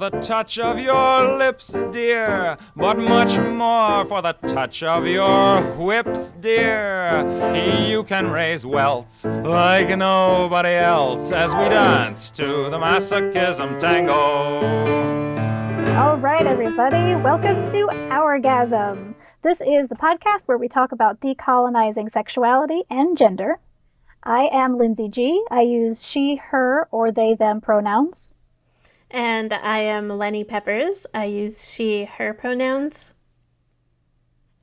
the 0.00 0.08
touch 0.20 0.58
of 0.58 0.78
your 0.78 1.36
lips, 1.36 1.76
dear, 1.90 2.56
but 2.74 2.98
much 2.98 3.36
more 3.36 4.06
for 4.06 4.22
the 4.22 4.32
touch 4.46 4.82
of 4.82 5.06
your 5.06 5.62
whips, 5.76 6.32
dear. 6.40 7.22
You 7.86 8.02
can 8.04 8.30
raise 8.30 8.64
welts 8.64 9.26
like 9.26 9.94
nobody 9.98 10.70
else 10.70 11.32
as 11.32 11.54
we 11.54 11.68
dance 11.68 12.30
to 12.30 12.70
the 12.70 12.78
masochism 12.78 13.78
tango. 13.78 14.14
All 15.98 16.16
right, 16.16 16.46
everybody, 16.46 17.14
welcome 17.22 17.62
to 17.70 17.88
Hourgasm. 18.08 19.14
This 19.42 19.60
is 19.60 19.90
the 19.90 19.96
podcast 19.96 20.44
where 20.46 20.56
we 20.56 20.68
talk 20.68 20.92
about 20.92 21.20
decolonizing 21.20 22.10
sexuality 22.10 22.84
and 22.88 23.18
gender. 23.18 23.58
I 24.22 24.48
am 24.50 24.78
Lynsey 24.78 25.10
G. 25.10 25.44
I 25.50 25.60
use 25.60 26.02
she, 26.02 26.36
her, 26.36 26.88
or 26.90 27.12
they, 27.12 27.34
them 27.34 27.60
pronouns. 27.60 28.30
And 29.10 29.52
I 29.52 29.78
am 29.78 30.08
Lenny 30.08 30.44
Peppers. 30.44 31.06
I 31.12 31.24
use 31.24 31.68
she, 31.68 32.04
her 32.04 32.32
pronouns. 32.32 33.12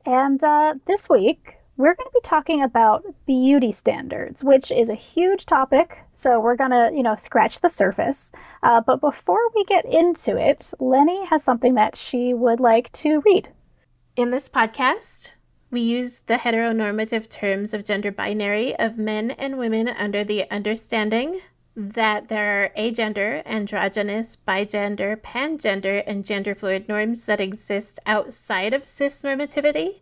And 0.06 0.42
uh, 0.42 0.76
this 0.86 1.10
week, 1.10 1.58
we're 1.76 1.96
going 1.96 2.08
to 2.08 2.14
be 2.14 2.28
talking 2.28 2.64
about 2.64 3.04
beauty 3.26 3.74
standards, 3.74 4.44
which 4.44 4.72
is 4.72 4.90
a 4.90 4.96
huge 4.96 5.46
topic. 5.46 6.00
So 6.14 6.40
we're 6.40 6.56
going 6.56 6.72
to, 6.72 6.90
you 6.94 7.04
know, 7.04 7.18
scratch 7.18 7.60
the 7.60 7.70
surface. 7.70 8.32
Uh, 8.64 8.80
but 8.80 9.02
before 9.02 9.42
we 9.54 9.66
get 9.66 9.86
into 9.86 10.38
it, 10.38 10.74
Lenny 10.80 11.26
has 11.26 11.44
something 11.44 11.76
that 11.76 11.98
she 11.98 12.34
would 12.34 12.62
like 12.62 12.92
to 12.94 13.22
read. 13.26 13.50
In 14.16 14.32
this 14.32 14.48
podcast, 14.48 15.30
we 15.70 15.82
use 15.82 16.22
the 16.26 16.36
heteronormative 16.38 17.30
terms 17.30 17.74
of 17.74 17.84
gender 17.84 18.12
binary 18.12 18.74
of 18.80 18.98
men 18.98 19.32
and 19.32 19.58
women 19.58 19.90
under 19.90 20.24
the 20.24 20.50
understanding 20.50 21.42
that 21.80 22.28
there 22.28 22.64
are 22.64 22.70
agender, 22.76 23.44
androgynous, 23.46 24.36
bigender, 24.48 25.16
pangender, 25.16 26.04
and 26.08 26.26
gender 26.26 26.56
fluid 26.56 26.90
norms 26.90 27.26
that 27.26 27.40
exist 27.40 28.00
outside 28.08 28.74
of 28.74 28.88
cis 28.88 29.22
normativity. 29.22 30.00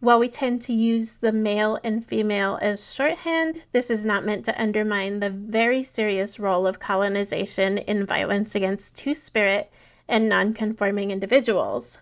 While 0.00 0.18
we 0.18 0.28
tend 0.28 0.60
to 0.62 0.72
use 0.72 1.18
the 1.18 1.30
male 1.30 1.78
and 1.84 2.04
female 2.04 2.58
as 2.60 2.92
shorthand, 2.92 3.62
this 3.70 3.90
is 3.90 4.04
not 4.04 4.26
meant 4.26 4.44
to 4.46 4.60
undermine 4.60 5.20
the 5.20 5.30
very 5.30 5.84
serious 5.84 6.40
role 6.40 6.66
of 6.66 6.80
colonization 6.80 7.78
in 7.78 8.04
violence 8.04 8.56
against 8.56 8.96
two 8.96 9.14
spirit 9.14 9.70
and 10.08 10.28
non 10.28 10.52
conforming 10.52 11.12
individuals. 11.12 11.98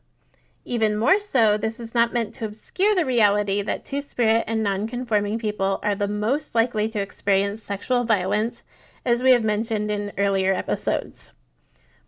Even 0.65 0.97
more 0.97 1.21
so, 1.21 1.59
this 1.59 1.79
is 1.79 1.95
not 1.95 2.15
meant 2.15 2.35
to 2.35 2.47
obscure 2.47 2.95
the 2.95 3.05
reality 3.05 3.61
that 3.61 3.85
two 3.85 4.01
spirit 4.01 4.45
and 4.47 4.63
non 4.63 4.87
conforming 4.87 5.39
people 5.39 5.81
are 5.83 5.95
the 5.95 6.09
most 6.09 6.55
likely 6.55 6.89
to 6.89 6.99
experience 6.99 7.63
sexual 7.63 8.05
violence 8.05 8.63
as 9.07 9.23
we 9.23 9.31
have 9.31 9.45
mentioned 9.45 9.91
in 9.91 10.13
earlier 10.19 10.53
episodes. 10.53 11.33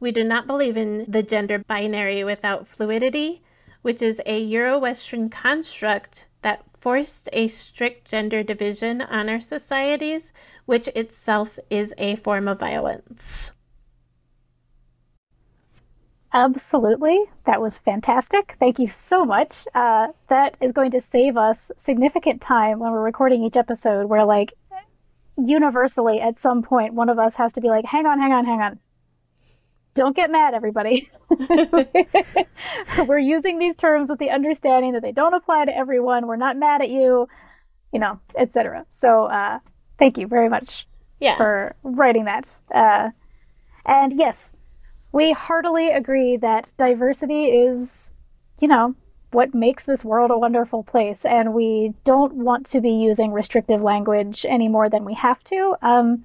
We 0.00 0.10
do 0.10 0.24
not 0.24 0.48
believe 0.48 0.76
in 0.76 1.04
the 1.08 1.22
gender 1.22 1.60
binary 1.60 2.24
without 2.24 2.66
fluidity, 2.66 3.42
which 3.82 4.02
is 4.02 4.20
a 4.26 4.40
Euro 4.40 4.78
Western 4.78 5.30
construct 5.30 6.26
that 6.42 6.64
forced 6.76 7.28
a 7.32 7.46
strict 7.48 8.10
gender 8.10 8.42
division 8.42 9.00
on 9.00 9.28
our 9.28 9.40
societies, 9.40 10.32
which 10.66 10.88
itself 10.88 11.58
is 11.70 11.94
a 11.98 12.16
form 12.16 12.48
of 12.48 12.58
violence. 12.58 13.52
Absolutely. 16.32 17.24
That 17.46 17.60
was 17.60 17.78
fantastic. 17.78 18.56
Thank 18.60 18.78
you 18.78 18.88
so 18.88 19.24
much. 19.24 19.66
Uh, 19.74 20.08
that 20.28 20.56
is 20.60 20.72
going 20.72 20.90
to 20.90 21.00
save 21.00 21.36
us 21.36 21.70
significant 21.76 22.42
time 22.42 22.80
when 22.80 22.92
we're 22.92 23.02
recording 23.02 23.42
each 23.42 23.56
episode 23.56 24.06
where, 24.06 24.24
like, 24.24 24.52
universally 25.38 26.20
at 26.20 26.40
some 26.40 26.62
point 26.62 26.94
one 26.94 27.08
of 27.08 27.18
us 27.18 27.36
has 27.36 27.52
to 27.52 27.60
be 27.60 27.68
like 27.68 27.84
hang 27.84 28.06
on 28.06 28.20
hang 28.20 28.32
on 28.32 28.44
hang 28.44 28.60
on. 28.60 28.78
Don't 29.94 30.14
get 30.14 30.30
mad 30.30 30.54
everybody. 30.54 31.10
We're 33.06 33.18
using 33.18 33.58
these 33.58 33.74
terms 33.74 34.10
with 34.10 34.18
the 34.18 34.30
understanding 34.30 34.92
that 34.92 35.02
they 35.02 35.12
don't 35.12 35.34
apply 35.34 35.64
to 35.64 35.76
everyone. 35.76 36.26
We're 36.26 36.36
not 36.36 36.56
mad 36.56 36.82
at 36.82 36.90
you 36.90 37.28
you 37.92 37.98
know 37.98 38.20
etc 38.36 38.84
so 38.90 39.24
uh, 39.24 39.58
thank 39.98 40.18
you 40.18 40.26
very 40.26 40.48
much 40.48 40.86
yeah. 41.20 41.36
for 41.36 41.74
writing 41.82 42.24
that. 42.26 42.58
Uh, 42.74 43.10
and 43.86 44.18
yes 44.18 44.52
we 45.12 45.32
heartily 45.32 45.90
agree 45.90 46.36
that 46.36 46.68
diversity 46.78 47.46
is 47.46 48.12
you 48.60 48.68
know 48.68 48.94
what 49.30 49.54
makes 49.54 49.84
this 49.84 50.04
world 50.04 50.30
a 50.30 50.38
wonderful 50.38 50.82
place, 50.82 51.24
and 51.24 51.52
we 51.52 51.94
don't 52.04 52.34
want 52.34 52.66
to 52.66 52.80
be 52.80 52.90
using 52.90 53.32
restrictive 53.32 53.82
language 53.82 54.46
any 54.48 54.68
more 54.68 54.88
than 54.88 55.04
we 55.04 55.14
have 55.14 55.42
to. 55.44 55.76
Um, 55.82 56.24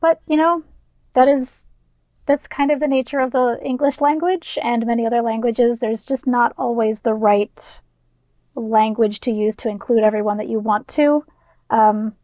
but 0.00 0.20
you 0.26 0.36
know, 0.36 0.64
that 1.14 1.28
is 1.28 1.66
that's 2.26 2.46
kind 2.46 2.70
of 2.70 2.80
the 2.80 2.88
nature 2.88 3.20
of 3.20 3.32
the 3.32 3.58
English 3.64 4.00
language 4.00 4.58
and 4.62 4.86
many 4.86 5.06
other 5.06 5.22
languages. 5.22 5.78
There's 5.78 6.04
just 6.04 6.26
not 6.26 6.52
always 6.56 7.00
the 7.00 7.14
right 7.14 7.80
language 8.54 9.20
to 9.20 9.30
use 9.30 9.56
to 9.56 9.68
include 9.68 10.02
everyone 10.02 10.36
that 10.38 10.48
you 10.48 10.58
want 10.58 10.88
to. 10.88 11.24
Um, 11.70 12.14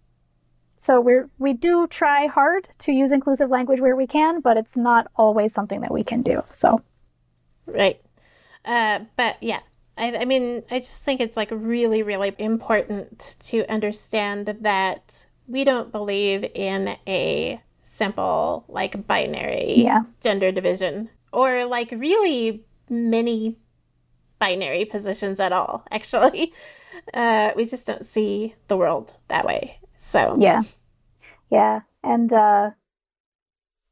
so 0.80 1.00
we're 1.00 1.28
we 1.38 1.52
do 1.52 1.86
try 1.88 2.26
hard 2.26 2.68
to 2.80 2.92
use 2.92 3.10
inclusive 3.10 3.50
language 3.50 3.80
where 3.80 3.96
we 3.96 4.06
can, 4.06 4.40
but 4.40 4.56
it's 4.56 4.76
not 4.76 5.08
always 5.16 5.52
something 5.52 5.80
that 5.80 5.92
we 5.92 6.04
can 6.04 6.22
do. 6.22 6.42
So, 6.46 6.82
right. 7.66 8.00
Uh, 8.64 9.00
but 9.16 9.36
yeah, 9.40 9.60
I, 9.96 10.16
I 10.16 10.24
mean, 10.24 10.62
I 10.70 10.78
just 10.78 11.02
think 11.02 11.20
it's 11.20 11.36
like 11.36 11.48
really, 11.50 12.02
really 12.02 12.34
important 12.38 13.36
to 13.40 13.66
understand 13.70 14.46
that 14.60 15.26
we 15.46 15.64
don't 15.64 15.90
believe 15.90 16.44
in 16.54 16.96
a 17.06 17.60
simple, 17.82 18.64
like 18.68 19.06
binary 19.06 19.74
yeah. 19.76 20.02
gender 20.20 20.52
division 20.52 21.08
or 21.32 21.64
like 21.66 21.90
really 21.92 22.64
many 22.90 23.56
binary 24.38 24.84
positions 24.84 25.40
at 25.40 25.52
all, 25.52 25.84
actually. 25.90 26.52
Uh, 27.14 27.50
we 27.56 27.64
just 27.64 27.86
don't 27.86 28.04
see 28.04 28.54
the 28.68 28.76
world 28.76 29.14
that 29.28 29.44
way. 29.44 29.78
So, 29.98 30.36
yeah. 30.38 30.62
Yeah. 31.50 31.80
And, 32.02 32.32
uh, 32.32 32.70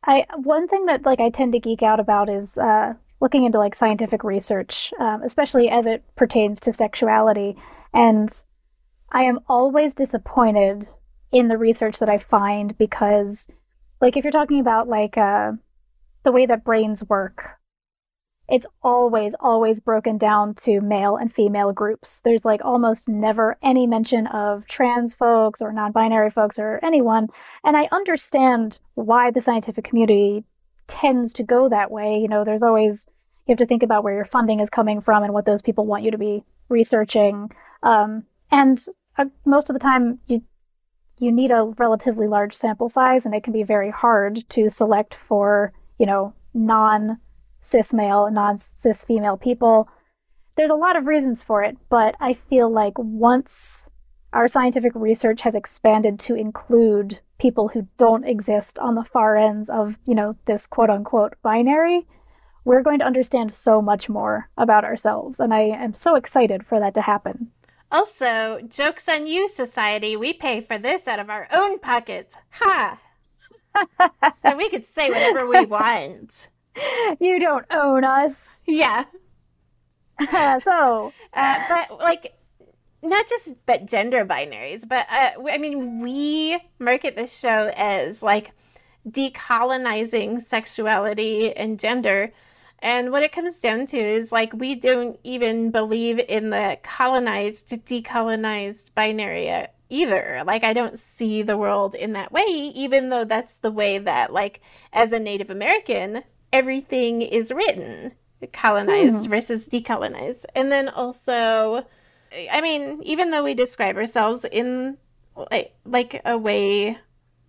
I, 0.07 0.27
one 0.37 0.69
thing 0.69 0.87
that 0.87 1.07
like 1.07 1.21
I 1.21 1.31
tend 1.31 1.53
to 1.53 1.61
geek 1.61 1.83
out 1.83 1.99
about 1.99 2.29
is, 2.29 2.59
uh, 2.59 2.95
looking 3.21 3.45
into 3.45 3.59
like 3.59 3.75
scientific 3.75 4.25
research, 4.25 4.93
um, 5.01 5.23
especially 5.23 5.69
as 5.69 5.87
it 5.87 6.05
pertains 6.17 6.61
to 6.61 6.73
sexuality. 6.73 7.57
And 7.93 8.31
I 9.13 9.23
am 9.23 9.41
always 9.49 9.95
disappointed 9.95 10.89
in 11.33 11.49
the 11.49 11.59
research 11.59 11.99
that 11.99 12.09
I 12.09 12.19
find 12.19 12.77
because, 12.77 13.49
like, 14.01 14.17
if 14.17 14.25
you're 14.25 14.33
talking 14.33 14.61
about 14.61 14.89
like 14.89 15.17
uh, 15.17 15.53
the 16.25 16.33
way 16.33 16.47
that 16.47 16.65
brains 16.65 17.05
work, 17.05 17.59
it's 18.49 18.67
always, 18.83 19.35
always 19.41 19.81
broken 19.81 20.19
down 20.19 20.55
to 20.55 20.81
male 20.81 21.17
and 21.17 21.33
female 21.33 21.73
groups. 21.73 22.21
There's 22.25 22.45
like 22.45 22.61
almost 22.63 23.09
never 23.09 23.57
any 23.63 23.87
mention 23.87 24.27
of 24.27 24.67
trans 24.67 25.15
folks 25.15 25.63
or 25.63 25.73
non 25.73 25.93
binary 25.93 26.31
folks 26.31 26.59
or 26.59 26.79
anyone. 26.83 27.29
And 27.65 27.77
I 27.77 27.89
understand 27.91 28.81
why 28.95 29.31
the 29.31 29.41
scientific 29.41 29.85
community 29.85 30.45
tends 30.89 31.33
to 31.35 31.43
go 31.43 31.69
that 31.69 31.91
way. 31.91 32.19
You 32.19 32.29
know, 32.29 32.45
there's 32.45 32.63
always 32.63 33.07
you 33.47 33.53
have 33.53 33.59
to 33.59 33.67
think 33.67 33.83
about 33.83 34.05
where 34.05 34.15
your 34.15 34.25
funding 34.25 34.61
is 34.61 34.71
coming 34.71 35.01
from 35.01 35.23
and 35.23 35.33
what 35.33 35.45
those 35.45 35.63
people 35.63 35.85
want 35.85 36.03
you 36.03 36.11
to 36.11 36.19
be 36.19 36.45
researching. 36.69 37.51
Um, 37.83 38.25
and 38.51 38.85
uh, 39.19 39.27
most 39.45 39.69
of 39.69 39.75
the 39.75 39.81
time, 39.81 40.21
you 40.27 40.43
you 41.19 41.31
need 41.31 41.53
a 41.53 41.73
relatively 41.79 42.27
large 42.27 42.55
sample 42.55 42.89
size, 42.89 43.25
and 43.25 43.35
it 43.35 43.45
can 43.45 43.53
be 43.53 43.63
very 43.63 43.91
hard 43.91 44.49
to 44.51 44.69
select 44.69 45.15
for 45.15 45.73
you 45.99 46.07
know 46.07 46.35
non 46.53 47.19
cis 47.61 47.93
male, 47.93 48.31
non 48.31 48.59
cis 48.59 49.05
female 49.05 49.37
people. 49.37 49.89
There's 50.57 50.71
a 50.71 50.75
lot 50.75 50.97
of 50.97 51.07
reasons 51.07 51.43
for 51.43 51.63
it, 51.63 51.77
but 51.89 52.15
I 52.21 52.35
feel 52.35 52.71
like 52.71 52.95
once 52.97 53.89
our 54.35 54.49
scientific 54.49 54.93
research 54.95 55.43
has 55.43 55.55
expanded 55.55 56.19
to 56.21 56.35
include 56.35 57.21
people 57.39 57.69
who 57.69 57.89
don't 57.99 58.25
exist 58.25 58.79
on 58.79 58.97
the 58.97 59.05
far 59.05 59.37
ends 59.37 59.71
of, 59.71 59.97
you 60.05 60.15
know, 60.15 60.37
this 60.47 60.67
quote 60.67 60.91
unquote 60.91 61.35
binary, 61.43 62.07
we're 62.65 62.83
going 62.83 62.99
to 62.99 63.05
understand 63.05 63.55
so 63.55 63.81
much 63.81 64.09
more 64.09 64.51
about 64.57 64.85
ourselves. 64.85 65.39
And 65.39 65.55
I 65.55 65.61
am 65.63 65.95
so 65.95 66.17
excited 66.17 66.67
for 66.67 66.81
that 66.81 66.95
to 66.95 67.03
happen. 67.03 67.51
Also, 67.93 68.61
joke's 68.69 69.09
on 69.09 69.27
you, 69.27 69.49
society. 69.49 70.17
We 70.17 70.33
pay 70.33 70.61
for 70.61 70.79
this 70.79 71.07
out 71.07 71.21
of 71.21 71.31
our 71.31 71.47
own 71.53 71.79
pockets. 71.79 72.37
Ha! 72.51 72.99
so 74.43 74.57
we 74.57 74.69
could 74.69 74.85
say 74.85 75.11
whatever 75.11 75.47
we 75.47 75.65
want. 75.67 76.51
You 77.21 77.39
don't 77.39 77.67
own 77.71 78.03
us. 78.03 78.63
Yeah. 78.67 79.05
so, 80.65 81.13
uh, 81.33 81.59
but 81.69 81.99
like, 82.01 82.35
not 83.05 83.29
just 83.29 83.55
but 83.67 83.87
gender 83.87 84.25
binaries, 84.25 84.89
but 84.89 85.07
uh, 85.11 85.31
I 85.51 85.59
mean, 85.59 86.01
we 86.01 86.59
market 86.79 87.17
this 87.17 87.37
show 87.37 87.73
as 87.77 88.23
like 88.23 88.53
decolonizing 89.09 90.41
sexuality 90.41 91.55
and 91.55 91.79
gender 91.79 92.33
and 92.85 93.13
what 93.13 93.23
it 93.23 93.33
comes 93.33 93.61
down 93.61 93.87
to 93.87 93.97
is 93.97 94.31
like 94.31 94.53
we 94.53 94.75
don't 94.75 95.19
even 95.25 95.71
believe 95.71 96.19
in 96.29 96.51
the 96.51 96.79
colonized 96.83 97.69
to 97.69 97.79
decolonized 97.79 98.91
binary 98.95 99.51
either. 99.89 100.43
Like 100.47 100.65
I 100.65 100.75
don't 100.75 100.99
see 100.99 101.41
the 101.41 101.57
world 101.57 101.95
in 101.95 102.13
that 102.13 102.31
way, 102.31 102.43
even 102.47 103.09
though 103.09 103.25
that's 103.25 103.57
the 103.57 103.71
way 103.71 103.97
that 103.97 104.35
like 104.35 104.61
as 104.93 105.15
a 105.15 105.19
Native 105.19 105.49
American 105.49 106.25
everything 106.53 107.23
is 107.23 107.51
written 107.51 108.13
colonized 108.53 109.25
hmm. 109.25 109.31
versus 109.31 109.67
decolonized. 109.67 110.45
And 110.55 110.71
then 110.71 110.91
also, 110.91 111.87
I 112.51 112.61
mean, 112.61 113.01
even 113.05 113.31
though 113.31 113.45
we 113.45 113.55
describe 113.55 113.97
ourselves 113.97 114.45
in 114.51 114.99
like, 115.51 115.75
like 115.85 116.21
a 116.25 116.37
way 116.37 116.99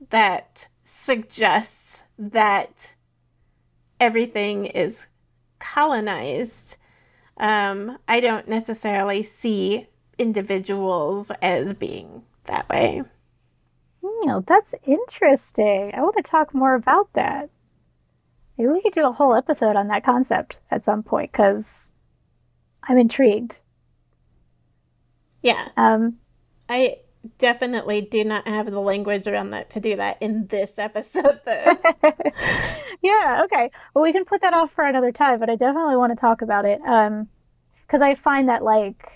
that 0.10 0.68
suggests 0.84 2.04
that 2.18 2.96
everything 4.00 4.66
is 4.66 5.08
colonized, 5.60 6.78
um, 7.38 7.98
I 8.08 8.20
don't 8.20 8.48
necessarily 8.48 9.24
see 9.24 9.88
individuals 10.18 11.32
as 11.42 11.74
being 11.74 12.24
that 12.46 12.70
way. 12.70 13.04
You 14.04 14.44
that's 14.48 14.76
interesting. 14.86 15.92
I 15.94 16.02
want 16.02 16.16
to 16.18 16.24
talk 16.24 16.54
more 16.54 16.76
about 16.76 17.12
that. 17.14 17.50
Maybe 18.58 18.70
we 18.70 18.82
could 18.82 18.94
do 18.94 19.08
a 19.08 19.12
whole 19.12 19.36
episode 19.36 19.76
on 19.76 19.88
that 19.88 20.06
concept 20.06 20.60
at 20.72 20.86
some 20.86 21.04
point 21.04 21.32
because 21.32 21.92
I'm 22.84 22.98
intrigued. 22.98 23.60
Yeah. 25.46 25.68
Um, 25.78 26.18
I 26.68 26.98
definitely 27.38 28.02
do 28.02 28.24
not 28.24 28.48
have 28.48 28.70
the 28.72 28.82
language 28.82 29.28
around 29.28 29.52
that 29.52 29.70
to 29.72 29.80
do 29.80 29.96
that 29.96 30.22
in 30.22 30.48
this 30.48 30.80
episode, 30.80 31.40
though. 31.46 31.78
yeah. 33.02 33.44
Okay. 33.46 33.70
Well, 33.94 34.04
we 34.04 34.12
can 34.12 34.26
put 34.26 34.42
that 34.42 34.54
off 34.54 34.72
for 34.74 34.86
another 34.86 35.12
time, 35.12 35.40
but 35.40 35.50
I 35.50 35.56
definitely 35.56 35.98
want 35.98 36.12
to 36.12 36.20
talk 36.20 36.42
about 36.42 36.66
it. 36.66 36.82
Um, 36.82 37.30
because 37.86 38.02
I 38.02 38.16
find 38.16 38.50
that 38.50 38.64
like 38.64 39.12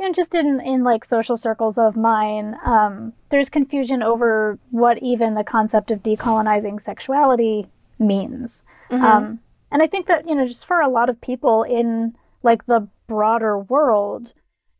you 0.00 0.08
know, 0.08 0.12
just 0.12 0.34
in 0.34 0.60
in 0.60 0.82
like 0.82 1.04
social 1.04 1.36
circles 1.36 1.78
of 1.78 1.94
mine, 1.94 2.56
um, 2.64 3.12
there's 3.28 3.48
confusion 3.48 4.02
over 4.02 4.58
what 4.72 5.00
even 5.00 5.34
the 5.34 5.44
concept 5.44 5.92
of 5.92 6.02
decolonizing 6.02 6.82
sexuality 6.82 7.68
means. 8.00 8.64
Mm-hmm. 8.90 9.04
Um, 9.04 9.38
and 9.70 9.80
I 9.80 9.86
think 9.86 10.06
that, 10.08 10.28
you 10.28 10.34
know, 10.34 10.46
just 10.46 10.66
for 10.66 10.80
a 10.80 10.88
lot 10.88 11.08
of 11.08 11.20
people 11.20 11.62
in 11.62 12.16
like 12.42 12.66
the 12.66 12.88
broader 13.06 13.58
world, 13.58 14.34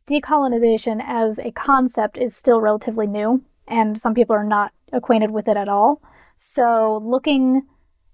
decolonization 0.07 1.01
as 1.05 1.39
a 1.39 1.51
concept 1.51 2.17
is 2.17 2.35
still 2.35 2.61
relatively 2.61 3.07
new, 3.07 3.43
and 3.67 3.99
some 3.99 4.13
people 4.13 4.35
are 4.35 4.43
not 4.43 4.71
acquainted 4.91 5.31
with 5.31 5.47
it 5.47 5.57
at 5.57 5.69
all. 5.69 6.01
So 6.35 7.01
looking 7.03 7.63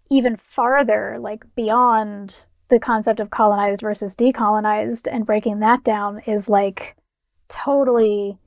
even 0.10 0.38
farther, 0.38 1.18
like 1.20 1.44
beyond 1.56 2.46
the 2.70 2.80
concept 2.80 3.20
of 3.20 3.32
colonized 3.32 3.82
versus 3.82 4.16
decolonized 4.16 5.08
and 5.12 5.26
breaking 5.26 5.60
that 5.60 5.84
down 5.84 6.22
is 6.28 6.50
like 6.50 6.96
totally 7.48 8.38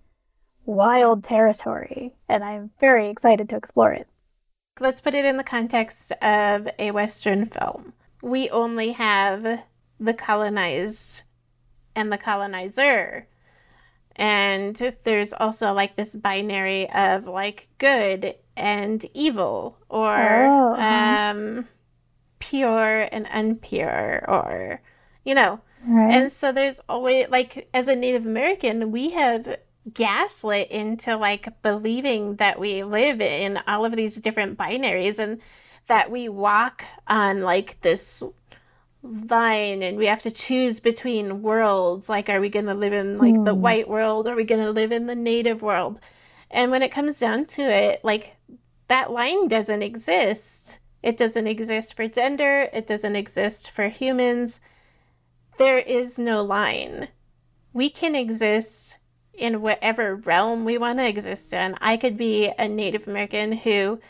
wild 0.65 1.25
territory. 1.25 2.15
And 2.29 2.45
I'm 2.45 2.71
very 2.81 3.11
excited 3.11 3.49
to 3.49 3.57
explore 3.57 3.93
it. 3.93 4.07
Let's 4.81 5.01
put 5.01 5.15
it 5.15 5.25
in 5.25 5.37
the 5.37 5.45
context 5.45 6.13
of 6.23 6.69
a 6.79 6.93
Western 6.93 7.47
film. 7.47 7.93
We 8.23 8.49
only 8.51 8.93
have 8.93 9.65
the 9.99 10.15
colonized 10.15 11.25
and 11.95 12.13
the 12.13 12.19
colonizer. 12.19 13.29
And 14.17 14.77
there's 15.05 15.33
also 15.33 15.73
like 15.73 15.97
this 15.97 16.15
binary 16.15 16.91
of 16.91 17.27
like 17.27 17.69
good 17.79 18.35
and 18.57 19.05
evil 19.15 19.79
or 19.89 20.45
oh, 20.45 20.75
uh-huh. 20.75 21.31
um, 21.31 21.69
pure 22.39 23.09
and 23.11 23.27
unpure 23.27 24.29
or, 24.29 24.81
you 25.25 25.35
know. 25.35 25.61
Right. 25.87 26.15
And 26.15 26.33
so 26.33 26.53
there's 26.53 26.81
always 26.89 27.29
like 27.29 27.69
as 27.75 27.89
a 27.89 27.97
Native 27.97 28.27
American, 28.27 28.93
we 28.93 29.11
have 29.11 29.57
gaslit 29.93 30.71
into 30.71 31.17
like 31.17 31.49
believing 31.63 32.37
that 32.37 32.59
we 32.61 32.85
live 32.85 33.21
in 33.21 33.59
all 33.67 33.85
of 33.85 33.97
these 33.97 34.17
different 34.17 34.59
binaries 34.59 35.19
and 35.19 35.41
that 35.89 36.11
we 36.11 36.29
walk 36.29 36.85
on 37.09 37.43
like 37.43 37.81
this 37.81 38.23
line 39.03 39.83
and 39.83 39.99
we 39.99 40.07
have 40.07 40.23
to 40.23 40.31
choose 40.31 40.79
between 40.79 41.43
worlds 41.43 42.09
like 42.09 42.29
are 42.29 42.41
we 42.41 42.49
going 42.49 42.67
to 42.67 42.75
live 42.75 42.93
in 42.93 43.19
like 43.19 43.35
mm. 43.35 43.45
the 43.45 43.55
hmm. 43.55 43.61
white 43.61 43.89
world 43.89 44.27
or 44.27 44.33
are 44.33 44.37
we 44.37 44.45
going 44.45 44.63
to 44.63 44.71
live 44.71 44.93
in 44.93 45.07
the 45.07 45.15
native 45.15 45.61
world 45.61 45.99
and 46.51 46.71
when 46.71 46.83
it 46.83 46.93
comes 46.93 47.19
down 47.19 47.45
to 47.45 47.63
it 47.63 48.01
like 48.05 48.37
that 48.87 49.11
line 49.11 49.49
doesn't 49.49 49.83
exist 49.83 50.79
it 51.03 51.17
doesn't 51.17 51.49
exist 51.49 51.95
for 51.95 52.07
gender 52.07 52.69
it 52.73 52.87
doesn't 52.87 53.17
exist 53.17 53.69
for 53.69 53.89
humans 53.89 54.61
there 55.59 55.79
is 55.79 56.17
no 56.17 56.41
line 56.41 57.09
we 57.73 57.91
can 57.91 58.15
exist 58.15 58.99
in 59.35 59.63
whatever 59.63 60.17
realm 60.17 60.65
we 60.65 60.79
want 60.79 60.99
to 60.99 61.09
exist 61.09 61.53
in. 61.53 61.75
I 61.81 61.97
could 61.97 62.17
be 62.17 62.53
a 62.59 62.69
Native 62.69 63.09
American 63.09 63.53
who, 63.53 64.01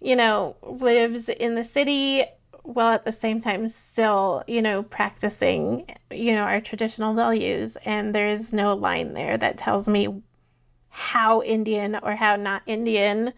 you 0.00 0.16
know, 0.16 0.56
lives 0.62 1.28
in 1.28 1.54
the 1.54 1.64
city 1.64 2.24
while 2.66 2.92
at 2.92 3.04
the 3.04 3.12
same 3.12 3.40
time 3.40 3.68
still, 3.68 4.42
you 4.46 4.60
know, 4.60 4.82
practicing, 4.82 5.86
you 6.10 6.34
know, 6.34 6.42
our 6.42 6.60
traditional 6.60 7.14
values. 7.14 7.76
And 7.84 8.14
there 8.14 8.26
is 8.26 8.52
no 8.52 8.74
line 8.74 9.14
there 9.14 9.38
that 9.38 9.56
tells 9.56 9.88
me 9.88 10.22
how 10.88 11.42
Indian 11.42 11.98
or 12.02 12.16
how 12.16 12.36
not 12.36 12.62
Indian 12.66 13.32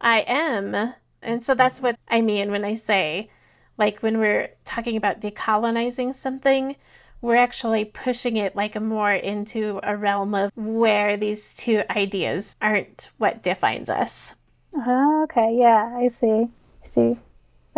I 0.00 0.20
am. 0.20 0.94
And 1.22 1.42
so 1.42 1.54
that's 1.54 1.80
what 1.80 1.96
I 2.08 2.20
mean 2.20 2.50
when 2.50 2.64
I 2.64 2.74
say, 2.74 3.30
like, 3.76 4.00
when 4.00 4.18
we're 4.18 4.50
talking 4.64 4.96
about 4.96 5.20
decolonizing 5.20 6.14
something, 6.14 6.76
we're 7.22 7.36
actually 7.36 7.84
pushing 7.84 8.36
it 8.36 8.56
like 8.56 8.80
more 8.80 9.12
into 9.12 9.80
a 9.82 9.96
realm 9.96 10.34
of 10.34 10.50
where 10.56 11.16
these 11.16 11.54
two 11.56 11.82
ideas 11.90 12.56
aren't 12.62 13.10
what 13.18 13.42
defines 13.42 13.90
us. 13.90 14.34
Uh, 14.74 15.24
okay, 15.24 15.56
yeah, 15.58 15.94
I 15.96 16.08
see. 16.08 16.48
I 16.84 16.88
see. 16.88 17.18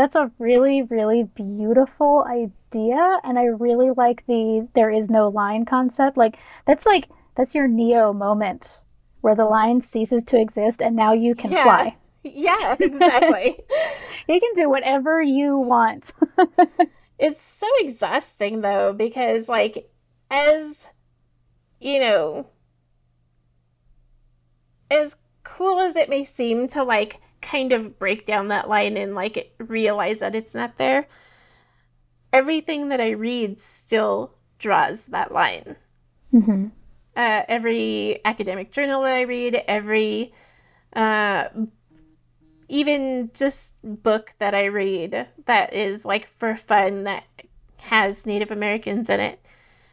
That's 0.03 0.17
a 0.17 0.33
really, 0.41 0.83
really 0.83 1.23
beautiful 1.23 2.25
idea, 2.29 3.21
and 3.23 3.39
I 3.39 3.45
really 3.45 3.91
like 3.97 4.27
the 4.27 4.67
there 4.75 4.91
is 4.91 5.09
no 5.09 5.29
line 5.29 5.65
concept. 5.65 6.17
Like 6.17 6.39
that's 6.67 6.85
like 6.85 7.09
that's 7.37 7.55
your 7.55 7.69
Neo 7.69 8.13
moment 8.13 8.81
where 9.21 9.37
the 9.37 9.45
line 9.45 9.81
ceases 9.81 10.25
to 10.25 10.41
exist 10.41 10.83
and 10.83 10.97
now 10.97 11.13
you 11.13 11.37
can 11.37 11.53
yeah. 11.53 11.63
fly. 11.63 11.97
Yeah, 12.25 12.77
exactly. 12.79 13.59
you 14.29 14.41
can 14.41 14.55
do 14.55 14.69
whatever 14.71 15.21
you 15.21 15.57
want. 15.59 16.13
It's 17.19 17.41
so 17.41 17.69
exhausting 17.79 18.63
though 18.63 18.93
because 18.93 19.49
like 19.49 19.89
as 20.33 20.89
you 21.79 22.01
know 22.01 22.49
as 24.91 25.15
cool 25.44 25.79
as 25.79 25.94
it 25.94 26.09
may 26.09 26.25
seem 26.25 26.67
to 26.69 26.82
like 26.82 27.21
kind 27.43 27.72
of 27.72 27.99
break 27.99 28.27
down 28.27 28.49
that 28.49 28.69
line 28.69 28.96
and 28.96 29.15
like 29.15 29.55
realize 29.58 30.20
that 30.20 30.34
it's 30.34 30.55
not 30.55 30.79
there 30.79 31.06
everything 32.32 32.89
that 32.89 33.01
i 33.01 33.11
read 33.11 33.61
still 33.61 34.32
draws 34.58 35.06
that 35.06 35.32
line 35.32 35.77
mm-hmm. 36.32 36.67
uh, 37.17 37.43
every 37.49 38.20
academic 38.25 38.70
journal 38.70 39.03
that 39.03 39.15
i 39.15 39.22
read 39.22 39.63
every 39.67 40.32
uh, 40.94 41.44
even 42.72 43.31
just 43.34 43.75
book 43.82 44.32
that 44.39 44.55
I 44.55 44.65
read 44.65 45.29
that 45.44 45.75
is 45.75 46.06
like 46.06 46.27
for 46.27 46.56
fun 46.56 47.05
that 47.05 47.25
has 47.77 48.25
Native 48.25 48.51
Americans 48.51 49.11
in 49.11 49.20
it 49.20 49.44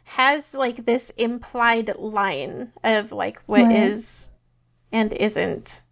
has 0.04 0.54
like 0.54 0.86
this 0.86 1.10
implied 1.18 1.94
line 1.98 2.72
of 2.82 3.12
like 3.12 3.42
what 3.44 3.64
right. 3.64 3.76
is 3.76 4.30
and 4.90 5.12
isn't 5.12 5.82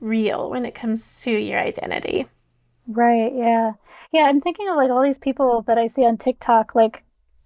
real 0.00 0.50
when 0.50 0.64
it 0.64 0.74
comes 0.74 1.22
to 1.22 1.30
your 1.30 1.58
identity. 1.58 2.26
Right, 2.86 3.32
yeah. 3.34 3.72
Yeah, 4.12 4.22
I'm 4.22 4.40
thinking 4.40 4.68
of 4.68 4.76
like 4.76 4.90
all 4.90 5.02
these 5.02 5.18
people 5.18 5.62
that 5.66 5.78
I 5.78 5.88
see 5.88 6.04
on 6.04 6.16
TikTok. 6.16 6.74
Like, 6.74 7.04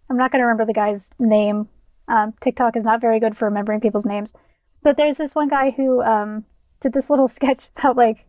I'm 0.08 0.16
not 0.16 0.30
going 0.30 0.40
to 0.40 0.46
remember 0.46 0.64
the 0.64 0.72
guy's 0.72 1.10
name. 1.18 1.68
Um, 2.08 2.34
TikTok 2.40 2.76
is 2.76 2.84
not 2.84 3.00
very 3.00 3.18
good 3.18 3.36
for 3.36 3.46
remembering 3.46 3.80
people's 3.80 4.06
names. 4.06 4.32
But 4.82 4.96
there's 4.96 5.16
this 5.16 5.34
one 5.34 5.48
guy 5.48 5.70
who 5.70 6.02
um, 6.02 6.44
did 6.80 6.92
this 6.92 7.10
little 7.10 7.28
sketch 7.28 7.64
about 7.76 7.96
like 7.96 8.26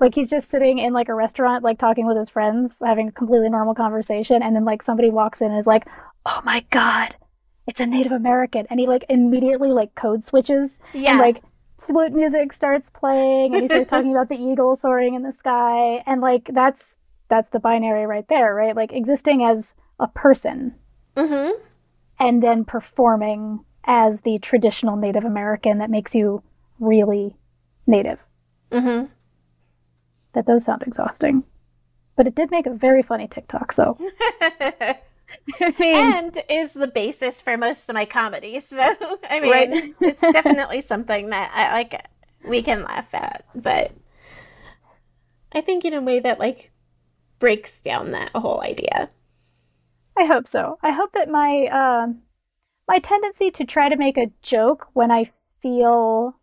like 0.00 0.14
he's 0.14 0.30
just 0.30 0.50
sitting 0.50 0.78
in 0.78 0.92
like 0.92 1.08
a 1.08 1.14
restaurant, 1.14 1.62
like 1.62 1.78
talking 1.78 2.06
with 2.06 2.16
his 2.16 2.28
friends, 2.28 2.78
having 2.84 3.08
a 3.08 3.12
completely 3.12 3.48
normal 3.48 3.74
conversation, 3.74 4.42
and 4.42 4.56
then 4.56 4.64
like 4.64 4.82
somebody 4.82 5.10
walks 5.10 5.40
in 5.40 5.50
and 5.50 5.58
is 5.58 5.66
like, 5.66 5.86
"Oh 6.26 6.40
my 6.44 6.64
god, 6.70 7.14
it's 7.66 7.80
a 7.80 7.86
Native 7.86 8.12
American," 8.12 8.66
and 8.70 8.80
he 8.80 8.86
like 8.86 9.04
immediately 9.08 9.68
like 9.68 9.94
code 9.94 10.24
switches 10.24 10.78
yeah. 10.92 11.12
and 11.12 11.20
like 11.20 11.42
flute 11.86 12.12
music 12.12 12.52
starts 12.52 12.90
playing, 12.90 13.54
and 13.54 13.62
he 13.62 13.68
starts 13.68 13.90
talking 13.90 14.10
about 14.10 14.28
the 14.28 14.36
eagle 14.36 14.76
soaring 14.76 15.14
in 15.14 15.22
the 15.22 15.32
sky, 15.32 16.02
and 16.06 16.20
like 16.20 16.50
that's 16.52 16.96
that's 17.28 17.50
the 17.50 17.60
binary 17.60 18.06
right 18.06 18.26
there, 18.28 18.54
right? 18.54 18.76
Like 18.76 18.92
existing 18.92 19.42
as 19.42 19.74
a 19.98 20.08
person, 20.08 20.74
mm-hmm. 21.16 21.52
and 22.18 22.42
then 22.42 22.64
performing 22.64 23.64
as 23.84 24.22
the 24.22 24.38
traditional 24.38 24.96
Native 24.96 25.24
American 25.24 25.78
that 25.78 25.90
makes 25.90 26.14
you 26.14 26.42
really 26.80 27.36
native. 27.86 28.18
Mm-hmm. 28.70 29.06
That 30.32 30.46
does 30.46 30.64
sound 30.64 30.82
exhausting. 30.82 31.44
But 32.16 32.26
it 32.26 32.34
did 32.34 32.50
make 32.50 32.66
a 32.66 32.74
very 32.74 33.02
funny 33.02 33.28
TikTok, 33.28 33.72
so. 33.72 33.98
I 35.60 35.74
mean, 35.78 36.12
and 36.14 36.42
is 36.48 36.72
the 36.72 36.86
basis 36.86 37.40
for 37.40 37.56
most 37.56 37.88
of 37.88 37.94
my 37.94 38.04
comedy. 38.04 38.60
So, 38.60 38.96
I 39.28 39.40
mean, 39.40 39.50
right? 39.50 39.94
it's 40.00 40.20
definitely 40.32 40.80
something 40.80 41.30
that 41.30 41.50
I 41.54 41.72
like, 41.72 42.06
we 42.46 42.62
can 42.62 42.82
laugh 42.82 43.12
at. 43.14 43.44
But 43.54 43.92
I 45.52 45.60
think 45.60 45.84
in 45.84 45.94
a 45.94 46.00
way 46.00 46.18
that, 46.20 46.38
like, 46.38 46.72
breaks 47.38 47.80
down 47.80 48.12
that 48.12 48.30
whole 48.34 48.62
idea. 48.62 49.10
I 50.16 50.24
hope 50.24 50.48
so. 50.48 50.78
I 50.82 50.92
hope 50.92 51.12
that 51.12 51.28
my 51.28 51.66
um 51.66 52.22
my 52.86 52.98
tendency 52.98 53.50
to 53.50 53.64
try 53.64 53.88
to 53.88 53.96
make 53.96 54.16
a 54.16 54.30
joke 54.42 54.88
when 54.92 55.10
I 55.10 55.30
feel 55.60 56.36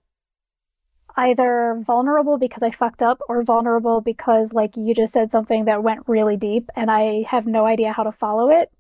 either 1.18 1.82
vulnerable 1.86 2.38
because 2.38 2.64
I 2.64 2.72
fucked 2.72 3.02
up 3.02 3.20
or 3.28 3.44
vulnerable 3.44 4.02
because 4.02 4.54
like 4.54 4.78
you 4.78 4.94
just 4.94 5.14
said 5.14 5.32
something 5.32 5.66
that 5.66 5.84
went 5.84 6.08
really 6.08 6.38
deep 6.38 6.70
and 6.76 6.90
I 6.90 7.24
have 7.30 7.46
no 7.46 7.66
idea 7.66 7.94
how 7.94 8.04
to 8.04 8.12
follow 8.12 8.50
it. 8.50 8.72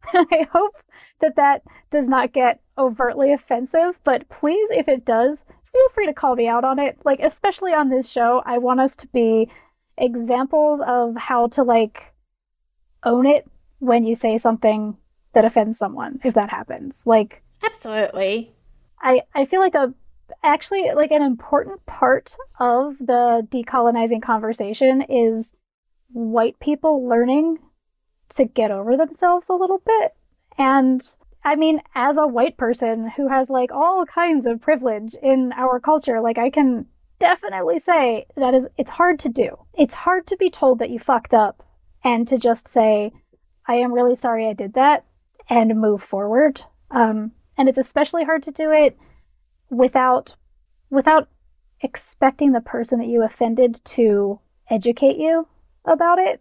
I 0.12 0.46
hope 0.52 0.74
that 1.20 1.36
that 1.36 1.62
does 1.90 2.08
not 2.08 2.32
get 2.32 2.60
overtly 2.78 3.32
offensive, 3.32 3.98
but 4.04 4.28
please 4.28 4.68
if 4.70 4.88
it 4.88 5.04
does, 5.04 5.44
feel 5.72 5.88
free 5.94 6.06
to 6.06 6.14
call 6.14 6.36
me 6.36 6.46
out 6.46 6.64
on 6.64 6.78
it. 6.78 6.98
Like 7.04 7.20
especially 7.20 7.72
on 7.72 7.88
this 7.88 8.10
show, 8.10 8.42
I 8.44 8.58
want 8.58 8.80
us 8.80 8.96
to 8.96 9.06
be 9.08 9.50
examples 9.98 10.80
of 10.86 11.16
how 11.16 11.48
to 11.48 11.62
like 11.62 12.14
own 13.04 13.26
it 13.26 13.48
when 13.78 14.04
you 14.04 14.14
say 14.14 14.38
something 14.38 14.96
that 15.32 15.44
offends 15.44 15.78
someone 15.78 16.20
if 16.24 16.34
that 16.34 16.50
happens. 16.50 17.02
Like 17.06 17.42
Absolutely. 17.62 18.52
I 19.00 19.22
I 19.34 19.44
feel 19.46 19.60
like 19.60 19.74
a 19.74 19.94
actually 20.42 20.90
like 20.94 21.10
an 21.12 21.22
important 21.22 21.84
part 21.86 22.36
of 22.58 22.96
the 22.98 23.46
decolonizing 23.50 24.22
conversation 24.22 25.02
is 25.08 25.52
white 26.12 26.58
people 26.60 27.06
learning 27.08 27.58
to 28.30 28.44
get 28.44 28.70
over 28.70 28.96
themselves 28.96 29.48
a 29.48 29.54
little 29.54 29.82
bit. 29.84 30.14
And 30.58 31.02
I 31.44 31.54
mean, 31.54 31.80
as 31.94 32.16
a 32.16 32.26
white 32.26 32.56
person 32.56 33.10
who 33.16 33.28
has 33.28 33.48
like 33.48 33.70
all 33.72 34.04
kinds 34.04 34.46
of 34.46 34.60
privilege 34.60 35.14
in 35.22 35.52
our 35.56 35.78
culture, 35.78 36.20
like 36.20 36.38
I 36.38 36.50
can 36.50 36.86
definitely 37.20 37.78
say 37.78 38.26
that 38.36 38.54
is 38.54 38.66
it's 38.76 38.90
hard 38.90 39.18
to 39.20 39.28
do. 39.28 39.56
It's 39.74 39.94
hard 39.94 40.26
to 40.26 40.36
be 40.36 40.50
told 40.50 40.78
that 40.80 40.90
you 40.90 40.98
fucked 40.98 41.34
up 41.34 41.62
and 42.02 42.26
to 42.28 42.38
just 42.38 42.68
say, 42.68 43.12
I 43.66 43.74
am 43.74 43.92
really 43.92 44.16
sorry 44.16 44.46
I 44.46 44.52
did 44.52 44.74
that 44.74 45.04
and 45.48 45.80
move 45.80 46.02
forward. 46.02 46.62
Um, 46.90 47.32
and 47.56 47.68
it's 47.68 47.78
especially 47.78 48.24
hard 48.24 48.42
to 48.44 48.50
do 48.50 48.70
it 48.70 48.96
without 49.70 50.36
without 50.90 51.28
expecting 51.80 52.52
the 52.52 52.60
person 52.60 52.98
that 52.98 53.08
you 53.08 53.22
offended 53.24 53.80
to 53.84 54.40
educate 54.70 55.16
you 55.16 55.46
about 55.84 56.18
it. 56.18 56.40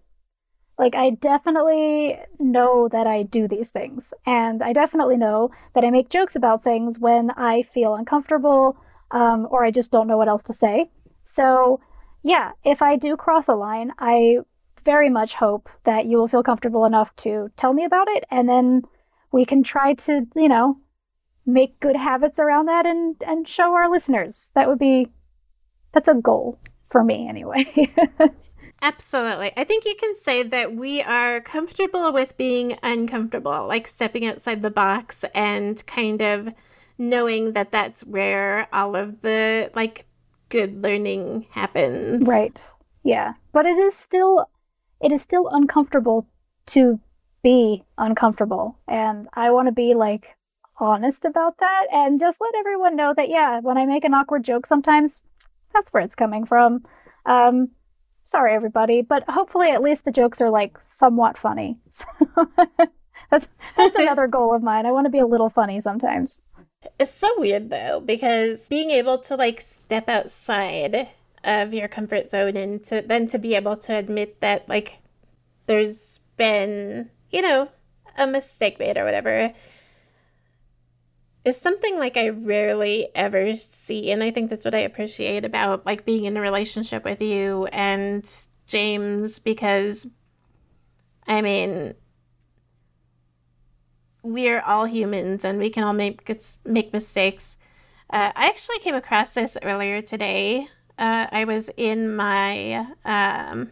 Like 0.78 0.96
I 0.96 1.12
definitely 1.12 2.18
know 2.40 2.90
that 2.90 3.08
I 3.08 3.24
do 3.24 3.48
these 3.48 3.70
things 3.70 4.14
and 4.26 4.62
I 4.62 4.74
definitely 4.74 5.18
know 5.18 5.52
that 5.74 5.86
I 5.86 5.90
make 5.90 6.10
jokes 6.10 6.36
about 6.36 6.64
things 6.64 7.00
when 7.00 7.32
I 7.32 7.64
feel 7.64 7.96
uncomfortable 7.96 8.78
um, 9.12 9.48
or 9.50 9.64
I 9.64 9.72
just 9.72 9.92
don't 9.92 10.08
know 10.08 10.18
what 10.18 10.28
else 10.28 10.44
to 10.46 10.54
say. 10.54 10.92
So 11.22 11.80
yeah, 12.24 12.52
if 12.64 12.82
I 12.82 12.98
do 12.98 13.16
cross 13.16 13.48
a 13.48 13.54
line, 13.54 13.92
I 14.00 14.40
very 14.84 15.10
much 15.10 15.36
hope 15.36 15.70
that 15.86 16.06
you 16.06 16.18
will 16.18 16.28
feel 16.28 16.44
comfortable 16.44 16.86
enough 16.86 17.16
to 17.18 17.50
tell 17.56 17.74
me 17.74 17.86
about 17.86 18.08
it 18.10 18.26
and 18.30 18.50
then 18.50 18.82
we 19.32 19.46
can 19.46 19.64
try 19.64 19.94
to, 19.94 20.28
you 20.36 20.50
know, 20.50 20.78
make 21.46 21.80
good 21.80 21.96
habits 21.96 22.40
around 22.40 22.66
that 22.66 22.86
and 22.86 23.16
and 23.26 23.48
show 23.48 23.74
our 23.74 23.90
listeners. 23.90 24.52
That 24.56 24.68
would 24.68 24.80
be 24.80 25.08
that's 25.94 26.08
a 26.08 26.16
goal 26.16 26.60
for 26.90 27.04
me 27.04 27.28
anyway. 27.30 27.94
Absolutely. 28.86 29.52
I 29.58 29.64
think 29.64 29.84
you 29.84 29.96
can 29.96 30.14
say 30.14 30.44
that 30.44 30.76
we 30.76 31.02
are 31.02 31.42
comfortable 31.42 32.14
with 32.14 32.38
being 32.38 32.78
uncomfortable, 32.84 33.66
like 33.68 33.88
stepping 33.88 34.28
outside 34.28 34.62
the 34.62 34.70
box 34.70 35.26
and 35.34 35.84
kind 35.88 36.22
of 36.22 36.50
knowing 37.00 37.54
that 37.54 37.72
that's 37.72 38.02
where 38.02 38.68
all 38.72 38.96
of 38.96 39.24
the 39.24 39.72
like 39.74 40.06
good 40.50 40.84
learning 40.84 41.48
happens. 41.50 42.28
Right. 42.28 42.62
Yeah. 43.04 43.34
But 43.54 43.66
it 43.66 43.76
is 43.76 43.96
still 43.96 44.52
it 45.02 45.12
is 45.12 45.24
still 45.24 45.50
uncomfortable 45.52 46.28
to 46.68 47.00
be 47.42 47.86
uncomfortable 47.98 48.78
and 48.88 49.28
I 49.34 49.50
want 49.50 49.68
to 49.68 49.72
be 49.72 49.96
like 49.96 50.28
honest 50.80 51.26
about 51.26 51.58
that 51.58 51.86
and 51.92 52.20
just 52.20 52.40
let 52.40 52.54
everyone 52.54 52.96
know 52.96 53.16
that 53.18 53.30
yeah, 53.30 53.62
when 53.62 53.80
I 53.80 53.88
make 53.88 54.04
an 54.04 54.14
awkward 54.14 54.44
joke 54.44 54.68
sometimes 54.68 55.24
that's 55.74 55.92
where 55.92 56.04
it's 56.04 56.14
coming 56.14 56.46
from. 56.46 56.86
Um 57.26 57.72
sorry 58.26 58.54
everybody, 58.54 59.02
but 59.02 59.24
hopefully 59.30 59.70
at 59.70 59.82
least 59.82 60.04
the 60.04 60.12
jokes 60.12 60.42
are 60.42 60.50
like 60.50 60.78
somewhat 60.82 61.38
funny. 61.38 61.78
that's 63.32 63.48
that's 63.78 63.96
another 64.00 64.28
goal 64.28 64.54
of 64.54 64.62
mine. 64.62 64.86
I 64.86 64.92
want 64.92 65.06
to 65.06 65.12
be 65.12 65.20
a 65.20 65.26
little 65.26 65.50
funny 65.50 65.80
sometimes. 65.80 66.42
It's 67.00 67.14
so 67.14 67.32
weird 67.38 67.70
though 67.70 68.02
because 68.06 68.68
being 68.68 68.92
able 68.92 69.18
to 69.20 69.36
like 69.36 69.62
step 69.62 70.10
outside 70.10 71.10
of 71.44 71.74
your 71.74 71.88
comfort 71.88 72.32
zone 72.32 72.58
and 72.58 72.84
to 72.86 73.02
then 73.02 73.28
to 73.28 73.40
be 73.40 73.56
able 73.56 73.78
to 73.78 73.96
admit 73.96 74.42
that 74.42 74.68
like 74.68 75.00
there's 75.68 76.20
been, 76.38 77.10
you 77.30 77.42
know, 77.42 77.70
a 78.18 78.28
mistake 78.28 78.80
made 78.80 78.98
or 78.98 79.06
whatever 79.06 79.54
is 81.46 81.56
something 81.56 82.00
like 82.00 82.18
I 82.18 82.30
rarely 82.30 83.10
ever 83.14 83.56
see. 83.56 84.12
And 84.12 84.24
I 84.24 84.32
think 84.32 84.50
that's 84.50 84.66
what 84.66 84.74
I 84.76 84.80
appreciate 84.80 85.46
about 85.46 85.86
like 85.86 86.04
being 86.04 86.26
in 86.26 86.36
a 86.36 86.42
relationship 86.42 87.06
with 87.06 87.22
you 87.22 87.68
and 87.68 88.30
James 88.66 89.38
because 89.38 90.08
I 91.28 91.42
mean 91.42 91.94
we're 94.24 94.62
all 94.62 94.86
humans 94.86 95.46
and 95.46 95.60
we 95.60 95.70
can 95.70 95.84
all 95.84 95.94
make 95.94 96.28
make 96.66 96.92
mistakes. 96.92 97.58
Uh, 98.10 98.32
I 98.36 98.48
actually 98.48 98.80
came 98.80 98.96
across 98.96 99.36
this 99.36 99.56
earlier 99.62 100.02
today. 100.02 100.68
Uh, 100.98 101.28
I 101.32 101.46
was 101.46 101.70
in 101.78 102.16
my 102.16 102.88
um, 103.04 103.72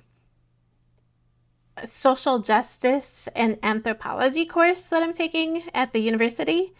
social 1.86 2.39
justice 2.39 3.27
and 3.36 3.58
anthropology 3.63 4.46
course 4.46 4.84
that 4.88 5.01
I'm 5.01 5.13
taking 5.13 5.63
at 5.74 5.94
the 5.94 6.01
university 6.01 6.74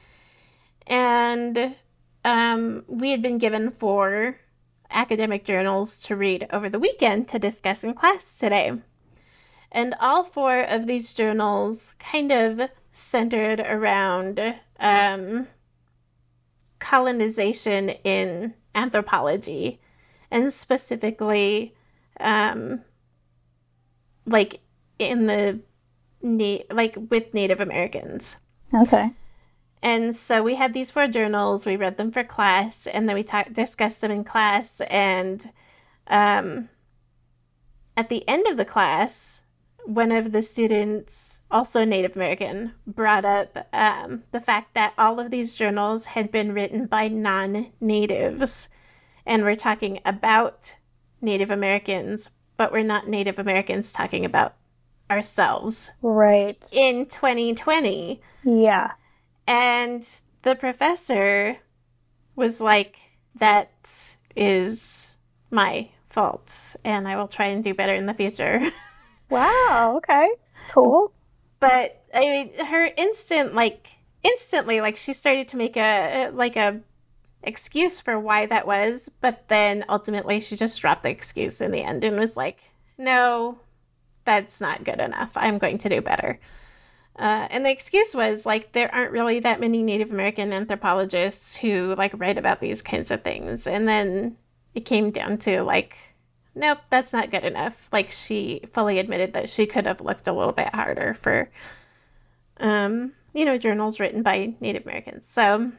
and 0.88 1.76
um, 2.26 2.84
we 2.88 3.12
had 3.12 3.22
been 3.22 3.38
given 3.38 3.72
four 3.72 4.40
academic 4.90 5.44
journals 5.44 6.00
to 6.04 6.16
read 6.16 6.48
over 6.52 6.70
the 6.70 6.80
weekend 6.80 7.28
to 7.28 7.40
discuss 7.40 7.84
in 7.84 7.94
class 7.94 8.38
today. 8.38 8.72
And 9.72 9.96
all 10.00 10.24
four 10.24 10.62
of 10.62 10.86
these 10.86 11.14
journals 11.14 11.96
kind 12.00 12.32
of 12.32 12.70
centered 12.92 13.60
around 13.60 14.40
um, 14.80 15.48
colonization 16.80 17.90
in 17.90 18.54
anthropology, 18.76 19.80
and 20.30 20.54
specifically, 20.54 21.74
um, 22.20 22.82
like 24.26 24.60
in 25.00 25.26
the 25.26 25.60
like 26.72 26.98
with 27.10 27.34
Native 27.34 27.60
Americans. 27.60 28.38
Okay. 28.74 29.12
And 29.84 30.16
so 30.16 30.42
we 30.42 30.56
had 30.56 30.74
these 30.74 30.92
four 30.92 31.08
journals. 31.08 31.66
We 31.66 31.76
read 31.76 31.98
them 31.98 32.10
for 32.10 32.24
class, 32.24 32.88
and 32.88 33.08
then 33.08 33.18
we 33.18 33.24
ta- 33.24 33.44
discussed 33.52 34.00
them 34.00 34.12
in 34.12 34.24
class. 34.24 34.80
And 34.90 35.52
um, 36.08 36.70
at 37.98 38.08
the 38.08 38.26
end 38.26 38.48
of 38.48 38.56
the 38.56 38.64
class, 38.64 39.42
one 39.84 40.14
of 40.14 40.32
the 40.32 40.42
students, 40.42 41.42
also 41.52 41.84
Native 41.84 42.16
American, 42.16 42.72
brought 42.88 43.26
up 43.26 43.68
um, 43.74 44.24
the 44.32 44.40
fact 44.40 44.74
that 44.74 44.94
all 44.98 45.20
of 45.20 45.32
these 45.32 45.54
journals 45.54 46.06
had 46.06 46.32
been 46.32 46.54
written 46.54 46.86
by 46.86 47.10
non 47.10 47.74
natives. 47.82 48.70
And 49.26 49.44
we're 49.44 49.58
talking 49.58 50.00
about 50.06 50.78
Native 51.20 51.52
Americans, 51.52 52.30
but 52.56 52.72
we're 52.72 52.84
not 52.84 53.10
Native 53.10 53.38
Americans 53.38 53.92
talking 53.92 54.24
about 54.24 54.56
ourselves. 55.12 55.92
Right. 56.02 56.58
In 56.72 57.06
2020. 57.06 58.22
Yeah. 58.46 58.92
And 59.48 60.08
the 60.44 60.56
professor 60.56 61.58
was 62.36 62.62
like, 62.62 63.00
That 63.36 63.72
is 64.36 65.12
my 65.52 65.90
fault, 66.10 66.76
and 66.84 67.08
I 67.08 67.16
will 67.16 67.28
try 67.28 67.48
and 67.48 67.64
do 67.64 67.74
better 67.74 67.94
in 67.94 68.06
the 68.06 68.14
future. 68.14 68.62
wow, 69.30 69.96
okay. 69.98 70.30
Cool. 70.72 71.12
But 71.60 72.04
I 72.14 72.20
mean, 72.20 72.66
her 72.66 72.90
instant, 72.98 73.56
like, 73.56 73.90
instantly, 74.24 74.82
like, 74.82 74.96
she 74.96 75.14
started 75.14 75.48
to 75.50 75.58
make 75.58 75.78
a, 75.78 76.30
like, 76.34 76.56
a, 76.56 76.82
excuse 77.44 78.00
for 78.00 78.20
why 78.20 78.46
that 78.46 78.66
was, 78.66 79.10
but 79.22 79.48
then 79.48 79.84
ultimately 79.90 80.40
she 80.40 80.56
just 80.56 80.80
dropped 80.80 81.04
the 81.04 81.10
excuse 81.10 81.62
in 81.62 81.72
the 81.72 81.82
end 81.82 82.04
and 82.04 82.18
was 82.18 82.38
like, 82.38 82.60
no, 82.98 83.58
that's 84.26 84.62
not 84.62 84.84
good 84.84 85.00
enough. 85.00 85.32
I'm 85.36 85.58
going 85.58 85.78
to 85.80 85.90
do 85.90 86.02
better. 86.02 86.40
Uh, 87.16 87.48
and 87.52 87.66
the 87.66 87.70
excuse 87.70 88.16
was 88.16 88.46
like 88.46 88.72
there 88.72 88.94
aren't 88.94 89.12
really 89.12 89.40
that 89.40 89.60
many 89.60 89.84
Native 89.84 90.12
American 90.12 90.52
anthropologists 90.52 91.56
who 91.56 91.94
like 91.96 92.12
write 92.16 92.38
about 92.38 92.60
these 92.60 92.82
kinds 92.82 93.12
of 93.12 93.24
things. 93.24 93.68
And 93.68 93.88
then 93.88 94.38
it 94.74 94.82
came 94.82 95.12
down 95.12 95.38
to 95.40 95.64
like, 95.64 95.98
nope, 96.56 96.80
that's 96.90 97.14
not 97.14 97.30
good 97.30 97.44
enough. 97.44 97.88
Like 97.92 98.10
she 98.10 98.62
fully 98.72 98.98
admitted 98.98 99.34
that 99.34 99.50
she 99.50 99.68
could 99.68 99.86
have 99.86 100.02
looked 100.02 100.28
a 100.28 100.34
little 100.34 100.54
bit 100.54 100.74
harder 100.74 101.14
for, 101.14 101.52
um, 102.58 103.14
you 103.34 103.46
know, 103.46 103.58
journals 103.60 104.00
written 104.00 104.24
by 104.24 104.56
Native 104.60 104.84
Americans. 104.84 105.28
So 105.30 105.72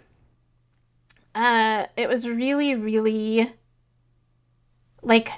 uh, 1.35 1.87
it 1.97 2.09
was 2.09 2.29
really, 2.29 2.77
really 2.77 3.53
like 5.03 5.31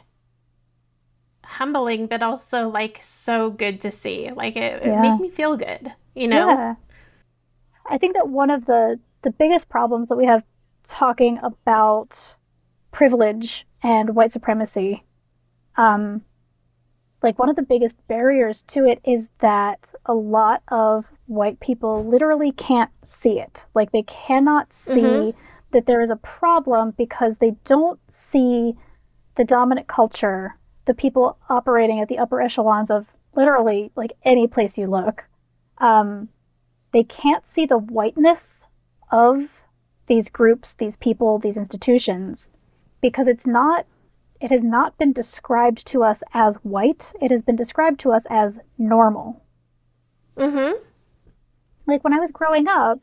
humbling, 1.58 2.06
but 2.06 2.22
also 2.22 2.68
like 2.68 2.98
so 3.02 3.50
good 3.50 3.80
to 3.82 3.90
see. 3.90 4.30
Like 4.30 4.56
it, 4.56 4.82
Yeah. 4.84 4.98
it 4.98 5.00
made 5.00 5.20
me 5.20 5.30
feel 5.30 5.56
good, 5.56 5.92
you 6.14 6.28
know? 6.28 6.48
Yeah. 6.48 6.74
I 7.88 7.98
think 7.98 8.14
that 8.14 8.28
one 8.28 8.50
of 8.50 8.66
the 8.66 8.98
the 9.22 9.30
biggest 9.30 9.68
problems 9.68 10.08
that 10.08 10.16
we 10.16 10.26
have 10.26 10.42
talking 10.84 11.38
about 11.42 12.36
privilege 12.92 13.66
and 13.82 14.14
white 14.14 14.32
supremacy, 14.32 15.02
um, 15.76 16.22
like 17.22 17.38
one 17.38 17.48
of 17.48 17.56
the 17.56 17.62
biggest 17.62 17.98
barriers 18.06 18.62
to 18.62 18.84
it 18.84 19.00
is 19.04 19.28
that 19.40 19.92
a 20.04 20.14
lot 20.14 20.62
of 20.68 21.06
white 21.26 21.58
people 21.60 22.04
literally 22.04 22.52
can't 22.52 22.90
see 23.04 23.40
it. 23.40 23.66
Like 23.74 23.90
they 23.90 24.02
cannot 24.04 24.72
see 24.72 25.00
Mhm. 25.00 25.34
that 25.72 25.86
there 25.86 26.00
is 26.00 26.10
a 26.10 26.16
problem 26.16 26.92
because 26.92 27.38
they 27.38 27.52
don't 27.64 27.98
see 28.08 28.76
the 29.36 29.44
dominant 29.44 29.88
culture, 29.88 30.56
the 30.86 30.94
people 30.94 31.36
operating 31.48 32.00
at 32.00 32.08
the 32.08 32.18
upper 32.18 32.40
echelons 32.40 32.90
of 32.90 33.06
literally 33.34 33.90
like 33.96 34.12
any 34.24 34.46
place 34.46 34.78
you 34.78 34.86
look. 34.86 35.24
Um, 35.78 36.28
they 36.92 37.04
can't 37.04 37.46
see 37.46 37.66
the 37.66 37.78
whiteness 37.78 38.64
of 39.10 39.60
these 40.06 40.28
groups, 40.28 40.74
these 40.74 40.96
people, 40.96 41.38
these 41.38 41.56
institutions, 41.56 42.50
because 43.00 43.28
it's 43.28 43.46
not, 43.46 43.86
it 44.40 44.50
has 44.50 44.62
not 44.62 44.96
been 44.96 45.12
described 45.12 45.86
to 45.88 46.02
us 46.02 46.22
as 46.32 46.56
white. 46.56 47.12
It 47.20 47.30
has 47.30 47.42
been 47.42 47.56
described 47.56 48.00
to 48.00 48.12
us 48.12 48.26
as 48.30 48.60
normal. 48.78 49.42
Mm-hmm. 50.36 50.78
Like 51.86 52.04
when 52.04 52.14
I 52.14 52.20
was 52.20 52.30
growing 52.30 52.68
up, 52.68 53.00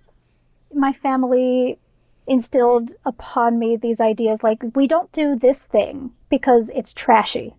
my 0.73 0.93
family 0.93 1.77
instilled 2.25 2.93
upon 3.05 3.59
me 3.59 3.75
these 3.75 3.99
ideas 3.99 4.39
like, 4.41 4.59
we 4.75 4.87
don't 4.87 5.11
do 5.11 5.37
this 5.37 5.63
thing 5.63 6.11
because 6.29 6.71
it's 6.73 6.93
trashy. 6.93 7.55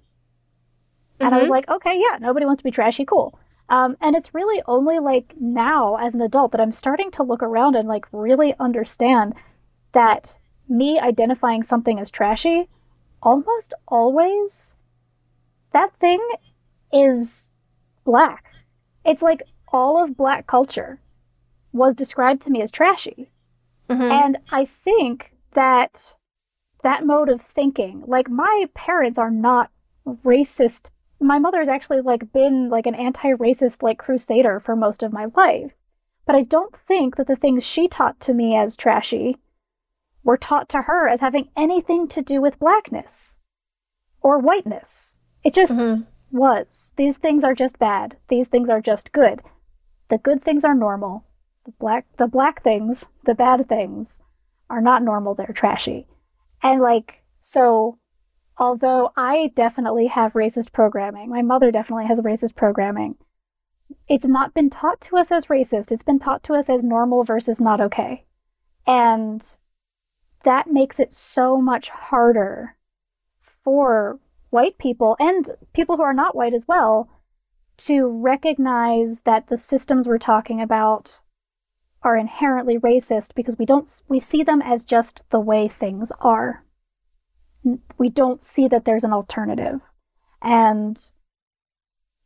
And 1.21 1.35
I 1.35 1.39
was 1.39 1.47
Mhm. 1.47 1.51
like, 1.51 1.69
okay, 1.69 1.99
yeah, 1.99 2.19
nobody 2.19 2.45
wants 2.47 2.61
to 2.61 2.65
be 2.65 2.71
trashy, 2.71 3.05
cool. 3.05 3.39
Um, 3.69 3.97
and 4.01 4.15
it's 4.15 4.35
really 4.35 4.63
only 4.67 4.99
like 4.99 5.35
now 5.41 5.97
as 5.97 6.15
an 6.15 6.21
adult 6.21 6.53
that 6.53 6.61
I'm 6.61 6.73
starting 6.73 7.11
to 7.13 7.23
look 7.23 7.43
around 7.43 7.77
and 7.77 7.89
like 7.89 8.07
really 8.13 8.55
understand 8.59 9.35
that 9.93 10.39
me 10.69 10.99
identifying 10.99 11.63
something 11.63 11.99
as 11.99 12.11
trashy, 12.11 12.69
almost 13.23 13.73
always, 13.89 14.75
that 15.73 15.95
thing 15.97 16.21
is 16.93 17.51
black. 18.05 18.45
It's 19.05 19.23
like 19.23 19.43
all 19.69 20.03
of 20.03 20.17
black 20.17 20.47
culture 20.47 21.01
was 21.73 21.95
described 21.95 22.43
to 22.43 22.51
me 22.51 22.61
as 22.63 22.71
trashy. 22.71 23.31
Mhm. 23.89 24.11
And 24.11 24.39
I 24.51 24.67
think 24.67 25.33
that 25.55 26.17
that 26.83 27.07
mode 27.07 27.29
of 27.29 27.41
thinking, 27.41 28.05
like 28.07 28.29
my 28.29 28.69
parents 28.75 29.19
are 29.19 29.31
not 29.31 29.71
racist. 30.07 30.91
My 31.25 31.39
mother's 31.39 31.69
actually 31.69 32.03
like 32.03 32.33
been 32.35 32.69
like 32.69 32.85
an 32.85 32.95
anti-racist 32.95 33.83
like 33.83 33.97
crusader 33.97 34.61
for 34.61 34.77
most 34.77 35.03
of 35.03 35.11
my 35.11 35.27
life. 35.35 35.73
But 36.27 36.37
I 36.37 36.43
don't 36.43 36.77
think 36.87 37.17
that 37.17 37.27
the 37.27 37.35
things 37.35 37.65
she 37.65 37.89
taught 37.89 38.21
to 38.21 38.35
me 38.35 38.55
as 38.55 38.77
trashy 38.77 39.39
were 40.23 40.37
taught 40.37 40.69
to 40.71 40.83
her 40.83 41.09
as 41.09 41.21
having 41.21 41.49
anything 41.57 42.09
to 42.09 42.21
do 42.21 42.43
with 42.43 42.59
blackness 42.59 43.39
or 44.21 44.39
whiteness. 44.39 45.17
It 45.43 45.55
just 45.55 45.79
Mhm. 45.79 46.07
was. 46.31 46.93
These 46.97 47.17
things 47.17 47.43
are 47.43 47.55
just 47.55 47.79
bad. 47.79 48.19
These 48.29 48.49
things 48.49 48.69
are 48.69 48.83
just 48.83 49.11
good. 49.13 49.43
The 50.09 50.19
good 50.19 50.43
things 50.45 50.63
are 50.63 50.75
normal. 50.75 51.25
The 51.65 51.73
black 51.73 52.05
the 52.19 52.27
black 52.27 52.63
things, 52.63 53.07
the 53.25 53.35
bad 53.35 53.67
things 53.67 54.21
are 54.69 54.83
not 54.83 55.03
normal, 55.03 55.35
they're 55.35 55.47
trashy. 55.55 56.07
And 56.63 56.83
like 56.83 57.23
so 57.41 57.99
although 58.59 59.13
I 59.17 59.53
definitely 59.55 60.07
have 60.09 60.33
racist 60.33 60.73
programming, 60.73 61.29
my 61.29 61.43
mother 61.43 61.71
definitely 61.71 62.07
has 62.07 62.21
racist 62.21 62.55
programming. 62.55 63.17
It's 64.09 64.27
not 64.27 64.55
been 64.55 64.71
taught 64.71 65.01
to 65.03 65.17
us 65.17 65.31
as 65.31 65.47
racist. 65.47 65.91
It's 65.91 66.03
been 66.03 66.19
taught 66.19 66.43
to 66.45 66.55
us 66.55 66.69
as 66.69 66.83
normal 66.83 67.25
versus 67.25 67.61
not 67.61 67.81
okay. 67.81 68.25
And 68.87 69.45
that 70.45 70.71
makes 70.71 71.01
it 71.01 71.15
so 71.15 71.61
much 71.61 71.89
harder 71.89 72.77
for 73.63 74.19
white 74.51 74.79
people 74.79 75.17
and 75.19 75.51
people 75.73 75.97
who 75.97 76.03
are 76.03 76.15
not 76.15 76.37
white 76.37 76.55
as 76.55 76.67
well 76.69 77.09
to 77.77 78.07
recognize 78.07 79.23
that 79.23 79.49
the 79.49 79.59
systems 79.59 80.07
we're 80.07 80.19
talking 80.19 80.61
about 80.61 81.21
are 82.03 82.17
inherently 82.17 82.79
racist 82.79 83.35
because 83.35 83.59
we 83.59 83.65
don't 83.65 84.03
we 84.09 84.21
see 84.21 84.43
them 84.43 84.63
as 84.63 84.85
just 84.85 85.23
the 85.31 85.41
way 85.41 85.67
things 85.67 86.13
are 86.21 86.64
we 87.99 88.09
don't 88.09 88.43
see 88.43 88.69
that 88.69 88.85
there's 88.85 89.05
an 89.05 89.13
alternative. 89.13 89.81
And 90.43 90.99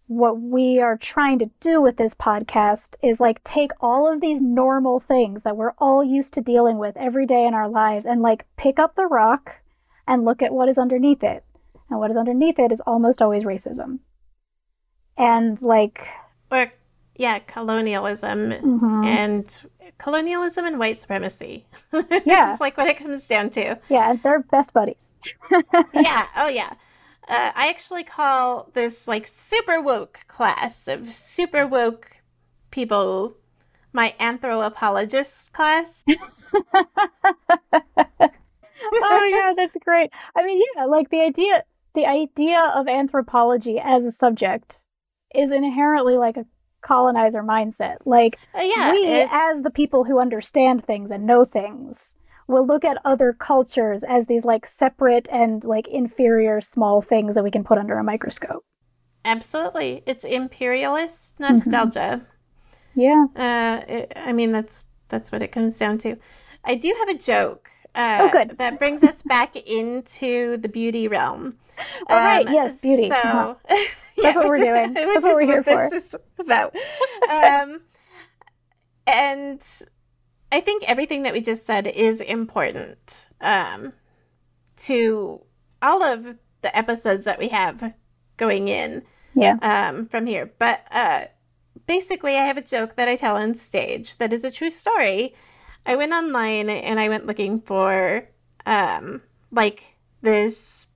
what 0.07 0.41
we 0.41 0.81
are 0.81 0.97
trying 0.97 1.39
to 1.39 1.51
do 1.61 1.81
with 1.83 1.97
this 1.97 2.15
podcast 2.15 2.95
is 3.03 3.21
like 3.21 3.45
take 3.45 3.71
all 3.81 4.11
of 4.11 4.21
these 4.21 4.41
normal 4.41 5.01
things 5.01 5.43
that 5.43 5.57
we're 5.57 5.75
all 5.79 6.03
used 6.03 6.33
to 6.35 6.41
dealing 6.41 6.79
with 6.79 6.97
every 6.97 7.27
day 7.27 7.47
in 7.47 7.55
our 7.55 7.69
lives 7.69 8.07
and 8.07 8.23
like 8.23 8.47
pick 8.57 8.79
up 8.79 8.97
the 8.97 9.07
rock 9.07 9.57
and 10.07 10.25
look 10.25 10.43
at 10.43 10.53
what 10.53 10.69
is 10.69 10.79
underneath 10.79 11.23
it. 11.23 11.45
And 11.91 11.99
what 12.01 12.11
is 12.11 12.17
underneath 12.17 12.59
it 12.59 12.73
is 12.73 12.81
almost 12.81 13.23
always 13.23 13.45
racism. 13.45 14.01
And 15.17 15.61
like 15.61 16.07
yeah, 17.19 17.41
colonialism 17.41 18.51
mhm. 18.53 19.05
and 19.05 19.63
colonialism 19.99 20.65
and 20.65 20.79
white 20.79 20.99
supremacy. 20.99 21.67
Yeah. 22.25 22.53
it's 22.53 22.61
like 22.61 22.77
what 22.77 22.89
it 22.89 22.99
comes 22.99 23.27
down 23.27 23.51
to. 23.51 23.79
yeah 23.89 24.15
they're 24.23 24.41
best 24.41 24.73
buddies 24.73 25.13
yeah. 25.95 26.27
Oh, 26.37 26.49
yeah. 26.49 26.75
Uh, 27.29 27.53
I 27.55 27.69
actually 27.69 28.05
call 28.05 28.71
this 28.73 29.07
like 29.07 29.27
super 29.27 29.81
woke 29.81 30.21
class 30.29 30.89
of 30.89 31.13
super 31.13 31.67
woke 31.67 32.23
people 32.71 33.37
my 33.93 34.15
anthropologist 34.21 35.53
class. 35.53 36.05
oh 36.09 36.21
yeah, 39.31 39.53
that's 39.57 39.77
great. 39.85 40.11
I 40.37 40.45
mean, 40.45 40.63
yeah, 40.77 40.85
like 40.85 41.11
the 41.11 41.21
idea 41.21 41.65
the 41.95 42.07
idea 42.07 42.73
of 42.75 42.87
anthropology 42.87 43.79
as 43.83 44.05
a 44.05 44.13
subject 44.13 44.77
is 45.35 45.51
inherently 45.51 46.17
like 46.17 46.37
a 46.37 46.47
colonizer 46.89 47.43
mindset. 47.55 47.97
Like 48.17 48.35
Uh, 48.59 48.63
yeah. 48.73 48.93
we 48.93 48.99
it's- 49.07 49.29
as 49.47 49.63
the 49.63 49.71
people 49.81 50.03
who 50.05 50.19
understand 50.27 50.85
things 50.85 51.11
and 51.11 51.27
know 51.31 51.45
things 51.45 52.15
will 52.53 52.67
look 52.73 52.85
at 52.91 52.97
other 53.05 53.31
cultures 53.51 54.01
as 54.17 54.27
these 54.27 54.45
like 54.53 54.65
separate 54.67 55.27
and 55.41 55.65
like 55.75 55.87
inferior 56.03 56.57
small 56.75 56.97
things 57.13 57.35
that 57.35 57.45
we 57.45 57.51
can 57.57 57.65
put 57.71 57.79
under 57.83 57.97
a 57.99 58.05
microscope. 58.13 58.65
absolutely. 59.25 60.03
It's 60.07 60.25
imperialist 60.25 61.21
Mm-hmm. 61.39 61.43
nostalgia. 61.55 62.13
Yeah. 62.95 63.27
Uh, 63.37 63.77
it, 63.97 64.13
I 64.17 64.33
mean, 64.33 64.51
that's 64.53 64.85
that's 65.09 65.31
what 65.33 65.43
it 65.43 65.53
comes 65.57 65.79
down 65.79 65.99
to. 65.99 66.17
I 66.65 66.75
do 66.75 66.95
have 67.01 67.09
a 67.17 67.19
joke. 67.19 67.71
Uh, 67.95 68.19
Oh, 68.23 68.31
good. 68.31 68.59
That 68.59 68.79
brings 68.79 69.03
us 69.03 69.23
back 69.23 69.57
into 69.57 70.57
the 70.59 70.69
beauty 70.69 71.09
realm. 71.09 71.57
All 72.09 72.17
right, 72.17 72.49
yes, 72.49 72.81
beauty. 72.81 73.09
So 73.09 73.15
Uh-huh. 73.15 73.55
yeah, 74.17 74.35
what 74.35 74.49
we're 74.49 74.59
doing. 74.59 74.95
That's 74.95 75.25
what 75.25 75.35
we're 75.37 75.47
here 75.47 75.63
for. 75.63 75.89
This 75.91 76.15
is 76.15 76.17
about. 76.39 76.75
um, 77.31 77.81
and 79.07 79.65
I 80.53 80.61
think 80.61 80.85
everything 80.85 81.23
that 81.23 81.33
we 81.33 81.41
just 81.41 81.65
said 81.67 81.87
is 81.87 82.21
important 82.21 83.29
um, 83.41 83.93
to 84.79 85.41
all 85.83 86.03
of 86.03 86.37
the 86.63 86.77
episodes 86.77 87.25
that 87.25 87.39
we 87.39 87.49
have 87.49 87.93
going 88.37 88.69
in 88.69 89.03
Yeah. 89.35 89.57
um, 89.63 90.07
from 90.07 90.27
here. 90.27 90.53
But 90.59 90.85
uh, 90.91 91.27
basically, 91.87 92.37
I 92.37 92.43
have 92.43 92.57
a 92.57 92.63
joke 92.63 92.97
that 92.97 93.09
I 93.09 93.17
tell 93.17 93.37
on 93.37 93.55
stage 93.55 94.17
that 94.19 94.33
is 94.33 94.45
a 94.45 94.51
true 94.51 94.71
story. 94.71 95.35
I 95.87 95.97
went 95.97 96.13
online 96.13 96.69
and 96.69 97.01
I 97.01 97.09
went 97.09 97.27
looking 97.27 97.61
for 97.61 98.29
um, 98.67 99.23
like 99.51 99.85
this 100.21 100.87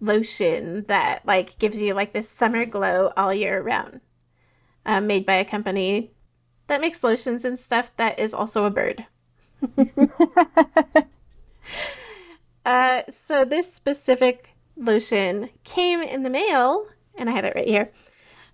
lotion 0.00 0.84
that 0.88 1.26
like 1.26 1.58
gives 1.58 1.80
you 1.80 1.94
like 1.94 2.12
this 2.12 2.28
summer 2.28 2.64
glow 2.64 3.12
all 3.16 3.32
year 3.34 3.60
round, 3.62 4.00
uh, 4.86 5.00
made 5.00 5.26
by 5.26 5.34
a 5.34 5.44
company 5.44 6.12
that 6.66 6.80
makes 6.80 7.02
lotions 7.02 7.44
and 7.44 7.58
stuff 7.58 7.94
that 7.96 8.18
is 8.18 8.34
also 8.34 8.64
a 8.64 8.70
bird. 8.70 9.06
Uh, 12.68 13.00
so 13.08 13.46
this 13.46 13.72
specific 13.72 14.54
lotion 14.76 15.48
came 15.64 16.02
in 16.02 16.22
the 16.22 16.28
mail, 16.28 16.84
and 17.14 17.30
I 17.30 17.32
have 17.32 17.46
it 17.46 17.54
right 17.54 17.66
here. 17.66 17.90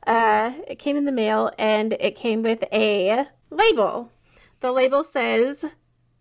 Uh, 0.07 0.53
it 0.69 0.79
came 0.79 0.97
in 0.97 1.05
the 1.05 1.11
mail, 1.11 1.51
and 1.59 1.95
it 1.95 2.15
came 2.15 2.41
with 2.41 2.63
a 2.73 3.27
label. 3.51 4.13
The 4.61 4.71
label 4.71 5.03
says, 5.03 5.65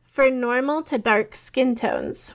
"For 0.06 0.32
normal 0.32 0.82
to 0.84 0.98
dark 0.98 1.36
skin 1.36 1.76
tones," 1.76 2.34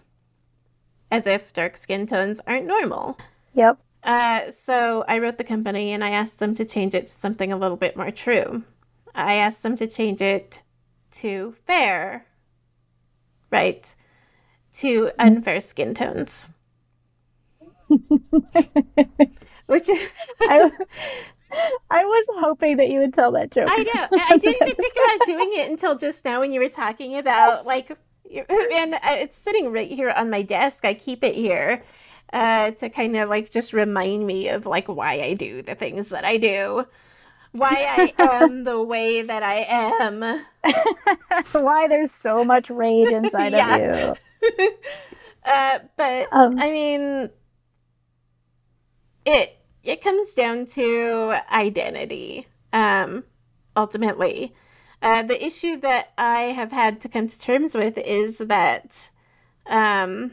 as 1.10 1.26
if 1.26 1.52
dark 1.52 1.76
skin 1.76 2.06
tones 2.06 2.40
aren't 2.46 2.66
normal. 2.66 3.18
Yep. 3.54 3.78
Uh, 4.02 4.50
so 4.50 5.04
I 5.08 5.18
wrote 5.18 5.38
the 5.38 5.44
company 5.44 5.92
and 5.92 6.04
I 6.04 6.10
asked 6.10 6.38
them 6.38 6.54
to 6.54 6.64
change 6.64 6.94
it 6.94 7.06
to 7.06 7.12
something 7.12 7.52
a 7.52 7.56
little 7.56 7.76
bit 7.76 7.96
more 7.96 8.10
true. 8.10 8.62
I 9.14 9.34
asked 9.34 9.62
them 9.62 9.76
to 9.76 9.86
change 9.86 10.20
it 10.20 10.62
to 11.12 11.54
fair, 11.66 12.26
right? 13.50 13.94
To 14.74 15.10
unfair 15.18 15.60
skin 15.60 15.94
tones. 15.94 16.48
which 19.68 19.88
I, 20.40 20.70
I 21.90 22.04
was 22.04 22.26
hoping 22.38 22.76
that 22.78 22.88
you 22.88 23.00
would 23.00 23.14
tell 23.14 23.32
that 23.32 23.50
joke. 23.50 23.68
I 23.70 23.82
know. 23.82 24.08
I 24.12 24.36
didn't 24.38 24.56
even 24.62 24.74
think 24.74 24.92
about 24.92 25.26
doing 25.26 25.50
it 25.54 25.70
until 25.70 25.96
just 25.96 26.24
now 26.24 26.40
when 26.40 26.52
you 26.52 26.60
were 26.60 26.68
talking 26.68 27.16
about 27.16 27.66
like, 27.66 27.96
and 28.48 28.94
uh, 28.94 28.98
it's 29.04 29.36
sitting 29.36 29.72
right 29.72 29.90
here 29.90 30.10
on 30.10 30.30
my 30.30 30.42
desk. 30.42 30.84
I 30.84 30.94
keep 30.94 31.24
it 31.24 31.34
here 31.34 31.82
uh, 32.32 32.72
to 32.72 32.88
kind 32.90 33.16
of 33.16 33.28
like 33.28 33.50
just 33.50 33.72
remind 33.72 34.26
me 34.26 34.48
of 34.48 34.66
like 34.66 34.88
why 34.88 35.20
I 35.20 35.34
do 35.34 35.62
the 35.62 35.74
things 35.74 36.10
that 36.10 36.24
I 36.24 36.36
do, 36.36 36.86
why 37.52 37.84
I 37.84 38.14
am 38.18 38.64
the 38.64 38.82
way 38.82 39.22
that 39.22 39.42
I 39.42 39.66
am, 40.00 40.44
why 41.52 41.88
there's 41.88 42.12
so 42.12 42.44
much 42.44 42.70
rage 42.70 43.10
inside 43.10 43.54
Yeah. 43.58 43.66
of 43.66 43.68
you. 43.68 44.16
uh, 45.44 45.78
but 45.96 46.32
Um, 46.32 46.54
I 46.56 46.70
mean, 46.70 47.30
it 49.24 49.58
it 49.82 50.02
comes 50.02 50.34
down 50.34 50.66
to 50.66 51.36
identity. 51.52 52.46
Um, 52.72 53.24
ultimately, 53.76 54.54
uh, 55.00 55.22
the 55.22 55.44
issue 55.44 55.78
that 55.80 56.12
I 56.18 56.40
have 56.40 56.72
had 56.72 57.00
to 57.02 57.08
come 57.08 57.28
to 57.28 57.40
terms 57.40 57.74
with 57.74 57.98
is 57.98 58.38
that 58.38 59.10
um, 59.66 60.32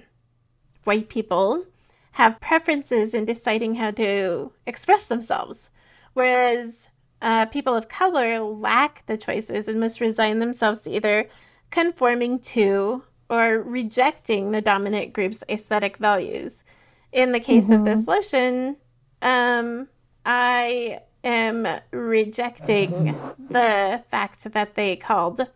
white 0.84 1.10
people 1.10 1.66
have 2.14 2.40
preferences 2.40 3.14
in 3.14 3.26
deciding 3.26 3.76
how 3.76 3.92
to 3.92 4.52
express 4.66 5.08
themselves, 5.08 5.70
whereas 6.14 6.90
uh, 7.22 7.46
people 7.48 7.76
of 7.76 7.90
color 7.90 8.40
lack 8.40 9.06
the 9.06 9.18
choices 9.18 9.68
and 9.68 9.80
must 9.80 10.00
resign 10.00 10.40
themselves 10.40 10.82
to 10.82 10.92
either 10.92 11.28
conforming 11.72 12.40
to 12.40 13.04
or 13.30 13.60
rejecting 13.62 14.52
the 14.52 14.62
dominant 14.62 15.12
group's 15.12 15.44
aesthetic 15.50 15.98
values. 15.98 16.64
In 17.12 17.32
the 17.32 17.40
case 17.40 17.72
of 17.72 17.86
this 17.86 18.08
lotion, 18.08 18.78
um, 19.22 19.88
I 20.26 21.00
am 21.26 21.68
rejecting 21.92 23.18
the 23.50 24.04
fact 24.10 24.52
that 24.54 24.76
they 24.76 24.96
called 24.96 25.48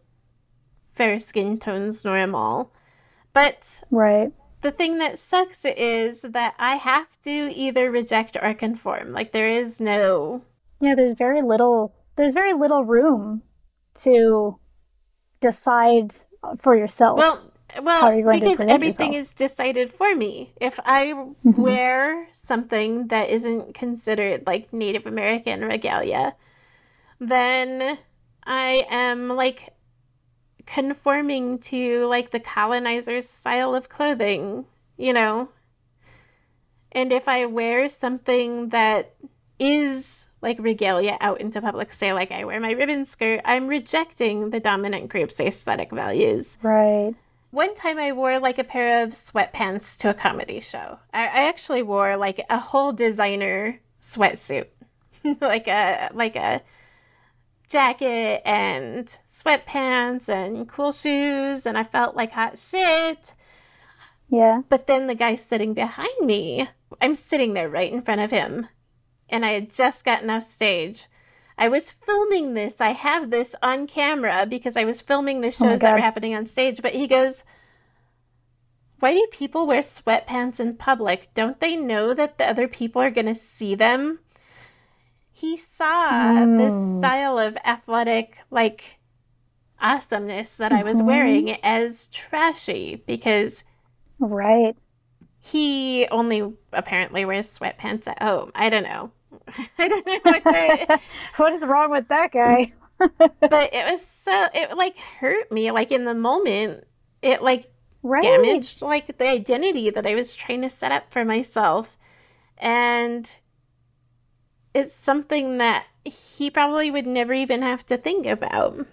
fair 0.94 1.18
skin 1.20 1.58
tones 1.60 2.04
normal. 2.04 2.74
But 3.34 3.82
Right. 3.92 4.34
the 4.62 4.72
thing 4.72 4.98
that 4.98 5.18
sucks 5.20 5.64
is 5.64 6.24
that 6.24 6.56
I 6.60 6.76
have 6.76 7.08
to 7.24 7.30
either 7.30 7.90
reject 7.92 8.36
or 8.42 8.54
conform. 8.54 9.14
Like 9.14 9.32
there 9.32 9.48
is 9.48 9.80
no 9.80 10.42
Yeah, 10.82 10.96
there's 10.96 11.18
very 11.18 11.42
little 11.42 11.94
there's 12.16 12.34
very 12.34 12.54
little 12.54 12.84
room 12.84 13.44
to 14.04 14.60
decide 15.40 16.14
for 16.58 16.76
yourself. 16.76 17.18
well 17.18 17.49
well 17.82 18.02
How 18.02 18.08
are 18.08 18.16
you 18.16 18.24
going 18.24 18.40
because 18.40 18.64
everything 18.68 19.14
yourself? 19.14 19.14
is 19.14 19.34
decided 19.34 19.92
for 19.92 20.16
me. 20.16 20.54
If 20.60 20.80
I 20.86 21.14
Mm-hmm. 21.46 21.62
wear 21.62 22.28
something 22.32 23.08
that 23.08 23.30
isn't 23.30 23.74
considered 23.74 24.46
like 24.48 24.72
Native 24.74 25.06
American 25.06 25.62
regalia, 25.66 26.36
then 27.20 27.98
I 28.44 28.86
am 28.90 29.30
like 29.30 29.74
conforming 30.66 31.60
to 31.60 32.06
like 32.08 32.32
the 32.32 32.40
colonizer's 32.40 33.28
style 33.30 33.76
of 33.76 33.90
clothing, 33.90 34.66
you 34.98 35.14
know. 35.14 35.50
And 36.92 37.12
if 37.14 37.28
I 37.28 37.46
wear 37.46 37.88
something 37.90 38.70
that 38.70 39.16
is 39.60 40.28
like 40.42 40.58
regalia 40.60 41.18
out 41.22 41.42
into 41.42 41.62
public, 41.62 41.92
say 41.92 42.14
like 42.14 42.32
I 42.32 42.46
wear 42.46 42.60
my 42.60 42.72
ribbon 42.72 43.06
skirt, 43.06 43.42
I'm 43.46 43.68
rejecting 43.68 44.50
the 44.52 44.60
dominant 44.60 45.10
group's 45.10 45.40
aesthetic 45.40 45.92
values. 45.92 46.58
right. 46.62 47.16
One 47.52 47.74
time 47.74 47.98
I 47.98 48.12
wore 48.12 48.40
like 48.40 48.60
a 48.60 48.64
pair 48.64 49.04
of 49.04 49.14
sweatpants 49.14 49.98
to 49.98 50.10
a 50.10 50.14
comedy 50.14 50.60
show. 50.60 51.00
I, 51.14 51.24
I 51.24 51.48
actually 51.48 51.82
wore 51.82 52.16
like 52.16 52.46
a 52.50 52.60
whole 52.60 52.94
designer 52.94 53.80
sweatsuit. 54.02 54.68
like 55.42 55.68
a 55.68 56.10
like 56.14 56.36
a 56.36 56.62
jacket 57.68 58.42
and 58.46 59.16
sweatpants 59.32 60.30
and 60.30 60.68
cool 60.68 60.92
shoes 60.92 61.66
and 61.66 61.78
I 61.78 61.84
felt 61.84 62.16
like 62.16 62.32
hot 62.32 62.58
shit. 62.58 63.34
Yeah. 64.30 64.62
But 64.70 64.88
then 64.88 65.08
the 65.08 65.16
guy 65.16 65.36
sitting 65.36 65.74
behind 65.74 66.22
me, 66.22 66.70
I'm 67.02 67.16
sitting 67.16 67.54
there 67.54 67.70
right 67.70 67.92
in 67.92 68.02
front 68.02 68.22
of 68.22 68.32
him, 68.32 68.68
and 69.28 69.44
I 69.44 69.50
had 69.50 69.72
just 69.72 70.06
gotten 70.06 70.30
off 70.30 70.44
stage. 70.44 71.08
I 71.60 71.68
was 71.68 71.92
filming 71.92 72.54
this. 72.54 72.80
I 72.80 72.94
have 72.94 73.30
this 73.30 73.54
on 73.62 73.86
camera 73.86 74.46
because 74.50 74.78
I 74.78 74.86
was 74.86 75.02
filming 75.02 75.42
the 75.42 75.48
Oh 75.48 75.52
shows 75.52 75.82
that 75.82 75.94
were 75.94 76.00
happening 76.00 76.34
on 76.34 76.46
stage. 76.46 76.82
But 76.82 76.94
he 76.94 77.06
goes, 77.06 77.44
Why 79.00 79.14
do 79.14 79.28
people 79.32 79.68
wear 79.68 79.82
sweatpants 79.82 80.60
in 80.60 80.78
public? 80.78 81.30
Don't 81.34 81.60
they 81.60 81.76
know 81.76 82.14
that 82.14 82.38
the 82.38 82.48
other 82.48 82.68
people 82.68 83.02
are 83.02 83.12
going 83.12 83.28
to 83.28 83.36
see 83.36 83.76
them? 83.76 84.20
He 85.34 85.58
saw 85.58 86.46
this 86.46 86.74
Mm. 86.74 86.98
style 86.98 87.40
of 87.40 87.58
athletic, 87.66 88.40
like, 88.50 89.00
awesomeness 89.82 90.58
that 90.58 90.72
I 90.74 90.84
was 90.84 91.02
Mhm. 91.02 91.06
wearing 91.06 91.52
as 91.64 92.08
trashy 92.10 93.04
because 93.06 93.64
Right. 94.20 94.76
he 95.40 96.08
only 96.12 96.54
apparently 96.74 97.24
wears 97.26 97.58
sweatpants 97.58 98.08
at 98.08 98.22
home. 98.22 98.52
I 98.56 98.70
don't 98.70 98.84
know. 98.84 99.12
I 99.78 99.88
don't 99.88 100.06
know 100.06 100.20
what 100.24 100.44
the, 100.52 101.00
what 101.38 101.54
is 101.54 101.62
wrong 101.64 101.92
with 101.92 102.08
that 102.10 102.32
guy? 102.32 102.74
but 103.50 103.74
it 103.74 103.90
was 103.90 104.06
so 104.06 104.48
it 104.54 104.76
like 104.78 104.98
hurt 104.98 105.52
me 105.52 105.72
like 105.72 105.92
in 105.92 106.06
the 106.06 106.14
moment. 106.14 106.86
It 107.22 107.42
like 107.42 107.72
Right. 108.04 108.22
damaged 108.22 108.82
like 108.82 109.18
the 109.18 109.28
identity 109.28 109.90
that 109.90 110.06
I 110.06 110.16
was 110.16 110.36
trying 110.36 110.62
to 110.64 110.70
set 110.70 110.92
up 110.92 111.12
for 111.12 111.26
myself. 111.26 111.98
And 112.58 113.36
it's 114.74 114.94
something 114.94 115.58
that 115.58 115.86
he 116.06 116.50
probably 116.50 116.90
would 116.92 117.06
never 117.08 117.34
even 117.34 117.62
have 117.62 117.86
to 117.88 117.98
think 117.98 118.26
about 118.26 118.86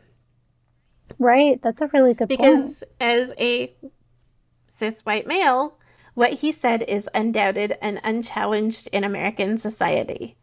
Right. 1.18 1.60
That's 1.62 1.80
a 1.82 1.88
really 1.88 2.14
good 2.14 2.32
point. 2.32 2.74
because 2.74 2.84
as 3.00 3.32
a 3.38 3.74
cis 4.68 5.00
white 5.02 5.26
male, 5.26 5.78
what 6.16 6.32
he 6.32 6.50
said 6.50 6.82
is 6.88 7.08
undoubted 7.14 7.78
and 7.80 8.00
unchallenged 8.02 8.88
in 8.90 9.04
American 9.04 9.56
society. 9.58 10.34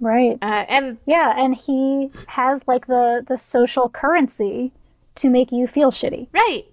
Right. 0.00 0.38
Uh, 0.42 0.64
and 0.68 0.98
Yeah, 1.06 1.32
and 1.36 1.54
he 1.54 2.10
has 2.26 2.60
like 2.66 2.86
the 2.86 3.24
the 3.26 3.38
social 3.38 3.88
currency 3.88 4.72
to 5.16 5.30
make 5.30 5.52
you 5.52 5.66
feel 5.66 5.90
shitty. 5.90 6.28
right, 6.32 6.64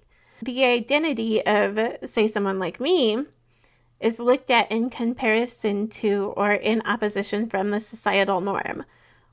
the 0.42 0.64
identity 0.64 1.44
of, 1.46 1.78
say, 2.04 2.26
someone 2.28 2.58
like 2.58 2.78
me 2.80 3.24
is 4.00 4.18
looked 4.18 4.50
at 4.50 4.70
in 4.70 4.90
comparison 4.90 5.88
to 5.88 6.34
or 6.36 6.52
in 6.52 6.82
opposition 6.84 7.48
from 7.48 7.70
the 7.70 7.80
societal 7.80 8.40
norm. 8.42 8.84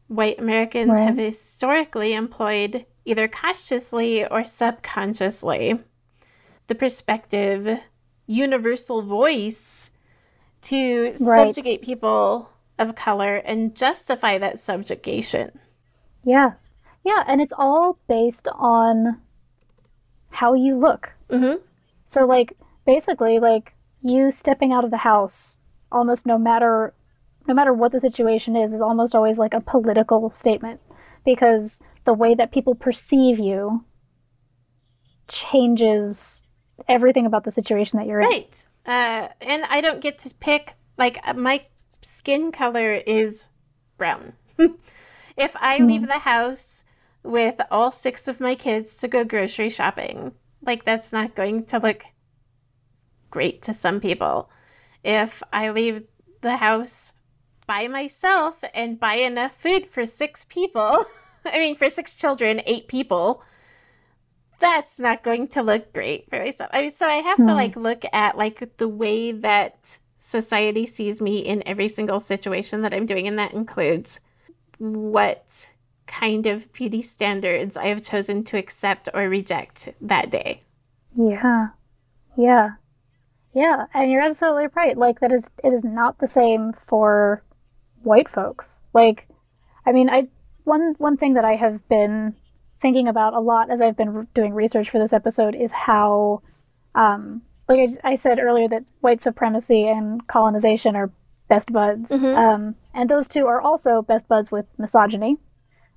White 0.07 0.39
Americans 0.39 0.91
Right. 0.91 1.03
have 1.07 1.17
historically 1.17 2.13
employed, 2.13 2.85
either 3.03 3.27
consciously 3.27 4.25
or 4.25 4.45
subconsciously, 4.45 5.79
the 6.67 6.75
perspective, 6.75 7.79
universal 8.27 9.01
voice 9.01 9.91
to 10.63 11.13
Right. 11.19 11.53
subjugate 11.55 11.81
people 11.81 12.49
of 12.79 12.95
color 12.95 13.36
and 13.38 13.75
justify 13.75 14.38
that 14.38 14.60
subjugation. 14.60 15.60
Yeah. 16.23 16.53
Yeah, 17.03 17.23
and 17.27 17.41
it's 17.41 17.53
all 17.57 17.97
based 18.07 18.47
on 18.53 19.21
how 20.29 20.53
you 20.53 20.77
look. 20.77 21.12
hmm 21.29 21.55
So 22.05 22.25
like 22.25 22.53
basically 22.86 23.39
like 23.39 23.73
you 24.01 24.31
stepping 24.31 24.71
out 24.71 24.84
of 24.84 24.91
the 24.91 24.97
house 24.97 25.60
almost 25.91 26.25
no 26.25 26.38
matter 26.38 26.93
no 27.47 27.53
matter 27.53 27.73
what 27.73 27.91
the 27.91 27.99
situation 27.99 28.55
is 28.55 28.73
is 28.73 28.81
almost 28.81 29.13
always 29.13 29.38
like 29.38 29.53
a 29.53 29.62
political 29.62 30.29
statement 30.31 30.79
because 31.25 31.79
the 32.05 32.13
way 32.13 32.34
that 32.34 32.51
people 32.51 32.73
perceive 32.75 33.38
you 33.39 33.84
changes 35.27 36.45
everything 36.88 37.26
about 37.26 37.44
the 37.44 37.52
situation 37.52 37.98
that 37.98 38.08
you're 38.08 38.22
in. 38.22 38.28
Right. 38.28 38.65
Uh, 38.86 39.28
and 39.41 39.63
I 39.65 39.82
don't 39.82 40.02
get 40.02 40.17
to 40.20 40.34
pick, 40.36 40.76
like, 40.98 41.20
uh, 41.24 41.34
my 41.34 41.65
skin 42.02 42.52
color 42.52 42.94
is 42.94 43.48
brown. 43.98 44.34
if 45.38 45.56
I 45.56 45.80
leave 45.80 46.08
the 46.08 46.20
house 46.20 46.84
with 47.24 47.62
all 47.70 47.91
six 47.91 48.28
of 48.28 48.39
my 48.39 48.56
kids 48.56 48.98
to 48.98 49.08
go 49.08 49.24
grocery 49.24 49.70
shopping, 49.70 50.32
like, 50.63 50.86
that's 50.86 51.12
not 51.12 51.36
going 51.36 51.65
to 51.65 51.80
look 51.80 52.06
great 53.30 53.62
to 53.63 53.74
some 53.74 54.00
people. 54.00 54.50
If 55.04 55.41
I 55.52 55.70
leave 55.70 56.04
the 56.41 56.58
house 56.58 57.13
by 57.67 57.88
myself 57.88 58.63
and 58.74 59.00
buy 59.00 59.15
enough 59.15 59.56
food 59.56 59.88
for 59.89 60.06
six 60.06 60.46
people, 60.50 61.06
I 61.46 61.60
mean, 61.60 61.76
for 61.76 61.89
six 61.89 62.15
children, 62.15 62.62
eight 62.65 62.88
people, 62.88 63.44
that's 64.62 65.00
not 65.00 65.24
going 65.24 65.47
to 65.50 65.63
look 65.63 65.93
great 65.93 66.30
for 66.30 66.39
myself. 66.39 66.69
I 66.74 66.82
mean, 66.82 66.91
so 66.91 67.08
I 67.08 67.15
have 67.15 67.43
to 67.45 67.54
Hmm. 67.54 67.56
like 67.56 67.76
look 67.76 68.04
at 68.13 68.38
like 68.38 68.78
the 68.78 68.88
way 68.88 69.32
that 69.34 70.00
society 70.19 70.86
sees 70.86 71.21
me 71.21 71.39
in 71.39 71.63
every 71.67 71.89
single 71.89 72.19
situation 72.19 72.82
that 72.84 72.93
I'm 72.93 73.06
doing, 73.08 73.28
and 73.28 73.39
that 73.39 73.54
includes 73.54 74.19
what 74.80 75.69
kind 76.08 76.45
of 76.47 76.71
beauty 76.74 77.02
standards 77.02 77.78
I 77.78 77.88
have 77.88 78.04
chosen 78.04 78.43
to 78.45 78.58
accept 78.58 79.10
or 79.13 79.30
reject 79.30 79.89
that 80.02 80.30
day. 80.32 80.63
Yeah. 81.15 81.69
Yeah. 82.38 82.71
Yeah, 83.54 83.88
and 83.93 84.12
you're 84.12 84.21
absolutely 84.21 84.67
right. 84.76 84.97
Like 84.97 85.19
that 85.21 85.32
is 85.34 85.50
it 85.63 85.74
is 85.74 85.84
not 85.84 86.19
the 86.19 86.28
same 86.28 86.74
for 86.74 87.43
white 88.04 88.30
folks. 88.30 88.82
Like 88.93 89.28
I 89.86 89.91
mean, 89.93 90.10
I 90.10 90.28
one 90.63 90.95
one 91.00 91.17
thing 91.17 91.34
that 91.36 91.45
I 91.45 91.56
have 91.58 91.88
been 91.89 92.36
thinking 92.82 93.08
about 93.08 93.34
a 93.34 93.39
lot 93.39 93.70
as 93.70 93.82
I've 93.82 93.98
been 93.98 94.28
doing 94.34 94.54
research 94.54 94.89
for 94.89 95.00
this 95.00 95.13
episode 95.13 95.56
is 95.56 95.72
how 95.72 96.41
um 96.96 97.41
like 97.70 98.00
I, 98.04 98.12
I 98.12 98.15
said 98.15 98.39
earlier 98.39 98.67
that 98.70 98.84
white 99.02 99.22
supremacy 99.22 99.88
and 99.88 100.28
colonization 100.28 100.96
are 100.96 101.12
best 101.48 101.72
buds. 101.72 102.12
Mhm. 102.12 102.36
Um 102.38 102.76
and 102.94 103.10
those 103.10 103.28
two 103.28 103.48
are 103.48 103.62
also 103.62 104.02
best 104.02 104.28
buds 104.28 104.52
with 104.52 104.65
misogyny. 104.78 105.38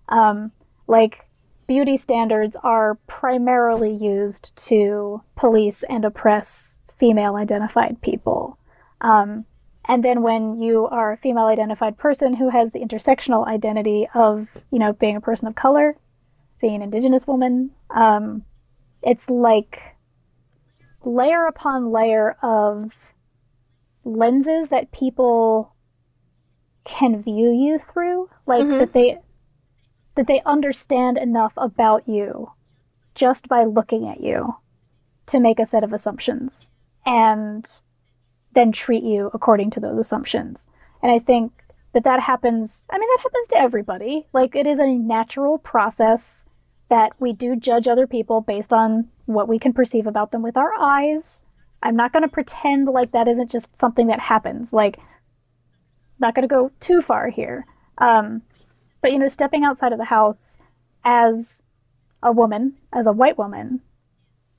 Um 0.09 0.53
like 0.87 1.25
beauty 1.67 1.97
standards 1.97 2.57
are 2.63 2.97
primarily 3.07 3.93
used 3.95 4.55
to 4.57 5.23
police 5.37 5.83
and 5.85 6.05
oppress 6.05 6.79
female 6.99 7.37
identified 7.37 8.01
people. 8.03 8.59
Um, 9.01 9.47
and 9.87 10.03
then 10.05 10.23
when 10.23 10.61
you 10.61 10.87
are 10.87 11.13
a 11.13 11.17
female 11.17 11.47
identified 11.47 11.99
person 11.99 12.35
who 12.35 12.51
has 12.51 12.73
the 12.73 12.81
intersectional 12.81 13.47
identity 13.47 14.09
of, 14.15 14.49
you 14.71 14.79
know, 14.79 14.93
being 14.93 15.17
a 15.17 15.21
person 15.21 15.49
of 15.49 15.55
color, 15.55 15.97
being 16.65 16.77
an 16.77 16.81
indigenous 16.83 17.27
woman, 17.27 17.71
um, 17.91 18.43
it's 19.03 19.29
like 19.29 19.79
layer 21.05 21.45
upon 21.45 21.93
layer 21.93 22.39
of 22.43 23.13
lenses 24.03 24.71
that 24.71 24.91
people 24.91 25.75
can 26.87 27.21
view 27.21 27.51
you 27.51 27.79
through, 27.93 28.31
like 28.47 28.65
Mhm. 28.65 28.79
that 28.79 28.93
they 28.95 29.21
that 30.17 30.27
they 30.27 30.41
understand 30.47 31.19
enough 31.19 31.53
about 31.59 32.09
you 32.09 32.51
just 33.15 33.47
by 33.47 33.65
looking 33.65 34.09
at 34.09 34.21
you 34.23 34.55
to 35.27 35.41
make 35.41 35.59
a 35.59 35.67
set 35.67 35.85
of 35.85 35.93
assumptions 35.93 36.71
and 37.05 37.83
then 38.53 38.73
treat 38.73 39.03
you 39.03 39.29
according 39.35 39.71
to 39.71 39.81
those 39.81 39.99
assumptions. 39.99 40.67
And 41.03 41.13
I 41.13 41.19
think 41.19 41.53
that 41.93 42.05
that 42.05 42.21
happens, 42.21 42.87
I 42.91 42.97
mean, 42.97 43.09
that 43.11 43.23
happens 43.25 43.49
to 43.49 43.59
everybody. 43.59 44.29
Like, 44.33 44.55
it 44.55 44.67
is 44.69 44.79
a 44.79 44.95
natural 44.95 45.59
process 45.59 46.47
that 46.95 47.11
we 47.19 47.33
do 47.33 47.57
judge 47.57 47.89
other 47.89 48.07
people 48.07 48.41
based 48.41 48.73
on 48.73 49.09
what 49.27 49.49
we 49.49 49.59
can 49.59 49.73
perceive 49.73 50.07
about 50.07 50.31
them 50.31 50.43
with 50.43 50.57
our 50.57 50.73
eyes. 50.79 51.43
I'm 51.83 51.97
not 51.97 52.13
going 52.13 52.23
to 52.23 52.29
pretend 52.29 52.87
like 52.87 53.11
that 53.11 53.27
isn't 53.27 53.51
just 53.51 53.77
something 53.77 54.07
that 54.07 54.21
happens. 54.21 54.73
Like, 54.73 55.01
not 56.21 56.37
going 56.37 56.49
to 56.49 56.55
go 56.55 56.71
too 56.79 57.03
far 57.03 57.31
here. 57.31 57.67
Um, 57.99 58.43
but, 59.03 59.11
you 59.11 59.19
know, 59.19 59.27
stepping 59.27 59.65
outside 59.65 59.91
of 59.91 59.99
the 59.99 60.05
house 60.05 60.57
as 61.05 61.65
a 62.23 62.31
woman, 62.31 62.75
as 62.93 63.07
a 63.07 63.13
white 63.13 63.37
woman, 63.37 63.81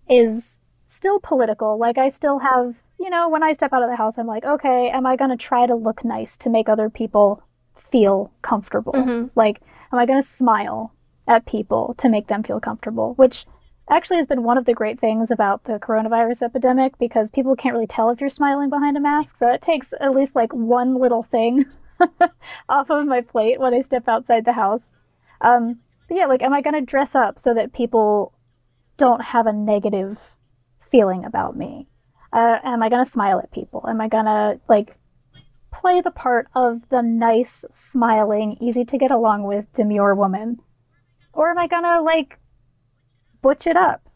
is 0.10 0.60
still 0.86 1.22
political. 1.22 1.80
Like, 1.80 1.98
I 1.98 2.10
still 2.10 2.40
have, 2.40 2.76
you 3.00 3.10
know, 3.10 3.30
when 3.30 3.44
I 3.44 3.54
step 3.54 3.72
out 3.72 3.82
of 3.82 3.90
the 3.90 3.96
house, 3.96 4.18
I'm 4.18 4.28
like, 4.28 4.44
okay, 4.44 4.90
am 4.90 5.06
I 5.06 5.16
going 5.16 5.32
to 5.32 5.38
try 5.38 5.66
to 5.68 5.74
look 5.74 6.04
nice 6.04 6.38
to 6.40 6.50
make 6.50 6.68
other 6.68 6.90
people 6.90 7.44
feel 7.78 8.34
comfortable? 8.42 8.92
Mhm. 8.92 9.30
Like, 9.36 9.62
am 9.94 10.00
I 10.00 10.06
going 10.06 10.22
to 10.22 10.28
smile 10.28 10.92
at 11.28 11.46
people 11.46 11.96
to 11.98 12.10
make 12.10 12.28
them 12.28 12.44
feel 12.44 12.60
comfortable? 12.60 13.14
Which 13.16 13.46
actually 13.90 14.18
has 14.18 14.28
been 14.28 14.44
one 14.44 14.58
of 14.58 14.66
the 14.66 14.74
great 14.74 15.00
things 15.00 15.30
about 15.30 15.66
the 15.66 15.74
coronavirus 15.74 16.44
epidemic 16.44 16.98
because 16.98 17.30
people 17.30 17.56
can't 17.56 17.74
really 17.74 17.88
tell 17.88 18.10
if 18.10 18.20
you're 18.20 18.30
smiling 18.30 18.70
behind 18.70 18.98
a 18.98 19.00
mask. 19.00 19.38
So 19.38 19.48
it 19.50 19.62
takes 19.62 19.94
at 20.00 20.16
least 20.16 20.36
like 20.36 20.54
one 20.54 21.00
little 21.00 21.24
thing 21.24 21.66
off 22.70 22.90
of 22.90 23.06
my 23.06 23.22
plate 23.22 23.60
when 23.60 23.74
I 23.74 23.82
step 23.82 24.08
outside 24.08 24.46
the 24.46 24.54
house. 24.54 24.82
Um, 25.42 25.80
but 26.08 26.18
yeah, 26.18 26.26
like, 26.26 26.42
am 26.42 26.54
I 26.54 26.62
going 26.62 26.76
to 26.76 26.82
dress 26.82 27.16
up 27.16 27.40
so 27.40 27.54
that 27.54 27.74
people 27.74 28.34
don't 28.98 29.22
have 29.22 29.48
a 29.48 29.54
negative 29.54 30.36
feeling 30.92 31.26
about 31.26 31.58
me? 31.58 31.88
Uh, 32.32 32.58
am 32.64 32.84
I 32.84 32.90
going 32.90 33.04
to 33.04 33.10
smile 33.10 33.40
at 33.40 33.52
people? 33.52 33.86
Am 33.88 34.02
I 34.02 34.08
going 34.08 34.26
to, 34.26 34.60
like, 34.68 34.98
play 35.74 36.02
the 36.02 36.12
part 36.12 36.48
of 36.56 36.82
the 36.90 37.02
nice, 37.02 37.66
smiling, 37.72 38.58
easy 38.62 38.86
to 38.86 38.98
get 38.98 39.12
along 39.12 39.44
with, 39.44 39.66
demure 39.74 40.14
woman? 40.14 40.60
Or 41.36 41.52
am 41.52 41.60
I 41.60 41.68
to, 41.68 42.02
like, 42.02 42.40
butch 43.42 43.68
it 43.68 43.78
up? 43.78 44.10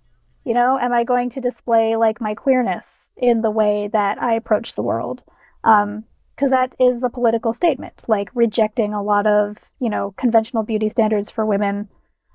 You 0.43 0.53
know, 0.55 0.79
am 0.79 0.93
I 0.93 1.03
going 1.03 1.29
to 1.31 1.41
display, 1.41 1.95
like, 1.95 2.19
my 2.19 2.33
queerness 2.33 3.11
in 3.15 3.41
the 3.41 3.51
way 3.51 3.89
that 3.93 4.19
I 4.21 4.33
approach 4.33 4.73
the 4.73 4.81
world? 4.81 5.23
Um, 5.63 6.05
because 6.39 6.51
that 6.51 6.73
is 6.79 7.03
a 7.03 7.09
political 7.09 7.53
statement, 7.53 8.05
like 8.07 8.29
rejecting 8.33 8.93
a 8.93 9.03
lot 9.03 9.27
of, 9.27 9.57
you 9.77 9.89
know, 9.89 10.13
conventional 10.17 10.63
beauty 10.63 10.87
standards 10.87 11.29
for 11.29 11.45
women. 11.45 11.89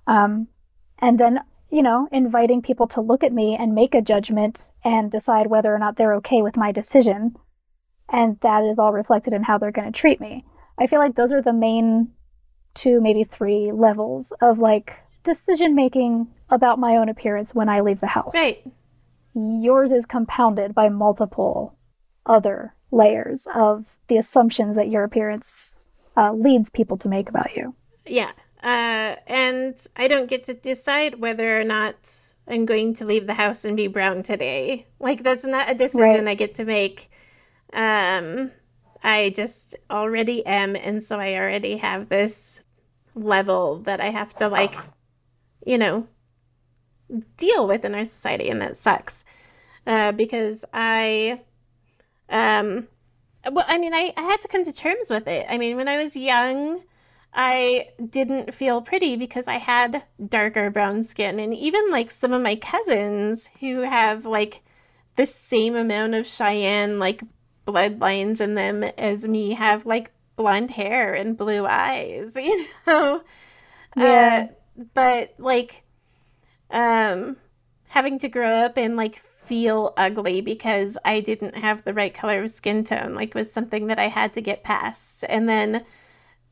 Um, 0.06 0.48
and 0.98 1.18
then, 1.18 1.40
you 1.70 1.82
know, 1.82 2.06
inviting 2.12 2.60
people 2.60 2.86
to 2.88 3.00
look 3.00 3.24
at 3.24 3.32
me 3.32 3.56
and 3.58 3.74
make 3.74 3.94
a 3.94 4.02
judgment 4.02 4.70
and 4.84 5.10
decide 5.10 5.46
whether 5.46 5.74
or 5.74 5.78
not 5.78 5.96
they're 5.96 6.16
okay 6.16 6.42
with 6.42 6.54
my 6.54 6.70
decision. 6.70 7.34
And 8.10 8.38
that 8.42 8.62
is 8.62 8.78
all 8.78 8.92
reflected 8.92 9.32
in 9.32 9.44
how 9.44 9.56
they're 9.56 9.72
going 9.72 9.90
to 9.90 9.98
treat 9.98 10.20
me. 10.20 10.44
I 10.78 10.86
feel 10.86 10.98
like 10.98 11.14
those 11.14 11.32
are 11.32 11.40
the 11.40 11.54
main 11.54 12.10
two, 12.74 13.00
maybe 13.00 13.24
three 13.24 13.72
levels 13.72 14.32
of 14.40 14.58
like 14.58 14.92
decision 15.24 15.74
making 15.74 16.28
about 16.50 16.78
my 16.78 16.96
own 16.96 17.08
appearance 17.08 17.54
when 17.54 17.68
I 17.68 17.80
leave 17.80 18.00
the 18.00 18.06
house 18.08 18.34
Right. 18.34 18.62
yours 19.34 19.90
is 19.92 20.04
compounded 20.06 20.74
by 20.74 20.88
multiple 20.88 21.74
other 22.26 22.74
layers 22.90 23.46
of 23.54 23.86
the 24.08 24.16
assumptions 24.18 24.76
that 24.76 24.88
your 24.88 25.02
appearance 25.04 25.76
uh, 26.16 26.32
leads 26.32 26.70
people 26.70 26.96
to 26.98 27.08
make 27.08 27.28
about 27.28 27.56
you. 27.56 27.74
Yeah. 28.06 28.32
Uh, 28.62 29.16
and 29.26 29.76
I 29.96 30.08
don't 30.08 30.28
get 30.28 30.44
to 30.44 30.54
decide 30.54 31.20
whether 31.20 31.58
or 31.60 31.64
not 31.64 31.96
I'm 32.46 32.66
going 32.66 32.94
to 32.96 33.04
leave 33.04 33.26
the 33.26 33.34
house 33.34 33.64
and 33.64 33.76
be 33.76 33.88
brown 33.88 34.22
today. 34.22 34.86
Like 35.00 35.22
that's 35.22 35.44
not 35.44 35.70
a 35.70 35.74
decision 35.74 36.24
Right. 36.24 36.28
I 36.28 36.34
get 36.34 36.54
to 36.56 36.64
make. 36.64 37.10
Um, 37.72 38.52
I 39.02 39.32
just 39.34 39.74
already 39.90 40.46
am, 40.46 40.76
and 40.76 41.02
so 41.02 41.18
I 41.18 41.34
already 41.34 41.76
have 41.78 42.08
this 42.08 42.60
level 43.14 43.78
that 43.80 44.00
I 44.00 44.10
have 44.10 44.34
to 44.36 44.48
like, 44.48 44.74
you 45.66 45.78
know, 45.78 46.06
deal 47.36 47.66
with 47.66 47.84
in 47.84 47.94
our 47.94 48.04
society, 48.04 48.48
and 48.48 48.60
that 48.60 48.76
sucks. 48.76 49.24
Uh, 49.86 50.12
because 50.12 50.64
I, 50.72 51.40
um, 52.28 52.88
well, 53.50 53.66
I 53.68 53.78
mean, 53.78 53.94
I, 53.94 54.12
I 54.16 54.22
had 54.22 54.40
to 54.40 54.48
come 54.48 54.64
to 54.64 54.72
terms 54.72 55.10
with 55.10 55.28
it. 55.28 55.46
I 55.48 55.58
mean, 55.58 55.76
when 55.76 55.88
I 55.88 56.02
was 56.02 56.16
young, 56.16 56.82
I 57.34 57.88
didn't 58.10 58.54
feel 58.54 58.80
pretty 58.80 59.16
because 59.16 59.46
I 59.46 59.58
had 59.58 60.04
darker 60.28 60.70
brown 60.70 61.02
skin. 61.02 61.38
And 61.38 61.54
even 61.54 61.90
like 61.90 62.10
some 62.10 62.32
of 62.32 62.42
my 62.42 62.56
cousins 62.56 63.50
who 63.60 63.80
have 63.80 64.24
like 64.24 64.62
the 65.16 65.26
same 65.26 65.74
amount 65.74 66.14
of 66.14 66.26
Cheyenne 66.26 66.98
like 66.98 67.22
bloodlines 67.66 68.40
in 68.40 68.54
them 68.54 68.84
as 68.84 69.26
me 69.26 69.54
have 69.54 69.84
like 69.84 70.12
blonde 70.36 70.70
hair 70.70 71.14
and 71.14 71.36
blue 71.36 71.66
eyes, 71.66 72.36
you 72.36 72.66
know? 72.86 73.22
Yeah. 73.96 74.48
Uh, 74.48 74.84
but 74.94 75.34
like, 75.38 75.82
um, 76.70 77.36
having 77.88 78.18
to 78.18 78.28
grow 78.28 78.50
up 78.50 78.76
and 78.76 78.96
like 78.96 79.22
feel 79.44 79.92
ugly 79.96 80.40
because 80.40 80.98
I 81.04 81.20
didn't 81.20 81.56
have 81.56 81.84
the 81.84 81.94
right 81.94 82.12
color 82.12 82.42
of 82.42 82.50
skin 82.50 82.82
tone, 82.82 83.14
like 83.14 83.34
was 83.34 83.52
something 83.52 83.86
that 83.88 83.98
I 83.98 84.08
had 84.08 84.32
to 84.34 84.40
get 84.40 84.64
past. 84.64 85.24
And 85.28 85.48
then 85.48 85.84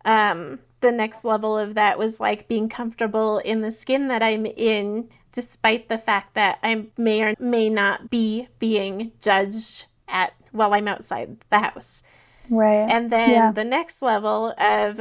um 0.05 0.59
the 0.81 0.93
next 0.93 1.25
level 1.25 1.57
of 1.57 1.75
that 1.75 1.99
was 1.99 2.21
like 2.21 2.49
being 2.49 2.69
comfortable 2.69 3.39
in 3.39 3.63
the 3.63 3.71
skin 3.71 4.09
that 4.09 4.23
I'm 4.23 4.47
in 4.47 5.09
despite 5.31 5.89
the 5.89 5.97
fact 5.99 6.35
that 6.35 6.59
I 6.63 6.87
may 6.99 7.23
or 7.23 7.35
may 7.39 7.71
not 7.71 8.11
be 8.11 8.49
being 8.59 9.13
judged 9.21 9.87
at 10.09 10.35
while 10.51 10.75
I'm 10.75 10.89
outside 10.89 11.39
the 11.51 11.61
house. 11.61 12.03
Right. 12.51 12.87
And 12.89 13.11
then 13.11 13.33
Yeah. 13.33 13.53
the 13.53 13.65
next 13.65 14.03
level 14.03 14.55
of 14.59 15.01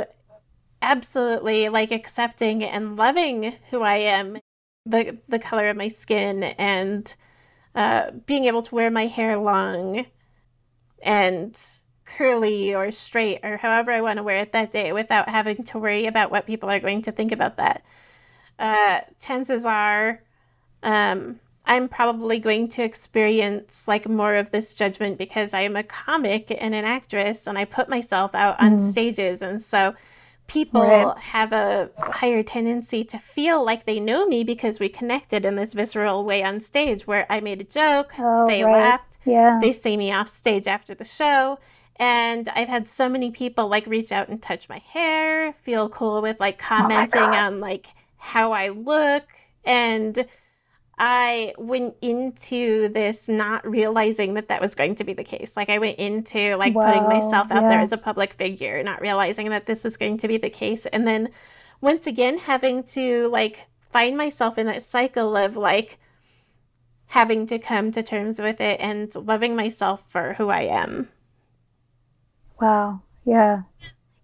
absolutely 0.82 1.70
like 1.70 1.92
accepting 1.92 2.64
and 2.64 2.96
loving 2.96 3.56
who 3.70 3.82
I 3.82 3.98
am, 3.98 4.40
the 4.86 5.18
the 5.28 5.40
color 5.40 5.70
of 5.70 5.78
my 5.78 5.88
skin 5.90 6.44
and 6.44 7.16
uh, 7.76 8.12
being 8.26 8.46
able 8.46 8.62
to 8.64 8.76
wear 8.76 8.92
my 8.92 9.08
hair 9.08 9.38
long 9.38 10.06
and 11.02 11.60
curly 12.06 12.76
or 12.76 12.92
straight 12.92 13.40
or 13.44 13.58
however 13.58 13.92
I 13.92 14.02
want 14.02 14.18
to 14.18 14.24
wear 14.24 14.40
it 14.40 14.52
that 14.54 14.72
day 14.72 14.92
without 14.92 15.30
having 15.30 15.64
to 15.66 15.80
worry 15.80 16.06
about 16.06 16.32
what 16.32 16.48
people 16.48 16.70
are 16.70 16.80
going 16.80 17.02
to 17.04 17.12
think 17.12 17.32
about 17.32 17.58
that. 17.58 17.84
Uh, 18.60 19.02
chances 19.20 19.66
are 19.66 20.24
um, 20.84 21.40
I'm 21.66 21.88
probably 21.88 22.40
going 22.40 22.68
to 22.70 22.84
experience 22.84 23.88
like 23.88 24.08
more 24.10 24.36
of 24.36 24.52
this 24.52 24.74
judgment 24.74 25.18
because 25.18 25.54
I 25.54 25.62
am 25.62 25.76
a 25.76 25.84
comic 25.84 26.56
and 26.60 26.74
an 26.76 26.86
actress 26.86 27.48
and 27.48 27.58
I 27.58 27.66
put 27.66 27.88
myself 27.90 28.34
out 28.36 28.60
on 28.60 28.78
Mhm. 28.78 28.80
stages. 28.80 29.42
And 29.42 29.62
so 29.62 29.94
people 30.48 30.82
Right. 30.82 31.18
have 31.18 31.54
a 31.54 31.90
higher 32.10 32.44
tendency 32.44 33.04
to 33.06 33.18
feel 33.20 33.64
like 33.64 33.86
they 33.86 34.00
know 34.00 34.26
me 34.26 34.44
because 34.44 34.80
we 34.80 34.90
connected 34.90 35.46
in 35.46 35.56
this 35.56 35.74
visceral 35.74 36.26
way 36.26 36.44
on 36.44 36.60
stage 36.60 37.08
where 37.08 37.26
I 37.30 37.40
made 37.40 37.62
a 37.62 37.64
joke, 37.64 38.14
Oh, 38.20 38.48
they 38.48 38.64
right. 38.64 38.82
laughed, 38.82 39.18
yeah. 39.24 39.60
they 39.62 39.72
see 39.72 39.96
me 39.98 40.12
off 40.12 40.28
stage 40.30 40.68
after 40.68 40.94
the 40.94 41.06
show. 41.06 41.58
And 41.98 42.50
I've 42.50 42.68
had 42.68 42.88
so 42.88 43.08
many 43.08 43.32
people 43.32 43.68
like 43.68 43.86
reach 43.86 44.12
out 44.12 44.28
and 44.28 44.42
touch 44.42 44.68
my 44.68 44.80
hair, 44.80 45.54
feel 45.62 45.88
cool 45.90 46.22
with 46.22 46.40
like 46.40 46.58
commenting 46.58 47.32
God. 47.32 47.36
on 47.36 47.60
like 47.60 47.88
how 48.18 48.52
I 48.52 48.70
look. 48.70 49.24
And 49.64 50.26
I 50.98 51.54
went 51.58 51.96
into 52.02 52.90
this 52.90 53.28
not 53.28 53.68
realizing 53.68 54.36
that 54.36 54.50
that 54.50 54.62
was 54.62 54.76
going 54.76 54.96
to 54.96 55.04
be 55.04 55.14
the 55.14 55.24
case. 55.24 55.58
Like 55.58 55.70
I 55.70 55.80
went 55.80 55.98
into 55.98 56.56
like 56.58 56.74
putting 56.74 57.04
myself 57.04 57.52
out 57.52 57.62
there 57.70 57.80
as 57.80 57.92
a 57.92 57.98
public 57.98 58.34
figure, 58.34 58.84
not 58.84 59.02
realizing 59.02 59.50
that 59.50 59.66
this 59.66 59.84
was 59.84 59.98
going 59.98 60.18
to 60.20 60.28
be 60.28 60.38
the 60.38 60.50
case. 60.50 60.86
And 60.88 61.08
then 61.08 61.30
once 61.82 62.06
again 62.06 62.38
having 62.38 62.84
to 62.84 63.30
like 63.30 63.66
find 63.92 64.16
myself 64.16 64.58
in 64.58 64.68
that 64.68 64.84
cycle 64.84 65.36
of 65.36 65.58
like 65.58 65.98
having 67.08 67.46
to 67.48 67.60
come 67.60 67.92
to 67.92 68.04
terms 68.04 68.40
with 68.40 68.62
it 68.62 68.80
and 68.80 69.14
loving 69.16 69.56
myself 69.56 70.04
for 70.08 70.34
who 70.34 70.50
I 70.50 70.62
am. 70.62 71.10
Wow. 72.62 73.02
Yeah. 73.26 73.64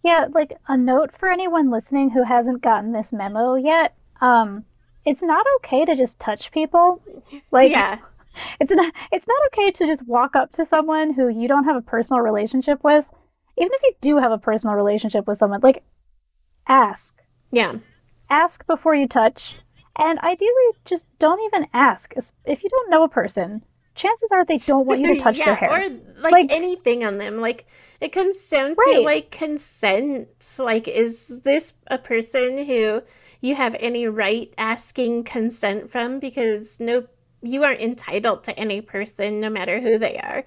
Yeah, 0.03 0.27
like 0.33 0.53
a 0.67 0.77
note 0.77 1.17
for 1.17 1.27
anyone 1.27 1.69
listening 1.69 2.11
who 2.11 2.23
hasn't 2.23 2.61
gotten 2.61 2.93
this 2.93 3.11
memo 3.11 3.55
yet. 3.55 3.95
Um, 4.21 4.63
it's 5.07 5.23
not 5.23 5.45
okay 5.55 5.85
to 5.85 5.95
just 5.95 6.19
touch 6.19 6.51
people. 6.51 7.01
Like 7.49 7.71
yeah. 7.71 7.99
it's 8.59 8.71
not 8.71 8.93
it's 9.11 9.25
not 9.25 9.37
okay 9.47 9.71
to 9.71 9.87
just 9.87 10.05
walk 10.05 10.35
up 10.35 10.51
to 10.53 10.65
someone 10.65 11.13
who 11.13 11.29
you 11.29 11.47
don't 11.47 11.63
have 11.63 11.77
a 11.77 11.81
personal 11.81 12.21
relationship 12.21 12.83
with. 12.83 13.05
Even 13.57 13.71
if 13.71 13.83
you 13.83 13.93
do 14.01 14.17
have 14.17 14.31
a 14.33 14.37
personal 14.37 14.75
relationship 14.75 15.25
with 15.25 15.37
someone, 15.37 15.61
like 15.61 15.81
ask. 16.67 17.17
Yeah. 17.51 17.75
Ask 18.29 18.67
before 18.67 18.95
you 18.95 19.07
touch. 19.07 19.55
And 19.95 20.19
ideally 20.19 20.73
just 20.83 21.07
don't 21.19 21.41
even 21.45 21.67
ask. 21.73 22.13
If 22.45 22.61
you 22.61 22.69
don't 22.69 22.91
know 22.91 23.03
a 23.03 23.09
person, 23.09 23.63
chances 23.95 24.31
are 24.33 24.45
they 24.45 24.57
don't 24.57 24.85
want 24.85 24.99
you 24.99 25.15
to 25.15 25.21
touch 25.23 25.37
yeah, 25.37 25.45
their 25.45 25.55
hair. 25.55 25.69
or 25.71 25.89
like, 26.21 26.33
Like- 26.33 26.51
anything 26.51 27.05
on 27.05 27.17
them. 27.17 27.39
Like 27.39 27.65
it 28.01 28.09
comes 28.09 28.47
down 28.49 28.75
to 28.75 28.99
like 28.99 29.31
consent. 29.31 30.27
Like, 30.59 30.89
is 30.89 31.39
this 31.43 31.71
a 31.87 31.97
person 31.97 32.65
who 32.65 33.01
you 33.41 33.55
have 33.55 33.75
any 33.79 34.07
right 34.07 34.53
asking 34.57 35.23
consent 35.23 35.91
from? 35.91 36.19
Because 36.19 36.79
no, 36.79 37.05
you 37.41 37.63
aren't 37.63 37.81
entitled 37.81 38.43
to 38.45 38.57
any 38.59 38.81
person, 38.81 39.39
no 39.39 39.49
matter 39.49 39.79
who 39.79 39.97
they 39.97 40.17
are. 40.17 40.43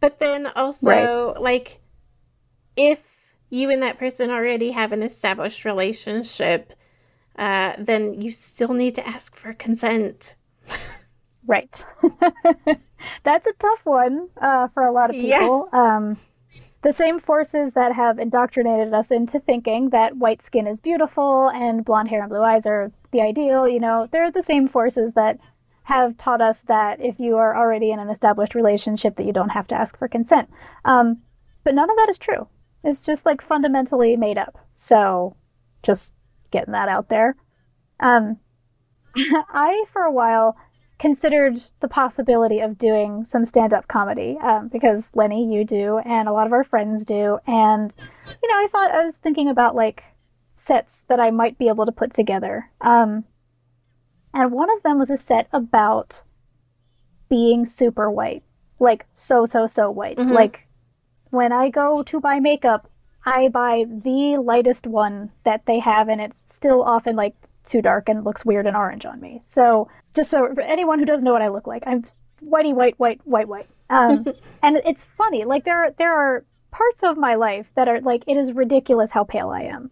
But 0.00 0.18
then 0.18 0.46
also, 0.46 1.34
like, 1.40 1.80
if 2.76 3.02
you 3.48 3.70
and 3.70 3.82
that 3.82 3.98
person 3.98 4.30
already 4.30 4.72
have 4.72 4.92
an 4.92 5.02
established 5.02 5.64
relationship, 5.64 6.72
uh, 7.38 7.74
then 7.78 8.20
you 8.20 8.30
still 8.30 8.72
need 8.74 8.94
to 8.96 9.06
ask 9.06 9.36
for 9.36 9.52
consent. 9.52 10.34
Right. 11.46 11.84
That's 13.24 13.46
a 13.46 13.52
tough 13.60 13.80
one 13.84 14.28
uh, 14.40 14.68
for 14.74 14.82
a 14.82 14.92
lot 14.92 15.10
of 15.10 15.16
Yeah. 15.16 15.38
people. 15.38 15.68
Um, 15.72 16.18
the 16.86 16.92
same 16.92 17.18
forces 17.18 17.72
that 17.72 17.96
have 17.96 18.16
indoctrinated 18.16 18.94
us 18.94 19.10
into 19.10 19.40
thinking 19.40 19.90
that 19.90 20.16
white 20.18 20.40
skin 20.40 20.68
is 20.68 20.80
beautiful 20.80 21.50
and 21.52 21.84
blonde 21.84 22.08
hair 22.08 22.20
and 22.20 22.28
blue 22.28 22.42
eyes 22.42 22.64
are 22.64 22.92
the 23.10 23.20
ideal, 23.20 23.66
you 23.66 23.80
know, 23.80 24.08
they're 24.12 24.30
the 24.30 24.40
same 24.40 24.68
forces 24.68 25.14
that 25.14 25.36
have 25.82 26.16
taught 26.16 26.40
us 26.40 26.62
that 26.68 27.00
if 27.00 27.18
you 27.18 27.36
are 27.38 27.56
already 27.56 27.90
in 27.90 27.98
an 27.98 28.08
established 28.08 28.54
relationship 28.54 29.16
that 29.16 29.26
you 29.26 29.32
don't 29.32 29.48
have 29.48 29.66
to 29.66 29.74
ask 29.74 29.98
for 29.98 30.06
consent. 30.06 30.48
Um, 30.84 31.22
but 31.64 31.74
none 31.74 31.90
of 31.90 31.96
that 31.96 32.08
is 32.08 32.18
true. 32.18 32.46
It's 32.84 33.04
just 33.04 33.26
like 33.26 33.42
fundamentally 33.42 34.14
made 34.14 34.38
up. 34.38 34.56
So 34.72 35.34
just 35.82 36.14
getting 36.52 36.70
that 36.70 36.88
out 36.88 37.08
there. 37.08 37.34
Um, 37.98 38.38
I, 39.16 39.86
for 39.92 40.02
a 40.02 40.12
while, 40.12 40.56
considered 40.98 41.62
the 41.80 41.88
possibility 41.88 42.60
of 42.60 42.78
doing 42.78 43.24
some 43.24 43.44
stand 43.44 43.72
up 43.72 43.86
comedy 43.88 44.38
um, 44.42 44.68
because 44.68 45.10
Lenny, 45.14 45.52
you 45.52 45.64
do, 45.64 45.98
and 45.98 46.28
a 46.28 46.32
lot 46.32 46.46
of 46.46 46.52
our 46.52 46.64
friends 46.64 47.04
do. 47.04 47.38
And, 47.46 47.94
you 48.42 48.48
know, 48.48 48.54
I 48.54 48.68
thought 48.70 48.92
I 48.92 49.04
was 49.04 49.16
thinking 49.16 49.48
about 49.48 49.74
like 49.74 50.02
sets 50.56 51.04
that 51.08 51.20
I 51.20 51.30
might 51.30 51.58
be 51.58 51.68
able 51.68 51.84
to 51.86 51.92
put 51.92 52.14
together. 52.14 52.70
Um, 52.80 53.24
and 54.32 54.52
one 54.52 54.70
of 54.70 54.82
them 54.82 54.98
was 54.98 55.10
a 55.10 55.16
set 55.16 55.48
about 55.52 56.22
being 57.28 57.66
super 57.66 58.10
white, 58.10 58.42
like 58.78 59.06
so, 59.14 59.46
so, 59.46 59.66
so 59.66 59.90
white. 59.90 60.16
Mhm. 60.16 60.32
Like 60.32 60.66
when 61.30 61.52
I 61.52 61.68
go 61.68 62.02
to 62.04 62.20
buy 62.20 62.40
makeup, 62.40 62.90
I 63.24 63.48
buy 63.48 63.84
the 63.88 64.38
lightest 64.38 64.86
one 64.86 65.30
that 65.44 65.66
they 65.66 65.80
have, 65.80 66.08
and 66.08 66.20
it's 66.20 66.44
still 66.54 66.82
often 66.82 67.16
like 67.16 67.34
too 67.64 67.82
dark 67.82 68.08
and 68.08 68.24
looks 68.24 68.44
weird 68.44 68.66
and 68.66 68.76
orange 68.76 69.04
on 69.04 69.20
me. 69.20 69.42
So 69.46 69.88
just 70.16 70.30
so 70.30 70.52
for 70.54 70.62
anyone 70.62 70.98
who 70.98 71.04
doesn't 71.04 71.24
know 71.24 71.32
what 71.32 71.42
I 71.42 71.48
look 71.48 71.66
like, 71.66 71.82
I'm 71.86 72.04
whitey 72.42 72.74
white, 72.74 72.98
white, 72.98 73.20
white, 73.24 73.46
white. 73.46 73.68
Um, 73.90 74.26
and 74.62 74.78
it's 74.84 75.04
funny, 75.16 75.44
like 75.44 75.64
there 75.64 75.84
are, 75.84 75.90
there 75.98 76.12
are 76.12 76.44
parts 76.72 77.02
of 77.02 77.16
my 77.16 77.34
life 77.34 77.66
that 77.76 77.86
are 77.86 78.00
like 78.00 78.24
it 78.26 78.36
is 78.36 78.52
ridiculous 78.52 79.12
how 79.12 79.24
pale 79.24 79.50
I 79.50 79.62
am, 79.62 79.90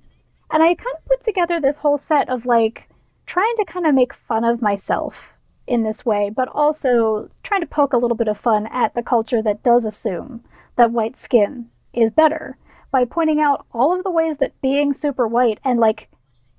and 0.51 0.63
I 0.63 0.75
kind 0.75 0.97
of 0.97 1.05
put 1.05 1.25
together 1.25 1.61
this 1.61 1.79
whole 1.79 1.99
set 1.99 2.29
of 2.29 2.47
like 2.47 2.89
trying 3.27 3.55
to 3.57 3.65
kind 3.65 3.87
of 3.87 3.95
make 3.95 4.13
fun 4.15 4.45
of 4.45 4.61
myself 4.61 5.35
in 5.67 5.83
this 5.83 6.05
way, 6.05 6.31
but 6.35 6.49
also 6.49 7.31
trying 7.43 7.61
to 7.61 7.67
poke 7.67 7.93
a 7.93 7.97
little 7.97 8.17
bit 8.17 8.29
of 8.29 8.39
fun 8.39 8.67
at 8.67 8.95
the 8.95 9.03
culture 9.03 9.43
that 9.43 9.63
does 9.63 9.85
assume 9.85 10.45
that 10.77 10.91
white 10.91 11.19
skin 11.19 11.67
is 11.93 12.11
better 12.11 12.59
by 12.91 13.05
pointing 13.05 13.41
out 13.41 13.67
all 13.73 13.97
of 13.97 14.05
the 14.05 14.11
ways 14.11 14.39
that 14.39 14.61
being 14.61 14.93
super 14.93 15.27
white 15.27 15.59
and 15.65 15.81
like 15.81 16.09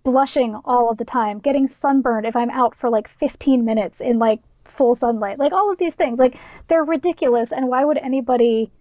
blushing 0.05 0.55
all 0.63 0.89
of 0.89 0.97
the 0.97 1.03
time, 1.03 1.39
getting 1.39 1.67
sunburned 1.67 2.25
if 2.25 2.35
I'm 2.35 2.51
out 2.51 2.75
for 2.77 2.89
like 2.89 3.09
15 3.09 3.65
minutes 3.65 3.99
in 3.99 4.19
like 4.19 4.39
full 4.63 4.95
sunlight, 4.95 5.39
like 5.39 5.51
all 5.51 5.69
of 5.71 5.79
these 5.79 5.95
things, 5.95 6.19
like 6.19 6.37
they're 6.69 6.85
ridiculous. 6.85 7.51
And 7.51 7.67
why 7.67 7.83
would 7.83 7.97
anybody 7.97 8.71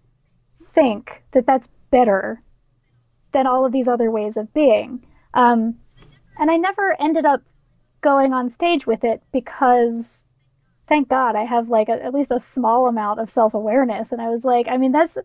think 0.75 1.23
that 1.33 1.47
that's 1.47 1.71
better 1.91 2.43
than 3.33 3.47
all 3.47 3.65
of 3.65 3.73
these 3.73 3.89
other 3.89 4.11
ways 4.11 4.37
of 4.37 4.53
being? 4.55 5.05
Um, 5.33 5.77
and 6.39 6.51
I 6.51 6.57
never 6.57 6.95
ended 7.01 7.25
up 7.25 7.43
going 8.03 8.33
on 8.33 8.51
stage 8.51 8.87
with 8.87 9.03
it 9.03 9.23
because 9.33 10.25
thank 10.87 11.09
God 11.09 11.37
I 11.37 11.45
have 11.45 11.71
like 11.71 11.89
a, 11.89 12.05
at 12.05 12.13
least 12.13 12.31
a 12.31 12.39
small 12.39 12.87
amount 12.87 13.19
of 13.19 13.31
self 13.31 13.55
awareness. 13.55 14.13
And 14.13 14.21
I 14.21 14.29
was 14.29 14.45
like, 14.45 14.67
I 14.69 14.77
mean, 14.77 14.93
that's 14.93 15.17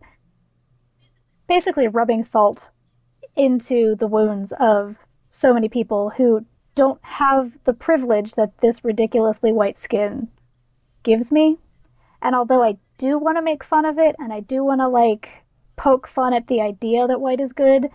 basically 1.46 1.88
rubbing 1.88 2.24
salt 2.24 2.70
into 3.36 3.96
the 3.96 4.06
wounds 4.06 4.54
of 4.58 4.96
so 5.30 5.54
many 5.54 5.68
people 5.68 6.10
who 6.10 6.44
don't 6.74 7.00
have 7.02 7.52
the 7.64 7.72
privilege 7.72 8.34
that 8.34 8.52
this 8.60 8.84
ridiculously 8.84 9.52
white 9.52 9.78
skin 9.78 10.28
gives 11.02 11.32
me. 11.32 11.58
And 12.22 12.34
although 12.34 12.62
I 12.62 12.76
do 12.98 13.18
want 13.18 13.38
to 13.38 13.42
make 13.42 13.64
fun 13.64 13.84
of 13.84 13.98
it 13.98 14.16
and 14.18 14.32
I 14.32 14.40
do 14.40 14.62
want 14.62 14.80
to 14.80 14.88
like 14.88 15.28
poke 15.76 16.08
fun 16.08 16.34
at 16.34 16.46
the 16.48 16.60
idea 16.60 17.06
that 17.06 17.20
white 17.20 17.40
is 17.40 17.52
good, 17.52 17.88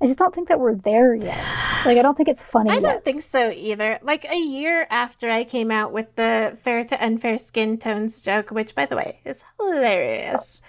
I 0.00 0.06
just 0.06 0.18
don't 0.18 0.34
think 0.34 0.48
that 0.48 0.60
we're 0.60 0.74
there 0.74 1.14
yet. 1.14 1.38
Like, 1.84 1.96
I 1.96 2.02
don't 2.02 2.16
think 2.16 2.28
it's 2.28 2.42
funny 2.42 2.70
I 2.70 2.74
yet. 2.74 2.82
don't 2.82 3.04
think 3.04 3.22
so 3.22 3.50
either. 3.50 3.98
Like 4.02 4.24
a 4.24 4.36
year 4.36 4.86
after 4.90 5.30
I 5.30 5.44
came 5.44 5.70
out 5.70 5.92
with 5.92 6.14
the 6.16 6.56
fair 6.62 6.84
to 6.84 7.04
unfair 7.04 7.38
skin 7.38 7.78
tones 7.78 8.20
joke, 8.20 8.50
which 8.50 8.74
by 8.74 8.86
the 8.86 8.96
way 8.96 9.20
is 9.24 9.42
hilarious. 9.58 10.60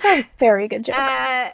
Very, 0.00 0.28
very 0.38 0.68
good 0.68 0.84
joke. 0.84 0.96
Uh, 0.98 1.50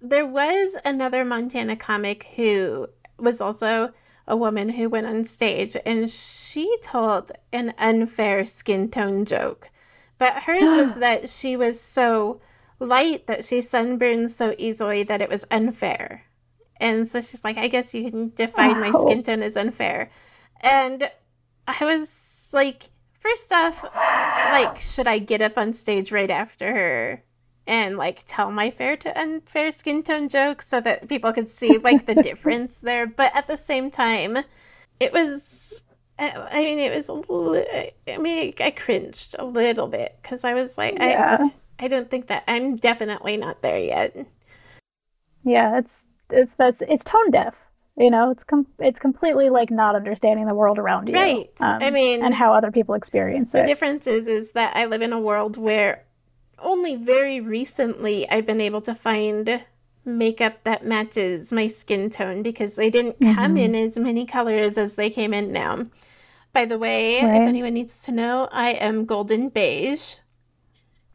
there 0.00 0.26
was 0.26 0.76
another 0.84 1.24
Montana 1.24 1.76
comic 1.76 2.24
who 2.36 2.88
was 3.22 3.40
also 3.40 3.92
a 4.26 4.36
woman 4.36 4.70
who 4.70 4.88
went 4.88 5.06
on 5.06 5.24
stage 5.24 5.76
and 5.84 6.10
she 6.10 6.76
told 6.82 7.32
an 7.52 7.74
unfair 7.78 8.44
skin 8.44 8.90
tone 8.90 9.24
joke. 9.24 9.70
But 10.18 10.44
hers 10.44 10.74
was 10.74 10.94
that 10.98 11.28
she 11.28 11.56
was 11.56 11.80
so 11.80 12.40
light 12.78 13.26
that 13.26 13.44
she 13.44 13.60
sunburned 13.60 14.30
so 14.30 14.54
easily 14.58 15.02
that 15.04 15.22
it 15.22 15.28
was 15.28 15.44
unfair. 15.50 16.24
And 16.76 17.06
so 17.06 17.20
she's 17.20 17.44
like, 17.44 17.56
I 17.56 17.68
guess 17.68 17.94
you 17.94 18.10
can 18.10 18.32
define 18.34 18.80
my 18.80 18.90
skin 18.90 19.22
tone 19.22 19.42
as 19.42 19.56
unfair. 19.56 20.10
And 20.60 21.10
I 21.66 21.84
was 21.84 22.48
like, 22.52 22.90
first 23.20 23.52
off, 23.52 23.84
like, 23.84 24.80
should 24.80 25.06
I 25.06 25.18
get 25.18 25.42
up 25.42 25.56
on 25.56 25.72
stage 25.72 26.10
right 26.10 26.30
after 26.30 26.74
her 26.74 27.22
and 27.66 27.96
like 27.96 28.22
tell 28.26 28.50
my 28.50 28.70
fair 28.70 28.96
to 28.96 29.18
unfair 29.20 29.70
skin 29.72 30.02
tone 30.02 30.28
jokes 30.28 30.68
so 30.68 30.80
that 30.80 31.08
people 31.08 31.32
could 31.32 31.48
see 31.48 31.78
like 31.78 32.06
the 32.06 32.14
difference 32.22 32.80
there? 32.80 33.06
But 33.06 33.34
at 33.34 33.46
the 33.46 33.56
same 33.56 33.90
time, 33.90 34.38
it 35.00 35.12
was. 35.12 35.82
I 36.18 36.62
mean, 36.62 36.78
it 36.78 36.94
was. 36.94 37.08
Li- 37.28 37.92
I 38.06 38.18
mean, 38.18 38.54
I 38.60 38.70
cringed 38.70 39.34
a 39.38 39.44
little 39.44 39.88
bit 39.88 40.18
because 40.22 40.44
I 40.44 40.54
was 40.54 40.78
like, 40.78 40.96
Yeah. 40.98 41.38
I, 41.40 41.84
I 41.84 41.88
don't 41.88 42.08
think 42.10 42.28
that 42.28 42.44
I'm 42.46 42.76
definitely 42.76 43.36
not 43.36 43.62
there 43.62 43.78
yet. 43.78 44.14
Yeah, 45.44 45.78
it's 45.78 45.92
it's 46.30 46.52
that's 46.56 46.82
it's 46.82 47.04
tone 47.04 47.30
deaf. 47.30 47.58
You 47.96 48.10
know, 48.10 48.30
it's 48.30 48.44
com- 48.44 48.66
it's 48.78 48.98
completely 48.98 49.50
like 49.50 49.70
not 49.70 49.96
understanding 49.96 50.46
the 50.46 50.54
world 50.54 50.78
around 50.78 51.08
you. 51.08 51.14
Right. 51.14 51.50
I 51.60 51.88
um, 51.88 51.94
mean- 51.94 52.24
and 52.24 52.34
how 52.34 52.52
other 52.54 52.70
people 52.70 52.94
experience 52.94 53.52
The 53.52 53.58
it. 53.58 53.62
The 53.62 53.66
difference 53.66 54.06
is 54.06 54.28
is 54.28 54.52
that 54.52 54.76
I 54.76 54.86
live 54.86 55.02
in 55.02 55.12
a 55.12 55.20
world 55.20 55.56
where 55.56 56.04
only 56.62 56.96
very 56.96 57.40
recently 57.40 58.28
I've 58.30 58.46
been 58.46 58.60
able 58.60 58.80
to 58.82 58.94
find 58.94 59.64
makeup 60.04 60.64
that 60.64 60.84
matches 60.86 61.52
my 61.52 61.66
skin 61.68 62.10
tone 62.10 62.42
because 62.42 62.74
they 62.74 62.90
didn't 62.90 63.20
come 63.20 63.56
Mhm. 63.56 63.58
in 63.58 63.74
as 63.74 63.98
many 63.98 64.26
colors 64.26 64.78
as 64.78 64.94
they 64.96 65.10
came 65.10 65.32
in 65.34 65.52
now. 65.52 65.86
By 66.52 66.64
the 66.66 66.78
way, 66.78 67.20
if 67.32 67.46
anyone 67.46 67.74
needs 67.74 68.02
to 68.04 68.12
know, 68.12 68.48
I 68.52 68.70
am 68.72 69.06
golden 69.06 69.48
beige. 69.50 70.16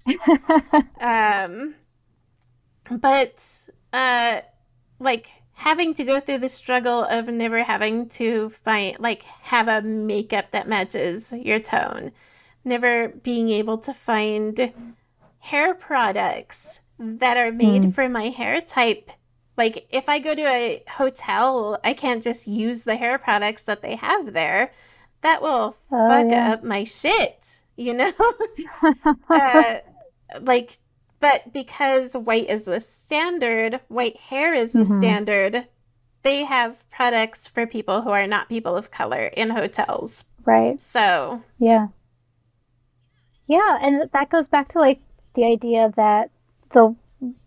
Um 1.00 1.76
but 2.90 3.44
uh 3.94 4.42
like 5.00 5.30
having 5.54 5.94
to 5.96 6.04
go 6.04 6.20
through 6.20 6.38
the 6.40 6.50
struggle 6.50 7.04
of 7.04 7.28
never 7.28 7.64
having 7.64 8.08
to 8.08 8.50
find 8.50 9.00
like 9.00 9.24
have 9.24 9.68
a 9.68 9.82
makeup 9.82 10.52
that 10.52 10.68
matches 10.68 11.34
your 11.34 11.60
tone 11.60 12.12
never 12.64 13.10
being 13.10 13.50
able 13.50 13.78
to 13.78 13.94
find 13.94 14.72
hair 15.50 15.74
products 15.74 16.80
that 17.00 17.38
are 17.38 17.52
made 17.52 17.84
mm. 17.84 17.94
for 17.94 18.10
my 18.10 18.30
hair 18.30 18.60
type 18.62 19.12
like 19.56 19.88
if 19.92 20.10
i 20.10 20.20
go 20.20 20.34
to 20.34 20.46
a 20.48 20.84
hotel 20.88 21.80
i 21.84 21.94
can't 21.94 22.24
just 22.24 22.48
use 22.48 22.84
the 22.84 22.96
hair 22.96 23.18
products 23.18 23.64
that 23.64 23.82
they 23.82 23.96
have 23.96 24.34
there 24.34 24.72
that 25.22 25.42
will 25.42 25.76
oh, 25.92 26.08
fuck 26.10 26.30
yeah. 26.30 26.54
up 26.54 26.64
my 26.64 26.84
shit 26.84 27.62
you 27.76 27.94
know 27.94 28.12
uh, 29.30 29.78
like 30.42 30.80
but 31.20 31.52
because 31.52 32.16
white 32.16 32.50
is 32.50 32.66
the 32.66 32.80
standard, 32.80 33.80
white 33.88 34.18
hair 34.18 34.54
is 34.54 34.74
the 34.74 34.80
mm-hmm. 34.80 35.00
standard, 35.00 35.68
they 36.24 36.44
have 36.44 36.90
products 36.90 37.48
for 37.48 37.66
people 37.66 38.02
who 38.02 38.12
are 38.12 38.28
not 38.28 38.50
people 38.50 38.76
of 38.76 38.92
color 38.92 39.26
in 39.26 39.50
hotels. 39.50 40.24
Right. 40.46 40.80
So, 40.80 41.42
yeah. 41.58 41.88
Yeah, 43.48 43.78
and 43.82 44.10
that 44.12 44.30
goes 44.30 44.48
back 44.48 44.70
to 44.70 44.80
like 44.80 45.00
the 45.38 45.46
idea 45.46 45.94
that 45.96 46.32
the 46.74 46.94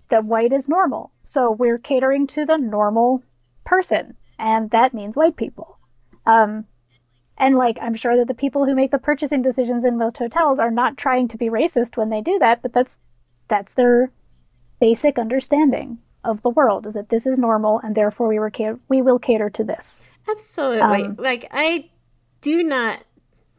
that 0.09 0.25
white 0.25 0.53
is 0.53 0.69
normal. 0.69 1.13
So 1.23 1.51
we're 1.51 1.79
catering 1.79 2.27
to 2.29 2.47
the 2.47 2.57
normal 2.57 3.23
person, 3.65 4.17
and 4.39 4.71
that 4.71 4.95
means 4.95 5.17
white 5.17 5.37
people. 5.37 5.79
Um, 6.25 6.65
and 7.37 7.57
like 7.57 7.77
I'm 7.83 7.95
sure 7.95 8.17
that 8.17 8.29
the 8.29 8.35
people 8.35 8.65
who 8.65 8.75
make 8.75 8.93
the 8.93 8.99
purchasing 8.99 9.43
decisions 9.43 9.85
in 9.85 9.99
most 9.99 10.17
hotels 10.17 10.59
are 10.59 10.71
not 10.71 10.97
trying 10.97 11.29
to 11.29 11.37
be 11.37 11.51
racist 11.51 11.97
when 11.97 12.11
they 12.11 12.23
do 12.23 12.39
that, 12.39 12.63
but 12.63 12.73
that's 12.73 12.99
that's 13.49 13.75
their 13.75 14.13
basic 14.81 15.19
understanding 15.19 15.99
of 16.23 16.43
the 16.43 16.51
world 16.51 16.87
is 16.87 16.95
that 16.95 17.09
this 17.09 17.27
is 17.27 17.39
normal 17.39 17.81
and 17.83 17.95
therefore 17.95 18.29
we 18.29 18.39
were 18.39 18.53
we 18.89 19.03
will 19.03 19.19
cater 19.19 19.51
to 19.51 19.65
this. 19.65 20.05
Absolutely. 20.29 20.81
Um, 21.05 21.17
like 21.19 21.49
I 21.51 21.91
do 22.41 22.63
not 22.63 23.03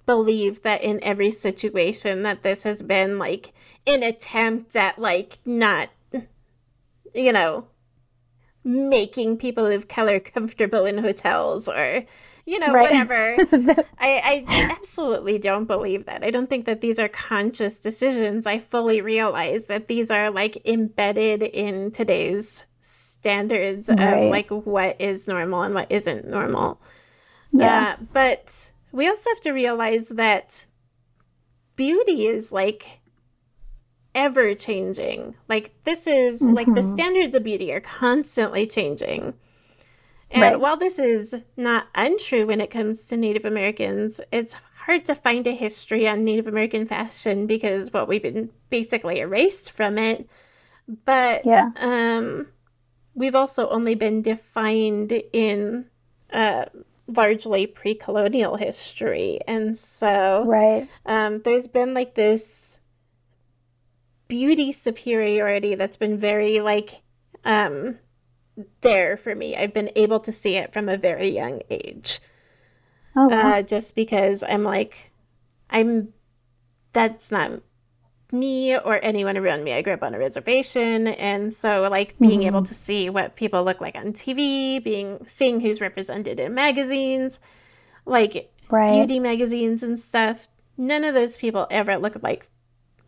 believe 0.06 0.64
that 0.64 0.84
in 0.84 1.04
every 1.04 1.32
situation 1.32 2.24
that 2.24 2.44
this 2.44 2.64
has 2.64 2.82
been 2.82 3.18
like 3.18 3.54
an 3.88 4.04
attempt 4.04 4.76
at 4.76 5.00
like 5.00 5.40
not 5.46 5.90
you 7.14 7.32
know 7.32 7.68
making 8.64 9.38
people 9.38 9.66
of 9.66 9.88
color 9.88 10.20
comfortable 10.20 10.86
in 10.86 10.98
hotels 11.00 11.68
or 11.68 12.06
you 12.46 12.60
know, 12.60 12.74
right. 12.74 12.90
whatever. 12.90 13.38
I, 14.00 14.44
I 14.46 14.46
absolutely 14.48 15.38
don't 15.38 15.66
believe 15.66 16.06
that. 16.06 16.24
I 16.24 16.32
don't 16.32 16.50
think 16.50 16.66
that 16.66 16.82
these 16.82 17.00
are 17.00 17.08
conscious 17.08 17.80
decisions. 17.80 18.46
I 18.46 18.60
fully 18.60 19.00
realize 19.00 19.68
that 19.68 19.88
these 19.88 20.10
are 20.10 20.32
like 20.32 20.62
embedded 20.66 21.44
in 21.44 21.92
today's 21.92 22.64
standards 22.82 23.90
right. 23.90 24.26
of 24.26 24.32
like 24.32 24.50
what 24.50 25.00
is 25.00 25.28
normal 25.28 25.62
and 25.62 25.76
what 25.76 25.92
isn't 25.92 26.28
normal. 26.28 26.82
Yeah. 27.52 27.96
Uh, 28.00 28.04
but 28.12 28.71
we 28.92 29.08
also 29.08 29.30
have 29.30 29.42
to 29.42 29.52
realize 29.52 30.10
that 30.10 30.66
beauty 31.76 32.28
is 32.28 32.52
like 32.52 33.02
ever 34.14 34.54
changing. 34.56 35.36
Like 35.48 35.74
this 35.84 36.08
is 36.08 36.42
mm-hmm. 36.42 36.54
like 36.54 36.68
the 36.68 36.82
mm-hmm. 36.82 36.94
standards 36.94 37.36
of 37.36 37.44
beauty 37.44 37.72
are 37.72 37.82
constantly 37.82 38.68
changing. 38.68 39.34
And 40.30 40.42
right. 40.42 40.60
while 40.60 40.78
this 40.78 40.98
is 40.98 41.36
not 41.58 41.88
untrue 41.94 42.48
when 42.48 42.62
it 42.62 42.72
comes 42.72 43.04
to 43.04 43.18
Native 43.18 43.44
Americans, 43.44 44.22
it's 44.32 44.56
hard 44.86 45.04
to 45.06 45.16
find 45.16 45.46
a 45.46 45.52
history 45.52 46.08
on 46.08 46.24
Native 46.24 46.48
American 46.48 46.86
fashion 46.86 47.48
because 47.48 47.92
well 47.92 48.06
we've 48.06 48.24
been 48.24 48.50
basically 48.70 49.20
erased 49.20 49.72
from 49.72 49.98
it. 49.98 50.28
But 51.06 51.46
yeah. 51.46 51.72
um 51.78 52.48
we've 53.14 53.36
also 53.36 53.70
only 53.70 53.96
been 53.96 54.22
defined 54.22 55.12
in 55.34 55.86
uh 56.32 56.66
largely 57.16 57.66
pre-colonial 57.68 58.56
history 58.58 59.40
and 59.48 59.78
so 59.78 60.44
right 60.46 60.88
um 61.06 61.42
there's 61.44 61.68
been 61.68 61.94
like 61.94 62.16
this 62.16 62.80
beauty 64.28 64.72
superiority 64.72 65.76
that's 65.76 65.98
been 65.98 66.18
very 66.18 66.60
like 66.60 67.02
um 67.44 67.98
there 68.82 69.18
for 69.18 69.36
me. 69.36 69.56
I've 69.56 69.74
been 69.74 69.92
able 69.96 70.20
to 70.22 70.32
see 70.32 70.56
it 70.56 70.74
from 70.74 70.90
a 70.90 70.98
very 70.98 71.30
young 71.30 71.62
age. 71.70 72.20
Oh, 73.16 73.28
wow. 73.28 73.54
uh, 73.54 73.62
just 73.62 73.96
because 73.96 74.44
I'm 74.44 74.64
like, 74.64 75.12
I'm, 75.70 76.14
that's 76.94 77.32
not 77.32 77.62
me 78.32 78.78
or 78.78 79.00
anyone 79.04 79.38
around 79.38 79.64
me. 79.64 79.74
I 79.74 79.82
grew 79.82 79.94
up 79.94 80.04
on 80.04 80.14
a 80.14 80.20
reservation, 80.20 81.08
and 81.08 81.54
so 81.54 81.88
like 81.90 82.18
being 82.20 82.40
mm-hmm. 82.40 82.48
able 82.48 82.64
to 82.64 82.74
see 82.74 83.10
what 83.10 83.36
people 83.36 83.64
look 83.64 83.82
like 83.82 83.96
on 83.96 84.14
TV, 84.14 84.84
being 84.84 85.26
seeing 85.28 85.60
who's 85.60 85.82
represented 85.82 86.40
in 86.40 86.54
magazines, 86.54 87.40
like 88.06 88.52
right. 88.70 88.92
beauty 88.92 89.20
magazines 89.20 89.84
and 89.84 90.00
stuff. 90.00 90.48
None 90.78 91.04
of 91.04 91.14
those 91.14 91.38
people 91.38 91.68
ever 91.70 91.98
looked 91.98 92.24
like 92.24 92.48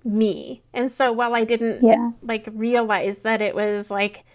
me, 0.04 0.64
and 0.74 0.92
so 0.92 1.12
while 1.12 1.36
I 1.36 1.46
didn't 1.46 1.84
yeah. 1.84 2.12
like 2.22 2.48
realize 2.52 3.20
that 3.20 3.42
it 3.42 3.56
was 3.56 3.90
like 3.90 4.26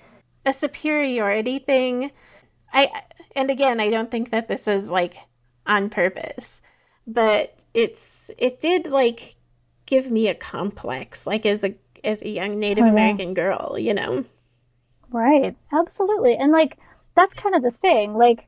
a 0.47 0.53
superiority 0.53 1.59
thing. 1.59 2.11
I 2.73 3.03
and 3.37 3.51
again, 3.51 3.81
I 3.81 3.91
don't 3.91 4.11
think 4.11 4.31
that 4.31 4.49
this 4.49 4.67
is 4.67 4.91
like 4.91 5.19
on 5.67 5.91
purpose, 5.91 6.63
but 7.07 7.59
it's 7.75 8.31
it 8.39 8.61
did 8.61 8.87
like 8.87 9.37
give 9.89 10.11
me 10.11 10.29
a 10.29 10.35
complex 10.35 11.27
like 11.27 11.47
as 11.47 11.65
a 11.65 11.75
as 12.05 12.21
a 12.23 12.29
young 12.29 12.61
Native 12.61 12.85
oh, 12.85 12.89
American 12.89 13.35
girl, 13.35 13.77
you 13.79 13.95
know. 13.95 14.25
Right. 15.11 15.57
Absolutely. 15.73 16.37
And 16.37 16.53
like 16.53 16.77
that's 17.17 17.35
kind 17.35 17.55
of 17.55 17.63
the 17.63 17.71
thing. 17.71 18.15
Like 18.15 18.47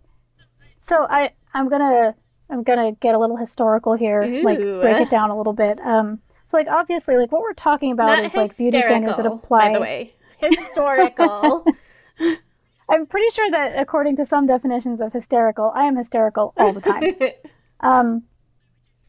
so 0.78 1.06
I 1.08 1.32
I'm 1.54 1.68
going 1.68 1.80
to 1.80 2.14
I'm 2.50 2.62
going 2.62 2.78
to 2.78 2.98
get 3.00 3.14
a 3.14 3.18
little 3.18 3.36
historical 3.36 3.94
here, 3.94 4.22
Ooh. 4.22 4.42
like 4.42 4.58
break 4.58 5.00
it 5.00 5.10
down 5.10 5.30
a 5.30 5.36
little 5.36 5.54
bit. 5.54 5.80
Um 5.80 6.20
so 6.44 6.58
like 6.58 6.68
obviously 6.68 7.16
like 7.16 7.32
what 7.32 7.40
we're 7.40 7.54
talking 7.54 7.92
about 7.92 8.16
Not 8.16 8.24
is 8.24 8.34
like 8.34 8.56
beauty 8.56 8.80
standards 8.82 9.16
that 9.16 9.26
apply 9.26 9.68
by 9.68 9.72
the 9.72 9.80
way. 9.80 10.14
Historical. 10.38 11.64
I'm 12.90 13.06
pretty 13.06 13.30
sure 13.30 13.50
that 13.50 13.78
according 13.78 14.16
to 14.16 14.26
some 14.26 14.46
definitions 14.46 15.00
of 15.00 15.12
hysterical, 15.12 15.72
I 15.74 15.84
am 15.84 15.96
hysterical 15.96 16.52
all 16.56 16.72
the 16.72 16.80
time. 16.80 17.14
um, 17.80 18.24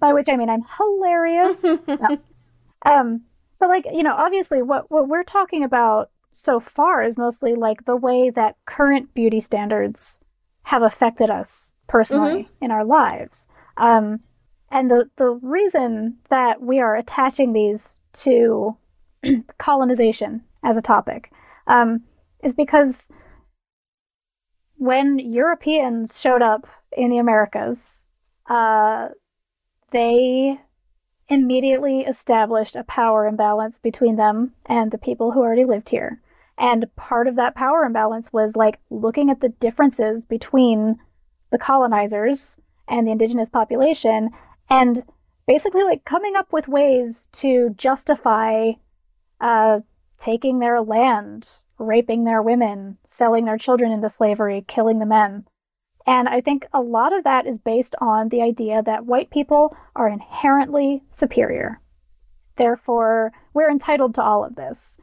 by 0.01 0.11
which 0.11 0.27
I 0.27 0.35
mean 0.35 0.49
I'm 0.49 0.65
hilarious. 0.77 1.63
no. 1.63 2.17
Um, 2.83 3.21
but 3.59 3.69
like 3.69 3.85
you 3.93 4.03
know, 4.03 4.15
obviously, 4.15 4.61
what 4.61 4.91
what 4.91 5.07
we're 5.07 5.23
talking 5.23 5.63
about 5.63 6.09
so 6.33 6.59
far 6.59 7.03
is 7.03 7.17
mostly 7.17 7.53
like 7.53 7.85
the 7.85 7.95
way 7.95 8.29
that 8.29 8.57
current 8.65 9.13
beauty 9.13 9.39
standards 9.39 10.19
have 10.63 10.81
affected 10.81 11.29
us 11.29 11.73
personally 11.87 12.43
mm-hmm. 12.43 12.65
in 12.65 12.71
our 12.71 12.83
lives. 12.83 13.47
Um, 13.77 14.21
and 14.69 14.89
the 14.89 15.09
the 15.17 15.29
reason 15.29 16.17
that 16.29 16.61
we 16.61 16.79
are 16.79 16.95
attaching 16.95 17.53
these 17.53 17.99
to 18.13 18.75
colonization 19.57 20.43
as 20.63 20.77
a 20.77 20.81
topic 20.81 21.31
um, 21.67 22.01
is 22.43 22.55
because 22.55 23.09
when 24.77 25.19
Europeans 25.19 26.19
showed 26.19 26.41
up 26.41 26.65
in 26.91 27.11
the 27.11 27.19
Americas, 27.19 28.01
uh, 28.49 29.09
they 29.91 30.59
immediately 31.29 32.01
established 32.01 32.75
a 32.75 32.83
power 32.83 33.25
imbalance 33.25 33.79
between 33.79 34.15
them 34.15 34.53
and 34.65 34.91
the 34.91 34.97
people 34.97 35.31
who 35.31 35.41
already 35.41 35.65
lived 35.65 35.89
here. 35.89 36.21
And 36.57 36.93
part 36.95 37.27
of 37.27 37.35
that 37.37 37.55
power 37.55 37.83
imbalance 37.83 38.33
was 38.33 38.55
like 38.55 38.79
looking 38.89 39.29
at 39.29 39.39
the 39.39 39.49
differences 39.49 40.25
between 40.25 40.97
the 41.51 41.57
colonizers 41.57 42.59
and 42.87 43.07
the 43.07 43.11
indigenous 43.11 43.49
population 43.49 44.29
and 44.69 45.03
basically 45.47 45.83
like 45.83 46.05
coming 46.05 46.35
up 46.35 46.51
with 46.51 46.67
ways 46.67 47.27
to 47.33 47.73
justify 47.77 48.71
uh, 49.39 49.79
taking 50.19 50.59
their 50.59 50.81
land 50.81 51.47
raping 51.81 52.23
their 52.23 52.41
women, 52.41 52.97
selling 53.03 53.45
their 53.45 53.57
children 53.57 53.91
into 53.91 54.09
slavery, 54.09 54.63
killing 54.67 54.99
the 54.99 55.05
men. 55.05 55.45
And 56.07 56.27
I 56.27 56.41
think 56.41 56.65
a 56.73 56.81
lot 56.81 57.13
of 57.13 57.23
that 57.23 57.45
is 57.45 57.57
based 57.57 57.95
on 58.01 58.29
the 58.29 58.41
idea 58.41 58.81
that 58.83 59.05
white 59.05 59.29
people 59.29 59.75
are 59.95 60.09
inherently 60.09 61.03
superior. 61.11 61.79
Therefore, 62.57 63.31
we're 63.53 63.71
entitled 63.71 64.15
to 64.15 64.23
all 64.23 64.43
of 64.43 64.55
this. 64.55 64.97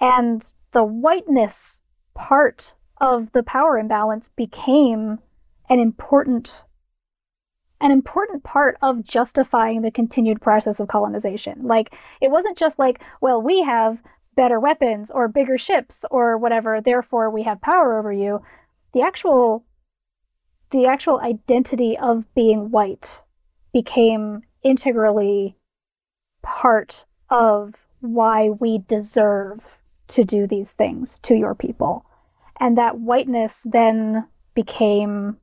And 0.00 0.44
the 0.72 0.84
whiteness 0.84 1.80
part 2.14 2.74
of 3.00 3.32
the 3.32 3.42
power 3.42 3.78
imbalance 3.78 4.28
became 4.36 5.18
an 5.68 5.80
important 5.80 6.64
an 7.82 7.90
important 7.90 8.44
part 8.44 8.76
of 8.82 9.02
justifying 9.02 9.80
the 9.80 9.90
continued 9.90 10.38
process 10.42 10.80
of 10.80 10.88
colonization. 10.88 11.62
Like 11.62 11.94
it 12.20 12.30
wasn't 12.30 12.58
just 12.58 12.78
like, 12.78 13.00
well, 13.22 13.40
we 13.40 13.62
have 13.62 14.02
better 14.36 14.60
weapons 14.60 15.10
or 15.10 15.28
bigger 15.28 15.56
ships 15.56 16.04
or 16.10 16.36
whatever, 16.36 16.82
therefore 16.82 17.30
we 17.30 17.44
have 17.44 17.62
power 17.62 17.98
over 17.98 18.12
you. 18.12 18.42
The 18.92 19.00
actual 19.00 19.64
the 20.70 20.86
actual 20.86 21.20
identity 21.20 21.96
of 21.98 22.32
being 22.34 22.70
white 22.70 23.22
became 23.72 24.42
integrally 24.62 25.56
part 26.42 27.04
of 27.28 27.74
why 28.00 28.48
we 28.48 28.78
deserve 28.78 29.78
to 30.08 30.24
do 30.24 30.46
these 30.46 30.72
things 30.72 31.18
to 31.20 31.34
your 31.34 31.54
people. 31.54 32.04
and 32.60 32.76
that 32.76 32.98
whiteness 32.98 33.62
then 33.64 34.26
became 34.54 35.38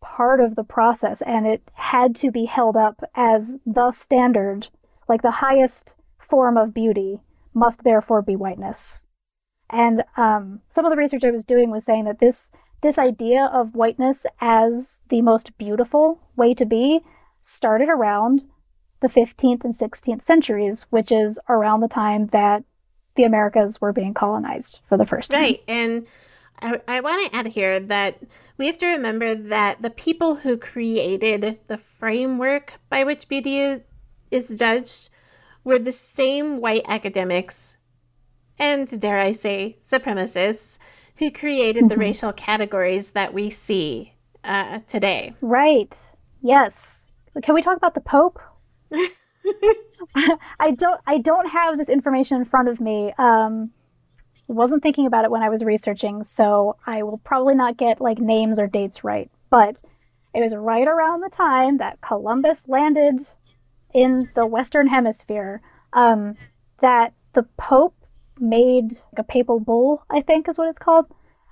part 0.00 0.40
of 0.40 0.56
the 0.56 0.64
process 0.64 1.22
and 1.22 1.46
it 1.46 1.62
had 1.74 2.14
to 2.16 2.30
be 2.30 2.46
held 2.46 2.76
up 2.76 3.02
as 3.14 3.54
the 3.64 3.92
standard, 3.92 4.68
like 5.08 5.22
the 5.22 5.30
highest 5.30 5.94
form 6.18 6.56
of 6.56 6.74
beauty 6.74 7.20
must 7.54 7.84
therefore 7.84 8.20
be 8.20 8.36
whiteness. 8.36 9.02
And 9.70 10.02
um, 10.16 10.60
some 10.68 10.84
of 10.84 10.90
the 10.90 10.96
research 10.96 11.24
I 11.24 11.30
was 11.30 11.44
doing 11.44 11.70
was 11.70 11.84
saying 11.84 12.04
that 12.04 12.18
this 12.18 12.50
this 12.82 12.98
idea 12.98 13.50
of 13.52 13.74
whiteness 13.74 14.24
as 14.40 15.00
the 15.08 15.22
most 15.22 15.56
beautiful 15.58 16.20
way 16.36 16.54
to 16.54 16.64
be 16.64 17.00
started 17.42 17.88
around 17.88 18.46
the 19.00 19.08
15th 19.08 19.64
and 19.64 19.76
16th 19.76 20.24
centuries, 20.24 20.86
which 20.90 21.10
is 21.10 21.38
around 21.48 21.80
the 21.80 21.88
time 21.88 22.28
that 22.28 22.64
the 23.16 23.24
Americas 23.24 23.80
were 23.80 23.92
being 23.92 24.14
colonized 24.14 24.80
for 24.88 24.96
the 24.96 25.06
first 25.06 25.30
time. 25.30 25.40
Right. 25.40 25.62
And 25.66 26.06
I, 26.60 26.80
I 26.86 27.00
want 27.00 27.30
to 27.30 27.36
add 27.36 27.48
here 27.48 27.80
that 27.80 28.20
we 28.56 28.66
have 28.66 28.78
to 28.78 28.86
remember 28.86 29.34
that 29.34 29.82
the 29.82 29.90
people 29.90 30.36
who 30.36 30.56
created 30.56 31.58
the 31.68 31.78
framework 31.78 32.74
by 32.88 33.04
which 33.04 33.28
beauty 33.28 33.58
is, 33.58 33.80
is 34.30 34.58
judged 34.58 35.10
were 35.64 35.78
the 35.78 35.92
same 35.92 36.60
white 36.60 36.84
academics 36.86 37.76
and, 38.58 39.00
dare 39.00 39.18
I 39.18 39.32
say, 39.32 39.78
supremacists 39.88 40.78
who 41.18 41.30
created 41.30 41.84
mm-hmm. 41.84 41.88
the 41.88 41.96
racial 41.96 42.32
categories 42.32 43.10
that 43.10 43.34
we 43.34 43.50
see 43.50 44.14
uh, 44.44 44.80
today. 44.86 45.34
Right. 45.40 45.96
Yes. 46.42 47.06
Can 47.42 47.54
we 47.54 47.62
talk 47.62 47.76
about 47.76 47.94
the 47.94 48.00
Pope? 48.00 48.40
I 50.60 50.70
don't. 50.72 51.00
I 51.06 51.18
don't 51.18 51.48
have 51.48 51.78
this 51.78 51.88
information 51.88 52.38
in 52.38 52.44
front 52.44 52.68
of 52.68 52.80
me. 52.80 53.12
Um, 53.18 53.70
wasn't 54.46 54.82
thinking 54.82 55.06
about 55.06 55.24
it 55.24 55.30
when 55.30 55.42
I 55.42 55.50
was 55.50 55.62
researching, 55.62 56.24
so 56.24 56.76
I 56.86 57.02
will 57.02 57.18
probably 57.18 57.54
not 57.54 57.76
get 57.76 58.00
like 58.00 58.18
names 58.18 58.58
or 58.58 58.66
dates 58.66 59.04
right. 59.04 59.30
But 59.50 59.82
it 60.34 60.40
was 60.40 60.54
right 60.54 60.86
around 60.86 61.20
the 61.20 61.30
time 61.30 61.78
that 61.78 62.00
Columbus 62.00 62.62
landed 62.66 63.26
in 63.92 64.30
the 64.34 64.46
Western 64.46 64.88
Hemisphere 64.88 65.60
um, 65.92 66.36
that 66.80 67.12
the 67.34 67.44
Pope 67.56 67.94
made 68.40 68.92
like 69.12 69.18
a 69.18 69.22
papal 69.24 69.60
bull, 69.60 70.04
I 70.10 70.20
think 70.20 70.48
is 70.48 70.58
what 70.58 70.68
it's 70.68 70.78
called, 70.78 71.06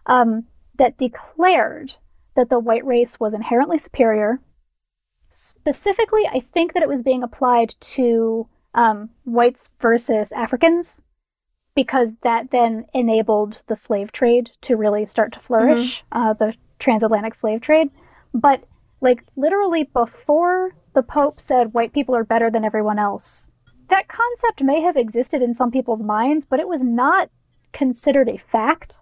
um, 0.06 0.44
that 0.78 0.98
declared 0.98 1.94
that 2.34 2.50
the 2.50 2.58
white 2.58 2.84
race 2.84 3.18
was 3.18 3.34
inherently 3.34 3.78
superior. 3.78 4.40
Specifically, 5.30 6.22
I 6.26 6.40
think 6.52 6.72
that 6.74 6.82
it 6.82 6.88
was 6.88 7.02
being 7.02 7.22
applied 7.22 7.74
to 7.80 8.48
um, 8.74 9.10
whites 9.24 9.70
versus 9.80 10.32
Africans 10.32 11.00
because 11.74 12.12
that 12.22 12.50
then 12.50 12.86
enabled 12.94 13.62
the 13.66 13.76
slave 13.76 14.12
trade 14.12 14.50
to 14.62 14.76
really 14.76 15.04
start 15.06 15.32
to 15.32 15.40
flourish, 15.40 16.04
mm-hmm. 16.12 16.22
uh, 16.22 16.32
the 16.32 16.54
transatlantic 16.78 17.34
slave 17.34 17.60
trade. 17.60 17.90
But 18.32 18.64
like 19.00 19.24
literally 19.36 19.84
before 19.84 20.74
the 20.94 21.02
Pope 21.02 21.40
said 21.40 21.74
white 21.74 21.92
people 21.92 22.14
are 22.14 22.24
better 22.24 22.50
than 22.50 22.64
everyone 22.64 22.98
else, 22.98 23.48
that 23.88 24.08
concept 24.08 24.62
may 24.62 24.80
have 24.80 24.96
existed 24.96 25.42
in 25.42 25.54
some 25.54 25.70
people's 25.70 26.02
minds, 26.02 26.46
but 26.46 26.60
it 26.60 26.68
was 26.68 26.82
not 26.82 27.30
considered 27.72 28.28
a 28.28 28.38
fact 28.38 29.00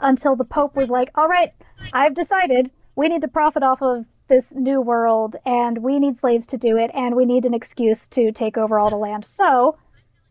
until 0.00 0.36
the 0.36 0.44
Pope 0.44 0.76
was 0.76 0.90
like, 0.90 1.10
all 1.14 1.28
right, 1.28 1.52
I've 1.92 2.14
decided 2.14 2.70
we 2.94 3.08
need 3.08 3.22
to 3.22 3.28
profit 3.28 3.62
off 3.62 3.82
of 3.82 4.06
this 4.28 4.52
new 4.54 4.80
world 4.80 5.36
and 5.44 5.78
we 5.78 5.98
need 5.98 6.18
slaves 6.18 6.46
to 6.48 6.58
do 6.58 6.76
it 6.76 6.90
and 6.94 7.14
we 7.14 7.24
need 7.24 7.44
an 7.44 7.54
excuse 7.54 8.08
to 8.08 8.32
take 8.32 8.56
over 8.56 8.78
all 8.78 8.90
the 8.90 8.96
land. 8.96 9.24
So 9.24 9.78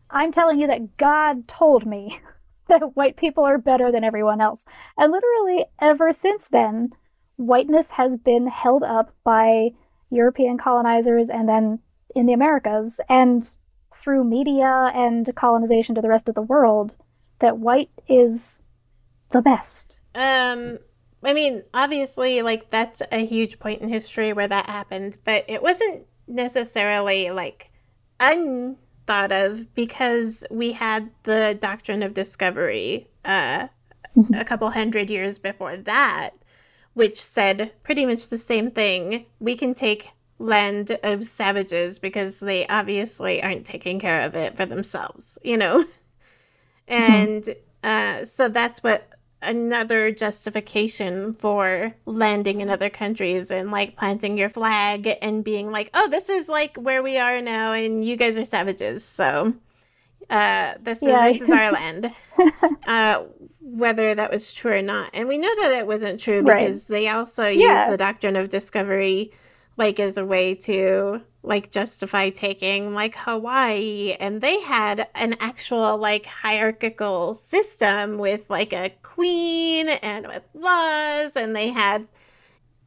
I'm 0.09 0.31
telling 0.31 0.59
you 0.59 0.67
that 0.67 0.97
God 0.97 1.47
told 1.47 1.85
me 1.85 2.19
that 2.67 2.95
white 2.95 3.15
people 3.15 3.43
are 3.43 3.57
better 3.57 3.91
than 3.91 4.03
everyone 4.03 4.41
else. 4.41 4.65
And 4.97 5.11
literally 5.11 5.65
ever 5.79 6.13
since 6.13 6.47
then, 6.47 6.89
whiteness 7.37 7.91
has 7.91 8.17
been 8.17 8.47
held 8.47 8.83
up 8.83 9.13
by 9.23 9.69
European 10.09 10.57
colonizers 10.57 11.29
and 11.29 11.47
then 11.47 11.79
in 12.15 12.25
the 12.25 12.33
Americas 12.33 12.99
and 13.09 13.47
through 14.05 14.23
media 14.23 14.91
and 14.93 15.35
colonization 15.35 15.95
to 15.95 16.01
the 16.01 16.07
rest 16.07 16.29
of 16.29 16.35
the 16.35 16.41
world 16.41 16.95
that 17.39 17.57
white 17.57 17.89
is 18.07 18.61
the 19.31 19.41
best. 19.41 19.97
Um 20.13 20.77
I 21.23 21.33
mean, 21.33 21.63
obviously, 21.73 22.43
like 22.43 22.69
that's 22.69 23.01
a 23.11 23.25
huge 23.25 23.57
point 23.57 23.81
in 23.81 23.89
history 23.89 24.31
where 24.31 24.47
that 24.47 24.67
happened, 24.67 25.17
but 25.23 25.43
it 25.47 25.63
wasn't 25.63 26.03
necessarily 26.27 27.31
like 27.31 27.71
unthought 28.19 29.31
of 29.31 29.73
because 29.73 30.45
we 30.51 30.73
had 30.73 31.09
the 31.23 31.57
doctrine 31.59 32.03
of 32.03 32.13
discovery 32.13 33.09
uh, 33.25 33.67
a 34.35 34.45
couple 34.45 34.69
hundred 34.69 35.09
years 35.09 35.39
before 35.39 35.77
that, 35.77 36.31
which 36.93 37.19
said 37.19 37.71
pretty 37.81 38.05
much 38.05 38.29
the 38.29 38.37
same 38.37 38.69
thing. 38.69 39.25
We 39.39 39.55
can 39.55 39.73
take 39.73 40.09
land 40.37 40.97
of 41.03 41.25
savages 41.25 41.99
because 41.99 42.39
they 42.39 42.67
obviously 42.67 43.41
aren't 43.41 43.65
taking 43.65 43.99
care 43.99 44.21
of 44.21 44.35
it 44.35 44.55
for 44.55 44.65
themselves, 44.65 45.37
you 45.43 45.57
know? 45.57 45.85
Mm-hmm. 46.87 47.11
And 47.11 47.43
mm-hmm. 47.43 48.21
uh, 48.21 48.25
so 48.25 48.47
that's 48.47 48.83
what 48.83 49.09
another 49.41 50.11
justification 50.11 51.33
for 51.33 51.95
landing 52.05 52.61
in 52.61 52.69
other 52.69 52.89
countries 52.89 53.51
and 53.51 53.71
like 53.71 53.95
planting 53.95 54.37
your 54.37 54.49
flag 54.49 55.17
and 55.21 55.43
being 55.43 55.71
like, 55.71 55.89
oh, 55.93 56.09
this 56.09 56.29
is 56.29 56.49
like 56.49 56.77
where 56.77 57.01
we 57.01 57.17
are 57.17 57.41
now, 57.41 57.73
and 57.73 58.03
you 58.03 58.15
guys 58.15 58.37
are 58.37 58.45
savages, 58.45 59.03
so 59.03 59.53
uh, 60.29 60.73
this 60.81 60.99
yeah. 61.01 61.27
is 61.27 61.39
this 61.39 61.49
is 61.49 61.53
our 61.53 61.71
land. 61.73 62.11
uh, 62.87 63.23
whether 63.61 64.15
that 64.15 64.31
was 64.31 64.53
true 64.53 64.73
or 64.73 64.81
not, 64.81 65.09
and 65.13 65.27
we 65.27 65.37
know 65.37 65.53
that 65.61 65.71
it 65.71 65.87
wasn't 65.87 66.19
true 66.19 66.43
because 66.43 66.89
right. 66.89 66.99
they 66.99 67.07
also 67.07 67.47
yeah. 67.47 67.85
use 67.85 67.91
the 67.91 67.97
doctrine 67.97 68.35
of 68.35 68.49
discovery 68.49 69.31
like 69.77 69.99
as 69.99 70.17
a 70.17 70.25
way 70.25 70.55
to 70.55 71.21
like 71.43 71.71
justify 71.71 72.29
taking 72.29 72.93
like 72.93 73.15
Hawaii. 73.15 74.15
And 74.19 74.41
they 74.41 74.59
had 74.61 75.07
an 75.15 75.35
actual 75.39 75.97
like 75.97 76.25
hierarchical 76.25 77.35
system 77.35 78.17
with 78.17 78.49
like 78.49 78.73
a 78.73 78.91
queen 79.03 79.89
and 79.89 80.27
with 80.27 80.43
laws 80.53 81.35
and 81.35 81.55
they 81.55 81.69
had 81.69 82.07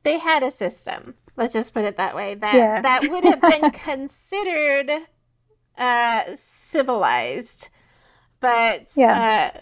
they 0.02 0.18
had 0.18 0.42
a 0.42 0.50
system. 0.50 1.14
Let's 1.36 1.52
just 1.52 1.72
put 1.72 1.84
it 1.84 1.96
that 1.98 2.16
way. 2.16 2.34
That 2.34 2.54
yeah. 2.54 2.80
that 2.80 3.08
would 3.08 3.24
have 3.24 3.40
been 3.40 3.70
considered 3.72 4.90
uh 5.76 6.24
civilized 6.34 7.68
but 8.40 8.90
yeah. 8.96 9.52
uh 9.54 9.60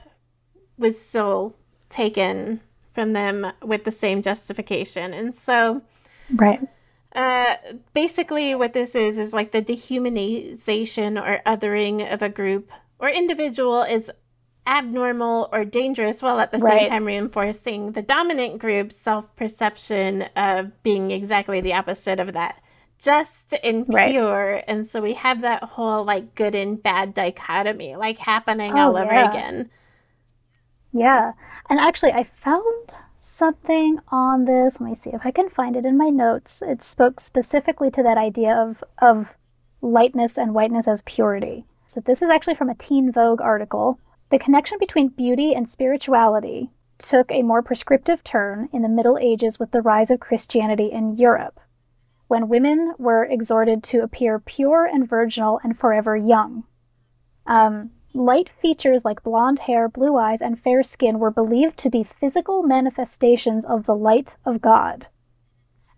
was 0.79 1.01
still 1.01 1.55
taken 1.89 2.61
from 2.93 3.12
them 3.12 3.53
with 3.62 3.85
the 3.85 3.91
same 3.91 4.22
justification. 4.22 5.12
And 5.12 5.35
so 5.35 5.83
right 6.35 6.61
uh, 7.17 7.57
basically, 7.95 8.55
what 8.55 8.75
this 8.75 8.95
is 8.95 9.17
is 9.17 9.33
like 9.33 9.51
the 9.51 9.62
dehumanization 9.62 11.21
or 11.21 11.41
othering 11.47 12.12
of 12.12 12.23
a 12.23 12.29
group 12.29 12.71
or 12.99 13.09
individual 13.09 13.83
is 13.83 14.11
abnormal 14.67 15.49
or 15.53 15.64
dangerous 15.64 16.21
while 16.21 16.41
at 16.41 16.51
the 16.51 16.59
right. 16.59 16.81
same 16.81 16.89
time 16.89 17.05
reinforcing 17.05 17.93
the 17.93 18.03
dominant 18.03 18.59
group's 18.59 18.97
self 18.97 19.35
perception 19.37 20.23
of 20.37 20.83
being 20.83 21.11
exactly 21.11 21.61
the 21.61 21.73
opposite 21.73 22.21
of 22.21 22.33
that. 22.35 22.61
Just 22.99 23.55
and 23.64 23.87
pure. 23.89 24.53
Right. 24.55 24.64
And 24.67 24.87
so 24.87 25.01
we 25.01 25.14
have 25.14 25.43
that 25.43 25.62
whole 25.62 26.05
like 26.05 26.35
good 26.35 26.55
and 26.55 26.83
bad 26.83 27.14
dichotomy 27.14 27.97
like 27.97 28.19
happening 28.19 28.73
oh, 28.73 28.79
all 28.79 28.97
over 28.97 29.12
yeah. 29.12 29.31
again. 29.31 29.71
Yeah. 30.93 31.33
And 31.69 31.79
actually, 31.79 32.12
I 32.12 32.25
found 32.25 32.93
something 33.27 33.99
on 34.09 34.45
this. 34.45 34.81
Let 34.81 34.89
me 34.89 34.95
see 34.95 35.11
if 35.11 35.20
I 35.24 35.31
can 35.31 35.49
find 35.49 35.77
it 35.77 35.85
in 35.85 35.97
my 35.97 36.09
notes. 36.09 36.62
It 36.66 36.85
spoke 36.85 37.20
specifically 37.20 37.91
to 37.91 38.03
that 38.03 38.18
idea 38.18 38.55
of 38.55 38.83
of 38.99 39.35
lightness 39.83 40.39
and 40.39 40.55
whiteness 40.55 40.89
as 40.89 41.03
purity. 41.03 41.64
So 41.87 42.01
this 42.01 42.22
is 42.22 42.31
actually 42.31 42.55
from 42.55 42.70
a 42.70 42.74
Teen 42.74 43.12
Vogue 43.12 43.41
article. 43.41 44.01
The 44.31 44.39
connection 44.39 44.79
between 44.79 45.09
beauty 45.09 45.55
and 45.55 45.68
spirituality 45.68 46.70
took 46.99 47.31
a 47.31 47.43
more 47.43 47.62
prescriptive 47.62 48.24
turn 48.24 48.68
in 48.72 48.83
the 48.83 48.89
Middle 48.89 49.18
Ages 49.18 49.59
with 49.59 49.70
the 49.70 49.83
rise 49.83 50.11
of 50.11 50.18
Christianity 50.18 50.91
in 50.91 51.16
Europe, 51.16 51.61
when 52.27 52.49
women 52.49 52.95
were 52.99 53.24
exhorted 53.24 53.83
to 53.85 54.03
appear 54.03 54.39
pure 54.39 54.85
and 54.87 55.09
virginal 55.09 55.61
and 55.62 55.79
forever 55.79 56.16
young. 56.16 56.64
Um, 57.47 57.91
Light 58.17 58.49
features 58.49 59.05
like 59.05 59.23
blonde 59.23 59.59
hair, 59.59 59.91
blue 59.91 60.17
eyes, 60.17 60.41
and 60.41 60.59
fair 60.59 60.83
skin 60.83 61.19
were 61.19 61.31
believed 61.31 61.77
to 61.77 61.91
be 61.91 62.03
physical 62.03 62.62
manifestations 62.62 63.67
of 63.67 63.85
the 63.85 63.95
light 63.95 64.37
of 64.47 64.62
God. 64.62 65.09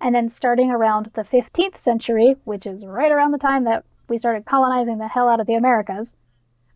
And 0.00 0.16
then, 0.16 0.28
starting 0.28 0.68
around 0.68 1.12
the 1.14 1.22
15th 1.22 1.78
century, 1.78 2.34
which 2.42 2.66
is 2.66 2.84
right 2.84 3.12
around 3.12 3.30
the 3.30 3.38
time 3.38 3.62
that 3.64 3.84
we 4.08 4.18
started 4.18 4.46
colonizing 4.46 4.98
the 4.98 5.06
hell 5.06 5.28
out 5.28 5.38
of 5.38 5.46
the 5.46 5.54
Americas, 5.54 6.14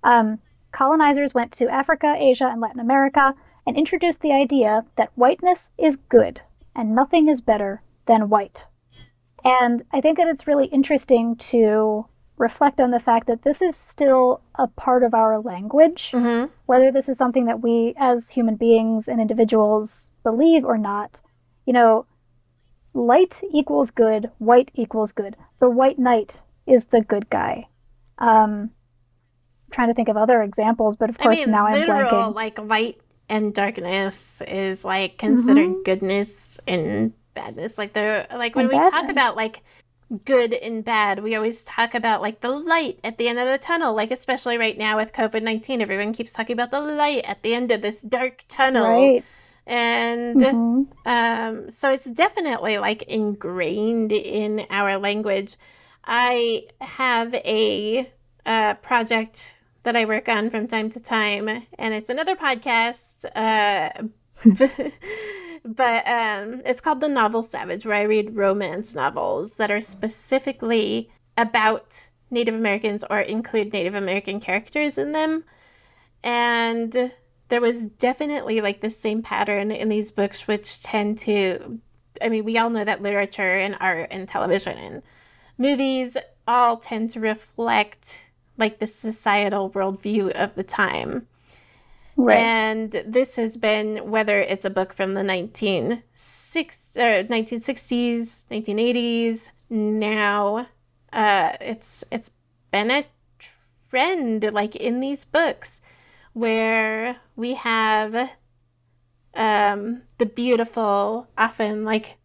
um, 0.05 0.39
colonizers 0.71 1.35
went 1.35 1.51
to 1.55 1.69
Africa, 1.69 2.15
Asia, 2.17 2.47
and 2.47 2.61
Latin 2.61 2.79
America 2.79 3.35
and 3.67 3.77
introduced 3.77 4.21
the 4.21 4.33
idea 4.33 4.85
that 4.97 5.11
whiteness 5.17 5.71
is 5.77 5.97
good 5.97 6.41
and 6.77 6.95
nothing 6.95 7.29
is 7.29 7.41
better 7.41 7.83
than 8.07 8.29
white. 8.29 8.69
And 9.45 9.83
I 9.93 10.01
think 10.01 10.19
that 10.19 10.29
it's 10.29 10.47
really 10.47 10.67
interesting 10.67 11.35
to 11.35 12.07
reflect 12.43 12.81
on 12.81 12.91
the 12.91 13.01
fact 13.01 13.27
that 13.29 13.43
this 13.43 13.63
is 13.63 13.77
still 13.77 14.43
a 14.57 14.67
part 14.67 15.03
of 15.05 15.15
our 15.15 15.39
language, 15.41 16.11
Mm-hmm. 16.13 16.53
whether 16.67 16.91
this 16.93 17.09
is 17.09 17.17
something 17.17 17.47
that 17.47 17.61
we 17.63 17.95
as 17.97 18.31
human 18.31 18.57
beings 18.57 19.09
and 19.09 19.21
individuals 19.21 20.11
believe 20.25 20.65
or 20.65 20.77
not. 20.77 21.21
You 21.67 21.73
know, 21.73 22.07
light 22.95 23.41
equals 23.53 23.91
good, 23.91 24.31
white 24.39 24.71
equals 24.75 25.13
good. 25.13 25.37
The 25.61 25.71
white 25.71 25.99
knight 25.99 26.43
is 26.67 26.87
the 26.87 27.01
good 27.01 27.31
guy. 27.31 27.69
Um, 28.19 28.71
trying 29.73 29.89
to 29.89 29.95
think 29.95 30.09
of 30.09 30.17
other 30.17 30.43
examples, 30.43 30.97
but 30.97 31.09
of 31.11 31.17
I 31.21 31.23
course 31.23 31.39
mean, 31.39 31.51
now 31.51 31.67
I'm 31.67 31.75
literal 31.75 32.11
blanking. 32.11 32.35
like 32.35 32.59
light 32.59 33.01
and 33.29 33.55
darkness 33.55 34.43
is 34.47 34.85
like 34.85 35.17
considered 35.19 35.69
Mhm. 35.71 35.85
goodness 35.85 36.61
and 36.67 37.13
badness. 37.35 37.79
Like 37.79 37.93
they're 37.95 38.27
like 38.31 38.55
when 38.55 38.67
And 38.69 38.75
we 38.75 38.91
talk 38.91 39.09
about 39.09 39.37
like 39.37 39.63
good 40.25 40.53
and 40.55 40.85
bad, 40.85 41.23
we 41.23 41.35
always 41.35 41.65
talk 41.65 41.95
about 41.95 42.21
like 42.23 42.41
the 42.41 42.51
light 42.51 42.99
at 43.03 43.19
the 43.19 43.29
end 43.29 43.39
of 43.39 43.47
the 43.47 43.59
tunnel. 43.59 43.95
Like 43.95 44.11
especially 44.11 44.59
right 44.59 44.77
now 44.77 44.97
with 44.97 45.13
COVID 45.13 45.43
nineteen, 45.43 45.81
everyone 45.81 46.13
keeps 46.13 46.33
talking 46.33 46.55
about 46.55 46.71
the 46.71 46.81
light 46.81 47.25
at 47.25 47.43
the 47.43 47.55
end 47.55 47.71
of 47.73 47.83
this 47.83 48.03
dark 48.03 48.45
tunnel. 48.49 48.85
Right. 48.85 49.25
And 49.67 50.41
Mhm. 50.41 50.87
um, 51.07 51.71
so 51.71 51.93
it's 51.93 52.05
definitely 52.05 52.79
like 52.79 53.03
ingrained 53.05 54.13
in 54.13 54.67
our 54.71 54.99
language. 54.99 55.57
I 56.05 56.65
have 56.81 57.35
a 57.35 58.11
uh, 58.45 58.75
project 58.75 59.59
that 59.85 59.97
I 59.97 60.05
work 60.05 60.29
on 60.29 60.51
from 60.51 60.67
time 60.67 60.91
to 60.91 61.01
time, 61.01 61.49
and 61.79 61.95
it's 61.95 62.11
another 62.11 62.37
podcast. 62.37 63.25
Uh, 63.37 63.91
but 65.65 66.07
um, 66.09 66.63
it's 66.65 66.81
called 66.81 67.01
The 67.01 67.09
Novel 67.09 67.43
Savage, 67.43 67.87
where 67.87 67.97
I 67.97 68.03
read 68.03 68.37
romance 68.37 68.95
novels 68.95 69.57
that 69.57 69.71
are 69.71 69.81
specifically 69.81 71.11
about 71.37 72.09
Native 72.31 72.55
Americans 72.55 73.05
or 73.09 73.21
include 73.21 73.73
Native 73.73 73.95
American 73.95 74.41
characters 74.41 74.99
in 74.99 75.13
them. 75.13 75.45
And 76.25 77.13
there 77.49 77.61
was 77.61 77.87
definitely 77.87 78.61
like 78.61 78.81
the 78.81 78.91
same 78.91 79.23
pattern 79.23 79.71
in 79.71 79.89
these 79.89 80.11
books, 80.11 80.49
which 80.49 80.83
tend 80.83 81.19
to, 81.19 81.79
I 82.21 82.29
mean, 82.29 82.45
we 82.45 82.59
all 82.59 82.71
know 82.71 82.85
that 82.85 83.03
literature 83.03 83.57
and 83.57 83.77
art 83.81 84.09
and 84.11 84.27
television 84.27 84.79
and 84.79 85.03
movies 85.59 86.17
all 86.49 86.79
tend 86.79 87.11
to 87.11 87.21
reflect 87.21 88.31
like 88.59 88.79
the 88.79 88.87
societal 88.87 89.71
worldview 89.71 90.31
of 90.33 90.55
the 90.55 90.65
time. 90.65 91.27
Right. 92.17 92.39
And 92.39 92.93
this 93.07 93.37
has 93.37 93.57
been, 93.57 94.11
whether 94.11 94.39
it's 94.39 94.65
a 94.65 94.71
book 94.71 94.93
from 94.93 95.15
the 95.15 95.23
1960s, 95.23 96.97
or 96.97 97.25
1960s 97.25 98.45
1980s, 98.51 99.49
now 99.71 100.67
uh, 101.13 101.53
it's 101.61 102.05
it's 102.11 102.31
been 102.71 102.91
a 102.91 103.07
trend 103.91 104.45
like 104.53 104.77
in 104.77 105.01
these 105.01 105.25
books 105.25 105.81
where 106.35 107.17
we 107.37 107.55
have 107.55 108.31
um, 109.35 110.03
the 110.19 110.27
beautiful, 110.27 111.29
often 111.39 111.85
like 111.85 112.17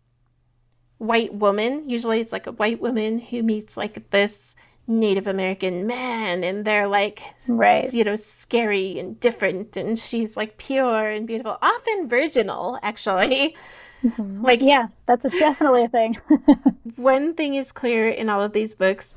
white 0.97 1.33
woman. 1.33 1.89
Usually 1.89 2.19
it's 2.19 2.31
like 2.31 2.47
a 2.47 2.51
white 2.51 2.81
woman 2.81 3.19
who 3.19 3.43
meets 3.43 3.77
like 3.77 4.09
this 4.11 4.55
Native 4.88 5.27
American 5.27 5.85
man, 5.85 6.43
and 6.43 6.63
they're 6.63 6.88
like, 6.88 7.21
Right. 7.47 7.93
you 7.93 8.03
know, 8.03 8.15
scary 8.15 8.97
and 8.99 9.19
different, 9.19 9.75
and 9.75 9.99
she's 9.99 10.38
like 10.38 10.57
pure 10.57 11.09
and 11.09 11.27
beautiful, 11.27 11.57
often 11.61 12.07
virginal, 12.07 12.79
actually. 12.81 13.55
Mhm. 14.03 14.43
Like, 14.43 14.61
yeah, 14.61 14.88
that's 15.07 15.25
a, 15.25 15.29
definitely 15.29 15.83
a 15.85 15.89
thing. 15.89 16.17
one 16.95 17.33
thing 17.33 17.55
is 17.55 17.71
clear 17.71 18.07
in 18.07 18.29
all 18.29 18.41
of 18.43 18.53
these 18.53 18.73
books 18.73 19.15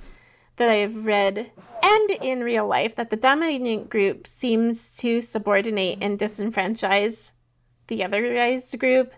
that 0.56 0.68
I've 0.68 1.04
read 1.06 1.50
and 1.82 2.10
in 2.22 2.40
real 2.42 2.66
life 2.66 2.96
that 2.96 3.10
the 3.10 3.16
dominant 3.16 3.88
group 3.88 4.26
seems 4.26 4.96
to 4.98 5.20
subordinate 5.20 5.98
and 6.00 6.18
disenfranchise 6.18 7.32
the 7.86 8.00
otherized 8.00 8.78
group 8.78 9.12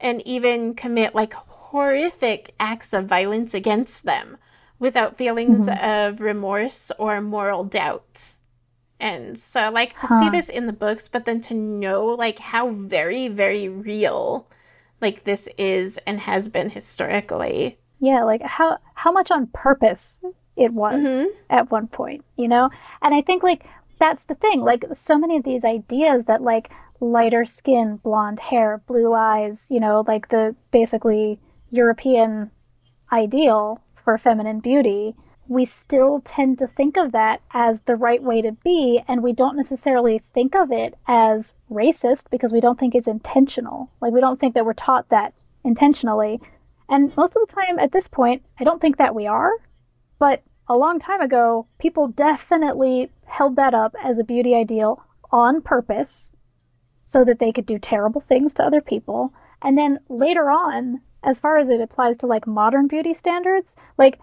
and 0.00 0.26
even 0.26 0.74
commit 0.74 1.14
like 1.14 1.34
horrific 1.34 2.54
acts 2.58 2.92
of 2.92 3.06
violence 3.06 3.54
against 3.54 4.04
them 4.04 4.36
without 4.82 5.16
feelings 5.16 5.68
of 5.80 6.20
remorse 6.20 6.92
or 6.98 7.20
moral 7.22 7.64
doubt. 7.64 8.34
And 9.00 9.38
so 9.38 9.60
I 9.60 9.68
like 9.68 9.98
to 10.00 10.06
see 10.06 10.28
this 10.30 10.48
in 10.48 10.66
the 10.66 10.72
books 10.72 11.08
but 11.08 11.24
then 11.24 11.40
to 11.42 11.54
know 11.54 12.04
like 12.06 12.38
how 12.38 12.68
very 12.70 13.28
very 13.28 13.68
real 13.68 14.46
like 15.00 15.24
this 15.24 15.48
is 15.58 15.98
and 16.06 16.20
has 16.20 16.48
been 16.48 16.70
historically. 16.70 17.78
yeah, 17.98 18.22
like 18.24 18.42
how 18.42 18.78
how 18.94 19.10
much 19.12 19.30
on 19.30 19.46
purpose 19.48 20.20
it 20.56 20.72
was 20.72 21.00
Mhm. 21.02 21.26
at 21.48 21.70
one 21.70 21.86
point, 21.88 22.24
you 22.36 22.46
know? 22.48 22.68
And 23.00 23.14
I 23.14 23.22
think 23.22 23.42
like 23.42 23.64
that's 23.98 24.24
the 24.24 24.34
thing. 24.34 24.60
Like 24.60 24.84
so 24.92 25.16
many 25.18 25.36
of 25.36 25.44
these 25.44 25.64
ideas 25.64 26.24
that 26.26 26.42
like 26.42 26.70
lighter 27.00 27.44
skin, 27.44 27.96
blonde 27.96 28.38
hair, 28.40 28.82
blue 28.86 29.12
eyes, 29.14 29.66
you 29.70 29.80
know, 29.80 30.04
like 30.06 30.28
the 30.28 30.54
basically 30.70 31.38
European 31.70 32.50
ideal 33.12 33.80
for 34.04 34.18
feminine 34.18 34.60
beauty, 34.60 35.14
we 35.48 35.64
still 35.64 36.20
tend 36.24 36.58
to 36.58 36.66
think 36.66 36.96
of 36.96 37.12
that 37.12 37.40
as 37.52 37.82
the 37.82 37.96
right 37.96 38.22
way 38.22 38.42
to 38.42 38.52
be, 38.52 39.02
and 39.08 39.22
we 39.22 39.32
don't 39.32 39.56
necessarily 39.56 40.22
think 40.32 40.54
of 40.54 40.70
it 40.70 40.94
as 41.06 41.54
racist 41.70 42.30
because 42.30 42.52
we 42.52 42.60
don't 42.60 42.78
think 42.78 42.94
it's 42.94 43.08
intentional. 43.08 43.90
Like, 44.00 44.12
we 44.12 44.20
don't 44.20 44.38
think 44.38 44.54
that 44.54 44.64
we're 44.64 44.72
taught 44.72 45.08
that 45.10 45.34
intentionally. 45.64 46.40
And 46.88 47.16
most 47.16 47.36
of 47.36 47.46
the 47.46 47.54
time 47.54 47.78
at 47.78 47.92
this 47.92 48.08
point, 48.08 48.42
I 48.58 48.64
don't 48.64 48.80
think 48.80 48.98
that 48.98 49.14
we 49.14 49.26
are. 49.26 49.50
But 50.18 50.42
a 50.68 50.76
long 50.76 51.00
time 51.00 51.20
ago, 51.20 51.66
people 51.78 52.08
definitely 52.08 53.10
held 53.26 53.56
that 53.56 53.74
up 53.74 53.94
as 54.02 54.18
a 54.18 54.24
beauty 54.24 54.54
ideal 54.54 55.02
on 55.30 55.60
purpose 55.60 56.32
so 57.04 57.24
that 57.24 57.38
they 57.38 57.52
could 57.52 57.66
do 57.66 57.78
terrible 57.78 58.20
things 58.20 58.54
to 58.54 58.62
other 58.62 58.80
people. 58.80 59.32
And 59.60 59.76
then 59.76 59.98
later 60.08 60.50
on, 60.50 61.00
as 61.22 61.40
far 61.40 61.56
as 61.58 61.68
it 61.68 61.80
applies 61.80 62.16
to 62.18 62.26
like 62.26 62.46
modern 62.46 62.86
beauty 62.86 63.14
standards, 63.14 63.76
like 63.98 64.18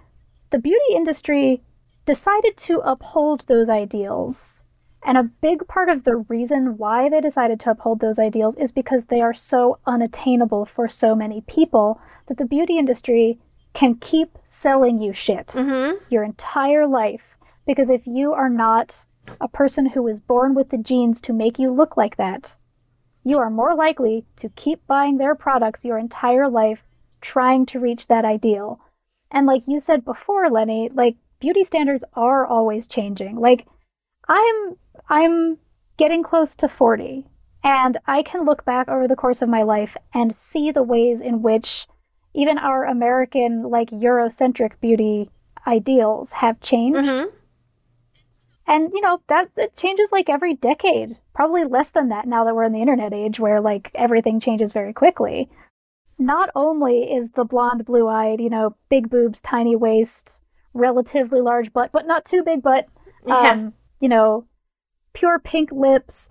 the 0.51 0.59
beauty 0.59 0.93
industry 0.95 1.61
decided 2.05 2.57
to 2.57 2.79
uphold 2.79 3.45
those 3.47 3.69
ideals. 3.69 4.63
And 5.05 5.17
a 5.17 5.23
big 5.23 5.67
part 5.67 5.87
of 5.89 6.03
the 6.03 6.17
reason 6.17 6.77
why 6.77 7.07
they 7.09 7.21
decided 7.21 7.59
to 7.61 7.71
uphold 7.71 7.99
those 8.01 8.19
ideals 8.19 8.57
is 8.57 8.71
because 8.71 9.05
they 9.05 9.21
are 9.21 9.33
so 9.33 9.79
unattainable 9.85 10.65
for 10.65 10.89
so 10.89 11.15
many 11.15 11.41
people 11.41 12.01
that 12.27 12.37
the 12.37 12.45
beauty 12.45 12.77
industry 12.77 13.39
can 13.73 13.95
keep 13.95 14.37
selling 14.43 14.99
you 15.01 15.13
shit 15.13 15.47
Mm-hmm. 15.49 16.03
your 16.09 16.23
entire 16.23 16.85
life. 16.87 17.37
Because 17.65 17.89
if 17.89 18.05
you 18.05 18.33
are 18.33 18.49
not 18.49 19.05
a 19.39 19.47
person 19.47 19.85
who 19.91 20.03
was 20.03 20.19
born 20.19 20.53
with 20.55 20.69
the 20.69 20.77
genes 20.77 21.21
to 21.21 21.33
make 21.33 21.59
you 21.59 21.71
look 21.71 21.95
like 21.95 22.17
that, 22.17 22.57
you 23.23 23.37
are 23.37 23.49
more 23.49 23.75
likely 23.75 24.25
to 24.37 24.49
keep 24.49 24.85
buying 24.87 25.17
their 25.17 25.35
products 25.35 25.85
your 25.85 25.97
entire 25.99 26.49
life 26.49 26.79
trying 27.21 27.65
to 27.67 27.79
reach 27.79 28.07
that 28.07 28.25
ideal. 28.25 28.79
And 29.31 29.45
like 29.45 29.63
you 29.67 29.79
said 29.79 30.03
before, 30.05 30.49
Lenny, 30.49 30.89
like 30.93 31.15
beauty 31.39 31.63
standards 31.63 32.03
are 32.13 32.45
always 32.45 32.87
changing. 32.87 33.37
Like 33.37 33.67
I'm 34.27 34.77
I'm 35.07 35.57
getting 35.97 36.23
close 36.23 36.55
to 36.57 36.69
40 36.69 37.27
and 37.63 37.97
I 38.05 38.23
can 38.23 38.45
look 38.45 38.63
back 38.65 38.87
over 38.87 39.07
the 39.07 39.15
course 39.15 39.41
of 39.41 39.49
my 39.49 39.63
life 39.63 39.97
and 40.13 40.35
see 40.35 40.71
the 40.71 40.83
ways 40.83 41.21
in 41.21 41.41
which 41.41 41.87
even 42.33 42.57
our 42.57 42.85
American 42.85 43.63
like 43.63 43.89
Eurocentric 43.89 44.73
beauty 44.79 45.29
ideals 45.67 46.31
have 46.33 46.61
changed. 46.61 46.99
Mm-hmm. 46.99 47.35
And 48.67 48.91
you 48.93 49.01
know, 49.01 49.21
that, 49.27 49.49
that 49.55 49.75
changes 49.75 50.11
like 50.11 50.29
every 50.29 50.53
decade. 50.53 51.17
Probably 51.33 51.63
less 51.63 51.89
than 51.89 52.09
that 52.09 52.27
now 52.27 52.43
that 52.45 52.55
we're 52.55 52.63
in 52.63 52.73
the 52.73 52.81
internet 52.81 53.13
age 53.13 53.39
where 53.39 53.59
like 53.59 53.89
everything 53.95 54.39
changes 54.39 54.73
very 54.73 54.93
quickly. 54.93 55.49
Not 56.19 56.49
only 56.53 57.03
is 57.13 57.31
the 57.31 57.45
blonde, 57.45 57.85
blue-eyed, 57.85 58.41
you 58.41 58.49
know, 58.49 58.75
big 58.89 59.09
boobs, 59.09 59.39
tiny 59.41 59.75
waist, 59.75 60.41
relatively 60.73 61.39
large 61.41 61.71
butt, 61.71 61.91
but 61.93 62.05
not 62.05 62.25
too 62.25 62.43
big 62.43 62.61
butt, 62.61 62.87
Yeah. 63.25 63.51
um, 63.51 63.73
you 64.01 64.09
know, 64.09 64.45
pure 65.13 65.39
pink 65.39 65.71
lips, 65.71 66.29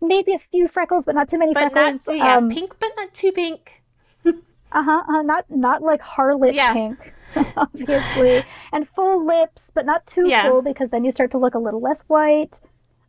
maybe 0.00 0.34
a 0.34 0.38
few 0.40 0.66
freckles, 0.68 1.04
but 1.06 1.14
not 1.14 1.28
too 1.28 1.38
many 1.38 1.54
but 1.54 1.60
not 1.72 1.72
freckles. 1.72 2.02
so 2.04 2.12
yeah, 2.12 2.36
um, 2.36 2.50
pink 2.50 2.74
but 2.80 2.90
not 2.96 3.14
too 3.14 3.30
pink. 3.32 3.82
uh-huh, 4.26 5.02
uh, 5.08 5.22
not 5.22 5.44
not 5.50 5.82
like 5.82 6.02
harlot 6.02 6.54
Yeah. 6.54 6.72
pink, 6.72 7.14
obviously, 7.56 8.42
and 8.72 8.88
full 8.88 9.24
lips, 9.24 9.70
but 9.72 9.86
not 9.86 10.04
too 10.06 10.26
Yeah. 10.28 10.42
full 10.42 10.62
because 10.62 10.90
then 10.90 11.04
you 11.04 11.12
start 11.12 11.30
to 11.30 11.38
look 11.38 11.54
a 11.54 11.58
little 11.60 11.80
less 11.80 12.02
white. 12.08 12.60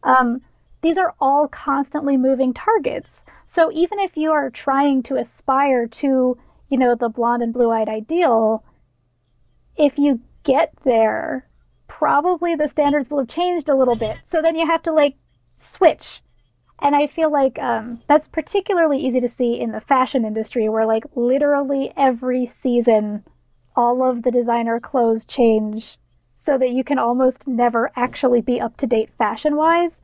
Um, 0.03 0.41
these 0.84 0.97
are 0.97 1.15
all 1.19 1.47
constantly 1.47 2.17
moving 2.17 2.53
targets. 2.53 3.23
So 3.45 3.71
even 3.71 3.99
if 3.99 4.15
you 4.15 4.31
are 4.31 4.49
trying 4.49 5.01
to 5.03 5.15
aspire 5.15 5.88
to, 5.88 6.38
you 6.69 6.77
know, 6.77 6.93
the 6.93 7.09
blonde 7.09 7.41
and 7.41 7.53
blue-eyed 7.53 7.88
ideal, 7.88 8.63
if 9.77 9.97
you 9.97 10.19
get 10.43 10.73
there, 10.84 11.47
probably 11.88 12.53
the 12.53 12.67
standards 12.67 13.09
will 13.09 13.19
have 13.19 13.29
changed 13.29 13.69
a 13.69 13.75
little 13.75 13.95
bit. 13.95 14.17
So 14.23 14.41
then 14.41 14.55
you 14.55 14.67
have 14.67 14.84
to 14.84 14.91
like 14.91 15.15
switch. 15.55 16.21
And 16.81 16.95
I 16.95 17.07
feel 17.07 17.31
like 17.31 17.57
um, 17.59 18.01
that's 18.09 18.27
particularly 18.27 18.99
easy 18.99 19.21
to 19.21 19.29
see 19.29 19.57
in 19.59 19.71
the 19.71 19.79
fashion 19.79 20.25
industry, 20.25 20.67
where 20.67 20.86
like 20.86 21.05
literally 21.15 21.93
every 21.95 22.45
season, 22.45 23.23
all 23.73 24.03
of 24.03 24.23
the 24.23 24.31
designer 24.31 24.81
clothes 24.81 25.23
change 25.23 25.97
so 26.36 26.57
that 26.57 26.71
you 26.71 26.84
can 26.84 26.99
almost 26.99 27.47
never 27.47 27.89
actually 27.95 28.41
be 28.41 28.59
up 28.59 28.75
to 28.77 28.86
date 28.86 29.11
fashion 29.17 29.55
wise. 29.55 30.01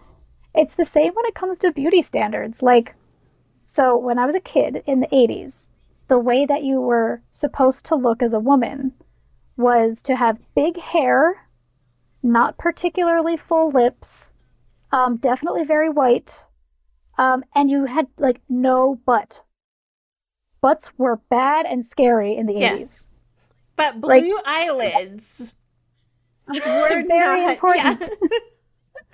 It's 0.56 0.76
the 0.76 0.86
same 0.86 1.14
when 1.14 1.26
it 1.26 1.36
comes 1.36 1.60
to 1.60 1.72
beauty 1.72 2.02
standards. 2.02 2.62
Like, 2.62 2.96
so 3.66 3.98
when 3.98 4.18
I 4.18 4.26
was 4.26 4.36
a 4.36 4.40
kid 4.40 4.84
in 4.86 5.00
the 5.00 5.08
80s, 5.08 5.70
the 6.08 6.18
way 6.20 6.46
that 6.46 6.64
you 6.64 6.82
were 6.82 7.22
supposed 7.32 7.86
to 7.86 7.96
look 7.96 8.22
as 8.24 8.34
a 8.34 8.40
woman 8.40 8.94
was 9.58 10.02
to 10.04 10.16
have 10.16 10.40
big 10.56 10.80
hair, 10.80 11.48
not 12.24 12.58
particularly 12.58 13.38
full 13.38 13.70
lips, 13.70 14.32
um, 14.92 15.18
definitely 15.18 15.64
very 15.64 15.90
white, 15.90 16.46
um, 17.18 17.44
and 17.54 17.70
you 17.70 17.86
had 17.86 18.08
like 18.18 18.42
no 18.50 18.96
butt. 19.06 19.44
Butts 20.62 20.90
were 20.98 21.18
bad 21.30 21.66
and 21.66 21.86
scary 21.86 22.36
in 22.36 22.48
the 22.48 22.54
Yeah. 22.54 22.74
80s. 22.78 23.10
But 23.76 24.02
blue 24.02 24.10
Like- 24.36 24.44
eyelids 24.46 25.54
were 26.48 26.60
Very 27.08 27.42
not, 27.44 27.52
important. 27.52 28.04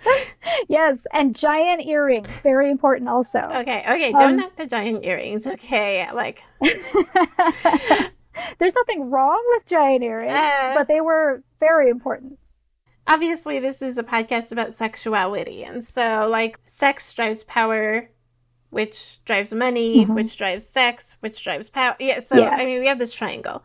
yes, 0.70 0.98
and 1.14 1.36
giant 1.36 1.86
earrings, 1.86 2.28
very 2.44 2.70
important 2.72 3.10
also. 3.10 3.40
Okay, 3.40 3.80
okay, 3.88 4.12
don't 4.12 4.22
Um, 4.32 4.36
knock 4.38 4.56
the 4.56 4.66
giant 4.66 5.04
earrings. 5.06 5.46
Okay, 5.48 6.08
like 6.14 6.44
There's 8.60 8.76
nothing 8.76 9.10
wrong 9.10 9.42
with 9.54 9.66
giant 9.66 10.04
earrings, 10.04 10.34
Uh. 10.34 10.74
but 10.76 10.88
they 10.88 11.02
were 11.02 11.44
very 11.60 11.90
important. 11.90 12.38
obviously 13.08 13.60
this 13.60 13.82
is 13.84 13.98
a 14.00 14.04
podcast 14.04 14.52
about 14.52 14.74
sexuality 14.74 15.64
and 15.64 15.84
so 15.84 16.26
like 16.28 16.60
sex 16.66 17.14
drives 17.14 17.44
power 17.44 18.10
which 18.72 19.24
drives 19.26 19.54
money 19.54 20.06
Mhm. 20.08 20.16
which 20.16 20.36
drives 20.38 20.66
sex 20.68 21.16
which 21.20 21.44
drives 21.44 21.70
power 21.70 21.96
yeah 22.00 22.20
so 22.20 22.36
Yeah. 22.36 22.50
i 22.50 22.66
mean 22.66 22.80
we 22.80 22.88
have 22.88 22.98
this 22.98 23.14
triangle 23.14 23.64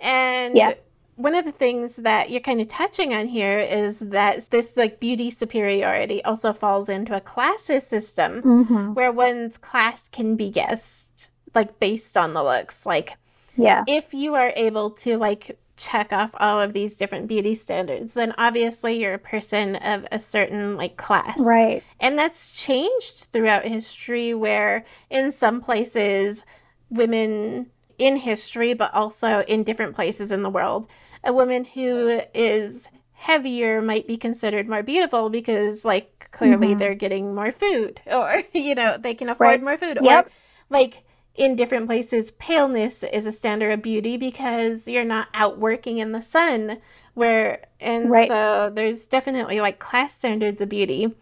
and 0.00 0.56
Yeah. 0.56 0.72
One 1.18 1.34
of 1.34 1.44
the 1.44 1.50
things 1.52 1.96
that 1.96 2.30
you're 2.30 2.40
kind 2.40 2.60
of 2.60 2.68
touching 2.68 3.12
on 3.12 3.26
here 3.26 3.58
is 3.58 3.98
that 3.98 4.48
this 4.50 4.76
like 4.76 5.00
beauty 5.00 5.30
superiority 5.32 6.22
also 6.24 6.52
falls 6.52 6.88
into 6.88 7.14
a 7.16 7.20
classist 7.20 7.82
system 7.86 8.40
Mm-hmm. 8.42 8.94
where 8.94 9.10
one's 9.12 9.58
class 9.58 10.08
can 10.08 10.36
be 10.36 10.48
guessed 10.48 11.30
like 11.54 11.80
based 11.80 12.16
on 12.16 12.34
the 12.34 12.42
looks 12.44 12.86
like 12.86 13.14
Yeah. 13.56 13.82
if 13.88 14.14
you 14.14 14.34
are 14.36 14.52
able 14.54 14.90
to 15.02 15.18
like 15.18 15.58
check 15.76 16.12
off 16.12 16.30
all 16.38 16.60
of 16.60 16.72
these 16.72 16.96
different 16.96 17.26
beauty 17.28 17.54
standards 17.54 18.14
then 18.14 18.32
obviously 18.38 19.00
you're 19.00 19.14
a 19.14 19.18
person 19.18 19.76
of 19.76 20.06
a 20.12 20.18
certain 20.20 20.76
like 20.76 20.96
class 20.96 21.38
Right. 21.40 21.82
and 22.00 22.16
that's 22.18 22.52
changed 22.52 23.28
throughout 23.32 23.64
history 23.64 24.34
where 24.34 24.84
in 25.10 25.30
some 25.32 25.60
places 25.60 26.44
women 26.90 27.70
in 27.98 28.16
history 28.16 28.72
but 28.74 28.92
also 28.94 29.40
in 29.48 29.64
different 29.64 29.94
places 29.94 30.30
in 30.32 30.42
the 30.42 30.50
world 30.50 30.86
a 31.24 31.32
woman 31.32 31.64
who 31.64 32.20
is 32.34 32.88
heavier 33.12 33.82
might 33.82 34.06
be 34.06 34.16
considered 34.16 34.68
more 34.68 34.82
beautiful 34.82 35.28
because 35.28 35.84
like 35.84 36.28
clearly 36.30 36.74
Mhm. 36.74 36.78
they're 36.78 36.94
getting 36.94 37.34
more 37.34 37.50
food 37.50 38.00
or 38.12 38.42
you 38.52 38.74
know 38.74 38.96
they 38.96 39.14
can 39.14 39.28
afford 39.28 39.40
Right. 39.40 39.62
more 39.62 39.76
food 39.76 39.98
Yep. 40.00 40.26
or 40.26 40.30
like 40.70 41.02
in 41.34 41.56
different 41.56 41.86
places 41.86 42.30
paleness 42.32 43.02
is 43.02 43.26
a 43.26 43.32
standard 43.32 43.70
of 43.72 43.82
beauty 43.82 44.16
because 44.16 44.86
you're 44.88 45.04
not 45.04 45.28
out 45.34 45.58
working 45.58 45.98
in 45.98 46.12
the 46.12 46.22
sun 46.22 46.78
where 47.14 47.64
and 47.80 48.10
Right. 48.10 48.28
so 48.28 48.70
there's 48.72 49.06
definitely 49.08 49.60
like 49.60 49.78
class 49.80 50.14
standards 50.14 50.60
of 50.60 50.68
beauty 50.68 51.12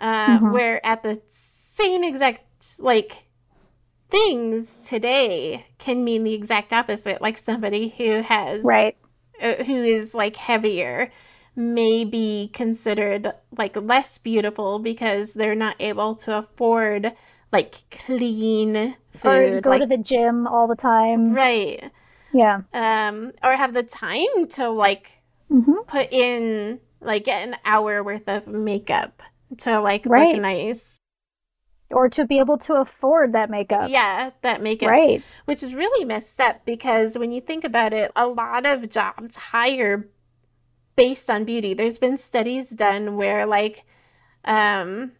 uh, 0.00 0.38
Mhm. 0.40 0.50
where 0.52 0.84
at 0.84 1.02
the 1.02 1.20
same 1.30 2.04
exact 2.04 2.44
like 2.78 3.24
things 4.10 4.86
today 4.86 5.66
can 5.78 6.04
mean 6.04 6.24
the 6.24 6.34
exact 6.34 6.72
opposite 6.72 7.22
like 7.22 7.38
somebody 7.38 7.88
who 7.90 8.22
has 8.22 8.64
Right. 8.64 8.96
uh, 9.42 9.54
who 9.64 9.82
is 9.82 10.14
like 10.14 10.36
heavier 10.36 11.10
may 11.56 12.04
be 12.04 12.48
considered 12.52 13.32
like 13.56 13.76
less 13.76 14.18
beautiful 14.18 14.78
because 14.78 15.34
they're 15.34 15.54
not 15.54 15.76
able 15.80 16.14
to 16.16 16.36
afford 16.36 17.12
like 17.52 17.82
clean 17.90 18.96
Or 19.24 19.58
food 19.58 19.62
go 19.62 19.70
like 19.70 19.80
to 19.80 19.86
the 19.86 19.96
gym 19.96 20.46
all 20.46 20.66
the 20.68 20.76
time. 20.76 21.34
right 21.34 21.90
Yeah. 22.32 22.62
um 22.72 23.32
or 23.42 23.56
have 23.56 23.74
the 23.74 23.82
time 23.82 24.46
to 24.50 24.68
like 24.68 25.22
hmm 25.48 25.82
put 25.86 26.12
in 26.12 26.80
like 27.00 27.26
an 27.28 27.56
hour 27.64 28.02
worth 28.02 28.28
of 28.28 28.46
makeup 28.46 29.22
to 29.58 29.80
like 29.80 30.06
Right. 30.06 30.34
look 30.34 30.40
nice 30.42 30.99
Or 31.90 32.08
to 32.10 32.24
be 32.24 32.38
able 32.38 32.58
to 32.58 32.74
afford 32.74 33.32
that 33.32 33.50
makeup. 33.50 33.90
yeah 33.90 34.30
that 34.42 34.62
makeup 34.62 34.88
Right. 34.90 35.22
which 35.46 35.62
is 35.62 35.74
really 35.74 36.04
messed 36.04 36.40
up 36.40 36.64
because 36.64 37.18
when 37.18 37.32
you 37.32 37.40
think 37.40 37.64
about 37.64 37.92
it, 37.92 38.12
a 38.14 38.26
lot 38.26 38.64
of 38.66 38.88
jobs 38.88 39.36
hire 39.36 40.08
based 40.96 41.28
on 41.30 41.44
beauty. 41.44 41.74
There's 41.74 41.98
been 41.98 42.16
studies 42.16 42.70
done 42.70 43.16
where 43.16 43.46
like 43.46 43.84
um 44.44 45.12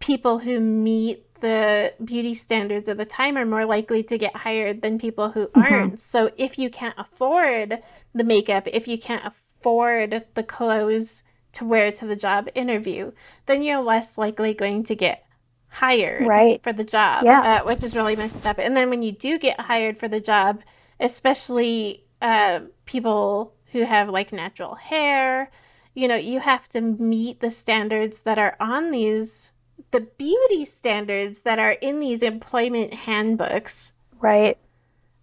people 0.00 0.38
who 0.40 0.60
meet 0.60 1.24
the 1.40 1.94
beauty 2.04 2.34
standards 2.34 2.88
of 2.88 2.96
the 2.98 3.04
time 3.04 3.38
are 3.38 3.46
more 3.46 3.64
likely 3.64 4.02
to 4.02 4.18
get 4.18 4.34
hired 4.36 4.82
than 4.82 4.98
people 4.98 5.30
who 5.30 5.46
Mhm. 5.48 5.62
aren't. 5.72 5.98
So 6.00 6.30
if 6.36 6.58
you 6.58 6.68
can't 6.68 6.94
afford 6.98 7.80
the 8.14 8.24
makeup, 8.24 8.66
if 8.72 8.88
you 8.88 8.98
can't 8.98 9.24
afford 9.24 10.24
the 10.34 10.42
clothes 10.42 11.22
to 11.52 11.64
wear 11.64 11.90
to 11.92 12.06
the 12.06 12.16
job 12.16 12.48
interview, 12.54 13.12
then 13.46 13.62
you're 13.62 13.80
less 13.80 14.18
likely 14.18 14.52
going 14.52 14.82
to 14.84 14.94
get 14.94 15.24
hired 15.68 16.26
Right. 16.26 16.62
for 16.62 16.72
the 16.72 16.84
job, 16.84 17.24
Yeah. 17.24 17.60
uh, 17.60 17.64
which 17.64 17.82
is 17.82 17.94
really 17.94 18.16
messed 18.16 18.46
up. 18.46 18.58
And 18.58 18.76
then 18.76 18.90
when 18.90 19.02
you 19.02 19.12
do 19.12 19.38
get 19.38 19.60
hired 19.60 19.98
for 19.98 20.08
the 20.08 20.20
job, 20.20 20.62
especially 21.00 22.04
uh, 22.22 22.60
people 22.84 23.54
who 23.72 23.82
have 23.84 24.08
like 24.08 24.32
natural 24.32 24.74
hair, 24.74 25.50
you 25.94 26.08
know, 26.08 26.16
you 26.16 26.40
have 26.40 26.68
to 26.70 26.80
meet 26.80 27.40
the 27.40 27.50
standards 27.50 28.22
that 28.22 28.38
are 28.38 28.56
on 28.60 28.90
these, 28.90 29.52
the 29.90 30.00
beauty 30.00 30.64
standards 30.64 31.40
that 31.40 31.58
are 31.58 31.72
in 31.72 32.00
these 32.00 32.22
employment 32.22 32.94
handbooks 32.94 33.92
Right. 34.20 34.56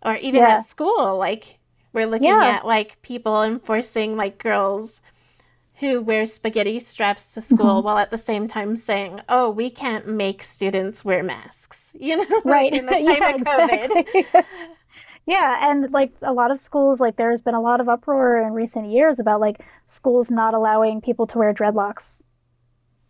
or 0.03 0.15
even 0.17 0.41
Yeah. 0.41 0.57
at 0.57 0.65
school. 0.65 1.17
Like, 1.17 1.59
we're 1.91 2.07
looking 2.07 2.27
Yeah. 2.27 2.57
at 2.57 2.65
like 2.65 3.01
people 3.01 3.41
enforcing 3.41 4.15
like 4.15 4.37
girls 4.37 5.01
who 5.79 6.01
wear 6.01 6.25
spaghetti 6.25 6.79
straps 6.79 7.33
to 7.33 7.41
school 7.41 7.81
Mhm. 7.81 7.83
while 7.83 7.97
at 7.97 8.09
the 8.11 8.17
same 8.17 8.47
time 8.47 8.75
saying, 8.77 9.21
"Oh, 9.27 9.49
we 9.49 9.69
can't 9.69 10.07
make 10.07 10.41
students 10.43 11.03
wear 11.03 11.23
masks." 11.23 11.93
You 11.99 12.17
know, 12.17 12.41
Right. 12.43 12.73
in 12.73 12.85
the 12.85 12.91
time 12.93 13.03
yeah, 13.05 13.29
of 13.35 13.41
COVID. 13.41 13.89
exactly. 13.95 14.43
yeah, 15.25 15.69
and 15.71 15.91
like 15.91 16.11
a 16.21 16.33
lot 16.33 16.51
of 16.51 16.61
schools, 16.61 16.99
like 16.99 17.15
there's 17.15 17.41
been 17.41 17.55
a 17.55 17.61
lot 17.61 17.81
of 17.81 17.89
uproar 17.89 18.37
in 18.37 18.53
recent 18.53 18.87
years 18.91 19.19
about 19.19 19.39
like 19.41 19.61
schools 19.87 20.29
not 20.29 20.53
allowing 20.53 21.01
people 21.01 21.25
to 21.27 21.37
wear 21.39 21.53
dreadlocks. 21.53 22.21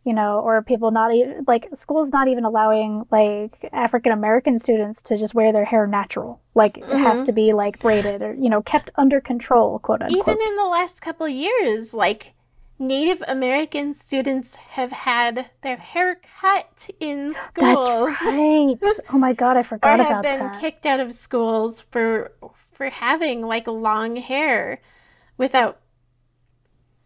You 0.04 0.14
know, 0.14 0.40
or 0.40 0.62
people 0.62 0.92
not 0.92 1.16
even 1.16 1.46
like 1.48 1.68
schools 1.74 2.10
not 2.10 2.28
even 2.28 2.46
allowing 2.46 3.06
like 3.10 3.68
African 3.74 4.12
American 4.12 4.60
students 4.60 5.02
to 5.04 5.18
just 5.18 5.34
wear 5.34 5.52
their 5.52 5.66
hair 5.66 5.88
natural. 5.88 6.42
Like 6.54 6.78
it 6.78 6.86
has 6.86 7.22
Mhm. 7.22 7.26
to 7.26 7.32
be 7.32 7.54
like 7.54 7.80
braided 7.80 8.22
or 8.22 8.36
you 8.36 8.48
know 8.48 8.62
kept 8.62 8.92
under 8.98 9.20
control, 9.20 9.80
quote 9.80 10.04
unquote. 10.04 10.20
Even 10.28 10.38
in 10.48 10.56
the 10.58 10.66
last 10.66 11.02
couple 11.02 11.26
of 11.26 11.32
years, 11.32 11.96
like 11.96 12.35
Native 12.78 13.24
American 13.28 13.94
students 13.94 14.56
have 14.56 14.92
had 14.92 15.50
their 15.62 15.78
hair 15.78 16.20
cut 16.42 16.90
in 17.00 17.34
schools. 17.46 17.86
That's 17.88 18.24
right. 18.24 18.76
Oh 19.14 19.18
my 19.18 19.34
God, 19.34 19.56
I 19.58 19.64
forgot 19.64 20.00
about 20.00 20.08
that. 20.08 20.12
or 20.12 20.14
have 20.14 20.22
been 20.24 20.40
that. 20.52 20.60
kicked 20.62 20.86
out 20.86 21.00
of 21.00 21.14
schools 21.14 21.82
for 21.82 22.32
for 22.74 22.90
having 22.90 23.42
like 23.44 23.68
long 23.68 24.18
hair 24.18 24.82
without 25.38 25.80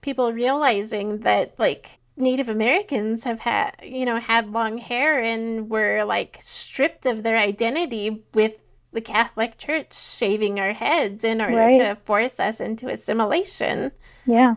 people 0.01 0.33
realizing 0.33 1.19
that 1.19 1.53
like 1.59 1.99
Native 2.17 2.49
Americans 2.49 3.23
have 3.25 3.41
had 3.41 3.75
you 3.83 4.05
know 4.05 4.19
had 4.19 4.51
long 4.51 4.77
hair 4.79 5.21
and 5.21 5.69
were 5.69 6.03
like 6.03 6.39
stripped 6.41 7.05
of 7.05 7.21
their 7.23 7.37
identity 7.37 8.23
with 8.33 8.53
the 8.91 9.01
Catholic 9.01 9.57
Church 9.59 9.93
shaving 9.93 10.59
our 10.59 10.73
heads 10.73 11.23
in 11.23 11.41
order 11.41 11.55
Right. 11.55 11.77
to 11.79 11.95
force 11.95 12.39
us 12.39 12.59
into 12.59 12.89
assimilation. 12.89 13.91
Yeah. 14.25 14.55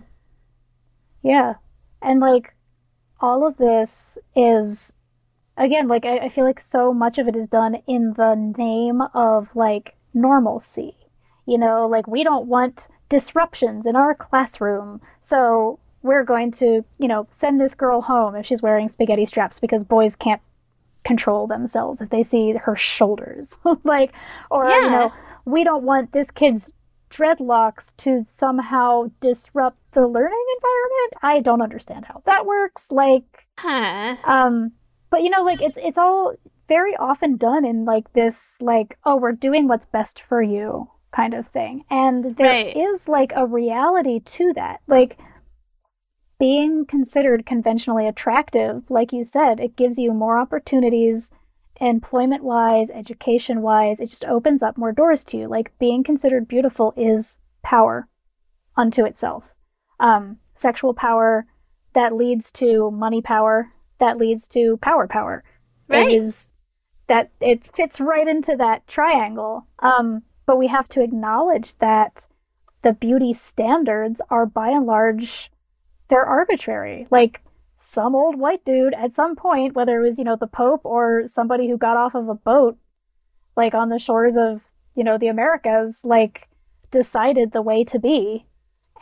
Yeah. 1.22 1.54
And 2.00 2.20
like 2.20 2.54
all 3.20 3.46
of 3.46 3.56
this 3.56 4.18
is 4.34 4.94
again, 5.56 5.88
like 5.88 6.04
I, 6.04 6.18
I 6.18 6.28
feel 6.28 6.44
like 6.44 6.60
so 6.60 6.92
much 6.92 7.18
of 7.18 7.28
it 7.28 7.36
is 7.36 7.46
done 7.46 7.76
in 7.86 8.14
the 8.14 8.34
name 8.34 9.00
of 9.14 9.48
like 9.54 9.94
normalcy. 10.14 10.96
You 11.46 11.58
know, 11.58 11.86
like 11.86 12.06
we 12.06 12.24
don't 12.24 12.46
want 12.46 12.88
disruptions 13.08 13.86
in 13.86 13.96
our 13.96 14.14
classroom. 14.14 15.00
So 15.20 15.78
we're 16.02 16.24
going 16.24 16.50
to, 16.52 16.84
you 16.98 17.08
know, 17.08 17.28
send 17.30 17.60
this 17.60 17.74
girl 17.74 18.02
home 18.02 18.34
if 18.34 18.46
she's 18.46 18.62
wearing 18.62 18.88
spaghetti 18.88 19.26
straps 19.26 19.60
because 19.60 19.84
boys 19.84 20.16
can't 20.16 20.40
control 21.04 21.46
themselves 21.46 22.00
if 22.00 22.10
they 22.10 22.22
see 22.22 22.52
her 22.52 22.76
shoulders. 22.76 23.56
like 23.84 24.12
or 24.50 24.68
you 24.68 24.90
know, 24.90 25.12
we 25.44 25.64
don't 25.64 25.84
want 25.84 26.12
this 26.12 26.30
kid's 26.30 26.72
dreadlocks 27.10 27.94
to 27.98 28.24
somehow 28.26 29.10
disrupt 29.20 29.76
the 29.92 30.06
learning 30.06 30.44
environment. 30.56 31.12
I 31.22 31.40
don't 31.40 31.62
understand 31.62 32.06
how 32.06 32.22
that 32.26 32.46
works. 32.46 32.86
Like, 32.90 33.46
Huh. 33.58 34.16
um, 34.24 34.72
but 35.10 35.22
you 35.22 35.30
know, 35.30 35.42
like 35.42 35.60
it's 35.62 35.78
it's 35.82 35.98
all 35.98 36.34
very 36.68 36.96
often 36.96 37.36
done 37.36 37.64
in 37.64 37.84
like 37.84 38.12
this, 38.14 38.54
like, 38.60 38.98
oh, 39.04 39.16
we're 39.16 39.32
doing 39.32 39.68
what's 39.68 39.86
best 39.86 40.20
for 40.20 40.42
you. 40.42 40.88
kind 41.14 41.34
of 41.34 41.46
thing. 41.48 41.84
And 41.90 42.36
there 42.36 42.66
is 42.68 43.06
Right. 43.06 43.08
like 43.20 43.32
a 43.36 43.46
reality 43.46 44.18
to 44.20 44.52
that. 44.54 44.80
Like 44.86 45.18
being 46.38 46.86
considered 46.86 47.44
conventionally 47.44 48.08
attractive, 48.08 48.90
like 48.90 49.12
you 49.12 49.22
said, 49.22 49.60
it 49.60 49.76
gives 49.76 49.98
you 49.98 50.12
more 50.14 50.38
opportunities 50.38 51.30
employment 51.80 52.42
wise, 52.42 52.90
education 52.90 53.60
wise. 53.60 54.00
It 54.00 54.06
just 54.08 54.24
opens 54.24 54.62
up 54.62 54.78
more 54.78 54.92
doors 54.92 55.22
to 55.26 55.36
you. 55.36 55.48
Like 55.48 55.76
being 55.78 56.02
considered 56.02 56.48
beautiful 56.48 56.94
is 56.96 57.40
power 57.62 58.08
unto 58.76 59.04
itself. 59.04 59.51
Um, 60.02 60.38
sexual 60.54 60.92
power 60.92 61.46
that 61.94 62.14
leads 62.14 62.52
to 62.52 62.90
money 62.90 63.22
power, 63.22 63.72
that 63.98 64.18
leads 64.18 64.48
to 64.48 64.76
power 64.78 65.06
power. 65.06 65.44
Right. 65.88 66.10
It 66.10 66.22
is 66.22 66.50
that 67.06 67.30
it 67.40 67.62
fits 67.74 68.00
right 68.00 68.26
into 68.26 68.56
that 68.56 68.86
triangle. 68.86 69.66
Um, 69.78 70.22
but 70.46 70.58
we 70.58 70.68
have 70.68 70.88
to 70.90 71.02
acknowledge 71.02 71.76
that 71.78 72.26
the 72.82 72.92
beauty 72.92 73.32
standards 73.32 74.20
are 74.28 74.46
by 74.46 74.68
and 74.70 74.86
large 74.86 75.50
they're 76.08 76.24
arbitrary. 76.24 77.06
Like 77.10 77.40
some 77.76 78.14
old 78.14 78.38
white 78.38 78.64
dude 78.64 78.94
at 78.94 79.16
some 79.16 79.34
point, 79.34 79.74
whether 79.74 79.98
it 79.98 80.06
was, 80.06 80.18
you 80.18 80.24
know, 80.24 80.36
the 80.36 80.46
Pope 80.46 80.82
or 80.84 81.24
somebody 81.26 81.68
who 81.68 81.78
got 81.78 81.96
off 81.96 82.14
of 82.14 82.28
a 82.28 82.34
boat, 82.34 82.76
like 83.56 83.72
on 83.72 83.88
the 83.88 83.98
shores 83.98 84.36
of, 84.36 84.60
you 84.94 85.04
know, 85.04 85.16
the 85.16 85.28
Americas, 85.28 86.00
like 86.04 86.48
decided 86.90 87.52
the 87.52 87.62
way 87.62 87.82
to 87.84 87.98
be. 87.98 88.44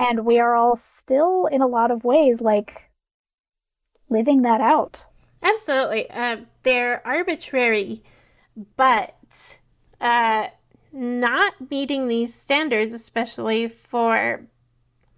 And 0.01 0.24
we 0.24 0.38
are 0.40 0.57
all 0.57 0.76
still, 0.76 1.44
in 1.46 1.61
a 1.61 1.66
lot 1.66 1.90
of 1.90 2.05
ways, 2.05 2.40
like 2.40 2.90
living 4.09 4.42
that 4.42 4.61
out. 4.62 5.05
Absolutely. 5.42 6.11
Uh, 6.11 6.38
they're 6.62 7.07
arbitrary, 7.07 8.03
but 8.76 9.59
uh, 10.01 10.48
not 10.92 11.70
meeting 11.70 12.09
these 12.09 12.34
standards, 12.34 12.94
especially 12.94 13.68
for 13.68 14.46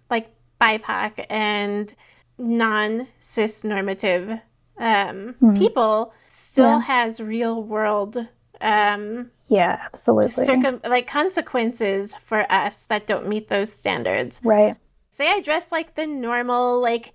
like 0.09 0.29
BIPOC 0.59 1.25
and 1.29 1.93
non 2.37 3.07
cis 3.19 3.63
normative 3.63 4.39
um, 4.77 5.35
Hmm. 5.39 5.53
people, 5.55 6.13
still 6.27 6.65
Yeah. 6.65 6.81
has 6.81 7.21
real 7.21 7.63
world 7.63 8.27
um, 8.63 9.29
Yeah, 9.47 9.79
absolutely. 9.85 10.45
circum- 10.45 10.81
like 10.87 11.05
consequences 11.05 12.15
for 12.15 12.51
us 12.51 12.83
that 12.85 13.05
don't 13.05 13.27
meet 13.27 13.49
those 13.49 13.71
standards. 13.71 14.39
right. 14.43 14.75
Say 15.11 15.29
I 15.29 15.41
dress 15.41 15.71
like 15.71 15.93
the 15.93 16.07
normal 16.07 16.81
like 16.81 17.13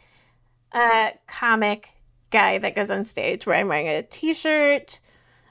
uh 0.73 1.11
comic 1.27 1.89
guy 2.31 2.59
that 2.59 2.77
goes 2.77 2.91
on 2.93 3.05
stage 3.05 3.45
where 3.47 3.57
I'm 3.57 3.67
wearing 3.69 3.89
a 3.89 4.03
t-shirt, 4.03 5.01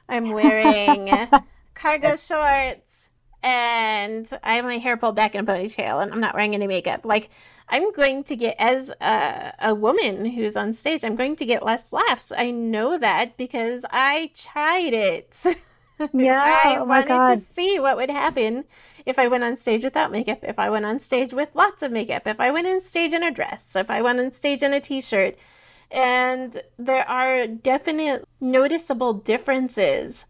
I'm 0.08 0.32
wearing 0.32 1.10
cargo 1.74 2.16
shorts, 2.16 3.10
and 3.44 4.30
I 4.44 4.54
have 4.56 4.66
my 4.66 4.78
hair 4.78 4.96
pulled 4.96 5.16
back 5.16 5.36
in 5.36 5.42
a 5.42 5.44
ponytail 5.52 6.02
and 6.02 6.14
I'm 6.14 6.22
not 6.22 6.36
wearing 6.36 6.54
any 6.54 6.68
makeup. 6.68 7.04
Like 7.04 7.30
I'm 7.68 7.92
going 7.92 8.24
to 8.26 8.36
get 8.38 8.56
as 8.60 8.92
a, 9.02 9.54
a 9.60 9.76
woman 9.76 10.24
who's 10.26 10.56
on 10.56 10.72
stage, 10.72 11.04
I'm 11.04 11.18
going 11.18 11.36
to 11.38 11.46
get 11.46 11.66
less 11.66 11.92
laughs. 11.92 12.32
I 12.32 12.52
know 12.52 12.98
that 12.98 13.36
because 13.36 13.84
I 13.92 14.32
tried 14.36 14.94
it. 14.94 15.44
Yeah, 16.14 16.60
I 16.64 16.78
oh 16.78 16.84
wanted 16.84 17.26
to 17.26 17.38
see 17.38 17.80
what 17.80 17.98
would 17.98 18.10
happen 18.10 18.66
if 19.06 19.18
I 19.20 19.28
went 19.28 19.44
on 19.44 19.56
stage 19.58 19.84
without 19.84 20.12
makeup, 20.12 20.40
if 20.44 20.60
I 20.60 20.70
went 20.70 20.86
on 20.86 21.00
stage 21.00 21.34
with 21.34 21.50
lots 21.56 21.84
of 21.84 21.92
makeup, 21.92 22.28
if 22.28 22.40
I 22.40 22.52
went 22.52 22.68
on 22.68 22.82
stage 22.82 23.14
in 23.14 23.24
a 23.24 23.32
dress, 23.32 23.76
if 23.76 23.90
I 23.90 24.02
went 24.02 24.20
on 24.20 24.32
stage 24.32 24.64
in 24.64 24.74
a 24.74 24.80
t-shirt. 24.82 25.38
And 25.90 26.62
there 26.78 27.08
are 27.10 27.48
definite 27.48 28.26
noticeable 28.42 29.14
differences 29.14 30.26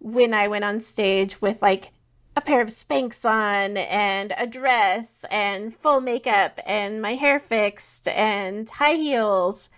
when 0.00 0.32
I 0.34 0.48
went 0.48 0.64
on 0.64 0.80
stage 0.80 1.40
with 1.42 1.60
like 1.62 1.92
a 2.36 2.40
pair 2.40 2.60
of 2.62 2.68
Spanx 2.68 3.24
on 3.24 3.76
and 3.76 4.32
a 4.38 4.46
dress 4.46 5.24
and 5.30 5.76
full 5.76 6.00
makeup 6.00 6.60
and 6.66 7.02
my 7.02 7.14
hair 7.14 7.38
fixed 7.38 8.08
and 8.08 8.68
high 8.70 8.94
heels 8.94 9.68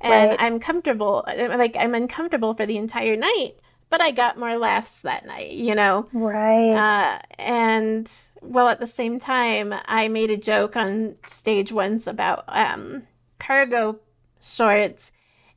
and 0.00 0.30
Right. 0.30 0.40
I'm 0.40 0.58
comfortable 0.60 1.24
like 1.26 1.76
I'm 1.78 1.94
uncomfortable 1.94 2.54
for 2.54 2.66
the 2.66 2.76
entire 2.78 3.16
night 3.16 3.58
but 3.90 4.00
I 4.00 4.10
got 4.12 4.38
more 4.38 4.56
laughs 4.56 5.02
that 5.02 5.26
night 5.26 5.50
you 5.52 5.74
know 5.74 6.08
Right. 6.12 6.72
uh, 6.72 7.18
and 7.38 8.10
well, 8.42 8.68
at 8.68 8.80
the 8.80 8.86
same 8.86 9.20
time, 9.20 9.74
I 9.84 10.08
made 10.08 10.30
a 10.30 10.36
joke 10.36 10.74
on 10.74 11.16
stage 11.26 11.70
once 11.72 12.06
about 12.06 12.44
um, 12.48 13.02
cargo 13.38 14.00
shorts, 14.40 15.12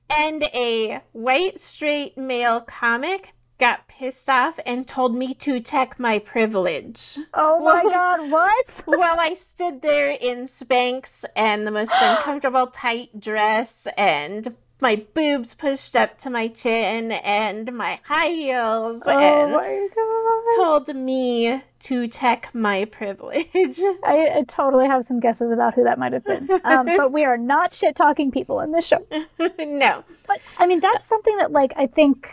and 0.09 0.43
a 0.53 0.99
white 1.13 1.61
straight 1.61 2.17
male 2.17 2.59
comic 2.59 3.31
got 3.57 3.87
pissed 3.87 4.29
off 4.29 4.59
and 4.65 4.85
told 4.85 5.15
me 5.15 5.33
to 5.35 5.61
check 5.61 5.97
my 5.97 6.19
privilege. 6.19 7.17
oh 7.33 7.63
my 7.63 7.83
God, 7.89 8.29
what? 8.29 8.83
well, 8.85 9.17
I 9.19 9.33
stood 9.35 9.81
there 9.81 10.09
in 10.19 10.47
Spanx 10.47 11.23
and 11.35 11.65
the 11.65 11.71
most 11.71 11.93
uncomfortable 12.01 12.67
tight 12.67 13.17
dress 13.19 13.87
and 13.97 14.53
my 14.83 14.97
boobs 15.13 15.53
pushed 15.53 15.95
up 15.95 16.17
to 16.19 16.29
my 16.29 16.49
chin 16.49 17.13
and 17.13 17.71
my 17.73 17.99
high 18.03 18.27
heels 18.27 19.01
Oh 19.05 19.17
and 19.17 19.53
my 19.53 19.87
God. 19.95 20.63
told 20.63 20.95
me 20.95 21.63
to 21.79 22.07
check 22.09 22.49
my 22.53 22.83
privilege. 22.85 23.47
I, 24.03 24.39
I 24.39 24.43
totally 24.47 24.85
have 24.85 25.05
some 25.05 25.21
guesses 25.21 25.51
about 25.51 25.73
who 25.73 25.85
that 25.85 25.97
might 25.97 26.11
have 26.11 26.25
been. 26.25 26.49
Um, 26.65 26.85
but 26.85 27.13
we 27.13 27.23
are 27.23 27.37
not 27.37 27.73
shit 27.73 27.95
talking 27.95 28.29
people 28.29 28.59
in 28.59 28.73
this 28.73 28.85
show. 28.85 29.05
no. 29.59 30.03
But 30.27 30.41
I 30.57 30.67
mean, 30.67 30.81
that's 30.81 31.07
something 31.07 31.37
that, 31.37 31.53
like, 31.53 31.71
I 31.77 31.87
think 31.87 32.27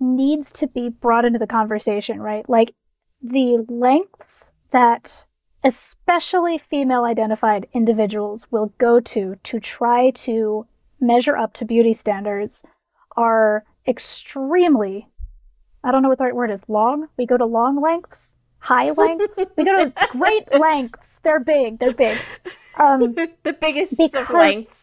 needs 0.00 0.52
to 0.52 0.66
be 0.66 0.88
brought 0.88 1.26
into 1.26 1.38
the 1.38 1.46
conversation, 1.46 2.20
right? 2.20 2.48
Like, 2.48 2.72
the 3.22 3.64
lengths 3.68 4.48
that 4.72 5.26
especially 5.62 6.56
female 6.58 7.04
identified 7.04 7.66
individuals 7.74 8.46
will 8.50 8.72
go 8.78 8.98
to 9.00 9.36
to 9.42 9.60
try 9.60 10.10
to 10.10 10.66
measure 11.00 11.36
up 11.36 11.52
to 11.54 11.64
beauty 11.64 11.94
standards 11.94 12.64
are 13.16 13.64
extremely, 13.86 15.08
I 15.84 15.90
don't 15.92 16.02
know 16.02 16.08
what 16.08 16.18
the 16.18 16.24
right 16.24 16.34
word 16.34 16.50
is, 16.50 16.62
long? 16.68 17.08
We 17.16 17.26
go 17.26 17.36
to 17.36 17.44
long 17.46 17.80
lengths? 17.80 18.36
High 18.58 18.90
lengths? 18.90 19.38
we 19.56 19.64
go 19.64 19.84
to 19.84 19.92
great 20.12 20.52
lengths. 20.52 21.20
They're 21.22 21.40
big. 21.40 21.78
They're 21.78 21.94
big. 21.94 22.18
Um, 22.78 23.14
the 23.42 23.52
biggest 23.52 23.96
because- 23.96 24.14
of 24.14 24.30
lengths. 24.30 24.82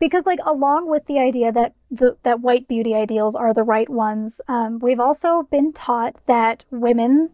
because 0.00 0.26
like 0.26 0.40
along 0.44 0.90
with 0.90 1.06
the 1.06 1.18
idea 1.20 1.52
that 1.52 1.74
the 1.90 2.16
that 2.24 2.40
white 2.40 2.66
beauty 2.66 2.92
ideals 2.92 3.36
are 3.36 3.54
the 3.54 3.62
right 3.62 3.88
ones 3.88 4.40
um, 4.48 4.80
we've 4.80 4.98
also 4.98 5.46
been 5.48 5.72
taught 5.72 6.16
that 6.26 6.64
women 6.72 7.30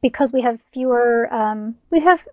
because 0.00 0.32
we 0.32 0.40
have 0.40 0.58
fewer 0.72 1.32
um, 1.32 1.74
we 1.90 2.00
have 2.00 2.26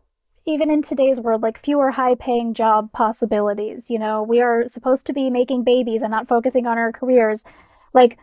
even 0.45 0.71
in 0.71 0.81
today's 0.81 1.19
world 1.19 1.41
like 1.41 1.59
fewer 1.59 1.91
high 1.91 2.15
paying 2.15 2.53
job 2.53 2.91
possibilities 2.91 3.89
you 3.89 3.99
know? 3.99 4.23
We 4.23 4.41
are 4.41 4.67
supposed 4.67 5.05
to 5.07 5.13
be 5.13 5.29
making 5.29 5.63
babies 5.63 6.01
and 6.01 6.11
not 6.11 6.27
focusing 6.27 6.65
on 6.65 6.77
our 6.77 6.91
careers. 6.91 7.43
Like 7.93 8.17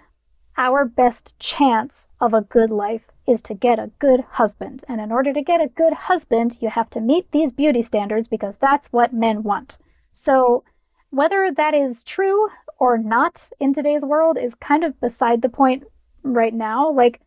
our 0.57 0.85
best 0.85 1.39
chance 1.39 2.09
of 2.21 2.35
a 2.35 2.41
good 2.41 2.71
life 2.71 3.11
is 3.27 3.41
to 3.43 3.55
get 3.55 3.79
a 3.79 3.91
good 3.99 4.21
husband. 4.33 4.85
And 4.89 5.01
in 5.01 5.12
order 5.12 5.33
to 5.33 5.43
get 5.43 5.61
a 5.61 5.69
good 5.69 5.93
husband 5.93 6.59
you 6.61 6.71
have 6.71 6.91
to 6.91 7.01
meet 7.01 7.31
these 7.33 7.53
beauty 7.53 7.83
standards 7.83 8.29
because 8.29 8.57
that's 8.57 8.89
what 8.89 9.12
men 9.12 9.43
want. 9.43 9.79
So, 10.11 10.64
whether 11.11 11.51
that 11.57 11.75
is 11.75 12.03
true 12.03 12.49
or 12.79 12.99
not 12.99 13.51
in 13.59 13.73
today's 13.73 14.05
world 14.05 14.37
is 14.37 14.55
kind 14.55 14.85
of 14.85 15.01
beside 15.01 15.43
the 15.43 15.49
point 15.49 15.85
right 16.23 16.53
now. 16.53 16.91
Like, 16.91 17.21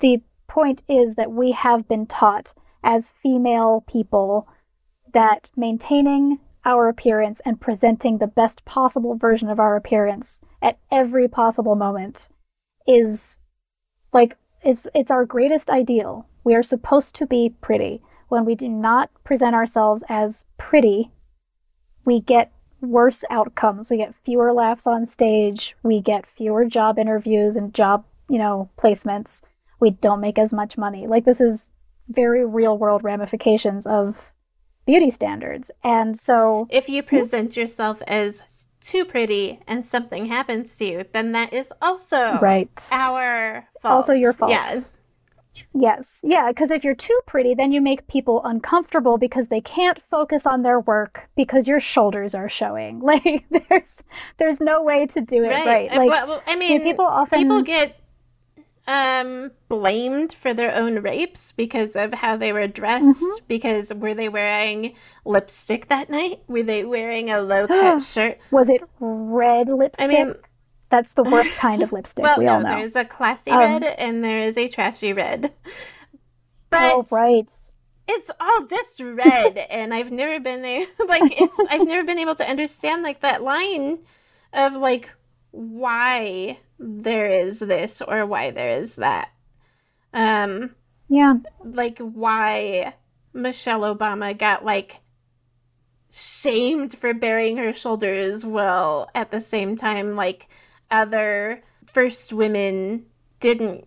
the 0.00 0.22
point 0.48 0.82
is 0.88 1.14
that 1.14 1.32
we 1.32 1.52
have 1.52 1.88
been 1.88 2.06
taught 2.06 2.52
as 2.82 3.12
female 3.22 3.84
people 3.86 4.48
that 5.12 5.50
maintaining 5.56 6.38
our 6.64 6.88
appearance 6.88 7.40
and 7.44 7.60
presenting 7.60 8.18
the 8.18 8.26
best 8.26 8.64
possible 8.64 9.16
version 9.16 9.48
of 9.48 9.58
our 9.58 9.76
appearance 9.76 10.40
at 10.60 10.78
every 10.90 11.28
possible 11.28 11.74
moment 11.74 12.28
is 12.86 13.38
like 14.12 14.36
is 14.64 14.88
it's 14.94 15.10
our 15.10 15.24
greatest 15.24 15.70
ideal. 15.70 16.26
We 16.44 16.54
are 16.54 16.62
supposed 16.62 17.14
to 17.16 17.26
be 17.26 17.54
pretty. 17.60 18.02
When 18.28 18.44
we 18.44 18.54
do 18.54 18.68
not 18.68 19.10
present 19.24 19.54
ourselves 19.54 20.04
as 20.08 20.44
pretty, 20.56 21.10
we 22.04 22.20
get 22.20 22.52
worse 22.80 23.24
outcomes. 23.30 23.90
We 23.90 23.98
get 23.98 24.14
fewer 24.24 24.52
laughs 24.52 24.86
on 24.86 25.06
stage. 25.06 25.76
We 25.82 26.00
get 26.00 26.26
fewer 26.26 26.64
job 26.64 26.98
interviews 26.98 27.56
and 27.56 27.74
job, 27.74 28.04
you 28.28 28.38
know, 28.38 28.70
placements. 28.78 29.42
We 29.80 29.90
don't 29.90 30.20
make 30.20 30.38
as 30.38 30.52
much 30.52 30.78
money. 30.78 31.06
Like 31.06 31.24
this 31.24 31.40
is 31.40 31.70
very 32.14 32.44
real 32.44 32.76
world 32.78 33.02
ramifications 33.04 33.86
of 33.86 34.32
beauty 34.86 35.10
standards. 35.10 35.70
And 35.84 36.18
so 36.18 36.66
If 36.70 36.88
you 36.88 37.02
present 37.02 37.56
yourself 37.56 38.02
as 38.06 38.42
too 38.80 39.04
pretty 39.04 39.60
and 39.66 39.86
something 39.86 40.26
happens 40.26 40.76
to 40.76 40.84
you, 40.84 41.04
then 41.12 41.32
that 41.32 41.52
is 41.52 41.72
also 41.80 42.38
right. 42.40 42.68
our 42.90 43.68
fault. 43.80 43.94
Also 43.94 44.12
your 44.12 44.32
fault. 44.32 44.50
Yes. 44.50 44.90
Yes. 45.74 46.18
Yeah, 46.22 46.48
because 46.48 46.70
if 46.70 46.82
you're 46.84 46.94
too 46.94 47.18
pretty, 47.26 47.54
then 47.54 47.72
you 47.72 47.80
make 47.80 48.06
people 48.06 48.42
uncomfortable 48.44 49.18
because 49.18 49.48
they 49.48 49.60
can't 49.60 50.00
focus 50.10 50.46
on 50.46 50.62
their 50.62 50.80
work 50.80 51.28
because 51.36 51.66
your 51.68 51.80
shoulders 51.80 52.34
are 52.34 52.48
showing. 52.48 53.00
Like 53.12 53.44
there's 53.68 54.02
there's 54.38 54.60
no 54.60 54.82
way 54.82 55.06
to 55.06 55.20
do 55.20 55.44
it 55.44 55.48
right. 55.48 55.90
Uh, 55.90 55.96
Like 55.98 56.08
well, 56.10 56.42
I 56.46 56.56
mean, 56.56 56.82
people 56.82 57.04
often- 57.04 57.38
people 57.38 57.62
get 57.62 57.98
um 58.88 59.52
blamed 59.68 60.32
for 60.32 60.52
their 60.52 60.74
own 60.74 60.98
rapes 60.98 61.52
because 61.52 61.94
of 61.94 62.12
how 62.14 62.36
they 62.36 62.52
were 62.52 62.66
dressed 62.66 63.06
mm-hmm. 63.06 63.44
because 63.46 63.94
were 63.94 64.14
they 64.14 64.28
wearing 64.28 64.94
lipstick 65.24 65.88
that 65.88 66.10
night? 66.10 66.42
Were 66.48 66.64
they 66.64 66.84
wearing 66.84 67.30
a 67.30 67.40
low 67.40 67.66
cut 67.68 68.02
shirt? 68.02 68.38
Was 68.50 68.68
it 68.68 68.82
red 68.98 69.68
lipstick 69.68 70.04
i 70.04 70.08
mean 70.08 70.34
that's 70.92 71.14
the 71.14 71.22
worst 71.22 71.52
kind 71.52 71.82
of 71.82 71.92
lipstick 71.92 72.22
well 72.22 72.38
we 72.38 72.44
no, 72.44 72.54
all 72.54 72.62
know. 72.62 72.76
there's 72.76 72.96
a 72.96 73.04
classy 73.04 73.50
um, 73.50 73.58
red 73.58 73.82
and 73.82 74.22
there 74.22 74.38
is 74.38 74.58
a 74.58 74.68
trashy 74.68 75.12
red. 75.12 75.52
But 76.68 76.92
oh 76.92 77.06
right. 77.10 77.50
it's 78.08 78.30
all 78.40 78.66
just 78.66 79.00
red 79.00 79.58
and 79.70 79.94
i've 79.94 80.10
never 80.10 80.40
been 80.40 80.62
there 80.62 80.86
like 81.08 81.40
it's 81.40 81.58
i've 81.70 81.86
never 81.86 82.04
been 82.04 82.18
able 82.18 82.34
to 82.34 82.48
understand 82.48 83.02
like 83.02 83.20
that 83.20 83.42
line 83.42 83.98
of 84.52 84.74
like 84.74 85.10
why 85.52 86.58
there 86.78 87.30
is 87.30 87.60
this 87.60 88.02
or 88.02 88.26
why 88.26 88.50
there 88.50 88.70
is 88.78 88.96
that. 88.96 89.30
Um, 90.12 90.74
yeah. 91.08 91.34
Like 91.62 91.98
why 91.98 92.94
Michelle 93.32 93.80
Obama 93.80 94.36
got 94.36 94.64
like 94.64 95.00
shamed 96.10 96.96
for 96.96 97.14
burying 97.14 97.56
her 97.56 97.72
shoulders 97.72 98.44
while 98.44 99.08
at 99.14 99.30
the 99.30 99.40
same 99.40 99.76
time 99.76 100.14
like 100.14 100.48
other 100.90 101.62
first 101.86 102.32
women 102.32 103.06
didn't 103.40 103.86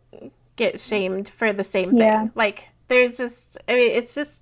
get 0.55 0.80
shamed 0.80 1.30
for 1.30 1.53
the 1.53 1.63
same 1.63 1.91
thing. 1.91 1.99
yeah. 1.99 2.22
thing. 2.22 2.32
Like 2.36 2.70
there's 2.88 3.18
just 3.18 3.57
I 3.68 3.76
mean 3.76 3.91
it's 3.91 4.16
just 4.16 4.41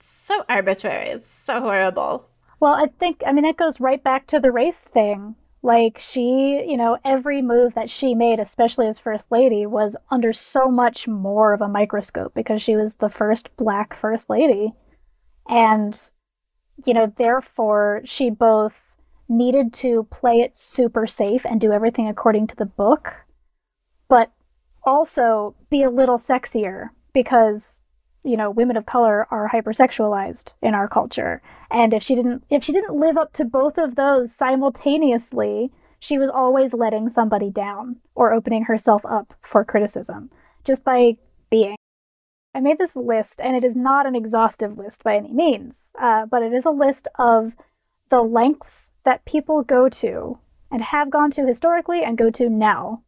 so 0.00 0.44
arbitrary. 0.48 1.08
It's 1.08 1.28
so 1.28 1.60
horrible. 1.60 2.28
Well, 2.60 2.74
I 2.74 2.86
think 2.98 3.22
I 3.26 3.32
mean 3.32 3.44
that 3.44 3.56
goes 3.56 3.80
right 3.80 4.02
back 4.02 4.26
to 4.28 4.40
the 4.40 4.52
race 4.52 4.88
thing. 4.92 5.34
Like 5.62 5.98
she, 5.98 6.64
you 6.66 6.76
know, 6.76 6.98
every 7.04 7.42
move 7.42 7.74
that 7.74 7.90
she 7.90 8.14
made, 8.14 8.38
especially 8.38 8.86
as 8.86 8.98
first 8.98 9.32
lady, 9.32 9.66
was 9.66 9.96
under 10.10 10.32
so 10.32 10.68
much 10.68 11.08
more 11.08 11.52
of 11.52 11.60
a 11.60 11.68
microscope 11.68 12.34
because 12.34 12.62
she 12.62 12.76
was 12.76 12.94
the 12.94 13.08
first 13.08 13.54
black 13.56 13.98
first 13.98 14.30
lady. 14.30 14.74
And, 15.48 15.98
you 16.84 16.94
know, 16.94 17.12
therefore 17.16 18.02
she 18.04 18.30
both 18.30 18.74
needed 19.28 19.72
to 19.74 20.06
play 20.10 20.40
it 20.40 20.56
super 20.56 21.06
safe 21.06 21.44
and 21.44 21.60
do 21.60 21.72
everything 21.72 22.08
according 22.08 22.46
to 22.48 22.56
the 22.56 22.66
book, 22.66 23.14
but 24.08 24.30
also 24.84 25.56
be 25.68 25.82
a 25.82 25.90
little 25.90 26.18
sexier 26.18 26.90
because 27.12 27.82
you 28.26 28.36
know 28.36 28.50
women 28.50 28.76
of 28.76 28.86
color 28.86 29.26
are 29.30 29.50
hypersexualized 29.52 30.54
in 30.60 30.74
our 30.74 30.88
culture. 30.88 31.40
And 31.70 31.94
if 31.94 32.02
she 32.02 32.14
didn't 32.14 32.44
if 32.50 32.64
she 32.64 32.72
didn't 32.72 32.98
live 32.98 33.16
up 33.16 33.32
to 33.34 33.44
both 33.44 33.78
of 33.78 33.94
those 33.94 34.34
simultaneously 34.34 35.70
she 35.98 36.18
was 36.18 36.30
always 36.30 36.74
letting 36.74 37.08
somebody 37.08 37.50
down 37.50 37.96
or 38.14 38.32
opening 38.32 38.64
herself 38.64 39.04
up 39.06 39.34
for 39.40 39.64
criticism 39.64 40.30
just 40.64 40.84
by 40.84 41.16
being. 41.50 41.76
I 42.54 42.60
made 42.60 42.78
this 42.78 42.96
list 42.96 43.40
and 43.40 43.56
it 43.56 43.64
is 43.64 43.76
not 43.76 44.06
an 44.06 44.16
exhaustive 44.16 44.76
list 44.76 45.04
by 45.04 45.16
any 45.16 45.32
means 45.32 45.76
uh, 46.00 46.26
but 46.26 46.42
it 46.42 46.52
is 46.52 46.64
a 46.64 46.70
list 46.70 47.08
of 47.18 47.54
the 48.10 48.22
lengths 48.22 48.90
that 49.04 49.24
people 49.24 49.62
go 49.62 49.88
to 49.88 50.38
and 50.70 50.82
have 50.82 51.10
gone 51.10 51.30
to 51.32 51.46
historically 51.46 52.02
and 52.02 52.18
go 52.18 52.30
to 52.30 52.48
now 52.48 53.02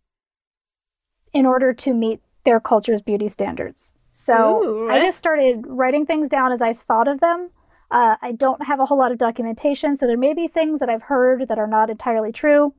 in 1.32 1.44
order 1.44 1.72
to 1.72 1.92
meet 1.92 2.20
their 2.44 2.60
culture's 2.60 3.02
beauty 3.02 3.28
standards 3.28 3.97
so 4.20 4.64
Ooh, 4.64 4.90
I 4.90 4.98
just 4.98 5.16
started 5.16 5.64
writing 5.68 6.04
things 6.04 6.28
down 6.28 6.50
as 6.50 6.60
I 6.60 6.74
thought 6.74 7.06
of 7.06 7.20
them. 7.20 7.50
Uh, 7.88 8.16
I 8.20 8.32
don't 8.32 8.66
have 8.66 8.80
a 8.80 8.84
whole 8.84 8.98
lot 8.98 9.12
of 9.12 9.18
documentation, 9.18 9.96
so 9.96 10.08
there 10.08 10.16
may 10.16 10.34
be 10.34 10.48
things 10.48 10.80
that 10.80 10.90
I've 10.90 11.02
heard 11.02 11.46
that 11.46 11.56
are 11.56 11.68
not 11.68 11.88
entirely 11.88 12.32
true. 12.32 12.64
I'm 12.64 12.72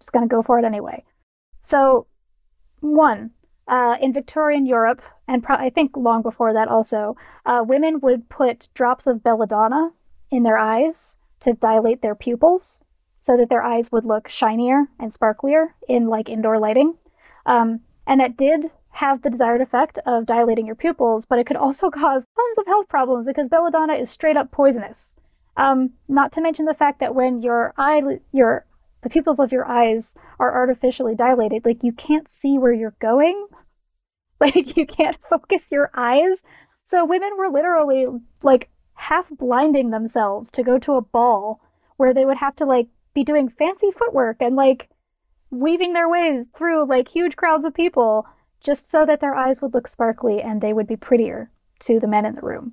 Just 0.00 0.12
gonna 0.12 0.26
go 0.26 0.42
for 0.42 0.58
it 0.58 0.66
anyway. 0.66 1.02
So, 1.62 2.08
one, 2.80 3.30
uh, 3.66 3.96
in 4.02 4.12
Victorian 4.12 4.66
Europe, 4.66 5.00
and 5.26 5.42
pro- 5.42 5.56
I 5.56 5.70
think 5.70 5.96
long 5.96 6.20
before 6.20 6.52
that 6.52 6.68
also, 6.68 7.16
uh, 7.46 7.64
women 7.66 8.00
would 8.00 8.28
put 8.28 8.68
drops 8.74 9.06
of 9.06 9.24
belladonna 9.24 9.92
in 10.30 10.42
their 10.42 10.58
eyes 10.58 11.16
to 11.40 11.54
dilate 11.54 12.02
their 12.02 12.14
pupils 12.14 12.80
so 13.18 13.38
that 13.38 13.48
their 13.48 13.62
eyes 13.62 13.90
would 13.90 14.04
look 14.04 14.28
shinier 14.28 14.88
and 14.98 15.10
sparklier 15.10 15.68
in 15.88 16.08
like 16.08 16.28
indoor 16.28 16.58
lighting. 16.58 16.98
Um, 17.46 17.80
and 18.06 18.20
that 18.20 18.36
did 18.36 18.70
have 18.92 19.22
the 19.22 19.30
desired 19.30 19.60
effect 19.60 19.98
of 20.06 20.26
dilating 20.26 20.66
your 20.66 20.74
pupils, 20.74 21.26
but 21.26 21.38
it 21.38 21.46
could 21.46 21.56
also 21.56 21.90
cause 21.90 22.24
tons 22.36 22.58
of 22.58 22.66
health 22.66 22.88
problems 22.88 23.26
because 23.26 23.48
belladonna 23.48 23.94
is 23.94 24.10
straight 24.10 24.36
up 24.36 24.50
poisonous. 24.50 25.14
Um, 25.56 25.90
not 26.08 26.32
to 26.32 26.40
mention 26.40 26.64
the 26.64 26.74
fact 26.74 27.00
that 27.00 27.14
when 27.14 27.42
your 27.42 27.74
eye, 27.76 28.00
your 28.32 28.66
the 29.02 29.10
pupils 29.10 29.40
of 29.40 29.50
your 29.50 29.68
eyes 29.68 30.14
are 30.38 30.54
artificially 30.54 31.14
dilated, 31.14 31.64
like 31.64 31.82
you 31.82 31.92
can't 31.92 32.28
see 32.28 32.56
where 32.56 32.72
you're 32.72 32.94
going, 33.00 33.48
like 34.40 34.76
you 34.76 34.86
can't 34.86 35.16
focus 35.30 35.66
your 35.70 35.90
eyes. 35.94 36.42
So 36.84 37.04
women 37.04 37.30
were 37.36 37.48
literally 37.48 38.06
like 38.42 38.70
half 38.94 39.26
blinding 39.30 39.90
themselves 39.90 40.50
to 40.52 40.62
go 40.62 40.78
to 40.78 40.92
a 40.94 41.02
ball 41.02 41.60
where 41.96 42.14
they 42.14 42.24
would 42.24 42.38
have 42.38 42.56
to 42.56 42.64
like 42.64 42.88
be 43.14 43.24
doing 43.24 43.48
fancy 43.48 43.90
footwork 43.96 44.36
and 44.40 44.56
like 44.56 44.88
weaving 45.50 45.92
their 45.92 46.08
ways 46.08 46.46
through 46.56 46.86
like 46.86 47.08
huge 47.08 47.36
crowds 47.36 47.64
of 47.64 47.74
people 47.74 48.26
just 48.62 48.90
so 48.90 49.04
that 49.06 49.20
their 49.20 49.34
eyes 49.34 49.60
would 49.60 49.74
look 49.74 49.88
sparkly 49.88 50.40
and 50.40 50.60
they 50.60 50.72
would 50.72 50.86
be 50.86 50.96
prettier 50.96 51.50
to 51.80 51.98
the 51.98 52.06
men 52.06 52.24
in 52.24 52.34
the 52.34 52.42
room. 52.42 52.72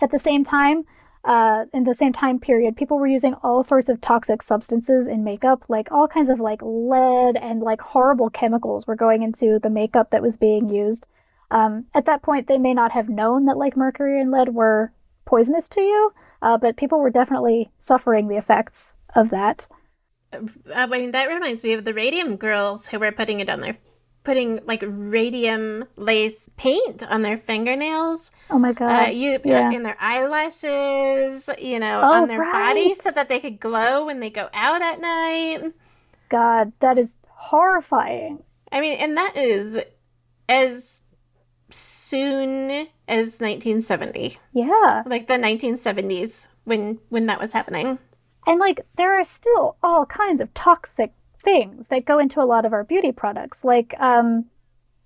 At 0.00 0.10
the 0.10 0.18
same 0.18 0.44
time, 0.44 0.84
uh, 1.24 1.64
in 1.72 1.84
the 1.84 1.94
same 1.94 2.12
time 2.12 2.38
period, 2.38 2.76
people 2.76 2.98
were 2.98 3.06
using 3.06 3.34
all 3.42 3.62
sorts 3.62 3.88
of 3.88 4.00
toxic 4.00 4.42
substances 4.42 5.08
in 5.08 5.24
makeup, 5.24 5.64
like 5.68 5.90
all 5.90 6.06
kinds 6.06 6.28
of 6.28 6.38
like 6.38 6.60
lead 6.62 7.36
and 7.36 7.62
like 7.62 7.80
horrible 7.80 8.28
chemicals 8.28 8.86
were 8.86 8.96
going 8.96 9.22
into 9.22 9.58
the 9.62 9.70
makeup 9.70 10.10
that 10.10 10.22
was 10.22 10.36
being 10.36 10.68
used. 10.68 11.06
Um, 11.50 11.86
at 11.94 12.04
that 12.06 12.22
point, 12.22 12.46
they 12.46 12.58
may 12.58 12.74
not 12.74 12.92
have 12.92 13.08
known 13.08 13.46
that 13.46 13.56
like 13.56 13.76
mercury 13.76 14.20
and 14.20 14.30
lead 14.30 14.54
were 14.54 14.92
poisonous 15.24 15.68
to 15.70 15.80
you, 15.80 16.12
uh, 16.42 16.58
but 16.58 16.76
people 16.76 17.00
were 17.00 17.10
definitely 17.10 17.70
suffering 17.78 18.28
the 18.28 18.36
effects 18.36 18.96
of 19.14 19.30
that. 19.30 19.66
Uh, 20.32 20.40
I 20.74 20.86
mean, 20.86 21.12
that 21.12 21.28
reminds 21.28 21.64
me 21.64 21.72
of 21.72 21.84
the 21.84 21.94
radium 21.94 22.36
girls 22.36 22.88
who 22.88 22.98
were 22.98 23.12
putting 23.12 23.40
it 23.40 23.48
on 23.48 23.60
their 23.60 23.78
putting 24.24 24.60
like 24.66 24.82
radium 24.86 25.84
lace 25.96 26.48
paint 26.56 27.02
on 27.04 27.22
their 27.22 27.38
fingernails. 27.38 28.30
Oh 28.50 28.58
my 28.58 28.72
god! 28.72 29.08
Uh, 29.08 29.10
you 29.10 29.38
yeah. 29.44 29.70
in 29.70 29.82
their 29.82 29.96
eyelashes, 30.00 31.48
you 31.58 31.78
know, 31.78 32.00
oh, 32.02 32.12
on 32.14 32.28
their 32.28 32.40
right. 32.40 32.74
bodies 32.74 33.02
so 33.02 33.10
that 33.10 33.28
they 33.28 33.38
could 33.38 33.60
glow 33.60 34.06
when 34.06 34.20
they 34.20 34.30
go 34.30 34.48
out 34.52 34.82
at 34.82 35.00
night. 35.00 35.72
God, 36.30 36.72
that 36.80 36.98
is 36.98 37.16
horrifying. 37.28 38.42
I 38.72 38.80
mean, 38.80 38.98
and 38.98 39.16
that 39.16 39.36
is 39.36 39.78
as 40.48 41.02
soon 41.70 42.88
as 43.06 43.38
1970. 43.40 44.38
Yeah, 44.52 45.02
like 45.06 45.28
the 45.28 45.34
1970s 45.34 46.48
when 46.64 46.98
when 47.10 47.26
that 47.26 47.40
was 47.40 47.52
happening. 47.52 47.98
And 48.46 48.58
like 48.58 48.84
there 48.96 49.18
are 49.18 49.24
still 49.24 49.76
all 49.82 50.06
kinds 50.06 50.40
of 50.40 50.52
toxic 50.54 51.12
things 51.44 51.88
that 51.88 52.04
go 52.04 52.18
into 52.18 52.40
a 52.40 52.44
lot 52.44 52.64
of 52.64 52.72
our 52.72 52.84
beauty 52.84 53.12
products, 53.12 53.64
like 53.64 53.94
um, 54.00 54.46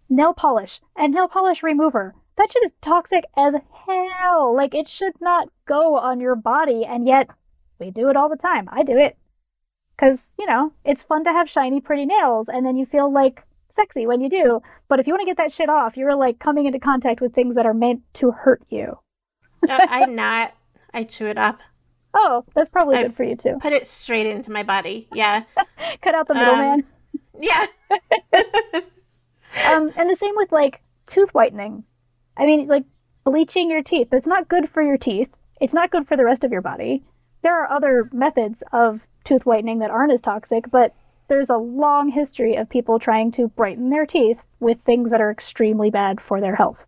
nail 0.09 0.33
polish 0.33 0.81
and 0.97 1.13
nail 1.13 1.29
polish 1.29 1.63
remover. 1.63 2.15
That 2.37 2.53
shit 2.53 2.65
is 2.65 2.73
toxic 2.81 3.25
as 3.37 3.55
hell. 3.87 4.55
Like, 4.55 4.75
it 4.75 4.87
should 4.87 5.21
not 5.21 5.49
go 5.67 5.97
on 5.99 6.21
your 6.21 6.37
body, 6.37 6.85
and 6.85 7.07
yet 7.07 7.29
we 7.81 7.91
do 7.91 8.09
it 8.09 8.17
all 8.17 8.29
the 8.29 8.37
time. 8.37 8.69
I 8.71 8.85
do 8.85 8.97
it. 8.97 9.17
Because, 9.97 10.31
you 10.39 10.47
know, 10.47 10.73
it's 10.85 11.03
fun 11.03 11.25
to 11.25 11.33
have 11.33 11.51
shiny, 11.51 11.81
pretty 11.81 12.07
nails, 12.07 12.49
and 12.49 12.65
then 12.65 12.77
you 12.77 12.87
feel 12.87 13.13
like 13.13 13.43
sexy 13.71 14.07
when 14.07 14.21
you 14.21 14.31
do. 14.31 14.63
But 14.89 15.01
if 15.01 15.07
you 15.07 15.13
want 15.13 15.23
to 15.23 15.27
get 15.27 15.37
that 15.39 15.53
shit 15.53 15.69
off, 15.69 15.97
you're 15.97 16.15
like 16.15 16.39
coming 16.39 16.67
into 16.67 16.79
contact 16.79 17.21
with 17.21 17.35
things 17.35 17.57
that 17.57 17.67
are 17.67 17.75
meant 17.75 18.03
to 18.15 18.31
hurt 18.31 18.63
you. 18.71 18.99
no, 19.67 19.77
I'm 19.81 20.15
not. 20.15 20.55
I 20.95 21.03
chew 21.03 21.27
it 21.27 21.39
off. 21.39 21.59
Oh, 22.15 22.45
that's 22.55 22.69
probably 22.69 22.97
I 22.97 23.03
good 23.03 23.17
for 23.17 23.25
you 23.25 23.37
too. 23.37 23.59
Put 23.61 23.73
it 23.73 23.87
straight 23.87 24.27
into 24.27 24.51
my 24.51 24.63
body. 24.63 25.09
Yeah. 25.13 25.45
Cut 26.03 26.15
out 26.15 26.29
the 26.29 26.35
middleman. 26.35 26.85
Um, 27.15 27.21
yeah. 27.41 27.67
um, 29.67 29.93
and 29.97 30.11
the 30.11 30.17
same 30.17 30.35
with 30.37 30.51
like 30.53 30.81
tooth 31.07 31.31
whitening. 31.31 31.85
I 32.37 32.47
mean, 32.47 32.67
like 32.67 32.85
bleaching 33.25 33.71
your 33.71 33.83
teeth. 33.83 34.09
It's 34.13 34.27
not 34.27 34.49
good 34.49 34.71
for 34.71 34.83
your 34.83 34.97
teeth. 34.97 35.29
It's 35.61 35.75
not 35.75 35.91
good 35.91 36.07
for 36.07 36.17
the 36.17 36.25
rest 36.25 36.45
of 36.45 36.53
your 36.53 36.63
body. 36.63 37.03
There 37.43 37.61
are 37.61 37.71
other 37.71 38.09
methods 38.13 38.63
of 38.73 39.07
tooth 39.25 39.45
whitening 39.45 39.79
that 39.81 39.91
aren't 39.91 40.13
as 40.13 40.21
toxic, 40.21 40.71
but 40.71 40.95
there's 41.29 41.51
a 41.51 41.57
long 41.57 42.09
history 42.11 42.57
of 42.57 42.71
people 42.71 42.99
trying 42.99 43.31
to 43.33 43.49
brighten 43.49 43.91
their 43.91 44.07
teeth 44.07 44.43
with 44.61 44.79
things 44.81 45.11
that 45.11 45.21
are 45.21 45.31
extremely 45.31 45.91
bad 45.91 46.21
for 46.21 46.41
their 46.41 46.57
health. 46.57 46.85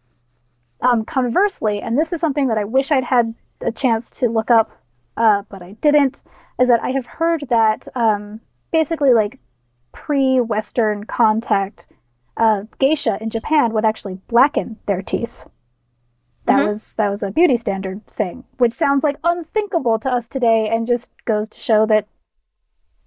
Um, 0.81 1.05
conversely, 1.05 1.81
and 1.81 1.99
this 1.99 2.13
is 2.13 2.21
something 2.21 2.49
that 2.49 2.57
I 2.57 2.65
wish 2.65 2.91
I'd 2.91 3.05
had 3.05 3.35
a 3.61 3.71
chance 3.71 4.11
to 4.13 4.29
look 4.29 4.51
up 4.51 4.80
uh, 5.21 5.43
but 5.51 5.63
I 5.63 5.73
didn't, 5.83 6.25
is 6.59 6.69
that 6.69 6.83
I 6.83 6.91
have 6.91 7.07
heard 7.07 7.45
that 7.51 7.87
um, 7.95 8.41
basically 8.73 9.13
like 9.13 9.39
pre-Western 9.93 11.05
contact, 11.05 11.87
uh, 12.37 12.63
geisha 12.79 13.19
in 13.21 13.29
Japan 13.29 13.73
would 13.73 13.85
actually 13.85 14.19
blacken 14.29 14.79
their 14.87 15.03
teeth. 15.03 15.45
That 16.47 16.61
mm-hmm. 16.61 16.69
was 16.69 16.95
that 16.95 17.11
was 17.11 17.23
a 17.23 17.31
beauty 17.31 17.59
standard 17.59 18.01
thing, 18.07 18.45
which 18.57 18.73
sounds 18.73 19.05
like 19.05 19.19
unthinkable 19.23 19.99
to 19.99 20.11
us 20.11 20.27
today, 20.27 20.71
and 20.73 20.87
just 20.87 21.11
goes 21.27 21.51
to 21.51 21.61
show 21.61 21.85
that, 21.87 22.07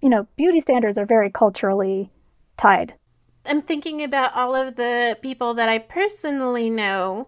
you 0.00 0.08
know, 0.08 0.28
beauty 0.36 0.60
standards 0.60 0.96
are 0.96 1.06
very 1.06 1.30
culturally 1.30 2.12
tied. 2.56 2.94
I'm 3.44 3.60
thinking 3.60 4.02
about 4.04 4.36
all 4.36 4.54
of 4.54 4.76
the 4.76 5.18
people 5.20 5.52
that 5.54 5.68
I 5.68 5.78
personally 5.78 6.70
know, 6.70 7.26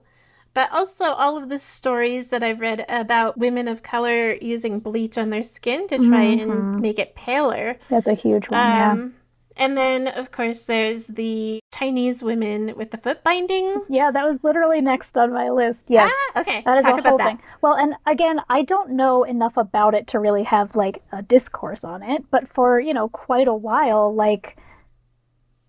but 0.57 0.73
also 0.73 1.05
all 1.05 1.37
of 1.37 1.51
the 1.51 1.59
stories 1.59 2.31
that 2.31 2.43
I've 2.43 2.61
read 2.61 2.87
about 2.89 3.37
women 3.37 3.69
of 3.69 3.83
color 3.83 4.33
using 4.41 4.81
bleach 4.81 5.19
on 5.19 5.29
their 5.29 5.43
skin 5.43 5.87
to 5.89 5.99
try 5.99 6.25
Mhm. 6.35 6.43
and 6.43 6.81
make 6.81 6.99
it 6.99 7.15
paler. 7.15 7.77
That's 7.91 8.09
a 8.09 8.15
huge 8.15 8.49
one. 8.49 8.59
yeah. 8.59 8.93
Um, 8.93 9.15
and 9.59 9.77
then, 9.77 10.09
of 10.09 10.33
course, 10.33 10.65
there's 10.65 11.09
the 11.09 11.61
Chinese 11.75 12.23
women 12.23 12.73
with 12.75 12.91
the 12.91 12.97
foot 12.97 13.23
binding. 13.23 13.83
Yeah, 13.91 14.11
that 14.11 14.25
was 14.27 14.39
literally 14.43 14.81
next 14.81 15.17
on 15.19 15.31
my 15.31 15.51
list. 15.51 15.85
Yes. 15.89 16.11
Ah, 16.35 16.41
okay. 16.41 16.63
That 16.65 16.79
is 16.79 16.85
Talk 16.85 16.97
a 16.97 17.01
about 17.01 17.09
whole 17.11 17.19
that. 17.19 17.27
thing. 17.29 17.39
Well, 17.61 17.75
and 17.75 17.95
again, 18.07 18.41
I 18.49 18.63
don't 18.63 18.91
know 18.93 19.25
enough 19.25 19.59
about 19.59 19.95
it 19.95 20.07
to 20.09 20.19
really 20.19 20.45
have 20.45 20.75
like 20.75 21.03
a 21.13 21.21
discourse 21.21 21.85
on 21.85 22.03
it, 22.03 22.25
but 22.31 22.49
for, 22.49 22.81
you 22.81 22.95
know, 22.95 23.09
quite 23.11 23.47
a 23.49 23.55
while, 23.55 24.15
like 24.15 24.57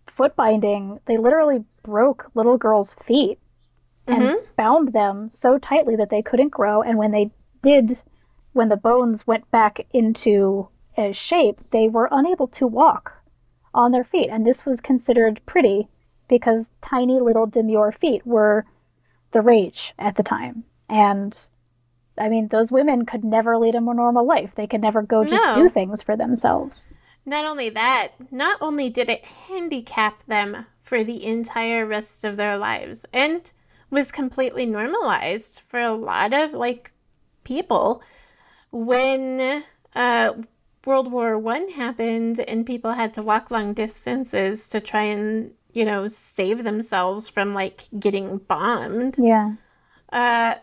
foot 0.05 0.33
binding, 0.37 1.01
they 1.07 1.17
literally 1.17 1.65
broke 1.83 2.31
little 2.35 2.57
girls' 2.57 2.93
feet 2.93 3.37
and 4.07 4.23
Mhm. 4.23 4.43
bound 4.55 4.93
them 4.93 5.29
so 5.31 5.57
tightly 5.57 5.95
that 5.95 6.09
they 6.09 6.21
couldn't 6.21 6.49
grow. 6.49 6.81
And 6.81 6.97
when 6.97 7.11
they 7.11 7.31
did, 7.61 8.03
when 8.53 8.69
the 8.69 8.77
bones 8.77 9.27
went 9.27 9.49
back 9.51 9.85
into 9.91 10.69
a 10.97 11.11
shape, 11.13 11.61
they 11.71 11.87
were 11.87 12.09
unable 12.11 12.47
to 12.47 12.65
walk 12.67 13.13
on 13.73 13.91
their 13.91 14.03
feet. 14.03 14.29
And 14.29 14.45
this 14.45 14.65
was 14.65 14.81
considered 14.81 15.41
pretty 15.45 15.89
because 16.27 16.71
tiny 16.81 17.19
little 17.19 17.45
demure 17.45 17.91
feet 17.91 18.25
were 18.25 18.65
the 19.31 19.41
rage 19.41 19.93
at 19.99 20.15
the 20.15 20.23
time. 20.23 20.63
And 20.89 21.37
I 22.17 22.29
mean, 22.29 22.47
those 22.47 22.71
women 22.71 23.05
could 23.05 23.23
never 23.23 23.57
lead 23.57 23.75
a 23.75 23.81
more 23.81 23.93
normal 23.93 24.25
life. 24.25 24.55
They 24.55 24.65
could 24.65 24.81
never 24.81 25.03
go 25.03 25.23
just 25.23 25.43
No. 25.43 25.55
do 25.55 25.69
things 25.69 26.01
for 26.01 26.15
themselves. 26.17 26.89
Not 27.25 27.45
only 27.45 27.69
that, 27.69 28.13
not 28.31 28.57
only 28.61 28.89
did 28.89 29.09
it 29.09 29.23
handicap 29.25 30.23
them 30.25 30.65
for 30.81 31.03
the 31.03 31.23
entire 31.25 31.85
rest 31.85 32.23
of 32.23 32.37
their 32.37 32.57
lives 32.57 33.05
and 33.13 33.51
was 33.89 34.11
completely 34.11 34.65
normalized 34.65 35.61
for 35.67 35.79
a 35.79 35.93
lot 35.93 36.33
of 36.33 36.53
like 36.53 36.91
people 37.43 38.01
when 38.71 39.63
uh 39.95 40.33
World 40.85 41.11
War 41.11 41.37
One 41.37 41.69
happened 41.69 42.39
and 42.39 42.65
people 42.65 42.93
had 42.93 43.13
to 43.15 43.21
walk 43.21 43.51
long 43.51 43.73
distances 43.73 44.69
to 44.69 44.79
try 44.79 45.03
and, 45.03 45.51
you 45.73 45.83
know, 45.83 46.07
save 46.07 46.63
themselves 46.63 47.27
from 47.27 47.53
like 47.53 47.87
getting 47.99 48.37
bombed. 48.37 49.17
Yeah. 49.17 49.55
Uh 50.11 50.55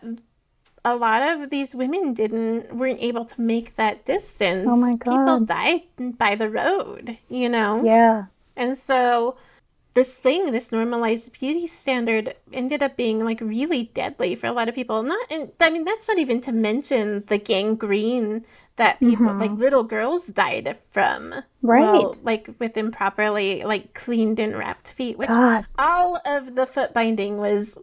a 0.83 0.95
lot 0.95 1.23
of 1.23 1.49
these 1.49 1.73
women 1.73 2.13
didn't 2.13 2.75
weren't 2.75 3.01
able 3.01 3.25
to 3.25 3.41
make 3.41 3.75
that 3.75 4.05
distance. 4.05 4.67
Oh 4.69 4.75
my 4.75 4.95
god. 4.95 5.11
People 5.11 5.39
died 5.41 6.17
by 6.17 6.35
the 6.35 6.49
road, 6.49 7.17
you 7.27 7.49
know? 7.49 7.83
Yeah. 7.83 8.25
And 8.55 8.77
so 8.77 9.35
this 9.95 10.13
thing, 10.13 10.51
this 10.51 10.71
normalized 10.71 11.31
beauty 11.33 11.65
standard 11.67 12.35
ended 12.53 12.83
up 12.83 12.95
being 12.97 13.23
like 13.23 13.41
really 13.41 13.83
deadly 13.93 14.35
for 14.35 14.45
a 14.47 14.51
lot 14.51 14.69
of 14.69 14.75
people. 14.75 15.01
Not 15.03 15.25
and 15.31 15.51
I 15.59 15.69
mean 15.71 15.83
that's 15.85 16.07
not 16.07 16.19
even 16.19 16.39
to 16.41 16.51
mention 16.51 17.23
the 17.27 17.37
gangrene 17.37 18.45
that 18.75 18.99
people 18.99 19.25
Mhm. 19.27 19.39
like 19.41 19.51
little 19.51 19.83
girls 19.83 20.27
died 20.27 20.77
from. 20.91 21.33
Right. 21.61 21.81
Well, 21.81 22.17
like 22.23 22.49
with 22.59 22.77
improperly 22.77 23.63
like 23.63 23.93
cleaned 23.93 24.37
and 24.39 24.55
wrapped 24.57 24.91
feet, 24.91 25.17
which 25.17 25.29
God. 25.29 25.65
all 25.79 26.21
of 26.25 26.55
the 26.55 26.65
foot 26.67 26.93
binding 26.93 27.37
was 27.37 27.77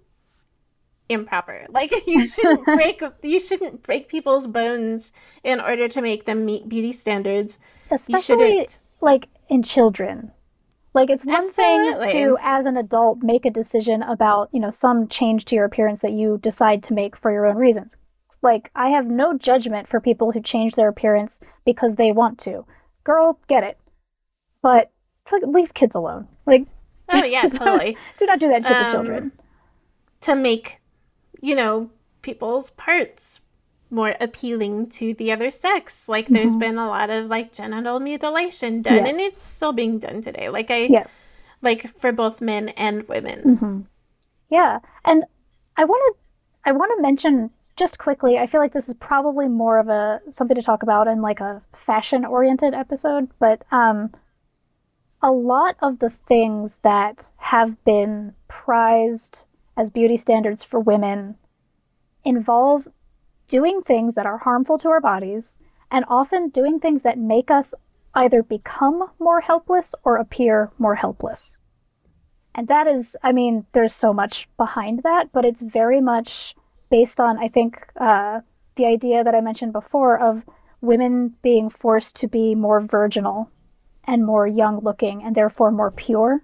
improper. 1.09 1.67
Like 1.71 1.93
you 2.07 2.29
shouldn't 2.29 2.65
break 2.79 3.03
you 3.23 3.41
shouldn't 3.41 3.83
break 3.83 4.09
people's 4.09 4.47
bones 4.47 5.13
in 5.43 5.61
order 5.61 5.89
to 5.89 6.03
make 6.03 6.25
them 6.27 6.45
meet 6.45 6.69
beauty 6.69 6.93
standards. 6.93 7.59
You 7.91 7.97
Especially 7.97 8.49
shouldn't. 8.51 8.79
like 9.01 9.29
in 9.49 9.63
children. 9.63 10.33
Like 10.95 11.09
it's 11.11 11.25
one 11.25 11.37
Absolutely. 11.47 12.07
thing 12.13 12.25
to, 12.27 12.39
as 12.43 12.67
an 12.67 12.77
adult, 12.77 13.23
make 13.23 13.47
a 13.47 13.51
decision 13.51 14.03
about, 14.03 14.51
you 14.53 14.61
know, 14.61 14.71
some 14.71 15.09
change 15.09 15.47
to 15.47 15.55
your 15.55 15.65
appearance 15.65 16.01
that 16.01 16.13
you 16.13 16.39
decide 16.43 16.83
to 16.85 16.93
make 16.95 17.17
for 17.17 17.33
your 17.33 17.47
own 17.47 17.57
reasons. 17.57 17.97
Like 18.43 18.71
I 18.75 18.89
have 18.89 19.07
no 19.07 19.39
judgment 19.39 19.89
for 19.89 20.01
people 20.01 20.33
who 20.33 20.41
change 20.43 20.75
their 20.75 20.89
appearance 20.89 21.41
because 21.65 21.95
they 21.95 22.13
want 22.13 22.39
to. 22.41 22.67
Girl, 23.05 23.39
get 23.49 23.65
it. 23.65 23.79
But 24.61 24.91
like, 25.31 25.43
leave 25.47 25.75
kids 25.75 25.95
alone. 25.97 26.29
Like 26.47 26.67
Oh 27.09 27.25
yeah, 27.25 27.43
totally. 27.49 27.97
do 28.19 28.27
not 28.27 28.39
do 28.39 28.49
that 28.49 28.65
shit 28.65 28.77
to 28.77 28.85
Um, 28.87 28.91
children. 28.91 29.33
To 30.23 30.35
make, 30.35 30.81
you 31.41 31.55
know, 31.55 31.91
people's 32.23 32.71
parts 32.71 33.41
more 33.93 34.15
appealing 34.21 34.89
to 34.89 35.15
the 35.15 35.31
other 35.31 35.51
sex. 35.51 36.09
Like 36.09 36.29
there's 36.29 36.57
Mhm. 36.57 36.59
been 36.61 36.79
a 36.79 36.89
lot 36.89 37.11
of 37.11 37.27
like 37.27 37.53
genital 37.53 38.01
mutilation 38.01 38.83
done 38.83 39.07
and 39.07 39.21
it's 39.21 39.41
still 39.43 39.73
being 39.73 39.99
done 39.99 40.23
today. 40.23 40.49
Like 40.49 40.71
I 40.71 40.85
Yes. 40.87 41.45
like 41.61 41.87
for 42.01 42.11
both 42.11 42.41
men 42.41 42.71
and 42.71 43.07
women. 43.09 43.57
hmm 43.59 43.81
Yeah, 44.49 44.81
and 45.05 45.25
I 45.77 45.85
want 45.85 46.03
to 46.17 46.21
I 46.69 46.73
want 46.73 46.93
to 46.97 47.03
mention 47.03 47.51
just 47.77 47.99
quickly. 47.99 48.39
I 48.39 48.47
feel 48.47 48.61
like 48.61 48.73
this 48.73 48.89
is 48.89 48.95
probably 48.95 49.49
more 49.49 49.79
of 49.79 49.89
a 49.89 50.21
something 50.31 50.55
to 50.55 50.63
talk 50.63 50.83
about 50.83 51.07
in 51.09 51.21
like 51.23 51.41
a 51.41 51.63
fashion 51.75 52.25
oriented 52.25 52.73
episode, 52.75 53.29
but 53.39 53.63
um, 53.73 54.13
a 55.23 55.31
lot 55.33 55.77
of 55.81 55.99
the 55.99 56.11
things 56.11 56.77
that 56.83 57.31
have 57.37 57.83
been 57.85 58.35
prized 58.49 59.45
as 59.77 59.91
beauty 59.91 60.17
standards 60.17 60.63
for 60.63 60.79
women 60.81 61.37
involve 62.25 62.89
doing 63.53 63.83
things 63.83 64.15
that 64.15 64.25
are 64.25 64.39
harmful 64.39 64.79
to 64.79 64.89
our 64.89 65.01
bodies 65.01 65.59
and 65.91 66.07
often 66.09 66.49
doing 66.49 66.81
things 66.81 67.03
that 67.03 67.19
make 67.19 67.51
us 67.51 67.75
either 68.15 68.43
become 68.43 69.11
more 69.19 69.43
helpless 69.43 69.95
or 70.05 70.17
appear 70.17 70.71
more 70.79 70.95
helpless. 70.95 71.59
And 72.55 72.67
that 72.69 72.87
is, 72.87 73.15
I 73.23 73.33
mean, 73.33 73.67
there's 73.73 73.95
so 73.95 74.15
much 74.15 74.49
behind 74.57 75.03
that, 75.03 75.33
but 75.35 75.45
it's 75.45 75.61
very 75.61 76.01
much 76.01 76.55
based 76.91 77.21
on, 77.21 77.39
I 77.39 77.49
think, 77.49 77.77
uh, 78.01 78.41
the 78.77 78.87
idea 78.87 79.23
that 79.23 79.35
I 79.35 79.43
mentioned 79.43 79.75
before 79.75 80.19
of 80.19 80.45
women 80.81 81.35
being 81.43 81.69
forced 81.69 82.17
to 82.17 82.29
be 82.29 82.55
more 82.55 82.81
virginal 82.81 83.51
and 84.05 84.25
more 84.25 84.47
young 84.47 84.81
looking 84.83 85.23
and 85.23 85.37
therefore 85.37 85.71
more 85.71 85.91
pure. 85.91 86.43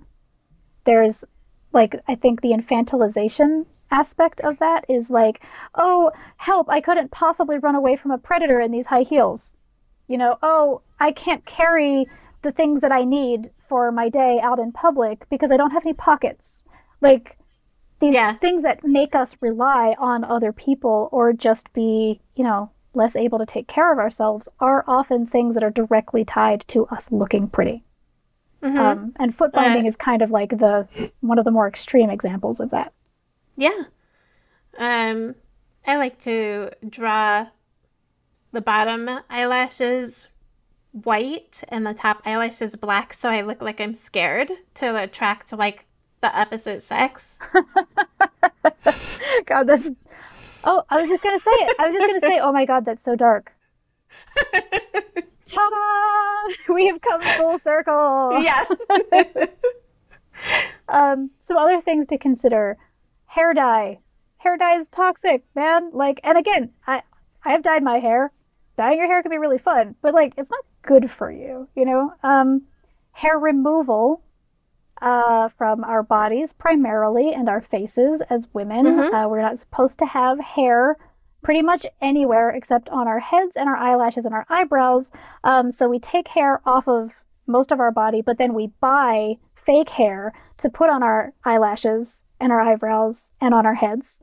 There's, 0.84 1.24
like, 1.72 1.94
I 2.06 2.16
think 2.16 2.42
the 2.42 2.52
infantilization 2.52 3.64
aspect 3.90 4.40
of 4.40 4.58
that 4.58 4.84
is 4.88 5.10
like, 5.10 5.40
oh, 5.74 6.10
help, 6.36 6.68
I 6.68 6.80
couldn't 6.80 7.10
possibly 7.10 7.58
run 7.58 7.74
away 7.74 7.96
from 7.96 8.10
a 8.10 8.18
predator 8.18 8.60
in 8.60 8.70
these 8.72 8.86
high 8.86 9.02
heels. 9.02 9.56
You 10.06 10.18
know, 10.18 10.38
oh, 10.42 10.82
I 11.00 11.12
can't 11.12 11.44
carry 11.46 12.06
the 12.42 12.52
things 12.52 12.80
that 12.80 12.92
I 12.92 13.04
need 13.04 13.50
for 13.68 13.90
my 13.92 14.08
day 14.08 14.40
out 14.42 14.58
in 14.58 14.72
public 14.72 15.28
because 15.28 15.50
I 15.50 15.56
don't 15.56 15.72
have 15.72 15.84
any 15.84 15.92
pockets. 15.94 16.62
Like 17.00 17.36
these 18.00 18.14
Yeah. 18.14 18.34
things 18.34 18.62
that 18.62 18.84
make 18.84 19.14
us 19.14 19.36
rely 19.40 19.94
on 19.98 20.24
other 20.24 20.52
people 20.52 21.08
or 21.12 21.32
just 21.32 21.72
be, 21.72 22.20
you 22.36 22.44
know, 22.44 22.70
less 22.94 23.16
able 23.16 23.38
to 23.38 23.46
take 23.46 23.68
care 23.68 23.92
of 23.92 23.98
ourselves 23.98 24.48
are 24.60 24.84
often 24.88 25.26
things 25.26 25.54
that 25.54 25.64
are 25.64 25.70
directly 25.70 26.24
tied 26.24 26.64
to 26.68 26.86
us 26.86 27.10
looking 27.12 27.48
pretty. 27.48 27.84
Mhm. 28.62 28.78
Um, 28.78 29.12
and 29.20 29.34
foot 29.36 29.52
binding 29.52 29.84
Uh, 29.84 29.88
is 29.88 29.96
kind 29.96 30.22
of 30.22 30.30
like 30.30 30.50
the 30.50 30.88
one 31.20 31.38
of 31.38 31.44
the 31.44 31.50
more 31.50 31.68
extreme 31.68 32.10
examples 32.10 32.60
of 32.60 32.70
that. 32.70 32.92
Yeah. 33.58 33.82
Um, 34.78 35.34
I 35.84 35.96
like 35.96 36.22
to 36.22 36.70
draw 36.88 37.48
the 38.52 38.60
bottom 38.60 39.10
eyelashes 39.28 40.28
white 40.92 41.62
and 41.68 41.84
the 41.86 41.92
top 41.92 42.22
eyelashes 42.24 42.76
black 42.76 43.12
so 43.12 43.28
I 43.28 43.42
look 43.42 43.60
like 43.60 43.80
I'm 43.80 43.92
scared 43.94 44.50
to 44.74 45.02
attract 45.02 45.52
like 45.52 45.86
the 46.20 46.34
opposite 46.38 46.82
sex. 46.84 47.40
God, 49.46 49.64
that's. 49.66 49.90
Oh, 50.64 50.84
I 50.88 51.00
was 51.00 51.08
just 51.08 51.22
gonna 51.22 51.40
say 51.40 51.50
it. 51.50 51.76
I 51.80 51.88
was 51.88 51.94
just 51.94 52.06
gonna 52.06 52.20
say, 52.34 52.40
oh 52.40 52.52
my 52.52 52.64
God, 52.64 52.84
that's 52.84 53.04
so 53.04 53.16
dark. 53.16 53.52
Ta-da! 55.46 56.72
We 56.72 56.86
have 56.86 57.00
come 57.00 57.20
full 57.22 57.58
circle. 57.58 58.40
yeah. 58.40 58.64
Um, 60.88 61.30
some 61.42 61.56
other 61.56 61.80
things 61.80 62.06
to 62.06 62.16
consider: 62.16 62.78
hair 63.38 63.54
dye. 63.54 63.98
Hair 64.38 64.56
dye 64.58 64.78
is 64.78 64.88
toxic, 64.88 65.44
man. 65.54 65.90
Like, 65.92 66.20
and 66.24 66.36
again, 66.38 66.70
I 66.86 67.02
I 67.44 67.52
have 67.52 67.62
dyed 67.62 67.82
my 67.82 67.98
hair. 67.98 68.32
Dyeing 68.76 68.98
your 68.98 69.06
hair 69.06 69.22
can 69.22 69.30
be 69.30 69.38
really 69.38 69.58
fun, 69.58 69.94
but 70.02 70.14
like, 70.14 70.34
it's 70.36 70.50
not 70.50 70.64
good 70.82 71.10
for 71.10 71.30
you. 71.30 71.68
You 71.74 71.84
know. 71.84 72.12
Um, 72.22 72.62
hair 73.12 73.38
removal 73.38 74.22
uh, 75.02 75.48
from 75.58 75.82
our 75.82 76.02
bodies 76.02 76.52
primarily 76.52 77.32
and 77.32 77.48
our 77.48 77.60
faces 77.60 78.22
as 78.30 78.48
women. 78.52 78.86
Mhm. 78.86 79.12
Uh, 79.12 79.28
we're 79.28 79.40
not 79.42 79.58
supposed 79.58 79.98
to 79.98 80.06
have 80.06 80.38
hair 80.38 80.96
pretty 81.42 81.62
much 81.62 81.84
anywhere 82.00 82.50
except 82.50 82.88
on 82.90 83.08
our 83.08 83.18
heads 83.20 83.56
and 83.56 83.68
our 83.68 83.76
eyelashes 83.76 84.24
and 84.24 84.34
our 84.34 84.46
eyebrows. 84.48 85.10
Um, 85.42 85.70
so 85.72 85.88
we 85.88 85.98
take 85.98 86.28
hair 86.28 86.60
off 86.64 86.86
of 86.88 87.12
most 87.46 87.72
of 87.72 87.80
our 87.80 87.90
body, 87.90 88.22
but 88.22 88.38
then 88.38 88.54
we 88.54 88.68
buy 88.80 89.38
fake 89.54 89.90
hair 89.90 90.32
to 90.58 90.68
put 90.68 90.90
on 90.90 91.02
our 91.02 91.32
eyelashes 91.44 92.24
and 92.40 92.52
our 92.52 92.60
eyebrows 92.60 93.30
and 93.40 93.54
on 93.54 93.66
our 93.66 93.74
heads. 93.74 94.18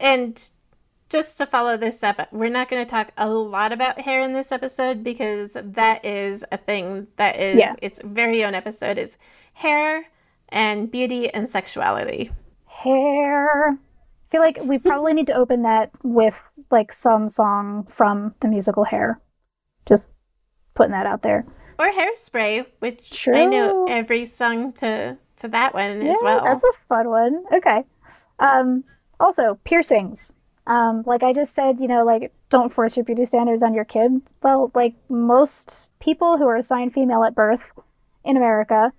And 0.00 0.50
just 1.08 1.38
to 1.38 1.46
follow 1.46 1.76
this 1.76 2.02
up, 2.02 2.28
we're 2.32 2.50
not 2.50 2.68
going 2.68 2.84
to 2.84 2.90
talk 2.90 3.12
a 3.16 3.28
lot 3.28 3.72
about 3.72 4.00
hair 4.00 4.20
in 4.20 4.32
this 4.32 4.50
episode 4.52 5.04
because 5.04 5.56
that 5.62 6.04
is 6.04 6.44
a 6.52 6.56
thing 6.56 7.06
that 7.16 7.38
is 7.38 7.56
Yeah. 7.58 7.74
its 7.80 8.00
very 8.04 8.44
own 8.44 8.54
episode 8.54 8.98
is 8.98 9.16
hair 9.54 10.06
and 10.48 10.90
beauty 10.90 11.32
and 11.32 11.48
sexuality. 11.48 12.30
Hair. 12.66 13.70
I 13.70 14.30
feel 14.30 14.40
like 14.40 14.58
we 14.62 14.78
probably 14.78 15.12
need 15.14 15.28
to 15.28 15.34
open 15.34 15.62
that 15.62 15.90
with 16.02 16.34
like 16.70 16.92
some 16.92 17.28
song 17.28 17.86
from 17.88 18.34
the 18.40 18.48
musical 18.48 18.84
Hair. 18.84 19.20
Just 19.86 20.12
putting 20.74 20.92
that 20.92 21.06
out 21.06 21.22
there. 21.22 21.46
Or 21.78 21.92
hairspray, 21.92 22.66
which 22.78 23.28
I 23.28 23.46
know 23.46 23.86
every 23.88 24.24
song 24.24 24.72
to 24.74 25.18
to 25.36 25.48
that 25.48 25.74
one 25.74 26.04
yeah, 26.04 26.12
as 26.12 26.18
well. 26.22 26.42
That's 26.42 26.64
a 26.64 26.72
fun 26.88 27.08
one. 27.10 27.44
Okay. 27.52 27.84
Um, 28.38 28.84
also, 29.20 29.58
piercings. 29.64 30.34
Um, 30.66 31.04
like 31.06 31.22
I 31.22 31.32
just 31.32 31.54
said, 31.54 31.78
you 31.78 31.86
know, 31.86 32.04
like 32.04 32.32
don't 32.50 32.72
force 32.72 32.96
your 32.96 33.04
beauty 33.04 33.24
standards 33.24 33.62
on 33.62 33.74
your 33.74 33.84
kid. 33.84 34.22
Well, 34.42 34.70
like 34.74 34.94
most 35.08 35.90
people 36.00 36.38
who 36.38 36.46
are 36.48 36.56
assigned 36.56 36.92
female 36.92 37.24
at 37.24 37.34
birth 37.34 37.60
in 38.24 38.36
America 38.36 38.92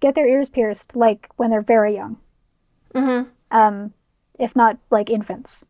get 0.00 0.14
their 0.14 0.26
ears 0.26 0.48
pierced 0.48 0.96
like 0.96 1.28
when 1.36 1.50
they're 1.50 1.62
very 1.62 1.94
young. 1.94 2.18
Mm-hmm. 2.94 3.56
Um, 3.56 3.92
if 4.38 4.56
not 4.56 4.78
like 4.90 5.10
infants. 5.10 5.64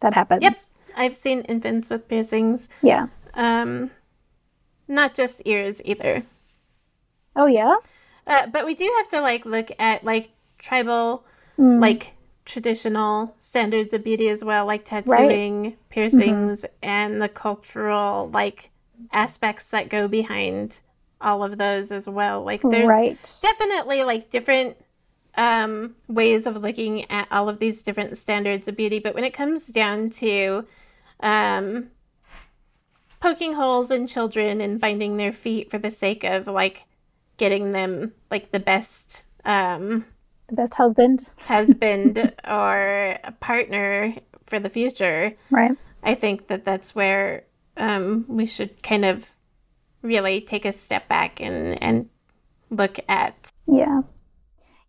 That 0.00 0.14
happens. 0.14 0.42
Yep. 0.42 0.56
I've 0.96 1.14
seen 1.14 1.42
infants 1.42 1.90
with 1.90 2.08
piercings. 2.08 2.68
Yeah. 2.82 3.06
Um, 3.34 3.90
not 4.92 5.14
just 5.14 5.42
ears 5.44 5.80
either. 5.84 6.24
Oh 7.34 7.46
yeah. 7.46 7.76
Uh, 8.26 8.46
but 8.46 8.64
we 8.66 8.74
do 8.74 8.92
have 8.98 9.08
to 9.08 9.20
like 9.20 9.44
look 9.44 9.70
at 9.78 10.04
like 10.04 10.30
tribal, 10.58 11.24
Mm. 11.58 11.80
like 11.82 12.14
traditional 12.46 13.34
standards 13.38 13.92
of 13.92 14.02
beauty 14.02 14.28
as 14.28 14.42
well, 14.42 14.64
like 14.64 14.84
tattooing, 14.84 15.76
piercings, 15.90 16.62
Mm-hmm. 16.62 16.88
and 16.88 17.20
the 17.22 17.28
cultural 17.28 18.30
like 18.30 18.70
aspects 19.12 19.68
that 19.70 19.88
go 19.90 20.08
behind 20.08 20.80
all 21.20 21.44
of 21.44 21.58
those 21.58 21.92
as 21.92 22.08
well. 22.08 22.42
Like 22.42 22.62
there's 22.62 22.88
right. 22.88 23.18
definitely 23.42 24.02
like 24.02 24.30
different 24.30 24.76
um, 25.36 25.94
ways 26.08 26.46
of 26.46 26.56
looking 26.56 27.10
at 27.10 27.28
all 27.30 27.48
of 27.48 27.58
these 27.58 27.82
different 27.82 28.16
standards 28.18 28.66
of 28.68 28.76
beauty, 28.76 28.98
but 28.98 29.14
when 29.14 29.24
it 29.24 29.32
comes 29.34 29.66
down 29.68 30.10
to 30.10 30.66
um, 31.20 31.88
poking 33.22 33.54
holes 33.54 33.90
in 33.90 34.06
children 34.06 34.60
and 34.60 34.80
binding 34.80 35.16
their 35.16 35.32
feet 35.32 35.70
for 35.70 35.78
the 35.78 35.90
sake 35.90 36.24
of 36.24 36.46
like 36.48 36.84
getting 37.36 37.72
them 37.72 38.12
like 38.30 38.50
the 38.50 38.60
best 38.60 39.24
um, 39.44 40.04
The 40.48 40.56
best 40.56 40.74
husband. 40.74 41.32
husband 41.46 42.18
or 42.48 43.18
a 43.24 43.32
partner 43.40 44.14
for 44.46 44.58
the 44.58 44.68
future, 44.68 45.34
Right. 45.50 45.72
I 46.02 46.14
think 46.16 46.48
that 46.48 46.64
that's 46.64 46.94
where 46.94 47.44
um, 47.76 48.24
we 48.28 48.44
should 48.44 48.82
kind 48.82 49.04
of 49.04 49.30
really 50.02 50.40
take 50.40 50.64
a 50.64 50.72
step 50.72 51.08
back 51.08 51.40
and 51.40 51.80
and 51.82 52.08
look 52.70 52.98
at 53.08 53.50
Yeah. 53.66 54.02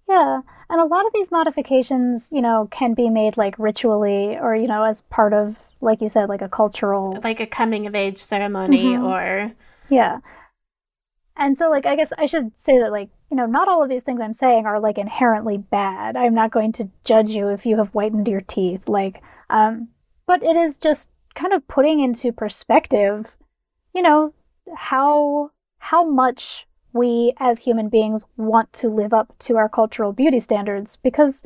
Yeah. 0.09 0.41
And 0.73 0.81
a 0.81 0.85
lot 0.85 1.05
of 1.05 1.13
these 1.13 1.29
modifications, 1.29 2.29
you 2.31 2.41
know, 2.41 2.67
can 2.71 2.95
be 2.95 3.07
made 3.07 3.37
like 3.37 3.53
ritually 3.59 4.35
or, 4.41 4.55
you 4.55 4.65
know, 4.65 4.83
as 4.83 5.01
part 5.03 5.31
of, 5.31 5.59
like 5.81 6.01
you 6.01 6.09
said, 6.09 6.29
like 6.29 6.41
a 6.41 6.49
cultural. 6.49 7.19
like 7.23 7.39
a 7.39 7.45
coming 7.45 7.85
of 7.85 7.93
age 7.93 8.17
ceremony 8.17 8.95
Mhm. 8.95 9.05
or 9.07 9.51
Yeah. 9.89 10.17
And 11.37 11.55
so, 11.55 11.69
like, 11.69 11.85
I 11.85 11.95
guess 11.95 12.11
I 12.17 12.25
should 12.25 12.57
say 12.57 12.79
that, 12.79 12.91
like, 12.91 13.09
you 13.29 13.37
know, 13.37 13.45
not 13.45 13.67
all 13.67 13.83
of 13.83 13.89
these 13.89 14.01
things 14.01 14.19
I'm 14.19 14.33
saying 14.33 14.65
are, 14.65 14.79
like, 14.79 14.97
inherently 14.97 15.57
bad. 15.59 16.15
I'm 16.15 16.33
not 16.33 16.49
going 16.49 16.71
to 16.73 16.89
judge 17.03 17.29
you 17.29 17.49
if 17.49 17.67
you 17.67 17.77
have 17.77 17.89
whitened 17.89 18.27
your 18.27 18.41
teeth. 18.41 18.89
Like, 18.89 19.21
um, 19.51 19.89
but 20.25 20.41
it 20.41 20.55
is 20.55 20.77
just 20.77 21.11
kind 21.35 21.53
of 21.53 21.67
putting 21.67 21.99
into 21.99 22.31
perspective, 22.31 23.37
you 23.93 24.01
know, 24.01 24.33
how, 24.75 25.51
how 25.77 26.03
much 26.03 26.65
we 26.93 27.33
as 27.37 27.59
human 27.59 27.89
beings 27.89 28.23
want 28.37 28.71
to 28.73 28.87
live 28.87 29.13
up 29.13 29.33
to 29.39 29.57
our 29.57 29.67
cultural 29.67 30.13
beauty 30.13 30.39
standards 30.39 30.95
because 30.97 31.43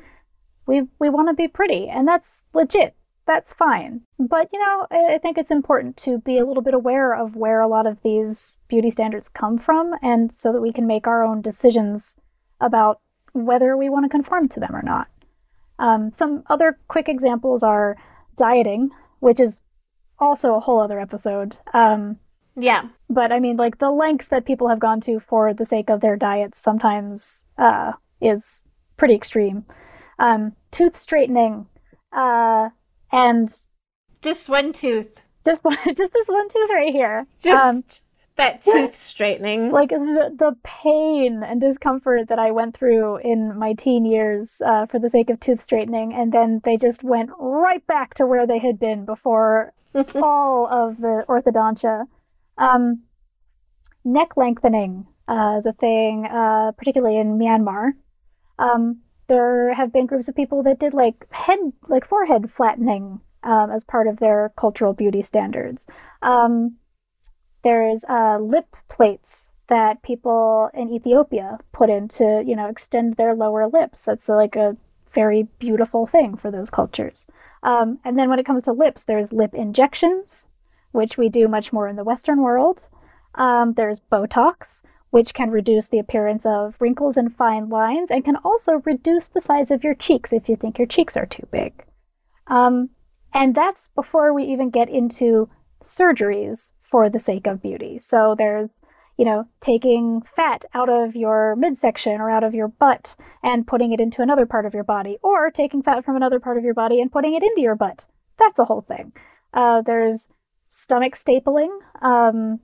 we, 0.66 0.84
we 1.00 1.10
want 1.10 1.30
to 1.30 1.34
be 1.34 1.48
pretty 1.48 1.88
and 1.88 2.08
that's 2.08 2.44
legit 2.54 2.96
that's 3.28 3.52
fine. 3.52 4.02
But, 4.18 4.50
you 4.54 4.60
know, 4.60 4.88
I 4.90 5.20
think 5.22 5.38
it's 5.38 5.52
important 5.52 5.98
to 5.98 6.20
be 6.20 6.38
a 6.38 6.46
little 6.46 6.64
bit 6.64 6.74
aware 6.74 7.14
of 7.14 7.36
where 7.36 7.60
a 7.60 7.68
lot 7.68 7.86
of 7.86 8.02
these 8.02 8.62
beauty 8.70 8.90
standards 8.90 9.28
come 9.30 9.58
from 9.60 9.94
and 10.02 10.34
so 10.34 10.54
that 10.54 10.62
we 10.62 10.72
can 10.72 10.88
make 10.88 11.06
our 11.06 11.24
own 11.24 11.42
decisions 11.42 12.16
about 12.62 13.02
whether 13.34 13.76
we 13.76 13.90
want 13.90 14.06
to 14.06 14.10
conform 14.10 14.48
to 14.50 14.60
them 14.60 14.74
or 14.74 14.82
not. 14.82 15.10
Um, 15.78 16.12
some 16.14 16.44
other 16.50 16.80
quick 16.88 17.10
examples 17.10 17.62
are 17.64 17.98
dieting, 18.38 18.90
which 19.20 19.42
is 19.42 19.60
also 20.18 20.56
a 20.56 20.62
whole 20.62 20.80
other 20.80 21.00
episode. 21.00 21.58
Um, 21.74 22.20
yeah 22.58 22.90
but 23.10 23.32
I 23.32 23.40
mean, 23.40 23.56
like 23.56 23.80
the 23.80 23.90
lengths 23.90 24.28
that 24.28 24.46
people 24.46 24.68
have 24.68 24.80
gone 24.80 25.00
to 25.02 25.20
for 25.20 25.54
the 25.54 25.66
sake 25.66 25.90
of 25.90 26.02
their 26.02 26.18
diets 26.18 26.60
sometimes 26.60 27.46
uh, 27.58 27.94
is 28.20 28.64
pretty 28.98 29.16
extreme. 29.16 29.66
Um, 30.20 30.54
tooth 30.72 30.98
straightening, 30.98 31.68
uh, 32.12 32.70
and 33.12 33.50
just 34.22 34.50
one 34.50 34.74
tooth 34.74 35.22
just 35.48 35.64
one, 35.64 35.78
just 35.96 36.14
this 36.14 36.28
one 36.28 36.50
tooth 36.50 36.70
right 36.70 36.94
here. 36.94 37.26
just 37.42 37.64
Um, 37.64 37.84
that 38.36 38.62
tooth 38.62 38.96
straightening 38.96 39.72
like 39.72 39.90
the, 39.90 40.30
the 40.38 40.56
pain 40.64 41.42
and 41.44 41.60
discomfort 41.60 42.28
that 42.28 42.38
I 42.38 42.52
went 42.52 42.78
through 42.78 43.18
in 43.18 43.58
my 43.58 43.74
teen 43.74 44.06
years 44.06 44.62
uh, 44.64 44.86
for 44.86 45.00
the 45.00 45.10
sake 45.10 45.32
of 45.32 45.40
tooth 45.40 45.64
straightening, 45.64 46.14
and 46.14 46.32
then 46.32 46.62
they 46.64 46.78
just 46.78 47.04
went 47.04 47.32
right 47.40 47.86
back 47.88 48.14
to 48.16 48.28
where 48.28 48.46
they 48.46 48.60
had 48.60 48.80
been 48.80 49.06
before 49.06 49.74
all 50.16 50.68
of 50.68 50.98
the 50.98 51.24
orthodontia. 51.28 52.06
Um, 52.58 53.04
neck 54.04 54.38
lengthening 54.38 55.08
uh, 55.28 55.58
is 55.60 55.66
a 55.66 55.74
thing, 55.74 56.26
uh, 56.26 56.72
particularly 56.78 57.18
in 57.18 57.38
Myanmar. 57.38 57.92
Um, 58.60 59.02
there 59.28 59.74
have 59.74 59.92
been 59.92 60.06
groups 60.06 60.28
of 60.28 60.36
people 60.36 60.64
that 60.64 60.80
did 60.80 60.94
like 60.94 61.28
head, 61.32 61.60
like 61.88 62.06
forehead 62.06 62.50
flattening 62.50 63.20
um, 63.44 63.72
as 63.72 63.84
part 63.84 64.08
of 64.08 64.20
their 64.20 64.54
cultural 64.58 64.94
beauty 64.94 65.22
standards. 65.22 65.88
Um, 66.22 66.78
there's 67.64 68.04
uh, 68.10 68.40
lip 68.40 68.76
plates 68.90 69.50
that 69.70 70.02
people 70.02 70.70
in 70.74 70.90
Ethiopia 70.90 71.60
put 71.74 71.90
in 71.90 72.08
to, 72.08 72.44
you 72.46 72.56
know, 72.56 72.68
extend 72.68 73.16
their 73.16 73.36
lower 73.36 73.68
lips. 73.68 74.06
That's 74.06 74.30
like 74.30 74.56
a 74.56 74.78
very 75.14 75.48
beautiful 75.60 76.08
thing 76.08 76.38
for 76.38 76.52
those 76.52 76.70
cultures. 76.70 77.28
Um, 77.64 78.00
and 78.06 78.18
then 78.18 78.30
when 78.30 78.40
it 78.40 78.46
comes 78.46 78.64
to 78.64 78.72
lips, 78.72 79.04
there's 79.04 79.34
lip 79.34 79.54
injections, 79.54 80.48
which 80.92 81.18
we 81.18 81.30
do 81.30 81.48
much 81.48 81.74
more 81.74 81.88
in 81.88 81.96
the 81.96 82.04
Western 82.04 82.42
world. 82.42 82.84
Um, 83.36 83.74
there's 83.74 84.02
Botox, 84.12 84.84
which 85.10 85.34
can 85.34 85.52
reduce 85.52 85.88
the 85.88 86.00
appearance 86.00 86.46
of 86.46 86.76
wrinkles 86.80 87.18
and 87.18 87.36
fine 87.36 87.70
lines 87.70 88.12
and 88.12 88.26
can 88.26 88.36
also 88.44 88.82
reduce 88.86 89.30
the 89.30 89.42
size 89.42 89.72
of 89.72 89.84
your 89.84 89.96
cheeks 89.96 90.34
if 90.34 90.50
you 90.50 90.56
think 90.56 90.78
your 90.78 90.88
cheeks 90.88 91.16
are 91.16 91.26
too 91.26 91.48
big. 91.52 91.86
Um, 92.48 92.90
and 93.34 93.54
that's 93.54 93.90
before 93.96 94.34
we 94.34 94.44
even 94.46 94.70
get 94.70 94.90
into 94.90 95.50
surgeries 95.84 96.72
for 96.90 97.10
the 97.10 97.20
sake 97.20 97.48
of 97.48 97.62
beauty. 97.62 98.00
So 98.00 98.36
there's, 98.38 98.70
you 99.18 99.26
know, 99.26 99.48
taking 99.62 100.22
fat 100.36 100.66
out 100.74 100.90
of 100.90 101.16
your 101.16 101.56
midsection 101.56 102.20
or 102.22 102.30
out 102.30 102.44
of 102.44 102.54
your 102.54 102.68
butt 102.68 103.16
and 103.44 103.68
putting 103.68 103.92
it 103.92 104.00
into 104.00 104.22
another 104.22 104.46
part 104.46 104.66
of 104.66 104.74
your 104.74 104.84
body, 104.84 105.18
or 105.22 105.52
taking 105.52 105.84
fat 105.84 106.06
from 106.06 106.16
another 106.16 106.40
part 106.40 106.58
of 106.58 106.64
your 106.64 106.74
body 106.74 107.02
and 107.02 107.12
putting 107.12 107.34
it 107.34 107.44
into 107.44 107.62
your 107.62 107.76
butt. 107.76 108.08
That's 108.40 108.60
a 108.60 108.66
whole 108.66 108.82
thing. 108.82 109.14
Uh, 109.54 109.82
there's 109.82 110.28
stomach 110.78 111.16
stapling, 111.16 111.76
um, 112.04 112.60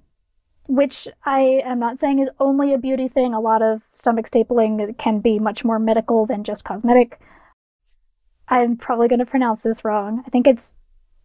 which 0.68 1.08
I 1.26 1.62
am 1.66 1.80
not 1.80 2.00
saying 2.00 2.20
is 2.20 2.30
only 2.40 2.72
a 2.72 2.78
beauty 2.78 3.08
thing. 3.08 3.34
A 3.34 3.40
lot 3.40 3.64
of 3.64 3.82
stomach 3.94 4.30
stapling 4.30 4.96
can 5.00 5.20
be 5.20 5.40
much 5.40 5.66
more 5.66 5.80
medical 5.80 6.28
than 6.28 6.44
just 6.44 6.64
cosmetic. 6.64 7.20
I'm 8.48 8.78
probably 8.78 9.08
going 9.08 9.18
to 9.20 9.26
pronounce 9.26 9.62
this 9.62 9.84
wrong. 9.84 10.22
I 10.28 10.30
think 10.30 10.46
it's 10.46 10.76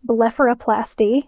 blepharoplasty, 0.09 1.24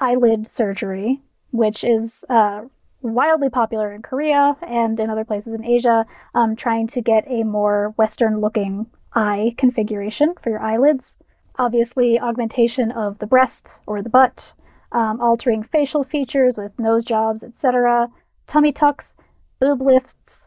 eyelid 0.00 0.48
surgery, 0.48 1.22
which 1.52 1.84
is 1.84 2.24
uh, 2.28 2.62
wildly 3.00 3.50
popular 3.50 3.92
in 3.92 4.02
Korea 4.02 4.56
and 4.66 4.98
in 4.98 5.08
other 5.08 5.24
places 5.24 5.54
in 5.54 5.64
Asia, 5.64 6.04
um, 6.34 6.56
trying 6.56 6.88
to 6.88 7.00
get 7.00 7.24
a 7.28 7.44
more 7.44 7.94
Western 7.96 8.40
looking 8.40 8.86
eye 9.14 9.54
configuration 9.56 10.34
for 10.42 10.50
your 10.50 10.60
eyelids. 10.60 11.16
Obviously, 11.60 12.18
augmentation 12.18 12.90
of 12.90 13.20
the 13.20 13.28
breast 13.28 13.78
or 13.86 14.02
the 14.02 14.10
butt, 14.10 14.54
um, 14.94 15.20
altering 15.20 15.62
facial 15.62 16.04
features 16.04 16.56
with 16.56 16.78
nose 16.78 17.04
jobs, 17.04 17.42
etc., 17.42 18.08
tummy 18.46 18.72
tucks, 18.72 19.14
boob 19.60 19.82
lifts, 19.82 20.46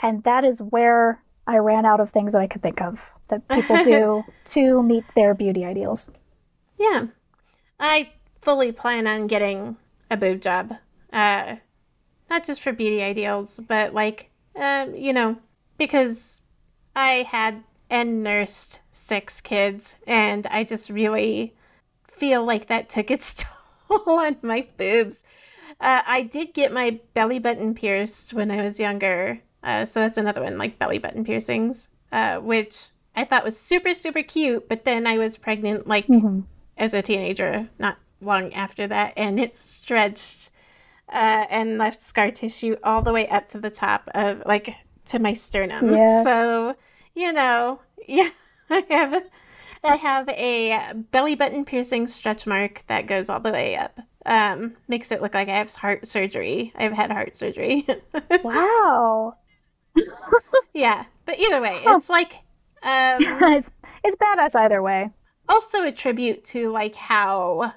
and 0.00 0.22
that 0.22 0.44
is 0.44 0.60
where 0.62 1.22
I 1.46 1.56
ran 1.58 1.84
out 1.84 1.98
of 2.00 2.10
things 2.10 2.32
that 2.32 2.40
I 2.42 2.46
could 2.46 2.62
think 2.62 2.80
of 2.80 3.00
that 3.28 3.48
people 3.48 3.82
do 3.82 4.24
to 4.44 4.82
meet 4.82 5.04
their 5.16 5.34
beauty 5.34 5.64
ideals. 5.64 6.10
yeah 6.78 7.06
i 7.80 8.08
fully 8.42 8.70
plan 8.70 9.06
on 9.06 9.26
getting 9.26 9.76
a 10.10 10.16
boob 10.16 10.40
job 10.40 10.74
uh 11.12 11.56
not 12.30 12.44
just 12.44 12.60
for 12.60 12.72
beauty 12.72 13.02
ideals 13.02 13.58
but 13.66 13.92
like 13.94 14.30
um 14.54 14.94
you 14.94 15.12
know 15.12 15.36
because 15.76 16.40
i 16.94 17.26
had 17.28 17.62
and 17.90 18.22
nursed 18.22 18.80
six 18.92 19.40
kids 19.40 19.96
and 20.06 20.46
i 20.48 20.62
just 20.62 20.88
really 20.88 21.54
feel 22.06 22.44
like 22.44 22.66
that 22.68 22.88
took 22.88 23.10
its 23.10 23.34
toll 23.42 23.55
on 24.06 24.36
my 24.42 24.66
boobs 24.76 25.24
uh, 25.80 26.02
i 26.06 26.22
did 26.22 26.52
get 26.54 26.72
my 26.72 26.98
belly 27.14 27.38
button 27.38 27.74
pierced 27.74 28.32
when 28.34 28.50
i 28.50 28.62
was 28.62 28.78
younger 28.80 29.40
Uh, 29.62 29.84
so 29.84 29.98
that's 29.98 30.16
another 30.18 30.42
one, 30.44 30.58
like 30.58 30.78
belly 30.78 30.98
button 30.98 31.24
piercings, 31.24 31.88
uh, 32.12 32.36
which 32.38 32.90
I 33.16 33.24
thought 33.24 33.42
was 33.44 33.58
super, 33.58 33.94
super 33.94 34.22
cute. 34.22 34.68
But 34.68 34.84
then 34.84 35.08
I 35.08 35.18
was 35.18 35.36
pregnant, 35.36 35.88
like 35.88 36.06
Mhm. 36.06 36.44
as 36.78 36.94
a 36.94 37.02
teenager, 37.02 37.68
not 37.76 37.96
long 38.20 38.52
after 38.54 38.86
that, 38.86 39.12
and 39.16 39.40
it 39.40 39.56
stretched 39.56 40.50
uh, 41.08 41.46
and 41.50 41.78
left 41.78 42.00
scar 42.00 42.30
tissue 42.30 42.76
all 42.84 43.02
the 43.02 43.12
way 43.12 43.26
up 43.26 43.48
to 43.48 43.58
the 43.58 43.70
top 43.70 44.08
of, 44.14 44.42
like, 44.46 44.74
to 45.06 45.18
my 45.18 45.32
sternum. 45.32 45.92
Yeah. 45.92 46.22
So, 46.22 46.76
you 47.14 47.32
know, 47.32 47.80
yeah, 48.06 48.30
I 48.70 48.84
have. 48.88 49.24
I 49.84 49.96
have 49.96 50.28
a 50.30 50.92
belly 51.12 51.34
button 51.34 51.64
piercing 51.64 52.06
stretch 52.06 52.46
mark 52.46 52.82
that 52.88 53.06
goes 53.06 53.28
all 53.28 53.40
the 53.40 53.52
way 53.52 53.76
up. 53.76 53.98
Um, 54.24 54.74
makes 54.88 55.12
it 55.12 55.22
look 55.22 55.34
like 55.34 55.48
I 55.48 55.54
have 55.56 55.72
heart 55.74 56.06
surgery. 56.06 56.72
I've 56.76 56.92
had 56.92 57.10
heart 57.12 57.36
surgery. 57.36 57.86
Wow. 58.42 59.36
yeah, 60.74 61.04
but 61.24 61.38
either 61.38 61.60
way, 61.60 61.80
Huh. 61.84 61.96
it's 61.98 62.08
like 62.10 62.34
um, 62.82 63.16
it's 63.20 63.70
it's 64.04 64.16
badass 64.16 64.54
either 64.54 64.82
way. 64.82 65.10
also 65.48 65.84
a 65.84 65.92
tribute 65.92 66.44
to 66.46 66.70
like 66.70 66.94
how 66.96 67.72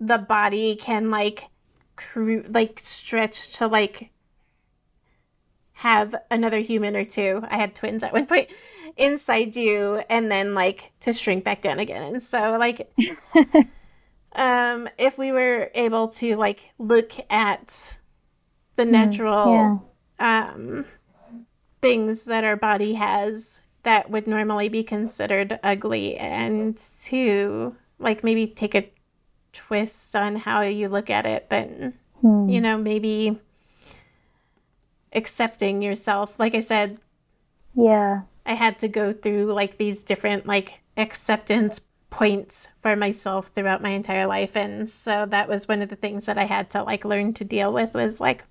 the 0.00 0.18
body 0.18 0.76
can 0.76 1.10
like 1.10 1.48
cru- 1.96 2.44
like 2.48 2.78
stretch 2.80 3.54
to 3.56 3.66
like 3.68 4.10
have 5.74 6.14
another 6.30 6.58
human 6.58 6.96
or 6.96 7.04
two. 7.04 7.42
I 7.48 7.56
had 7.56 7.74
twins 7.74 8.02
at 8.02 8.12
one 8.12 8.26
point 8.26 8.48
inside 8.96 9.56
you 9.56 10.02
and 10.08 10.30
then 10.30 10.54
like 10.54 10.92
to 11.00 11.12
shrink 11.12 11.44
back 11.44 11.62
down 11.62 11.78
again. 11.78 12.02
And 12.02 12.22
so 12.22 12.56
like 12.58 12.92
um 14.34 14.88
if 14.98 15.16
we 15.18 15.32
were 15.32 15.70
able 15.74 16.08
to 16.08 16.36
like 16.36 16.72
look 16.78 17.12
at 17.30 18.00
the 18.76 18.84
natural 18.84 19.82
yeah. 20.20 20.48
um, 20.50 20.84
things 21.80 22.24
that 22.24 22.42
our 22.44 22.56
body 22.56 22.94
has 22.94 23.60
that 23.84 24.10
would 24.10 24.26
normally 24.26 24.68
be 24.68 24.82
considered 24.82 25.58
ugly 25.62 26.16
and 26.16 26.76
to 27.02 27.76
like 27.98 28.24
maybe 28.24 28.46
take 28.46 28.74
a 28.74 28.90
twist 29.52 30.16
on 30.16 30.34
how 30.36 30.62
you 30.62 30.88
look 30.88 31.08
at 31.10 31.26
it 31.26 31.48
then 31.50 31.94
Hmm. 32.20 32.48
you 32.48 32.58
know 32.60 32.78
maybe 32.78 33.38
accepting 35.12 35.82
yourself 35.82 36.38
like 36.38 36.54
i 36.54 36.60
said 36.60 36.98
Yeah. 37.74 38.22
I 38.46 38.54
had 38.54 38.78
to 38.78 38.88
go 38.88 39.12
through 39.12 39.52
like 39.52 39.78
these 39.78 40.02
different 40.02 40.46
like 40.46 40.74
acceptance 40.96 41.80
points 42.10 42.68
for 42.80 42.94
myself 42.94 43.50
throughout 43.54 43.82
my 43.82 43.90
entire 43.90 44.26
life 44.26 44.56
and 44.56 44.88
so 44.88 45.26
that 45.26 45.48
was 45.48 45.66
one 45.66 45.82
of 45.82 45.88
the 45.88 45.96
things 45.96 46.26
that 46.26 46.38
i 46.38 46.44
had 46.44 46.70
to 46.70 46.82
like 46.82 47.04
learn 47.04 47.32
to 47.32 47.44
deal 47.44 47.72
with 47.72 47.94
was 47.94 48.20
like 48.20 48.44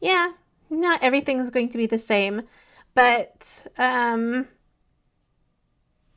yeah 0.00 0.32
not 0.70 1.02
everything's 1.02 1.50
going 1.50 1.68
to 1.68 1.78
be 1.78 1.86
the 1.86 1.98
same 1.98 2.42
but 2.94 3.66
um 3.76 4.46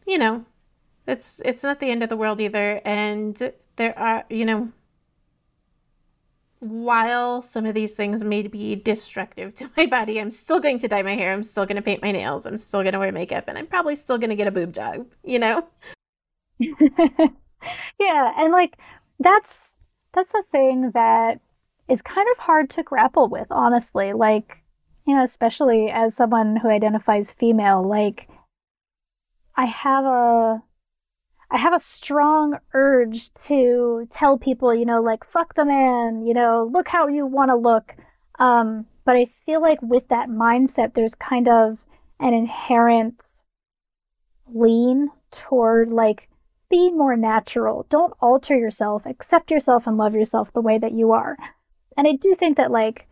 you 0.08 0.18
know 0.18 0.46
it's 1.08 1.42
it's 1.44 1.64
not 1.64 1.80
the 1.80 1.90
end 1.90 2.04
of 2.04 2.10
the 2.10 2.18
world 2.18 2.40
either 2.40 2.80
and 2.86 3.52
there 3.76 3.98
are 4.00 4.24
you 4.30 4.46
know 4.46 4.72
while 6.62 7.42
some 7.42 7.66
of 7.66 7.74
these 7.74 7.94
things 7.94 8.24
may 8.24 8.48
be 8.48 8.76
destructive 8.76 9.54
to 9.54 9.70
my 9.76 9.86
body 9.86 10.20
i'm 10.20 10.32
still 10.32 10.60
going 10.60 10.78
to 10.78 10.88
dye 10.88 11.02
my 11.02 11.16
hair 11.16 11.34
i'm 11.34 11.44
still 11.44 11.66
going 11.66 11.76
to 11.76 11.82
paint 11.82 12.02
my 12.02 12.12
nails 12.12 12.46
i'm 12.46 12.58
still 12.58 12.82
going 12.82 12.94
to 12.94 13.00
wear 13.00 13.12
makeup 13.12 13.46
and 13.48 13.58
i'm 13.58 13.68
probably 13.68 13.96
still 13.96 14.18
going 14.18 14.30
to 14.30 14.36
get 14.36 14.48
a 14.48 14.52
boob 14.52 14.72
job 14.72 15.06
you 15.24 15.40
know 15.40 15.68
yeah, 18.00 18.34
and 18.38 18.52
like 18.52 18.78
that's 19.20 19.76
that's 20.14 20.34
a 20.34 20.44
thing 20.52 20.92
that 20.94 21.40
is 21.90 22.02
kind 22.02 22.28
of 22.32 22.38
hard 22.40 22.70
to 22.72 22.84
grapple 22.84 23.28
with, 23.28 23.48
honestly. 23.50 24.14
Like, 24.14 24.58
you 25.08 25.16
know, 25.16 25.24
especially 25.24 25.90
as 25.90 26.16
someone 26.16 26.58
who 26.58 26.70
identifies 26.70 27.32
female, 27.32 27.88
like 27.88 28.30
I 29.56 29.66
have 29.66 30.06
a 30.06 30.64
I 31.52 31.57
have 31.57 31.73
a 31.73 31.80
strong 31.80 32.57
urge 32.73 33.34
to 33.45 34.07
tell 34.10 34.38
people, 34.38 34.73
you 34.73 34.86
know, 34.86 35.02
like 35.02 35.26
fuck 35.26 35.56
the 35.56 35.65
man, 35.65 36.26
you 36.26 36.34
know, 36.34 36.69
look 36.72 36.88
how 36.88 37.07
you 37.07 37.26
want 37.26 37.49
to 37.49 37.56
look. 37.56 37.94
Um, 38.40 38.86
but 39.06 39.15
I 39.15 39.28
feel 39.45 39.61
like 39.61 39.82
with 39.82 40.07
that 40.07 40.30
mindset 40.30 40.94
there's 40.94 41.15
kind 41.15 41.48
of 41.48 41.86
an 42.19 42.34
inherent 42.34 43.22
lean 44.53 45.10
toward 45.32 45.91
like 45.91 46.30
be 46.72 46.90
more 46.90 47.18
natural. 47.18 47.86
Don't 47.90 48.14
alter 48.19 48.57
yourself. 48.57 49.06
Accept 49.06 49.52
yourself 49.52 49.86
and 49.86 49.98
love 49.98 50.15
yourself 50.15 50.52
the 50.53 50.61
way 50.61 50.80
that 50.80 50.94
you 50.94 51.11
are. 51.11 51.38
And 51.98 52.07
I 52.07 52.14
do 52.14 52.34
think 52.34 52.57
that, 52.57 52.72
like, 52.72 53.07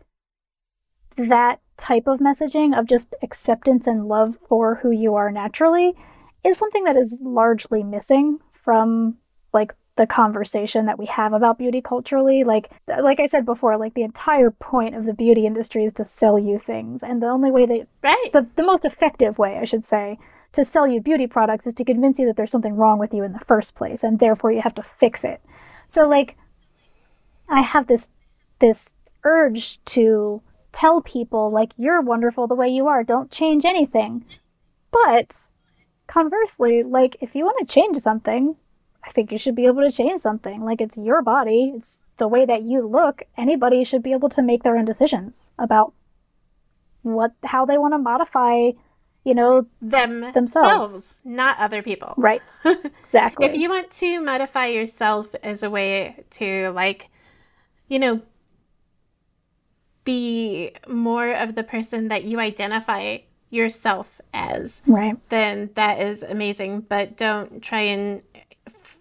that 1.16 1.60
type 1.76 2.06
of 2.06 2.18
messaging 2.18 2.76
of 2.76 2.86
just 2.86 3.14
acceptance 3.22 3.86
and 3.86 4.08
love 4.08 4.38
for 4.48 4.76
who 4.76 4.90
you 4.90 5.14
are 5.14 5.30
naturally 5.30 5.94
is 6.44 6.58
something 6.58 6.84
that 6.84 6.96
is 6.96 7.18
largely 7.20 7.82
missing 7.82 8.38
from, 8.52 9.16
like, 9.52 9.74
the 9.96 10.06
conversation 10.06 10.86
that 10.86 10.98
we 10.98 11.06
have 11.06 11.32
about 11.32 11.58
beauty 11.58 11.80
culturally. 11.82 12.44
Like, 12.44 12.70
like 12.86 13.20
I 13.20 13.26
said 13.26 13.44
before, 13.44 13.76
like, 13.76 13.94
the 13.94 14.02
entire 14.02 14.50
point 14.50 14.94
of 14.94 15.04
the 15.04 15.12
beauty 15.12 15.46
industry 15.46 15.84
is 15.84 15.92
to 15.94 16.04
sell 16.04 16.38
you 16.38 16.58
things. 16.58 17.02
And 17.02 17.22
the 17.22 17.26
only 17.26 17.50
way 17.50 17.66
that 17.66 17.86
right 18.02 18.30
the, 18.32 18.46
the 18.56 18.62
most 18.62 18.84
effective 18.84 19.38
way, 19.38 19.58
I 19.58 19.64
should 19.64 19.84
say, 19.84 20.18
to 20.52 20.64
sell 20.64 20.86
you 20.86 21.00
beauty 21.00 21.26
products 21.26 21.66
is 21.66 21.74
to 21.74 21.84
convince 21.84 22.18
you 22.18 22.26
that 22.26 22.36
there's 22.36 22.50
something 22.50 22.76
wrong 22.76 22.98
with 22.98 23.12
you 23.12 23.22
in 23.22 23.32
the 23.32 23.44
first 23.44 23.74
place, 23.74 24.02
and 24.02 24.18
therefore 24.18 24.52
you 24.52 24.62
have 24.62 24.74
to 24.76 24.82
fix 24.98 25.22
it. 25.22 25.40
So, 25.86 26.08
like, 26.08 26.36
I 27.48 27.62
have 27.62 27.86
this 27.86 28.10
this 28.60 28.94
urge 29.24 29.84
to 29.84 30.42
tell 30.72 31.00
people 31.00 31.50
like 31.50 31.72
you're 31.76 32.00
wonderful 32.00 32.46
the 32.46 32.54
way 32.54 32.68
you 32.68 32.86
are. 32.86 33.04
Don't 33.04 33.30
change 33.30 33.64
anything. 33.64 34.24
But 34.90 35.34
conversely, 36.10 36.82
like 36.82 37.16
if 37.20 37.34
you 37.34 37.44
want 37.44 37.66
to 37.66 37.72
change 37.72 37.98
something, 38.02 38.56
I 39.04 39.10
think 39.12 39.32
you 39.32 39.38
should 39.38 39.54
be 39.54 39.66
able 39.66 39.82
to 39.82 39.92
change 39.92 40.20
something. 40.20 40.62
Like 40.62 40.80
it's 40.80 40.96
your 40.96 41.22
body, 41.22 41.72
it's 41.76 42.00
the 42.18 42.28
way 42.28 42.44
that 42.44 42.62
you 42.62 42.86
look. 42.86 43.22
Anybody 43.38 43.84
should 43.84 44.02
be 44.02 44.12
able 44.12 44.28
to 44.30 44.42
make 44.42 44.62
their 44.62 44.76
own 44.76 44.84
decisions 44.84 45.52
about 45.58 45.92
what 47.02 47.32
how 47.44 47.64
they 47.64 47.78
want 47.78 47.94
to 47.94 47.98
modify, 47.98 48.72
you 49.24 49.34
know, 49.34 49.66
them 49.80 50.32
Themselves. 50.32 51.20
not 51.24 51.58
other 51.58 51.82
people 51.82 52.14
right. 52.16 52.42
Exactly. 53.04 53.46
if 53.46 53.54
you 53.54 53.68
want 53.70 53.90
to 54.02 54.20
modify 54.20 54.66
yourself 54.66 55.28
as 55.42 55.62
a 55.62 55.70
way 55.70 56.24
to 56.30 56.70
like 56.70 57.08
you 57.88 57.98
know 57.98 58.20
be 60.04 60.72
more 60.88 61.30
of 61.30 61.54
the 61.54 61.62
person 61.62 62.08
that 62.08 62.24
you 62.24 62.40
identify 62.40 63.18
yourself 63.50 64.20
as 64.32 64.80
right. 64.86 65.16
then 65.28 65.70
that 65.74 66.00
is 66.00 66.22
amazing 66.22 66.80
but 66.80 67.16
don't 67.16 67.62
try 67.62 67.80
and 67.80 68.22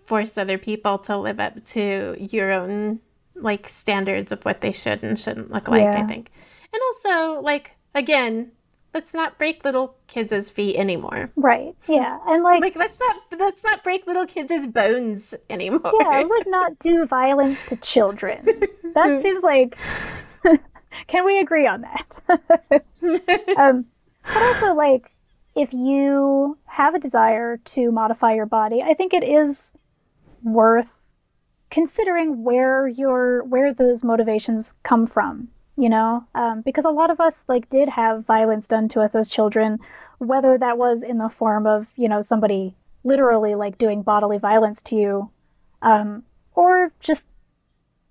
force 0.05 0.37
other 0.37 0.57
people 0.57 0.97
to 0.97 1.15
live 1.17 1.39
up 1.39 1.63
to 1.63 2.15
your 2.19 2.51
own 2.51 2.99
like 3.35 3.69
standards 3.69 4.31
of 4.31 4.43
what 4.43 4.61
they 4.61 4.71
should 4.71 5.03
and 5.03 5.19
shouldn't 5.19 5.51
look 5.51 5.67
like 5.67 5.85
i 5.85 6.03
think 6.07 6.31
and 6.73 6.81
also 6.87 7.41
like 7.41 7.75
again 7.93 8.51
let's 8.93 9.13
not 9.13 9.37
break 9.37 9.63
little 9.63 9.95
kids' 10.07 10.49
feet 10.49 10.75
anymore 10.75 11.31
Right. 11.35 11.75
Yeah. 11.87 12.17
And 12.27 12.43
like, 12.43 12.61
like 12.61 12.75
let's 12.75 12.99
not 12.99 13.17
let's 13.37 13.63
not 13.63 13.83
break 13.83 14.07
little 14.07 14.25
kids' 14.25 14.65
bones 14.67 15.33
anymore. 15.49 15.93
yeah, 15.99 16.23
let's 16.27 16.47
not 16.47 16.79
do 16.79 17.05
violence 17.05 17.59
to 17.67 17.75
children. 17.77 18.43
That 18.95 19.19
seems 19.23 19.43
like 19.43 19.77
can 21.07 21.25
we 21.25 21.39
agree 21.39 21.67
on 21.67 21.81
that? 21.81 22.83
um 23.57 23.85
but 24.33 24.43
also 24.43 24.73
like 24.73 25.11
if 25.55 25.73
you 25.73 26.57
have 26.65 26.95
a 26.95 26.99
desire 26.99 27.57
to 27.57 27.91
modify 27.91 28.33
your 28.33 28.45
body, 28.45 28.81
I 28.81 28.93
think 28.93 29.13
it 29.13 29.23
is 29.23 29.73
worth 30.43 30.87
considering 31.69 32.43
where 32.43 32.87
your 32.87 33.43
where 33.43 33.73
those 33.73 34.03
motivations 34.03 34.73
come 34.83 35.05
from 35.05 35.49
you 35.79 35.87
know? 35.87 36.25
Um, 36.35 36.59
because 36.59 36.83
a 36.83 36.89
lot 36.89 37.09
of 37.09 37.21
us 37.21 37.41
like 37.47 37.69
did 37.69 37.87
have 37.87 38.25
violence 38.25 38.67
done 38.67 38.89
to 38.89 38.99
us 38.99 39.15
as 39.15 39.29
children 39.29 39.79
whether 40.19 40.57
that 40.57 40.77
was 40.77 41.01
in 41.01 41.17
the 41.17 41.29
form 41.29 41.65
of 41.65 41.87
you 41.95 42.07
know 42.07 42.21
somebody 42.21 42.75
literally 43.03 43.55
like 43.55 43.77
doing 43.77 44.03
bodily 44.03 44.37
violence 44.37 44.81
to 44.83 44.95
you 44.95 45.31
um, 45.81 46.23
or 46.53 46.91
just 46.99 47.27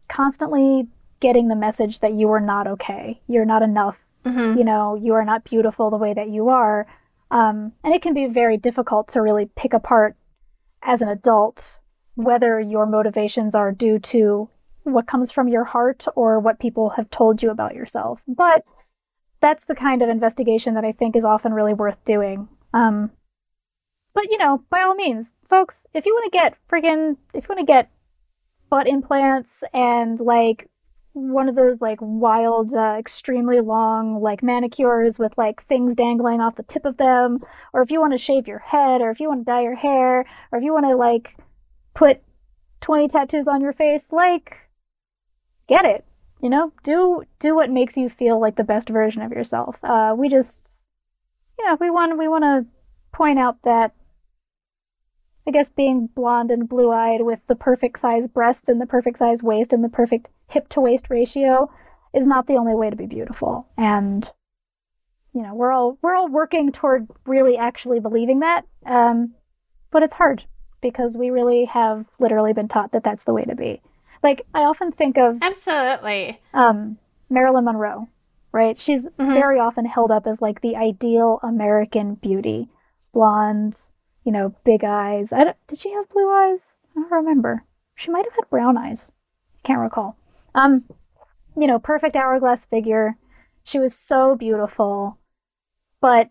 constantly 0.09 0.89
getting 1.21 1.49
the 1.49 1.55
message 1.55 2.01
that 2.01 2.15
you 2.15 2.31
are 2.31 2.41
not 2.41 2.67
okay 2.67 3.21
you're 3.29 3.45
not 3.45 3.63
enough 3.63 3.99
Mhm. 4.25 4.59
you 4.59 4.65
know 4.65 4.95
you 4.95 5.15
are 5.15 5.25
not 5.25 5.45
beautiful 5.45 5.91
the 5.91 5.97
way 5.97 6.13
that 6.15 6.29
you 6.29 6.49
are 6.49 6.87
um, 7.31 7.73
and 7.85 7.95
it 7.95 8.03
can 8.03 8.15
be 8.15 8.27
very 8.27 8.57
difficult 8.57 9.09
to 9.09 9.21
really 9.21 9.51
pick 9.55 9.73
apart 9.73 10.17
as 10.83 11.03
an 11.03 11.09
adult 11.09 11.79
whether 12.15 12.59
your 12.59 12.85
motivations 12.85 13.55
are 13.55 13.71
due 13.71 13.99
to 13.99 14.49
what 14.83 15.07
comes 15.07 15.31
from 15.31 15.47
your 15.49 15.65
heart 15.65 16.07
or 16.17 16.41
what 16.41 16.59
people 16.59 16.91
have 16.91 17.09
told 17.11 17.43
you 17.43 17.51
about 17.51 17.75
yourself. 17.75 18.21
But 18.27 18.65
that's 19.41 19.67
the 19.67 19.75
kind 19.75 20.03
of 20.03 20.09
investigation 20.09 20.75
that 20.75 20.85
I 20.85 20.91
think 20.93 21.15
is 21.15 21.25
often 21.25 21.55
really 21.55 21.75
worth 21.75 22.03
doing. 22.05 22.49
Um, 22.75 23.13
but 24.15 24.25
you 24.31 24.39
know, 24.39 24.65
by 24.69 24.83
all 24.83 24.95
means, 24.97 25.33
folks, 25.49 25.87
if 25.95 26.07
you 26.07 26.13
want 26.13 26.33
to 26.33 26.39
get 26.39 26.57
friggin', 26.69 27.17
if 27.35 27.45
you 27.45 27.55
want 27.55 27.61
to 27.61 27.73
get 27.73 27.89
butt 28.69 28.89
implants 28.89 29.63
and 29.73 30.19
like 30.19 30.69
one 31.19 31.49
of 31.49 31.55
those 31.55 31.81
like 31.81 31.99
wild, 32.01 32.75
uh, 32.75 32.97
extremely 32.99 33.61
long 33.61 34.21
like 34.23 34.43
manicures 34.43 35.19
with 35.19 35.33
like 35.37 35.65
things 35.67 35.95
dangling 35.95 36.41
off 36.41 36.57
the 36.57 36.63
tip 36.63 36.85
of 36.85 36.97
them, 36.97 37.45
or 37.73 37.83
if 37.83 37.91
you 37.91 38.01
want 38.01 38.13
to 38.13 38.19
shave 38.19 38.47
your 38.47 38.59
head, 38.59 39.01
or 39.01 39.11
if 39.11 39.21
you 39.21 39.29
want 39.29 39.41
to 39.41 39.51
dye 39.51 39.63
your 39.63 39.77
hair, 39.77 40.25
or 40.53 40.59
if 40.59 40.65
you 40.65 40.73
want 40.73 40.87
to 40.87 40.97
like 40.97 41.37
put 41.95 42.23
20 42.81 43.09
tattoos 43.09 43.49
on 43.49 43.61
your 43.61 43.73
face, 43.73 44.07
like 44.13 44.57
get 45.69 45.85
it. 45.85 46.05
You 46.41 46.51
know, 46.51 46.73
do 46.85 47.25
do 47.41 47.55
what 47.55 47.71
makes 47.71 47.97
you 47.97 48.09
feel 48.09 48.41
like 48.41 48.57
the 48.57 48.65
best 48.65 48.89
version 48.89 49.23
of 49.23 49.33
yourself. 49.33 49.77
Uh, 49.83 50.15
we 50.17 50.29
just, 50.29 50.71
you 51.59 51.67
know, 51.67 51.77
we 51.81 51.91
want 51.91 52.19
we 52.19 52.29
want 52.29 52.45
to 52.45 52.67
point 53.13 53.39
out 53.39 53.57
that 53.65 53.93
I 55.49 55.51
guess 55.51 55.71
being 55.71 56.09
blonde 56.15 56.51
and 56.51 56.69
blue 56.69 56.93
eyed 56.93 57.23
with 57.23 57.39
the 57.47 57.55
perfect 57.55 58.01
size 58.01 58.27
breasts 58.27 58.69
and 58.69 58.79
the 58.79 58.87
perfect 58.87 59.19
size 59.19 59.43
waist 59.43 59.73
and 59.73 59.83
the 59.83 59.89
perfect 59.89 60.29
hip 60.49 60.69
to 60.69 60.81
waist 60.83 61.07
ratio 61.09 61.71
is 62.15 62.27
not 62.27 62.47
the 62.47 62.57
only 62.57 62.75
way 62.75 62.91
to 62.91 62.97
be 62.97 63.07
beautiful. 63.07 63.67
And 63.79 64.31
you 65.33 65.43
know, 65.43 65.55
we're 65.55 65.73
all 65.73 65.97
we're 66.03 66.15
all 66.15 66.29
working 66.29 66.71
toward 66.71 67.07
really 67.25 67.57
actually 67.57 67.99
believing 67.99 68.41
that. 68.41 68.67
Um, 68.85 69.33
but 69.91 70.03
it's 70.03 70.15
hard 70.15 70.45
because 70.83 71.17
we 71.19 71.31
really 71.31 71.65
have 71.65 72.05
literally 72.19 72.53
been 72.53 72.69
taught 72.69 72.93
that 72.93 73.03
that's 73.03 73.25
the 73.25 73.33
way 73.33 73.45
to 73.47 73.57
be. 73.57 73.81
Like 74.23 74.43
I 74.55 74.61
often 74.65 74.93
think 74.93 75.17
of 75.17 75.39
Absolutely. 75.41 76.39
um, 76.53 76.99
Marilyn 77.31 77.65
Monroe, 77.65 78.07
right? 78.53 78.79
She's 78.79 79.07
Mhm. 79.19 79.33
very 79.33 79.59
often 79.59 79.87
held 79.87 80.11
up 80.11 80.27
as 80.27 80.43
like 80.43 80.61
the 80.61 80.77
ideal 80.77 81.41
American 81.43 82.17
beauty, 82.17 82.69
blonde, 83.15 83.79
you 84.29 84.33
know, 84.33 84.55
big 84.63 84.85
eyes. 84.85 85.33
I 85.33 85.43
don't, 85.45 85.57
did 85.69 85.79
she 85.79 85.91
have 85.95 86.07
blue 86.11 86.31
eyes? 86.31 86.77
I 86.95 87.01
don't 87.01 87.11
remember. 87.11 87.65
She 87.95 88.11
might 88.11 88.27
have 88.27 88.35
had 88.35 88.51
brown 88.51 88.77
eyes. 88.77 89.11
Can't 89.65 89.81
recall. 89.81 90.19
Um, 90.55 90.85
you 91.57 91.67
know, 91.67 91.79
perfect 91.79 92.15
hourglass 92.15 92.67
figure. 92.67 93.17
She 93.65 93.79
was 93.79 93.95
so 93.95 94.37
beautiful, 94.37 95.17
but 96.03 96.29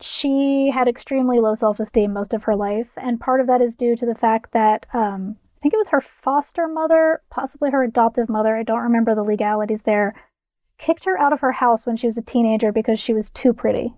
she 0.00 0.72
had 0.74 0.88
extremely 0.88 1.38
low 1.38 1.54
self-esteem 1.54 2.12
most 2.12 2.34
of 2.34 2.42
her 2.42 2.56
life, 2.56 2.88
and 2.96 3.20
part 3.20 3.40
of 3.40 3.46
that 3.46 3.62
is 3.62 3.76
due 3.76 3.94
to 3.94 4.06
the 4.06 4.16
fact 4.16 4.50
that 4.50 4.86
um, 4.92 5.36
I 5.56 5.62
think 5.62 5.72
it 5.72 5.78
was 5.78 5.90
her 5.90 6.00
foster 6.00 6.66
mother, 6.66 7.22
possibly 7.30 7.70
her 7.70 7.84
adoptive 7.84 8.28
mother. 8.28 8.56
I 8.56 8.64
don't 8.64 8.82
remember 8.82 9.14
the 9.14 9.22
legalities 9.22 9.84
there. 9.84 10.20
Kicked 10.78 11.04
her 11.04 11.16
out 11.16 11.32
of 11.32 11.38
her 11.42 11.52
house 11.52 11.86
when 11.86 11.96
she 11.96 12.08
was 12.08 12.18
a 12.18 12.22
teenager 12.22 12.72
because 12.72 12.98
she 12.98 13.14
was 13.14 13.30
too 13.30 13.52
pretty, 13.52 13.94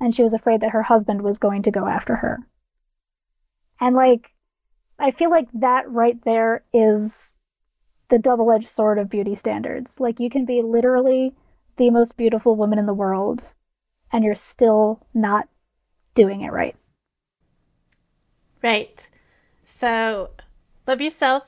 and 0.00 0.14
she 0.14 0.22
was 0.22 0.34
afraid 0.34 0.60
that 0.60 0.70
her 0.70 0.82
husband 0.82 1.22
was 1.22 1.38
going 1.38 1.62
to 1.62 1.70
go 1.70 1.86
after 1.86 2.16
her. 2.16 2.46
And 3.80 3.94
like, 3.94 4.32
I 4.98 5.10
feel 5.10 5.30
like 5.30 5.48
that 5.54 5.90
right 5.90 6.22
there 6.24 6.64
is 6.72 7.34
the 8.08 8.18
double 8.18 8.50
edged 8.50 8.68
sword 8.68 8.98
of 8.98 9.10
beauty 9.10 9.34
standards. 9.34 10.00
Like, 10.00 10.20
you 10.20 10.30
can 10.30 10.44
be 10.44 10.62
literally 10.62 11.34
the 11.76 11.90
most 11.90 12.16
beautiful 12.16 12.56
woman 12.56 12.78
in 12.78 12.86
the 12.86 12.94
world, 12.94 13.52
and 14.12 14.24
you're 14.24 14.34
still 14.34 15.06
not 15.12 15.48
doing 16.14 16.40
it 16.40 16.52
right. 16.52 16.76
Right. 18.62 19.10
So 19.62 20.30
love 20.86 21.00
yourself. 21.00 21.44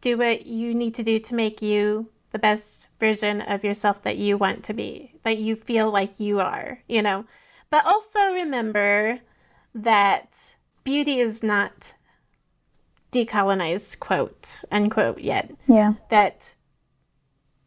Do 0.00 0.16
what 0.16 0.46
you 0.46 0.74
need 0.74 0.94
to 0.94 1.02
do 1.02 1.18
to 1.18 1.34
make 1.34 1.60
you 1.60 2.10
the 2.30 2.38
best 2.38 2.88
version 2.98 3.40
of 3.42 3.64
yourself 3.64 4.02
that 4.02 4.16
you 4.16 4.36
want 4.36 4.62
to 4.64 4.74
be, 4.74 5.14
that 5.22 5.38
you 5.38 5.56
feel 5.56 5.90
like 5.90 6.18
you 6.18 6.40
are, 6.40 6.82
you 6.88 7.02
know. 7.02 7.24
But 7.70 7.84
also 7.84 8.32
remember 8.32 9.20
that 9.74 10.56
beauty 10.84 11.18
is 11.18 11.42
not 11.42 11.94
decolonized 13.12 13.98
quote 14.00 14.64
unquote 14.70 15.18
yet 15.20 15.50
Yeah. 15.66 15.94
that 16.10 16.54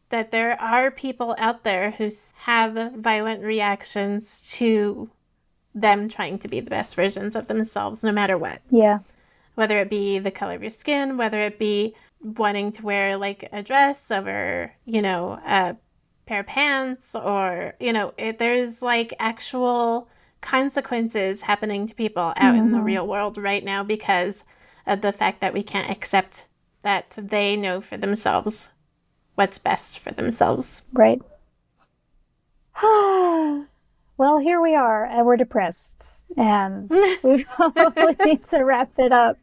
that 0.09 0.31
there 0.31 0.59
are 0.61 0.91
people 0.91 1.35
out 1.39 1.63
there 1.63 1.91
who 1.91 2.09
have 2.35 2.93
violent 2.95 3.41
reactions 3.43 4.41
to 4.57 5.09
them 5.73 6.09
trying 6.09 6.37
to 6.39 6.47
be 6.47 6.59
the 6.59 6.69
best 6.69 6.95
versions 6.95 7.35
of 7.35 7.47
themselves 7.47 8.03
no 8.03 8.11
matter 8.11 8.37
what 8.37 8.61
Yeah. 8.69 8.99
whether 9.55 9.79
it 9.79 9.89
be 9.89 10.19
the 10.19 10.31
color 10.31 10.53
of 10.53 10.61
your 10.61 10.69
skin 10.71 11.17
whether 11.17 11.39
it 11.39 11.57
be 11.57 11.95
wanting 12.21 12.71
to 12.73 12.83
wear 12.83 13.17
like 13.17 13.49
a 13.51 13.63
dress 13.63 14.11
over 14.11 14.73
you 14.85 15.01
know 15.01 15.39
a 15.45 15.75
pair 16.31 16.39
of 16.39 16.47
pants 16.47 17.13
or 17.13 17.73
you 17.77 17.91
know 17.91 18.13
it, 18.17 18.39
there's 18.39 18.81
like 18.81 19.13
actual 19.19 20.07
consequences 20.39 21.41
happening 21.41 21.85
to 21.85 21.93
people 21.93 22.31
out 22.37 22.55
in 22.55 22.71
the 22.71 22.77
Mhm. 22.77 22.85
real 22.85 23.05
world 23.05 23.37
right 23.37 23.65
now 23.65 23.83
because 23.83 24.45
of 24.87 25.01
the 25.01 25.11
fact 25.11 25.41
that 25.41 25.53
we 25.53 25.61
can't 25.61 25.91
accept 25.91 26.47
that 26.83 27.09
they 27.17 27.57
know 27.57 27.81
for 27.81 27.97
themselves 27.97 28.69
what's 29.35 29.57
best 29.57 29.99
for 29.99 30.11
themselves 30.11 30.81
Right. 30.93 31.21
well, 32.81 34.39
here 34.39 34.61
we 34.61 34.73
are, 34.73 35.03
and 35.05 35.25
we're 35.25 35.35
depressed, 35.35 36.05
and 36.37 36.89
we 37.23 37.43
probably 37.55 38.15
need 38.23 38.47
to 38.51 38.63
wrap 38.63 38.91
it 38.97 39.11
up. 39.11 39.37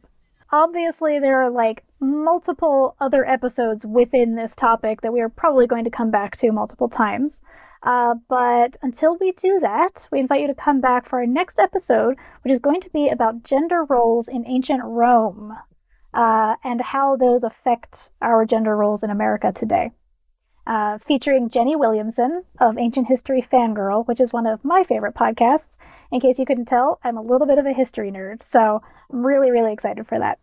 Obviously, 0.51 1.19
there 1.19 1.43
are 1.43 1.51
like 1.51 1.83
multiple 1.99 2.95
other 2.99 3.25
episodes 3.25 3.85
within 3.85 4.35
this 4.35 4.55
topic 4.55 5.01
that 5.01 5.13
we 5.13 5.21
are 5.21 5.29
probably 5.29 5.67
going 5.67 5.83
to 5.83 5.89
come 5.89 6.11
back 6.11 6.37
to 6.37 6.51
multiple 6.51 6.89
times. 6.89 7.41
Uh, 7.81 8.15
but 8.27 8.77
until 8.81 9.17
we 9.17 9.31
do 9.31 9.59
that, 9.61 10.07
we 10.11 10.19
invite 10.19 10.41
you 10.41 10.47
to 10.47 10.53
come 10.53 10.81
back 10.81 11.07
for 11.07 11.19
our 11.19 11.25
next 11.25 11.59
episode, 11.59 12.15
which 12.43 12.51
is 12.51 12.59
going 12.59 12.81
to 12.81 12.89
be 12.89 13.07
about 13.07 13.43
gender 13.43 13.85
roles 13.85 14.27
in 14.27 14.45
ancient 14.47 14.81
Rome 14.83 15.53
uh, 16.13 16.55
and 16.63 16.81
how 16.81 17.15
those 17.15 17.43
affect 17.43 18.09
our 18.21 18.45
gender 18.45 18.75
roles 18.75 19.03
in 19.03 19.09
America 19.09 19.53
today 19.53 19.91
uh, 20.69 20.99
featuring 20.99 21.49
Jenny 21.49 21.75
Williamson 21.75 22.43
of 22.59 22.77
Ancient 22.77 23.07
History 23.07 23.45
Fangirl, 23.51 24.07
which 24.07 24.21
is 24.21 24.31
one 24.31 24.45
of 24.45 24.63
my 24.63 24.83
favorite 24.83 25.15
podcasts. 25.15 25.77
In 26.11 26.19
case 26.19 26.37
you 26.37 26.45
couldn't 26.45 26.67
tell, 26.67 26.99
I'm 27.03 27.17
a 27.17 27.23
little 27.23 27.47
bit 27.47 27.57
of 27.57 27.65
a 27.65 27.73
history 27.73 28.11
nerd, 28.11 28.43
so 28.43 28.81
I'm 29.11 29.25
really, 29.25 29.49
really 29.49 29.73
excited 29.73 30.07
for 30.07 30.19
that. 30.19 30.37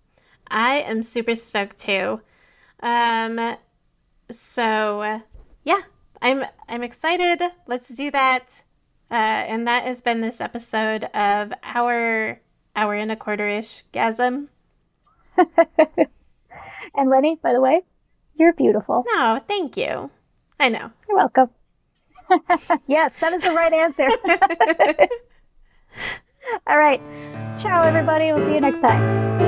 I 0.49 0.77
am 0.81 1.03
super 1.03 1.35
stoked 1.35 1.79
too 1.79 2.21
um 2.83 3.57
so 4.31 5.21
yeah 5.65 5.81
i'm 6.23 6.45
i'm 6.69 6.83
excited 6.83 7.43
let's 7.67 7.89
do 7.97 8.11
that 8.11 8.63
uh 9.11 9.15
and 9.15 9.67
that 9.67 9.85
has 9.85 10.01
been 10.01 10.21
this 10.21 10.41
episode 10.41 11.05
of 11.15 11.53
our 11.63 12.41
hour 12.75 12.95
and 12.95 13.11
a 13.13 13.17
quarter-ish 13.17 13.85
gasm 13.93 14.49
And 16.99 17.11
Lenny, 17.11 17.39
by 17.43 17.53
the 17.53 17.61
way, 17.61 17.83
you're 18.37 18.55
beautiful. 18.55 19.05
no 19.13 19.41
thank 19.47 19.77
you 19.77 20.11
i 20.59 20.69
know 20.71 20.91
You're 21.09 21.17
welcome. 21.19 21.51
yes, 22.89 23.13
that 23.21 23.33
is 23.35 23.43
the 23.43 23.53
right 23.53 23.73
answer. 23.73 24.09
All 26.67 26.77
right. 26.77 27.01
Ciao, 27.57 27.83
everybody. 27.85 28.33
We'll 28.33 28.45
see 28.49 28.55
you 28.55 28.61
next 28.61 28.81
time. 28.81 29.46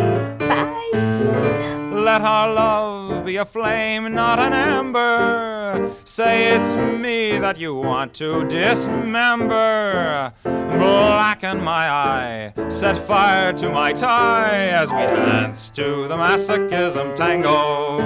Let 0.93 2.23
our 2.23 2.53
love 2.55 3.25
be 3.25 3.37
a 3.37 3.45
flame, 3.45 4.15
not 4.15 4.39
an 4.39 4.53
ember. 4.53 5.95
Say 6.05 6.55
it's 6.55 6.75
me 6.77 7.39
that 7.39 7.59
you 7.59 7.75
want 7.75 8.15
to 8.15 8.45
dismember. 8.49 10.33
Blacken 10.43 11.63
my 11.63 11.91
eye, 11.91 12.53
set 12.69 12.97
fire 13.07 13.53
to 13.55 13.71
my 13.71 13.93
tie 13.93 14.69
as 14.69 14.91
we 14.91 14.99
dance 14.99 15.71
to 15.71 16.09
the 16.09 16.17
masochism 16.17 17.15
tango. 17.15 18.01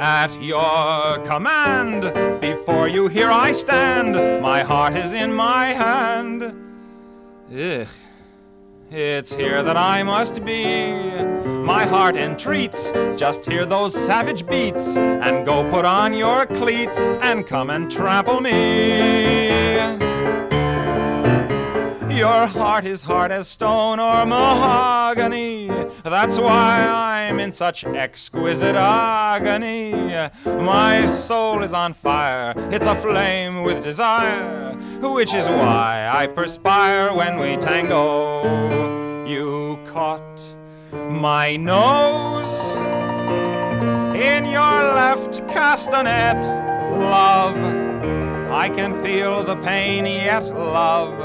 At 0.00 0.40
your 0.40 1.18
command, 1.26 2.40
before 2.40 2.88
you 2.88 3.08
here 3.08 3.30
I 3.30 3.52
stand. 3.52 4.14
My 4.40 4.62
heart 4.62 4.96
is 4.96 5.12
in 5.12 5.32
my 5.32 5.66
hand. 5.66 6.54
Ugh. 7.52 7.88
It's 8.90 9.32
here 9.32 9.62
that 9.62 9.76
I 9.76 10.02
must 10.02 10.44
be. 10.44 11.04
My 11.44 11.86
heart 11.86 12.16
entreats. 12.16 12.92
Just 13.16 13.46
hear 13.46 13.64
those 13.64 13.94
savage 13.94 14.46
beats 14.46 14.96
and 14.96 15.44
go 15.46 15.68
put 15.70 15.84
on 15.84 16.12
your 16.14 16.46
cleats 16.46 16.98
and 17.22 17.46
come 17.46 17.70
and 17.70 17.90
trample 17.90 18.40
me. 18.40 19.74
Your 22.14 22.46
heart 22.46 22.84
is 22.84 23.02
hard 23.02 23.32
as 23.32 23.48
stone 23.48 23.98
or 23.98 24.24
mahogany. 24.26 25.68
That's 26.04 26.38
why 26.38 26.86
I'm 26.86 27.40
in 27.40 27.50
such 27.50 27.86
exquisite 27.86 28.76
agony. 28.76 29.90
My 30.44 31.06
soul 31.06 31.62
is 31.62 31.72
on 31.72 31.94
fire, 31.94 32.52
it's 32.70 32.84
aflame 32.84 33.62
with 33.62 33.82
desire, 33.82 34.74
which 35.00 35.32
is 35.32 35.48
why 35.48 36.06
I 36.12 36.26
perspire 36.26 37.14
when 37.14 37.38
we 37.38 37.56
tango. 37.56 39.24
You 39.24 39.78
caught 39.86 40.46
my 40.92 41.56
nose 41.56 42.72
in 44.14 44.44
your 44.44 44.76
left 45.00 45.40
castanet, 45.46 46.42
love. 47.00 47.56
I 48.52 48.68
can 48.68 49.02
feel 49.02 49.42
the 49.42 49.56
pain 49.56 50.04
yet, 50.04 50.44
love, 50.44 51.18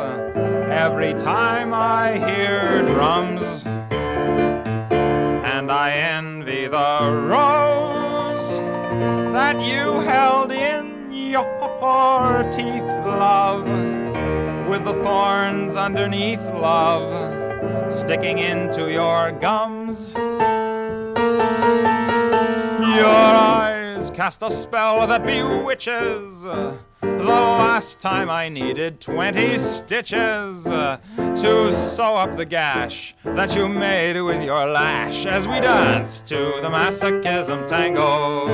every 0.71 1.15
time 1.15 1.73
I 1.73 2.17
hear 2.17 2.85
drums. 2.85 3.65
And 5.59 5.69
I 5.73 5.91
envy 5.91 6.67
the 6.67 7.11
rose 7.27 8.55
that 9.33 9.57
you 9.61 9.99
held 9.99 10.53
in 10.53 11.11
your 11.11 12.49
teeth, 12.49 12.81
love, 12.81 13.65
with 14.69 14.85
the 14.85 14.93
thorns 15.03 15.75
underneath, 15.75 16.39
love, 16.39 17.93
sticking 17.93 18.37
into 18.37 18.89
your 18.89 19.33
gums. 19.33 20.13
Your 20.13 20.23
eyes 23.05 24.11
cast 24.11 24.41
a 24.43 24.49
spell 24.49 25.05
that 25.07 25.25
bewitches. 25.25 26.45
The 27.01 27.07
last 27.07 28.01
time 28.01 28.29
I 28.29 28.49
needed 28.49 28.99
20 28.99 29.57
stitches 29.57 30.67
uh, 30.67 30.97
to 31.15 31.71
sew 31.71 32.15
up 32.15 32.35
the 32.35 32.43
gash 32.43 33.15
that 33.23 33.55
you 33.55 33.69
made 33.69 34.19
with 34.21 34.43
your 34.43 34.67
lash 34.67 35.25
as 35.25 35.47
we 35.47 35.61
danced 35.61 36.25
to 36.27 36.59
the 36.61 36.69
masochism 36.69 37.67
tango. 37.67 38.47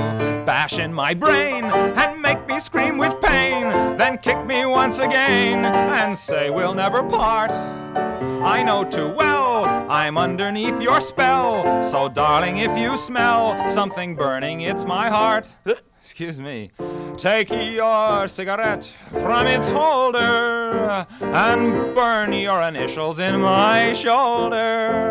Bash 0.46 0.78
in 0.78 0.94
my 0.94 1.16
brain 1.16 1.66
and 1.66 2.22
make 2.22 2.48
me 2.48 2.60
scream 2.60 3.00
with 3.00 3.20
pain, 3.20 3.98
then 3.98 4.20
kick 4.20 4.46
me 4.46 4.66
once 4.68 5.00
again 5.00 5.66
and 5.66 6.16
say 6.16 6.52
we'll 6.52 6.76
never 6.76 7.02
part. 7.02 7.52
I 7.52 8.62
know 8.62 8.84
too 8.84 9.10
well 9.10 9.66
I'm 9.90 10.20
underneath 10.20 10.80
your 10.82 11.02
spell. 11.02 11.82
So, 11.82 12.10
darling, 12.10 12.58
if 12.58 12.78
you 12.78 12.96
smell 12.98 13.68
something 13.68 14.16
burning, 14.16 14.62
it's 14.62 14.86
my 14.86 15.10
heart. 15.10 15.52
Excuse 16.06 16.40
me. 16.40 16.69
Take 17.18 17.49
your 17.49 18.27
cigarette 18.27 18.94
from 19.10 19.48
its 19.48 19.68
holder 19.68 21.07
and 21.19 21.95
burn 21.95 22.32
your 22.32 22.61
initials 22.61 23.18
in 23.18 23.41
my 23.41 23.91
shoulder. 23.94 25.10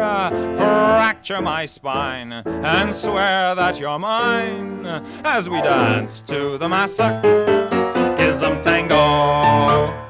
Fracture 0.57 1.43
my 1.43 1.67
spine 1.67 2.33
and 2.33 2.95
swear 2.95 3.57
that 3.57 3.81
you're 3.81 3.99
mine 3.99 4.87
as 5.25 5.51
we 5.51 5.61
dance 5.63 6.23
to 6.23 6.59
the 6.59 6.69
masochism 6.69 8.63
tango. 8.63 10.04